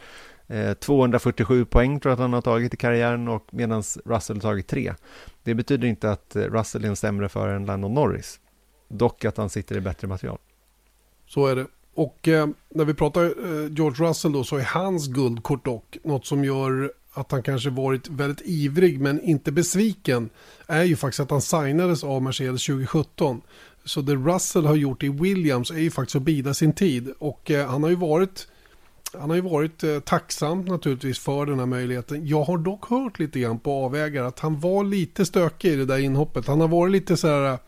Eh, 0.48 0.74
247 0.74 1.64
poäng 1.64 2.00
tror 2.00 2.10
jag 2.10 2.14
att 2.16 2.20
han 2.20 2.32
har 2.32 2.40
tagit 2.40 2.74
i 2.74 2.76
karriären 2.76 3.28
och 3.28 3.46
medan 3.50 3.82
Russell 4.04 4.40
tagit 4.40 4.66
tre. 4.66 4.94
Det 5.42 5.54
betyder 5.54 5.88
inte 5.88 6.10
att 6.10 6.36
eh, 6.36 6.42
Russell 6.42 6.84
är 6.84 6.88
en 6.88 6.96
sämre 6.96 7.28
förare 7.28 7.56
än 7.56 7.66
Landon 7.66 7.94
Norris. 7.94 8.40
Dock 8.88 9.24
att 9.24 9.36
han 9.36 9.50
sitter 9.50 9.76
i 9.76 9.80
bättre 9.80 10.08
material. 10.08 10.38
Så 11.26 11.46
är 11.46 11.56
det. 11.56 11.66
Och 11.94 12.28
eh, 12.28 12.48
när 12.68 12.84
vi 12.84 12.94
pratar 12.94 13.24
eh, 13.24 13.72
George 13.72 14.08
Russell 14.08 14.32
då 14.32 14.44
så 14.44 14.56
är 14.56 14.62
hans 14.62 15.08
guldkort 15.08 15.64
dock 15.64 15.96
något 16.04 16.26
som 16.26 16.44
gör 16.44 16.92
att 17.12 17.32
han 17.32 17.42
kanske 17.42 17.70
varit 17.70 18.08
väldigt 18.08 18.46
ivrig 18.46 19.00
men 19.00 19.20
inte 19.20 19.52
besviken 19.52 20.30
är 20.66 20.82
ju 20.82 20.96
faktiskt 20.96 21.20
att 21.20 21.30
han 21.30 21.42
signades 21.42 22.04
av 22.04 22.22
Mercedes 22.22 22.66
2017. 22.66 23.40
Så 23.84 24.00
det 24.00 24.14
Russell 24.14 24.66
har 24.66 24.74
gjort 24.74 25.02
i 25.02 25.08
Williams 25.08 25.70
är 25.70 25.78
ju 25.78 25.90
faktiskt 25.90 26.16
att 26.16 26.22
bida 26.22 26.54
sin 26.54 26.72
tid 26.72 27.12
och 27.18 27.50
eh, 27.50 27.68
han 27.68 27.82
har 27.82 27.90
ju 27.90 27.96
varit 27.96 28.48
han 29.20 29.30
har 29.30 29.36
ju 29.36 29.42
varit 29.42 29.84
eh, 29.84 30.00
tacksam 30.00 30.64
naturligtvis 30.64 31.18
för 31.18 31.46
den 31.46 31.58
här 31.58 31.66
möjligheten. 31.66 32.26
Jag 32.26 32.44
har 32.44 32.58
dock 32.58 32.90
hört 32.90 33.18
lite 33.18 33.40
grann 33.40 33.58
på 33.58 33.72
avvägar 33.72 34.24
att 34.24 34.40
han 34.40 34.60
var 34.60 34.84
lite 34.84 35.26
stökig 35.26 35.72
i 35.72 35.76
det 35.76 35.84
där 35.84 35.98
inhoppet. 35.98 36.46
Han 36.46 36.60
har 36.60 36.68
varit 36.68 36.92
lite 36.92 37.16
så 37.16 37.28
här 37.28 37.52
eh, 37.52 37.58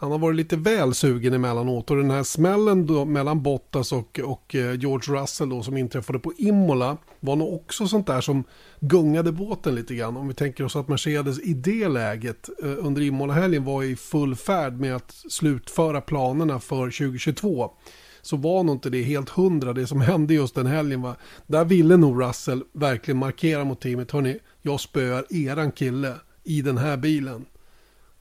han 0.00 0.10
har 0.10 0.18
varit 0.18 0.36
lite 0.36 0.56
väl 0.56 0.94
sugen 0.94 1.32
emellanåt 1.32 1.90
och 1.90 1.96
den 1.96 2.10
här 2.10 2.22
smällen 2.22 2.86
då 2.86 3.04
mellan 3.04 3.42
Bottas 3.42 3.92
och, 3.92 4.20
och 4.24 4.54
eh, 4.54 4.74
George 4.74 5.20
Russell 5.20 5.48
då 5.48 5.62
som 5.62 5.76
inträffade 5.76 6.18
på 6.18 6.32
Imola 6.36 6.96
var 7.20 7.36
nog 7.36 7.54
också 7.54 7.88
sånt 7.88 8.06
där 8.06 8.20
som 8.20 8.44
gungade 8.80 9.32
båten 9.32 9.74
lite 9.74 9.94
grann. 9.94 10.16
Om 10.16 10.28
vi 10.28 10.34
tänker 10.34 10.64
oss 10.64 10.76
att 10.76 10.88
Mercedes 10.88 11.40
i 11.40 11.54
det 11.54 11.88
läget 11.88 12.48
eh, 12.62 12.86
under 12.86 13.02
Imola-helgen 13.02 13.64
var 13.64 13.82
i 13.82 13.96
full 13.96 14.36
färd 14.36 14.80
med 14.80 14.96
att 14.96 15.12
slutföra 15.28 16.00
planerna 16.00 16.60
för 16.60 16.84
2022 16.84 17.70
så 18.28 18.36
var 18.36 18.62
nog 18.62 18.74
inte 18.74 18.90
det 18.90 19.02
helt 19.02 19.28
hundra 19.28 19.72
det 19.72 19.86
som 19.86 20.00
hände 20.00 20.34
just 20.34 20.54
den 20.54 20.66
helgen. 20.66 21.02
Va? 21.02 21.16
Där 21.46 21.64
ville 21.64 21.96
nog 21.96 22.22
Russell 22.22 22.62
verkligen 22.72 23.18
markera 23.18 23.64
mot 23.64 23.80
teamet. 23.80 24.10
Hörni, 24.10 24.38
jag 24.62 24.80
spöar 24.80 25.24
eran 25.30 25.72
kille 25.72 26.14
i 26.44 26.62
den 26.62 26.78
här 26.78 26.96
bilen. 26.96 27.44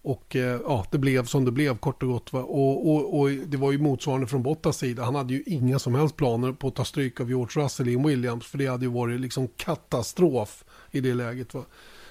Och 0.01 0.35
eh, 0.35 0.59
ja, 0.65 0.85
det 0.91 0.97
blev 0.97 1.25
som 1.25 1.45
det 1.45 1.51
blev 1.51 1.77
kort 1.77 2.03
och 2.03 2.09
gott. 2.09 2.33
Va? 2.33 2.43
Och, 2.43 2.91
och, 2.91 3.19
och 3.19 3.29
det 3.29 3.57
var 3.57 3.71
ju 3.71 3.77
motsvarande 3.77 4.27
från 4.27 4.43
Bottas 4.43 4.77
sida. 4.77 5.03
Han 5.03 5.15
hade 5.15 5.33
ju 5.33 5.43
inga 5.45 5.79
som 5.79 5.95
helst 5.95 6.15
planer 6.15 6.51
på 6.51 6.67
att 6.67 6.75
ta 6.75 6.85
stryk 6.85 7.19
av 7.19 7.29
George 7.29 7.63
Russell 7.63 7.87
i 7.87 7.95
Williams. 7.95 8.45
För 8.45 8.57
det 8.57 8.67
hade 8.67 8.85
ju 8.85 8.91
varit 8.91 9.19
liksom 9.19 9.47
katastrof 9.47 10.63
i 10.91 11.01
det 11.01 11.13
läget. 11.13 11.53
Va? 11.53 11.63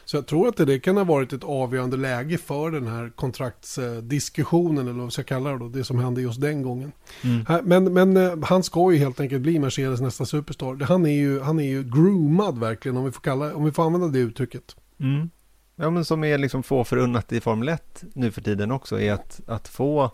Så 0.06 0.16
jag 0.16 0.26
tror 0.26 0.48
att 0.48 0.56
det 0.56 0.78
kan 0.78 0.96
ha 0.96 1.04
varit 1.04 1.32
ett 1.32 1.44
avgörande 1.44 1.96
läge 1.96 2.38
för 2.38 2.70
den 2.70 2.86
här 2.86 3.12
kontraktsdiskussionen, 3.16 4.88
eller 4.88 5.02
vad 5.02 5.12
ska 5.12 5.20
jag 5.20 5.26
kalla 5.26 5.50
det 5.50 5.58
då, 5.58 5.68
det 5.68 5.84
som 5.84 5.98
hände 5.98 6.20
just 6.20 6.40
den 6.40 6.62
gången. 6.62 6.92
Mm. 7.24 7.64
Men, 7.64 7.92
men 7.92 8.16
eh, 8.16 8.38
han 8.42 8.62
ska 8.62 8.92
ju 8.92 8.98
helt 8.98 9.20
enkelt 9.20 9.42
bli 9.42 9.58
Mercedes 9.58 10.00
nästa 10.00 10.24
superstar. 10.24 10.84
Han 10.84 11.06
är 11.06 11.10
ju, 11.10 11.40
han 11.40 11.58
är 11.58 11.64
ju 11.64 11.82
groomad 11.82 12.58
verkligen, 12.58 12.96
om 12.96 13.04
vi 13.04 13.12
får, 13.12 13.20
kalla, 13.20 13.54
om 13.54 13.64
vi 13.64 13.72
får 13.72 13.86
använda 13.86 14.08
det 14.08 14.18
uttrycket. 14.18 14.76
Mm. 15.00 15.30
Ja, 15.76 15.90
men 15.90 16.04
som 16.04 16.24
är 16.24 16.38
liksom 16.38 16.62
få 16.62 16.84
förunnat 16.84 17.32
i 17.32 17.40
Formel 17.40 17.68
1 17.68 18.04
nu 18.14 18.30
för 18.30 18.40
tiden 18.40 18.70
också, 18.70 19.00
är 19.00 19.12
att, 19.12 19.40
att 19.46 19.68
få, 19.68 20.10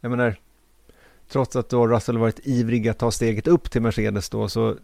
jag 0.00 0.10
menar, 0.10 0.36
trots 1.28 1.56
att 1.56 1.68
då 1.68 1.86
Russell 1.86 2.18
varit 2.18 2.40
ivrig 2.46 2.88
att 2.88 2.98
ta 2.98 3.10
steget 3.10 3.46
upp 3.46 3.70
till 3.70 3.82
Mercedes 3.82 4.30
då, 4.30 4.48
så 4.48 4.76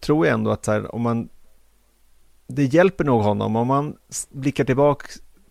tror 0.00 0.26
jag 0.26 0.34
ändå 0.34 0.50
att 0.50 0.66
här, 0.66 0.94
om 0.94 1.02
man 1.02 1.28
det 2.54 2.64
hjälper 2.64 3.04
nog 3.04 3.22
honom 3.22 3.56
om 3.56 3.66
man 3.66 3.96
blickar 4.30 4.64
tillbaka 4.64 5.06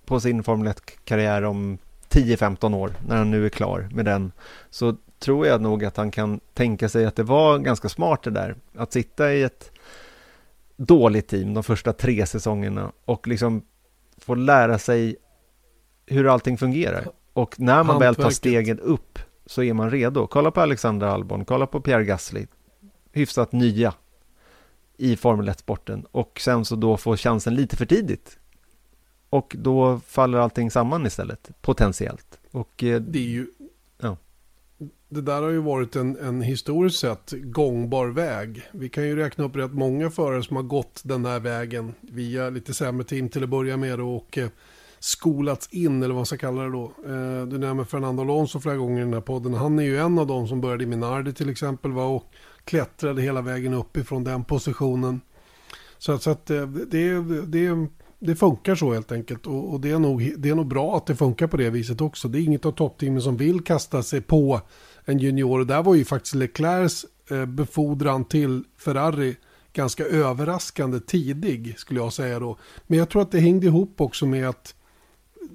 på 0.06 0.20
sin 0.20 0.43
Formel 0.43 0.74
1-karriär 0.74 1.43
om 1.43 1.78
10-15 2.10 2.76
år, 2.76 2.93
när 3.08 3.18
han 3.18 3.32
nu 3.32 3.45
är 3.45 3.50
klar 3.50 3.89
med 3.91 4.06
den, 4.06 4.32
så 4.70 4.95
tror 5.20 5.47
jag 5.47 5.62
nog 5.62 5.86
att 5.86 5.97
han 5.97 6.12
kan 6.12 6.39
tänka 6.54 6.89
sig 6.89 7.06
att 7.06 7.16
det 7.16 7.24
var 7.24 7.58
ganska 7.58 7.89
smart 7.89 8.24
det 8.24 8.32
där, 8.32 8.56
att 8.76 8.93
sitta 8.93 9.34
i 9.34 9.43
ett 9.43 9.72
dåligt 10.78 11.28
team 11.28 11.54
de 11.54 11.64
första 11.64 11.93
tre 11.93 12.26
säsongerna 12.26 12.91
och 13.06 13.28
liksom 13.28 13.62
få 14.18 14.36
lära 14.36 14.78
sig 14.78 15.16
hur 16.06 16.34
allting 16.34 16.58
fungerar. 16.58 17.08
Och 17.34 17.60
när 17.60 17.84
man 17.84 18.00
väl 18.00 18.16
tar 18.16 18.30
stegen 18.30 18.80
upp 18.80 19.20
så 19.45 19.64
är 19.64 19.74
man 19.74 19.91
redo. 19.91 20.28
Kolla 20.28 20.52
på 20.52 20.62
Alexander 20.62 21.08
Albon, 21.08 21.45
kolla 21.45 21.68
på 21.68 21.82
Pierre 21.82 22.04
Gasly, 22.04 22.45
hyfsat 23.12 23.52
nya 23.52 23.93
i 25.00 25.16
Formel 25.16 25.50
1-sporten 25.50 26.06
och 26.12 26.39
sen 26.43 26.66
så 26.66 26.76
då 26.76 26.97
få 26.97 27.18
chansen 27.18 27.56
lite 27.56 27.78
för 27.78 27.86
tidigt. 27.86 28.38
Och 29.30 29.56
då 29.60 30.00
faller 30.08 30.38
allting 30.38 30.72
samman 30.72 31.06
istället, 31.06 31.50
potentiellt. 31.62 32.39
Och, 32.52 32.84
eh, 32.84 33.02
det 33.02 33.20
är 33.20 33.30
ju... 33.30 33.47
Ja. 34.02 34.18
Det 35.10 35.22
där 35.22 35.41
har 35.41 35.50
ju 35.50 35.60
varit 35.60 35.95
en, 35.95 36.18
en 36.18 36.41
historiskt 36.41 37.00
sett 37.00 37.34
gångbar 37.43 38.08
väg. 38.08 38.62
Vi 38.72 38.89
kan 38.89 39.08
ju 39.08 39.16
räkna 39.16 39.43
upp 39.43 39.56
rätt 39.56 39.74
många 39.74 40.10
förare 40.10 40.43
som 40.43 40.56
har 40.56 40.64
gått 40.64 41.02
den 41.04 41.26
här 41.26 41.39
vägen 41.39 41.93
via 42.02 42.50
lite 42.50 42.74
sämre 42.74 43.04
team 43.04 43.30
till 43.30 43.43
att 43.43 43.50
börja 43.50 43.78
med 43.78 44.02
och 44.02 44.38
eh, 44.38 44.50
skolats 45.00 45.68
in, 45.72 45.97
eller 45.97 46.14
vad 46.14 46.16
man 46.16 46.26
ska 46.26 46.38
kalla 46.38 46.64
det 46.64 46.72
då. 46.72 46.84
Eh, 47.06 47.47
du 47.47 47.58
nämner 47.58 47.84
Fernando 47.84 48.24
Alonso 48.24 48.60
flera 48.60 48.76
gånger 48.76 49.02
i 49.02 49.04
den 49.04 49.14
här 49.14 49.22
podden. 49.22 49.54
Han 49.54 49.80
är 49.80 49.84
ju 49.84 49.97
en 49.97 50.20
av 50.20 50.28
dem 50.28 50.47
som 50.47 50.62
började 50.62 50.84
i 50.84 50.88
Minardi 50.88 51.34
till 51.34 51.50
exempel. 51.50 51.91
Va? 51.91 52.06
Och 52.06 52.26
klättrade 52.70 53.22
hela 53.22 53.41
vägen 53.41 53.74
upp 53.74 53.97
ifrån 53.97 54.24
den 54.24 54.43
positionen. 54.43 55.22
Så, 55.97 56.17
så 56.17 56.30
att 56.30 56.49
eh, 56.49 56.67
det, 56.67 57.22
det, 57.45 57.88
det 58.20 58.36
funkar 58.36 58.76
så 58.76 58.93
helt 58.93 59.11
enkelt. 59.11 59.47
Och, 59.47 59.74
och, 59.74 59.82
det, 59.82 59.91
är 59.91 59.99
nog, 59.99 60.34
det 60.38 60.49
är 60.49 60.55
nog 60.55 60.67
bra 60.67 60.97
att 60.97 61.05
det 61.05 61.15
funkar 61.15 61.47
på 61.47 61.57
det 61.57 61.70
viset 61.70 62.01
också. 62.01 62.28
Det 62.28 62.39
är 62.39 62.41
inget 62.41 62.65
av 62.65 62.72
toppteamen 62.72 63.22
som 63.22 63.38
vill 63.38 63.63
kasta 63.63 64.03
sig 64.03 64.22
på 64.22 64.61
en 65.05 65.20
junior. 65.20 65.59
Och 65.59 65.67
där 65.67 65.84
var 65.84 65.95
ju 65.95 66.05
faktiskt 66.05 66.36
Leclercs 66.36 67.05
eh, 67.30 67.45
befordran 67.45 68.26
till 68.26 68.63
Ferrari 68.78 69.36
ganska 69.74 70.05
överraskande 70.05 70.99
tidig 70.99 71.80
skulle 71.80 71.99
jag 71.99 72.13
säga 72.13 72.39
då. 72.39 72.57
Men 72.88 72.99
jag 72.99 73.09
tror 73.09 73.22
att 73.22 73.32
det 73.32 73.39
hängde 73.39 73.67
ihop 73.67 74.01
också 74.01 74.26
med 74.26 74.49
att 74.49 74.76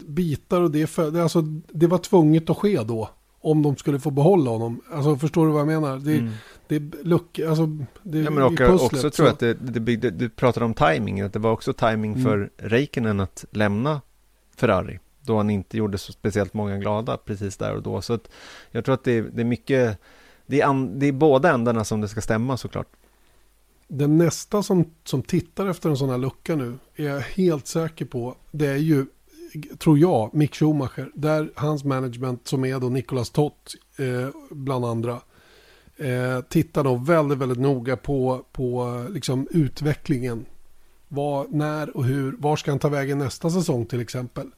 bitar 0.07 0.61
och 0.61 0.71
det, 0.71 0.87
för, 0.87 1.21
alltså, 1.21 1.41
det 1.73 1.87
var 1.87 1.99
tvunget 1.99 2.51
att 2.51 2.57
ske 2.57 2.83
då. 2.83 3.11
Om 3.41 3.63
de 3.63 3.77
skulle 3.77 4.01
få 4.01 4.11
behålla 4.11 4.51
honom. 4.51 4.81
Alltså 4.93 5.17
förstår 5.17 5.47
du 5.47 5.53
vad 5.53 5.61
jag 5.61 5.67
menar? 5.67 5.99
Det, 5.99 6.19
mm 6.19 6.33
det 6.69 6.77
är 6.77 7.05
luck, 7.05 7.39
alltså 7.39 7.67
det 8.03 8.19
ja, 8.19 8.31
men 8.31 8.43
och, 8.43 8.57
pusslet, 8.57 8.93
också 8.93 9.11
tror 9.11 9.29
jag 9.29 9.33
att 9.33 9.39
det, 9.39 9.55
det 9.55 9.81
byggde, 9.81 10.11
du 10.11 10.29
pratade 10.29 10.67
om 10.67 10.75
timing, 10.75 11.21
att 11.21 11.33
det 11.33 11.39
var 11.39 11.51
också 11.51 11.73
timing 11.73 12.13
mm. 12.13 12.25
för 12.25 12.51
Räikkönen 12.57 13.21
att 13.21 13.45
lämna 13.51 14.01
Ferrari, 14.57 14.99
då 15.21 15.37
han 15.37 15.51
inte 15.51 15.77
gjorde 15.77 15.99
så 15.99 16.13
speciellt 16.13 16.55
många 16.55 16.79
glada 16.79 17.17
precis 17.17 17.57
där 17.57 17.75
och 17.75 17.83
då, 17.83 18.03
så 18.03 18.13
att 18.13 18.31
jag 18.71 18.85
tror 18.85 18.95
att 18.95 19.05
det, 19.05 19.21
det 19.21 19.43
är 19.43 19.45
mycket, 19.45 19.99
det 20.47 20.61
är, 20.61 20.67
an, 20.67 20.99
det 20.99 21.07
är 21.07 21.13
båda 21.13 21.51
ändarna 21.51 21.85
som 21.85 22.01
det 22.01 22.09
ska 22.09 22.21
stämma 22.21 22.57
såklart. 22.57 22.89
Den 23.89 24.19
nästa 24.19 24.63
som, 24.63 24.85
som 25.05 25.23
tittar 25.23 25.67
efter 25.67 25.91
en 25.91 25.97
sån 25.97 26.11
här 26.11 26.19
lucka 26.19 26.57
nu, 26.57 26.79
är 26.97 27.05
jag 27.05 27.21
helt 27.21 27.67
säker 27.67 28.05
på, 28.05 28.37
det 28.51 28.67
är 28.67 28.77
ju 28.77 29.07
tror 29.79 29.99
jag, 29.99 30.35
Mick 30.35 30.55
Schumacher, 30.55 31.11
där 31.15 31.51
hans 31.55 31.85
management 31.85 32.49
som 32.49 32.65
är 32.65 32.81
då 32.81 32.89
Nicolas 32.89 33.31
Tott 33.31 33.75
eh, 33.97 34.29
bland 34.51 34.85
andra, 34.85 35.21
eh, 35.97 36.41
tittar 36.41 36.85
då 36.85 36.95
väldigt, 36.95 37.39
väldigt 37.39 37.59
noga 37.59 37.97
på, 37.97 38.45
på 38.53 39.07
liksom 39.11 39.49
utvecklingen. 39.51 40.47
Var, 41.09 41.47
när 41.51 41.97
och 41.97 42.05
hur, 42.05 42.37
var 42.39 42.57
ska 42.57 42.71
han 42.71 42.79
ta 42.79 42.89
vägen 42.89 43.19
nästa 43.19 43.51
säsong 43.51 43.87
till 43.87 44.01
exempel? 44.01 44.51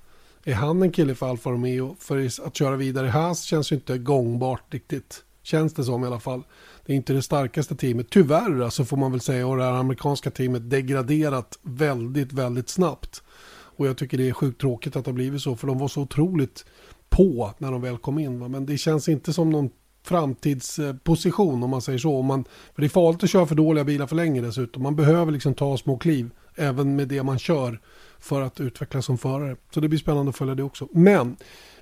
Är 0.45 0.55
han 0.55 0.82
en 0.82 0.93
kille 0.93 1.14
för 1.14 1.30
Alfa 1.30 1.51
Romeo? 1.51 1.97
För 1.99 2.26
att 2.47 2.57
köra 2.57 2.76
vidare 2.76 3.07
i 3.07 3.11
Haas 3.11 3.43
känns 3.43 3.72
ju 3.72 3.76
inte 3.76 3.99
gångbart 3.99 4.74
riktigt. 4.74 5.22
Känns 5.43 5.74
det 5.74 5.84
som 5.84 6.05
i 6.05 6.07
alla 6.07 6.20
fall. 6.20 6.43
Det 6.87 6.93
är 6.93 6.97
inte 6.97 7.12
det 7.12 7.22
starkaste 7.22 7.76
teamet. 7.76 8.11
Tyvärr 8.11 8.61
alltså 8.61 8.84
får 8.84 8.97
man 8.97 9.12
väl 9.12 9.20
säga. 9.20 9.47
Och 9.47 9.57
det 9.57 9.64
här 9.64 9.72
amerikanska 9.72 10.30
teamet 10.30 10.70
degraderat 10.70 11.59
väldigt, 11.62 12.32
väldigt 12.32 12.68
snabbt. 12.68 13.22
Och 13.49 13.87
jag 13.87 13.97
tycker 13.97 14.18
det 14.18 14.28
är 14.28 14.32
sjukt 14.32 14.61
tråkigt 14.61 14.97
att 14.97 15.05
det 15.05 15.11
har 15.11 15.14
blivit 15.14 15.43
så. 15.43 15.57
För 15.57 15.66
de 15.66 15.78
var 15.78 15.89
så 15.89 16.01
otroligt 16.03 16.64
på 17.09 17.55
när 17.59 17.72
de 17.72 17.82
väl 17.82 17.99
kom 17.99 18.18
in. 18.18 18.51
Men 18.51 18.66
det 18.66 18.78
känns 18.78 19.09
inte 19.09 19.32
som 19.32 19.51
någon 19.51 19.70
framtidsposition 20.07 21.62
om 21.62 21.70
man 21.70 21.82
säger 21.82 21.98
så. 21.98 22.22
man, 22.22 22.44
för 22.44 22.82
det 22.82 22.86
är 22.86 22.88
farligt 22.88 23.24
att 23.24 23.30
köra 23.30 23.46
för 23.46 23.54
dåliga 23.54 23.84
bilar 23.84 24.07
för 24.07 24.16
länge 24.16 24.40
dessutom. 24.40 24.82
Man 24.82 24.96
behöver 24.96 25.32
liksom 25.32 25.54
ta 25.54 25.76
små 25.76 25.98
kliv 25.98 26.30
även 26.54 26.96
med 26.96 27.09
det 27.09 27.22
man 27.22 27.38
kör 27.38 27.80
för 28.18 28.42
att 28.42 28.61
utvecklas 28.61 29.04
som 29.04 29.18
förare. 29.18 29.57
Så 29.74 29.80
det 29.80 29.88
blir 29.88 29.98
spännande 29.98 30.30
att 30.30 30.36
följa 30.36 30.54
det 30.54 30.62
också. 30.62 30.88
Men 30.92 31.36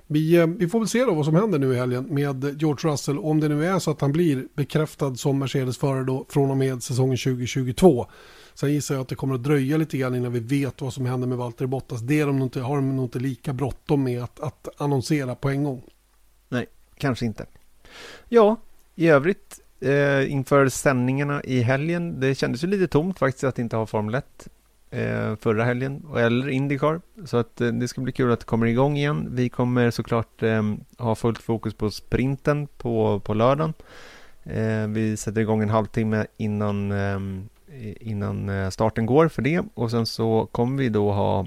vi, 0.07 0.35
eh, 0.35 0.47
vi 0.47 0.67
får 0.67 0.79
väl 0.79 0.87
se 0.87 1.05
då 1.05 1.13
vad 1.13 1.25
som 1.25 1.35
händer 1.35 1.59
nu 1.59 1.73
i 1.73 1.77
helgen 1.77 2.05
med 2.09 2.61
George 2.61 2.91
Russell. 2.91 3.19
Om 3.19 3.39
det 3.39 3.49
nu 3.49 3.65
är 3.65 3.79
så 3.79 3.91
att 3.91 4.01
han 4.01 4.11
blir 4.11 4.47
bekräftad 4.55 5.15
som 5.15 5.39
Mercedes-förare 5.39 6.03
då 6.03 6.25
från 6.29 6.51
och 6.51 6.57
med 6.57 6.83
säsongen 6.83 7.17
2022. 7.17 8.05
Sen 8.53 8.73
gissar 8.73 8.95
jag 8.95 9.01
att 9.01 9.07
det 9.07 9.15
kommer 9.15 9.35
att 9.35 9.43
dröja 9.43 9.77
lite 9.77 9.97
grann 9.97 10.15
innan 10.15 10.33
vi 10.33 10.39
vet 10.39 10.81
vad 10.81 10.93
som 10.93 11.05
händer 11.05 11.27
med 11.27 11.37
Valtteri 11.37 11.67
Bottas. 11.67 12.01
Det 12.01 12.23
de 12.23 12.41
inte, 12.41 12.61
har 12.61 12.75
de 12.75 12.95
nog 12.95 13.05
inte 13.05 13.19
lika 13.19 13.53
bråttom 13.53 14.03
med 14.03 14.23
att, 14.23 14.39
att 14.39 14.67
annonsera 14.77 15.35
på 15.35 15.49
en 15.49 15.63
gång. 15.63 15.83
Nej, 16.49 16.65
kanske 16.97 17.25
inte. 17.25 17.45
Ja, 18.29 18.57
i 18.95 19.07
övrigt 19.07 19.59
eh, 19.79 20.31
inför 20.31 20.69
sändningarna 20.69 21.43
i 21.43 21.61
helgen, 21.61 22.19
det 22.19 22.35
kändes 22.35 22.63
ju 22.63 22.67
lite 22.67 22.87
tomt 22.87 23.19
faktiskt 23.19 23.43
att 23.43 23.59
inte 23.59 23.75
ha 23.75 23.85
Formel 23.85 24.15
1 24.15 24.47
eh, 24.89 25.35
förra 25.35 25.63
helgen, 25.63 26.05
eller 26.17 26.49
Indycar. 26.49 27.01
Så 27.25 27.37
att 27.37 27.61
eh, 27.61 27.67
det 27.67 27.87
ska 27.87 28.01
bli 28.01 28.11
kul 28.11 28.31
att 28.31 28.39
det 28.39 28.45
kommer 28.45 28.65
igång 28.65 28.97
igen. 28.97 29.27
Vi 29.31 29.49
kommer 29.49 29.91
såklart 29.91 30.43
eh, 30.43 30.63
ha 30.97 31.15
fullt 31.15 31.41
fokus 31.41 31.73
på 31.73 31.91
sprinten 31.91 32.67
på, 32.67 33.19
på 33.19 33.33
lördagen. 33.33 33.73
Eh, 34.43 34.87
vi 34.87 35.17
sätter 35.17 35.41
igång 35.41 35.61
en 35.61 35.69
halvtimme 35.69 36.25
innan, 36.37 36.91
ehm, 36.91 37.49
eh, 37.67 38.07
innan 38.09 38.71
starten 38.71 39.05
går 39.05 39.27
för 39.27 39.41
det 39.41 39.63
och 39.73 39.91
sen 39.91 40.05
så 40.05 40.47
kommer 40.51 40.77
vi 40.77 40.89
då 40.89 41.11
ha 41.11 41.45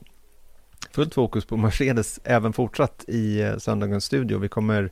fullt 0.93 1.15
fokus 1.15 1.45
på 1.45 1.57
Mercedes 1.57 2.21
även 2.25 2.53
fortsatt 2.53 3.05
i 3.09 3.41
eh, 3.41 3.57
söndagens 3.57 4.05
studio. 4.05 4.39
Vi 4.39 4.49
kommer 4.49 4.91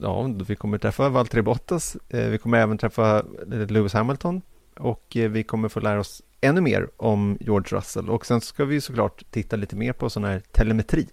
ja, 0.00 0.30
vi 0.48 0.56
kommer 0.56 0.78
träffa 0.78 1.08
Valtteri 1.08 1.42
Bottas. 1.42 1.96
Eh, 2.08 2.28
vi 2.28 2.38
kommer 2.38 2.58
även 2.58 2.78
träffa 2.78 3.22
Lewis 3.46 3.92
Hamilton 3.92 4.42
och 4.78 5.16
eh, 5.16 5.30
vi 5.30 5.42
kommer 5.42 5.68
få 5.68 5.80
lära 5.80 6.00
oss 6.00 6.22
ännu 6.40 6.60
mer 6.60 6.88
om 6.96 7.38
George 7.40 7.78
Russell 7.78 8.10
och 8.10 8.26
sen 8.26 8.40
ska 8.40 8.64
vi 8.64 8.80
såklart 8.80 9.24
titta 9.30 9.56
lite 9.56 9.76
mer 9.76 9.92
på 9.92 10.10
sån 10.10 10.24
här 10.24 10.42
telemetri 10.52 11.08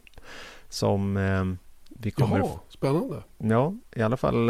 som 0.69 1.17
eh, 1.17 1.43
vi 1.89 2.11
kommer... 2.11 2.37
Jaha, 2.37 2.59
spännande. 2.69 3.23
Ja, 3.37 3.73
i 3.95 4.01
alla 4.01 4.17
fall. 4.17 4.49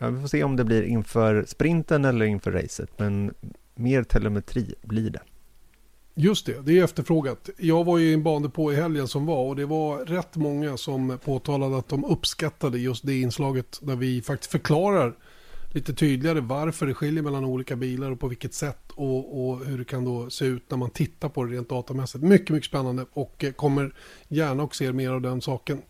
Ja, 0.00 0.08
vi 0.10 0.20
får 0.20 0.28
se 0.28 0.44
om 0.44 0.56
det 0.56 0.64
blir 0.64 0.82
inför 0.82 1.44
sprinten 1.46 2.04
eller 2.04 2.26
inför 2.26 2.52
racet, 2.52 2.90
men 2.98 3.34
mer 3.74 4.02
telemetri 4.02 4.74
blir 4.82 5.10
det. 5.10 5.20
Just 6.18 6.46
det, 6.46 6.66
det 6.66 6.78
är 6.78 6.84
efterfrågat. 6.84 7.50
Jag 7.58 7.84
var 7.84 7.98
ju 7.98 8.10
i 8.10 8.14
en 8.14 8.22
bandepå 8.22 8.72
i 8.72 8.76
helgen 8.76 9.08
som 9.08 9.26
var 9.26 9.44
och 9.44 9.56
det 9.56 9.66
var 9.66 9.98
rätt 9.98 10.36
många 10.36 10.76
som 10.76 11.18
påtalade 11.24 11.78
att 11.78 11.88
de 11.88 12.04
uppskattade 12.04 12.78
just 12.78 13.06
det 13.06 13.20
inslaget 13.20 13.78
där 13.82 13.96
vi 13.96 14.22
faktiskt 14.22 14.50
förklarar 14.50 15.14
lite 15.76 15.94
tydligare 15.94 16.40
varför 16.40 16.86
det 16.86 16.94
skiljer 16.94 17.22
mellan 17.22 17.44
olika 17.44 17.76
bilar 17.76 18.10
och 18.10 18.20
på 18.20 18.28
vilket 18.28 18.54
sätt 18.54 18.78
och, 18.94 19.48
och, 19.48 19.64
hur 19.64 19.78
det 19.78 19.84
kan 19.84 20.04
då 20.04 20.30
se 20.30 20.44
ut 20.44 20.70
när 20.70 20.78
man 20.78 20.90
tittar 20.90 21.28
på 21.28 21.44
det 21.44 21.56
rent 21.56 21.68
datamässigt. 21.68 22.24
Mycket, 22.24 22.50
mycket 22.50 22.66
spännande 22.66 23.06
och 23.12 23.44
eh, 23.44 23.52
kommer 23.52 23.94
gärna 24.28 24.62
och 24.62 24.74
ser 24.74 24.92
mer 24.92 25.10
av 25.10 25.20
den 25.20 25.40
saken. 25.40 25.82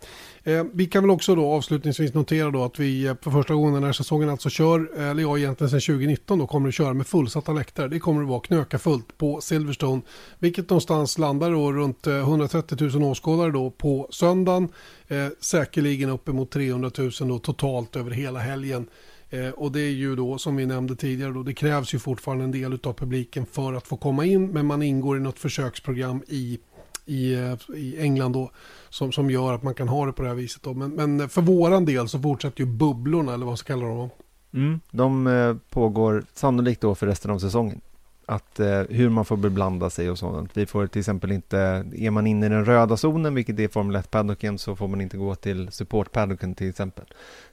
Eh, 0.43 0.65
vi 0.73 0.87
kan 0.87 1.03
väl 1.03 1.11
också 1.11 1.35
då 1.35 1.47
avslutningsvis 1.47 2.15
notera 2.15 2.51
då 2.51 2.65
att 2.65 2.79
vi 2.79 3.07
eh, 3.07 3.15
för 3.23 3.31
första 3.31 3.55
gången 3.55 3.75
den 3.75 3.85
här 3.85 3.93
säsongen 3.93 4.29
alltså 4.29 4.51
kör, 4.51 4.99
eller 4.99 5.23
ja 5.23 5.39
egentligen 5.39 5.71
sedan 5.71 5.81
2019 5.81 6.39
då 6.39 6.47
kommer 6.47 6.69
att 6.69 6.75
köra 6.75 6.95
med 6.95 7.07
fullsatta 7.07 7.53
läktare. 7.53 7.89
Det 7.89 7.99
kommer 7.99 8.23
att 8.23 8.29
vara 8.29 8.41
knöka 8.41 8.79
fullt 8.79 9.19
på 9.19 9.41
Silverstone, 9.41 10.03
vilket 10.39 10.71
någonstans 10.71 11.19
landar 11.19 11.51
då 11.51 11.73
runt 11.73 12.07
eh, 12.07 12.17
130 12.17 12.79
000 12.81 13.03
åskådare 13.03 13.51
då 13.51 13.71
på 13.71 14.09
söndagen. 14.11 14.69
Eh, 15.09 15.27
säkerligen 15.41 16.11
uppemot 16.11 16.51
300 16.51 16.91
000 16.99 17.11
då 17.19 17.39
totalt 17.39 17.97
över 17.97 18.11
hela 18.11 18.39
helgen. 18.39 18.87
Eh, 19.31 19.49
och 19.49 19.73
det 19.73 19.81
är 19.81 19.91
ju 19.91 20.17
då 20.17 20.39
som 20.39 20.57
vi 20.57 20.67
nämnde 20.67 20.97
tidigare 20.97 21.33
då, 21.33 21.43
det 21.43 21.55
krävs 21.55 21.95
ju 21.95 21.99
fortfarande 21.99 22.45
en 22.45 22.53
del 22.53 22.79
av 22.85 22.93
publiken 22.93 23.47
för 23.47 23.75
att 23.75 23.87
få 23.87 23.97
komma 23.97 24.25
in 24.25 24.49
men 24.49 24.67
man 24.67 24.83
ingår 24.83 25.17
i 25.17 25.21
något 25.21 25.39
försöksprogram 25.39 26.23
i, 26.29 26.59
i, 27.05 27.35
eh, 27.35 27.77
i 27.77 28.01
England 28.01 28.33
då 28.33 28.51
som, 28.89 29.13
som 29.13 29.31
gör 29.31 29.53
att 29.53 29.63
man 29.63 29.75
kan 29.75 29.89
ha 29.89 30.07
det 30.07 30.13
på 30.13 30.23
det 30.23 30.29
här 30.29 30.35
viset 30.37 30.63
då. 30.63 30.75
Men, 30.75 30.91
men 30.91 31.29
för 31.29 31.43
våran 31.43 31.85
del 31.85 32.09
så 32.09 32.21
fortsätter 32.21 32.61
ju 32.61 32.67
bubblorna 32.67 33.35
eller 33.35 33.47
vad 33.47 33.59
ska 33.59 33.73
kallar 33.73 33.87
de 33.87 34.11
mm, 34.53 34.81
De 34.91 35.27
eh, 35.27 35.57
pågår 35.71 36.25
sannolikt 36.35 36.81
då 36.81 36.95
för 36.95 37.07
resten 37.07 37.31
av 37.31 37.39
säsongen 37.39 37.81
att 38.27 38.61
eh, 38.61 38.83
hur 38.91 39.09
man 39.09 39.25
får 39.25 39.37
beblanda 39.37 39.91
sig 39.91 40.11
och 40.11 40.19
sådant. 40.19 40.57
Vi 40.57 40.67
får 40.67 40.87
till 40.87 41.01
exempel 41.01 41.33
inte, 41.33 41.59
är 41.97 42.11
man 42.11 42.27
inne 42.27 42.47
i 42.47 42.49
den 42.49 42.65
röda 42.65 42.97
zonen, 42.97 43.35
vilket 43.35 43.59
är 43.59 43.69
Formel 43.69 43.97
1-paddocken, 43.97 44.59
så 44.59 44.77
får 44.77 44.89
man 44.89 45.01
inte 45.01 45.17
gå 45.17 45.35
till 45.35 45.71
support-paddocken 45.71 46.55
till 46.55 46.69
exempel. 46.69 47.05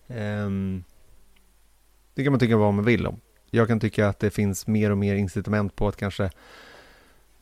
Um, 0.07 0.83
det 2.13 2.23
kan 2.23 2.33
man 2.33 2.39
tycka 2.39 2.57
vad 2.57 2.73
man 2.73 2.85
vill 2.85 3.07
om. 3.07 3.19
Jag 3.51 3.67
kan 3.67 3.79
tycka 3.79 4.07
att 4.07 4.19
det 4.19 4.29
finns 4.29 4.67
mer 4.67 4.91
och 4.91 4.97
mer 4.97 5.15
incitament 5.15 5.75
på 5.75 5.87
att 5.87 5.97
kanske 5.97 6.29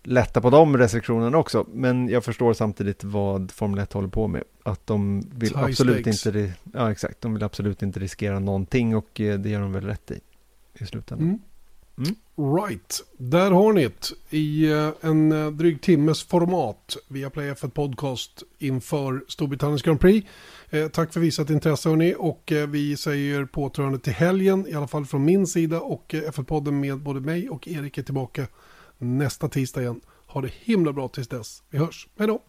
lätta 0.04 0.42
på 0.42 0.50
de 0.50 0.78
restriktionerna 0.78 1.38
också. 1.38 1.66
Men 1.74 2.10
jag 2.10 2.24
förstår 2.24 2.54
samtidigt 2.54 3.04
vad 3.04 3.52
Formel 3.52 3.80
1 3.80 3.94
håller 3.94 4.08
på 4.08 4.28
med. 4.28 4.44
Att 4.64 4.88
de 4.88 5.24
vill 5.34 5.58
absolut 5.58 6.08
inte, 6.08 6.54
ja 6.74 6.92
exakt, 6.92 7.22
de 7.22 7.34
vill 7.34 7.44
absolut 7.44 7.82
inte 7.82 8.00
riskera 8.00 8.40
någonting 8.40 8.96
och 8.96 9.22
eh, 9.22 9.40
det 9.40 9.50
gör 9.50 9.62
de 9.62 9.74
väl 9.74 9.86
rätt 9.86 10.12
i, 10.12 10.20
i 10.74 10.86
slutändan. 10.86 11.28
Mm. 11.28 11.40
Mm. 12.02 12.16
Right, 12.58 13.04
där 13.18 13.52
har 13.52 13.74
ni 13.74 13.84
det 13.84 14.12
i 14.30 14.72
eh, 14.72 14.90
en 15.02 15.32
eh, 15.32 15.52
dryg 15.52 15.82
timmes 15.82 16.24
format 16.24 16.98
via 17.08 17.30
Play 17.30 17.52
F1 17.52 17.70
Podcast 17.70 18.44
inför 18.60 19.24
Storbritanniens 19.28 19.82
Grand 19.82 20.00
Prix. 20.00 20.28
Eh, 20.70 20.88
tack 20.88 21.14
för 21.14 21.20
visat 21.20 21.50
intresse 21.50 21.90
hörni 21.90 22.16
och 22.18 22.52
eh, 22.52 22.68
vi 22.68 22.98
säger 22.98 23.46
påtrörande 23.46 24.00
till 24.00 24.14
helgen 24.14 24.68
i 24.68 24.74
alla 24.74 24.88
fall 24.88 25.06
från 25.06 25.26
min 25.26 25.48
sida 25.48 25.80
och 25.80 26.14
eh, 26.14 26.22
F1-podden 26.22 26.80
med 26.80 27.00
både 27.00 27.20
mig 27.20 27.50
och 27.50 27.68
Erik 27.68 27.98
är 27.98 28.04
tillbaka 28.04 28.48
nästa 28.98 29.50
tisdag 29.50 29.82
igen. 29.82 30.02
Ha 30.28 30.42
det 30.42 30.52
himla 30.60 30.94
bra 30.94 31.08
tills 31.08 31.28
dess. 31.28 31.64
Vi 31.70 31.78
hörs. 31.78 32.08
Hej 32.18 32.28
då! 32.28 32.42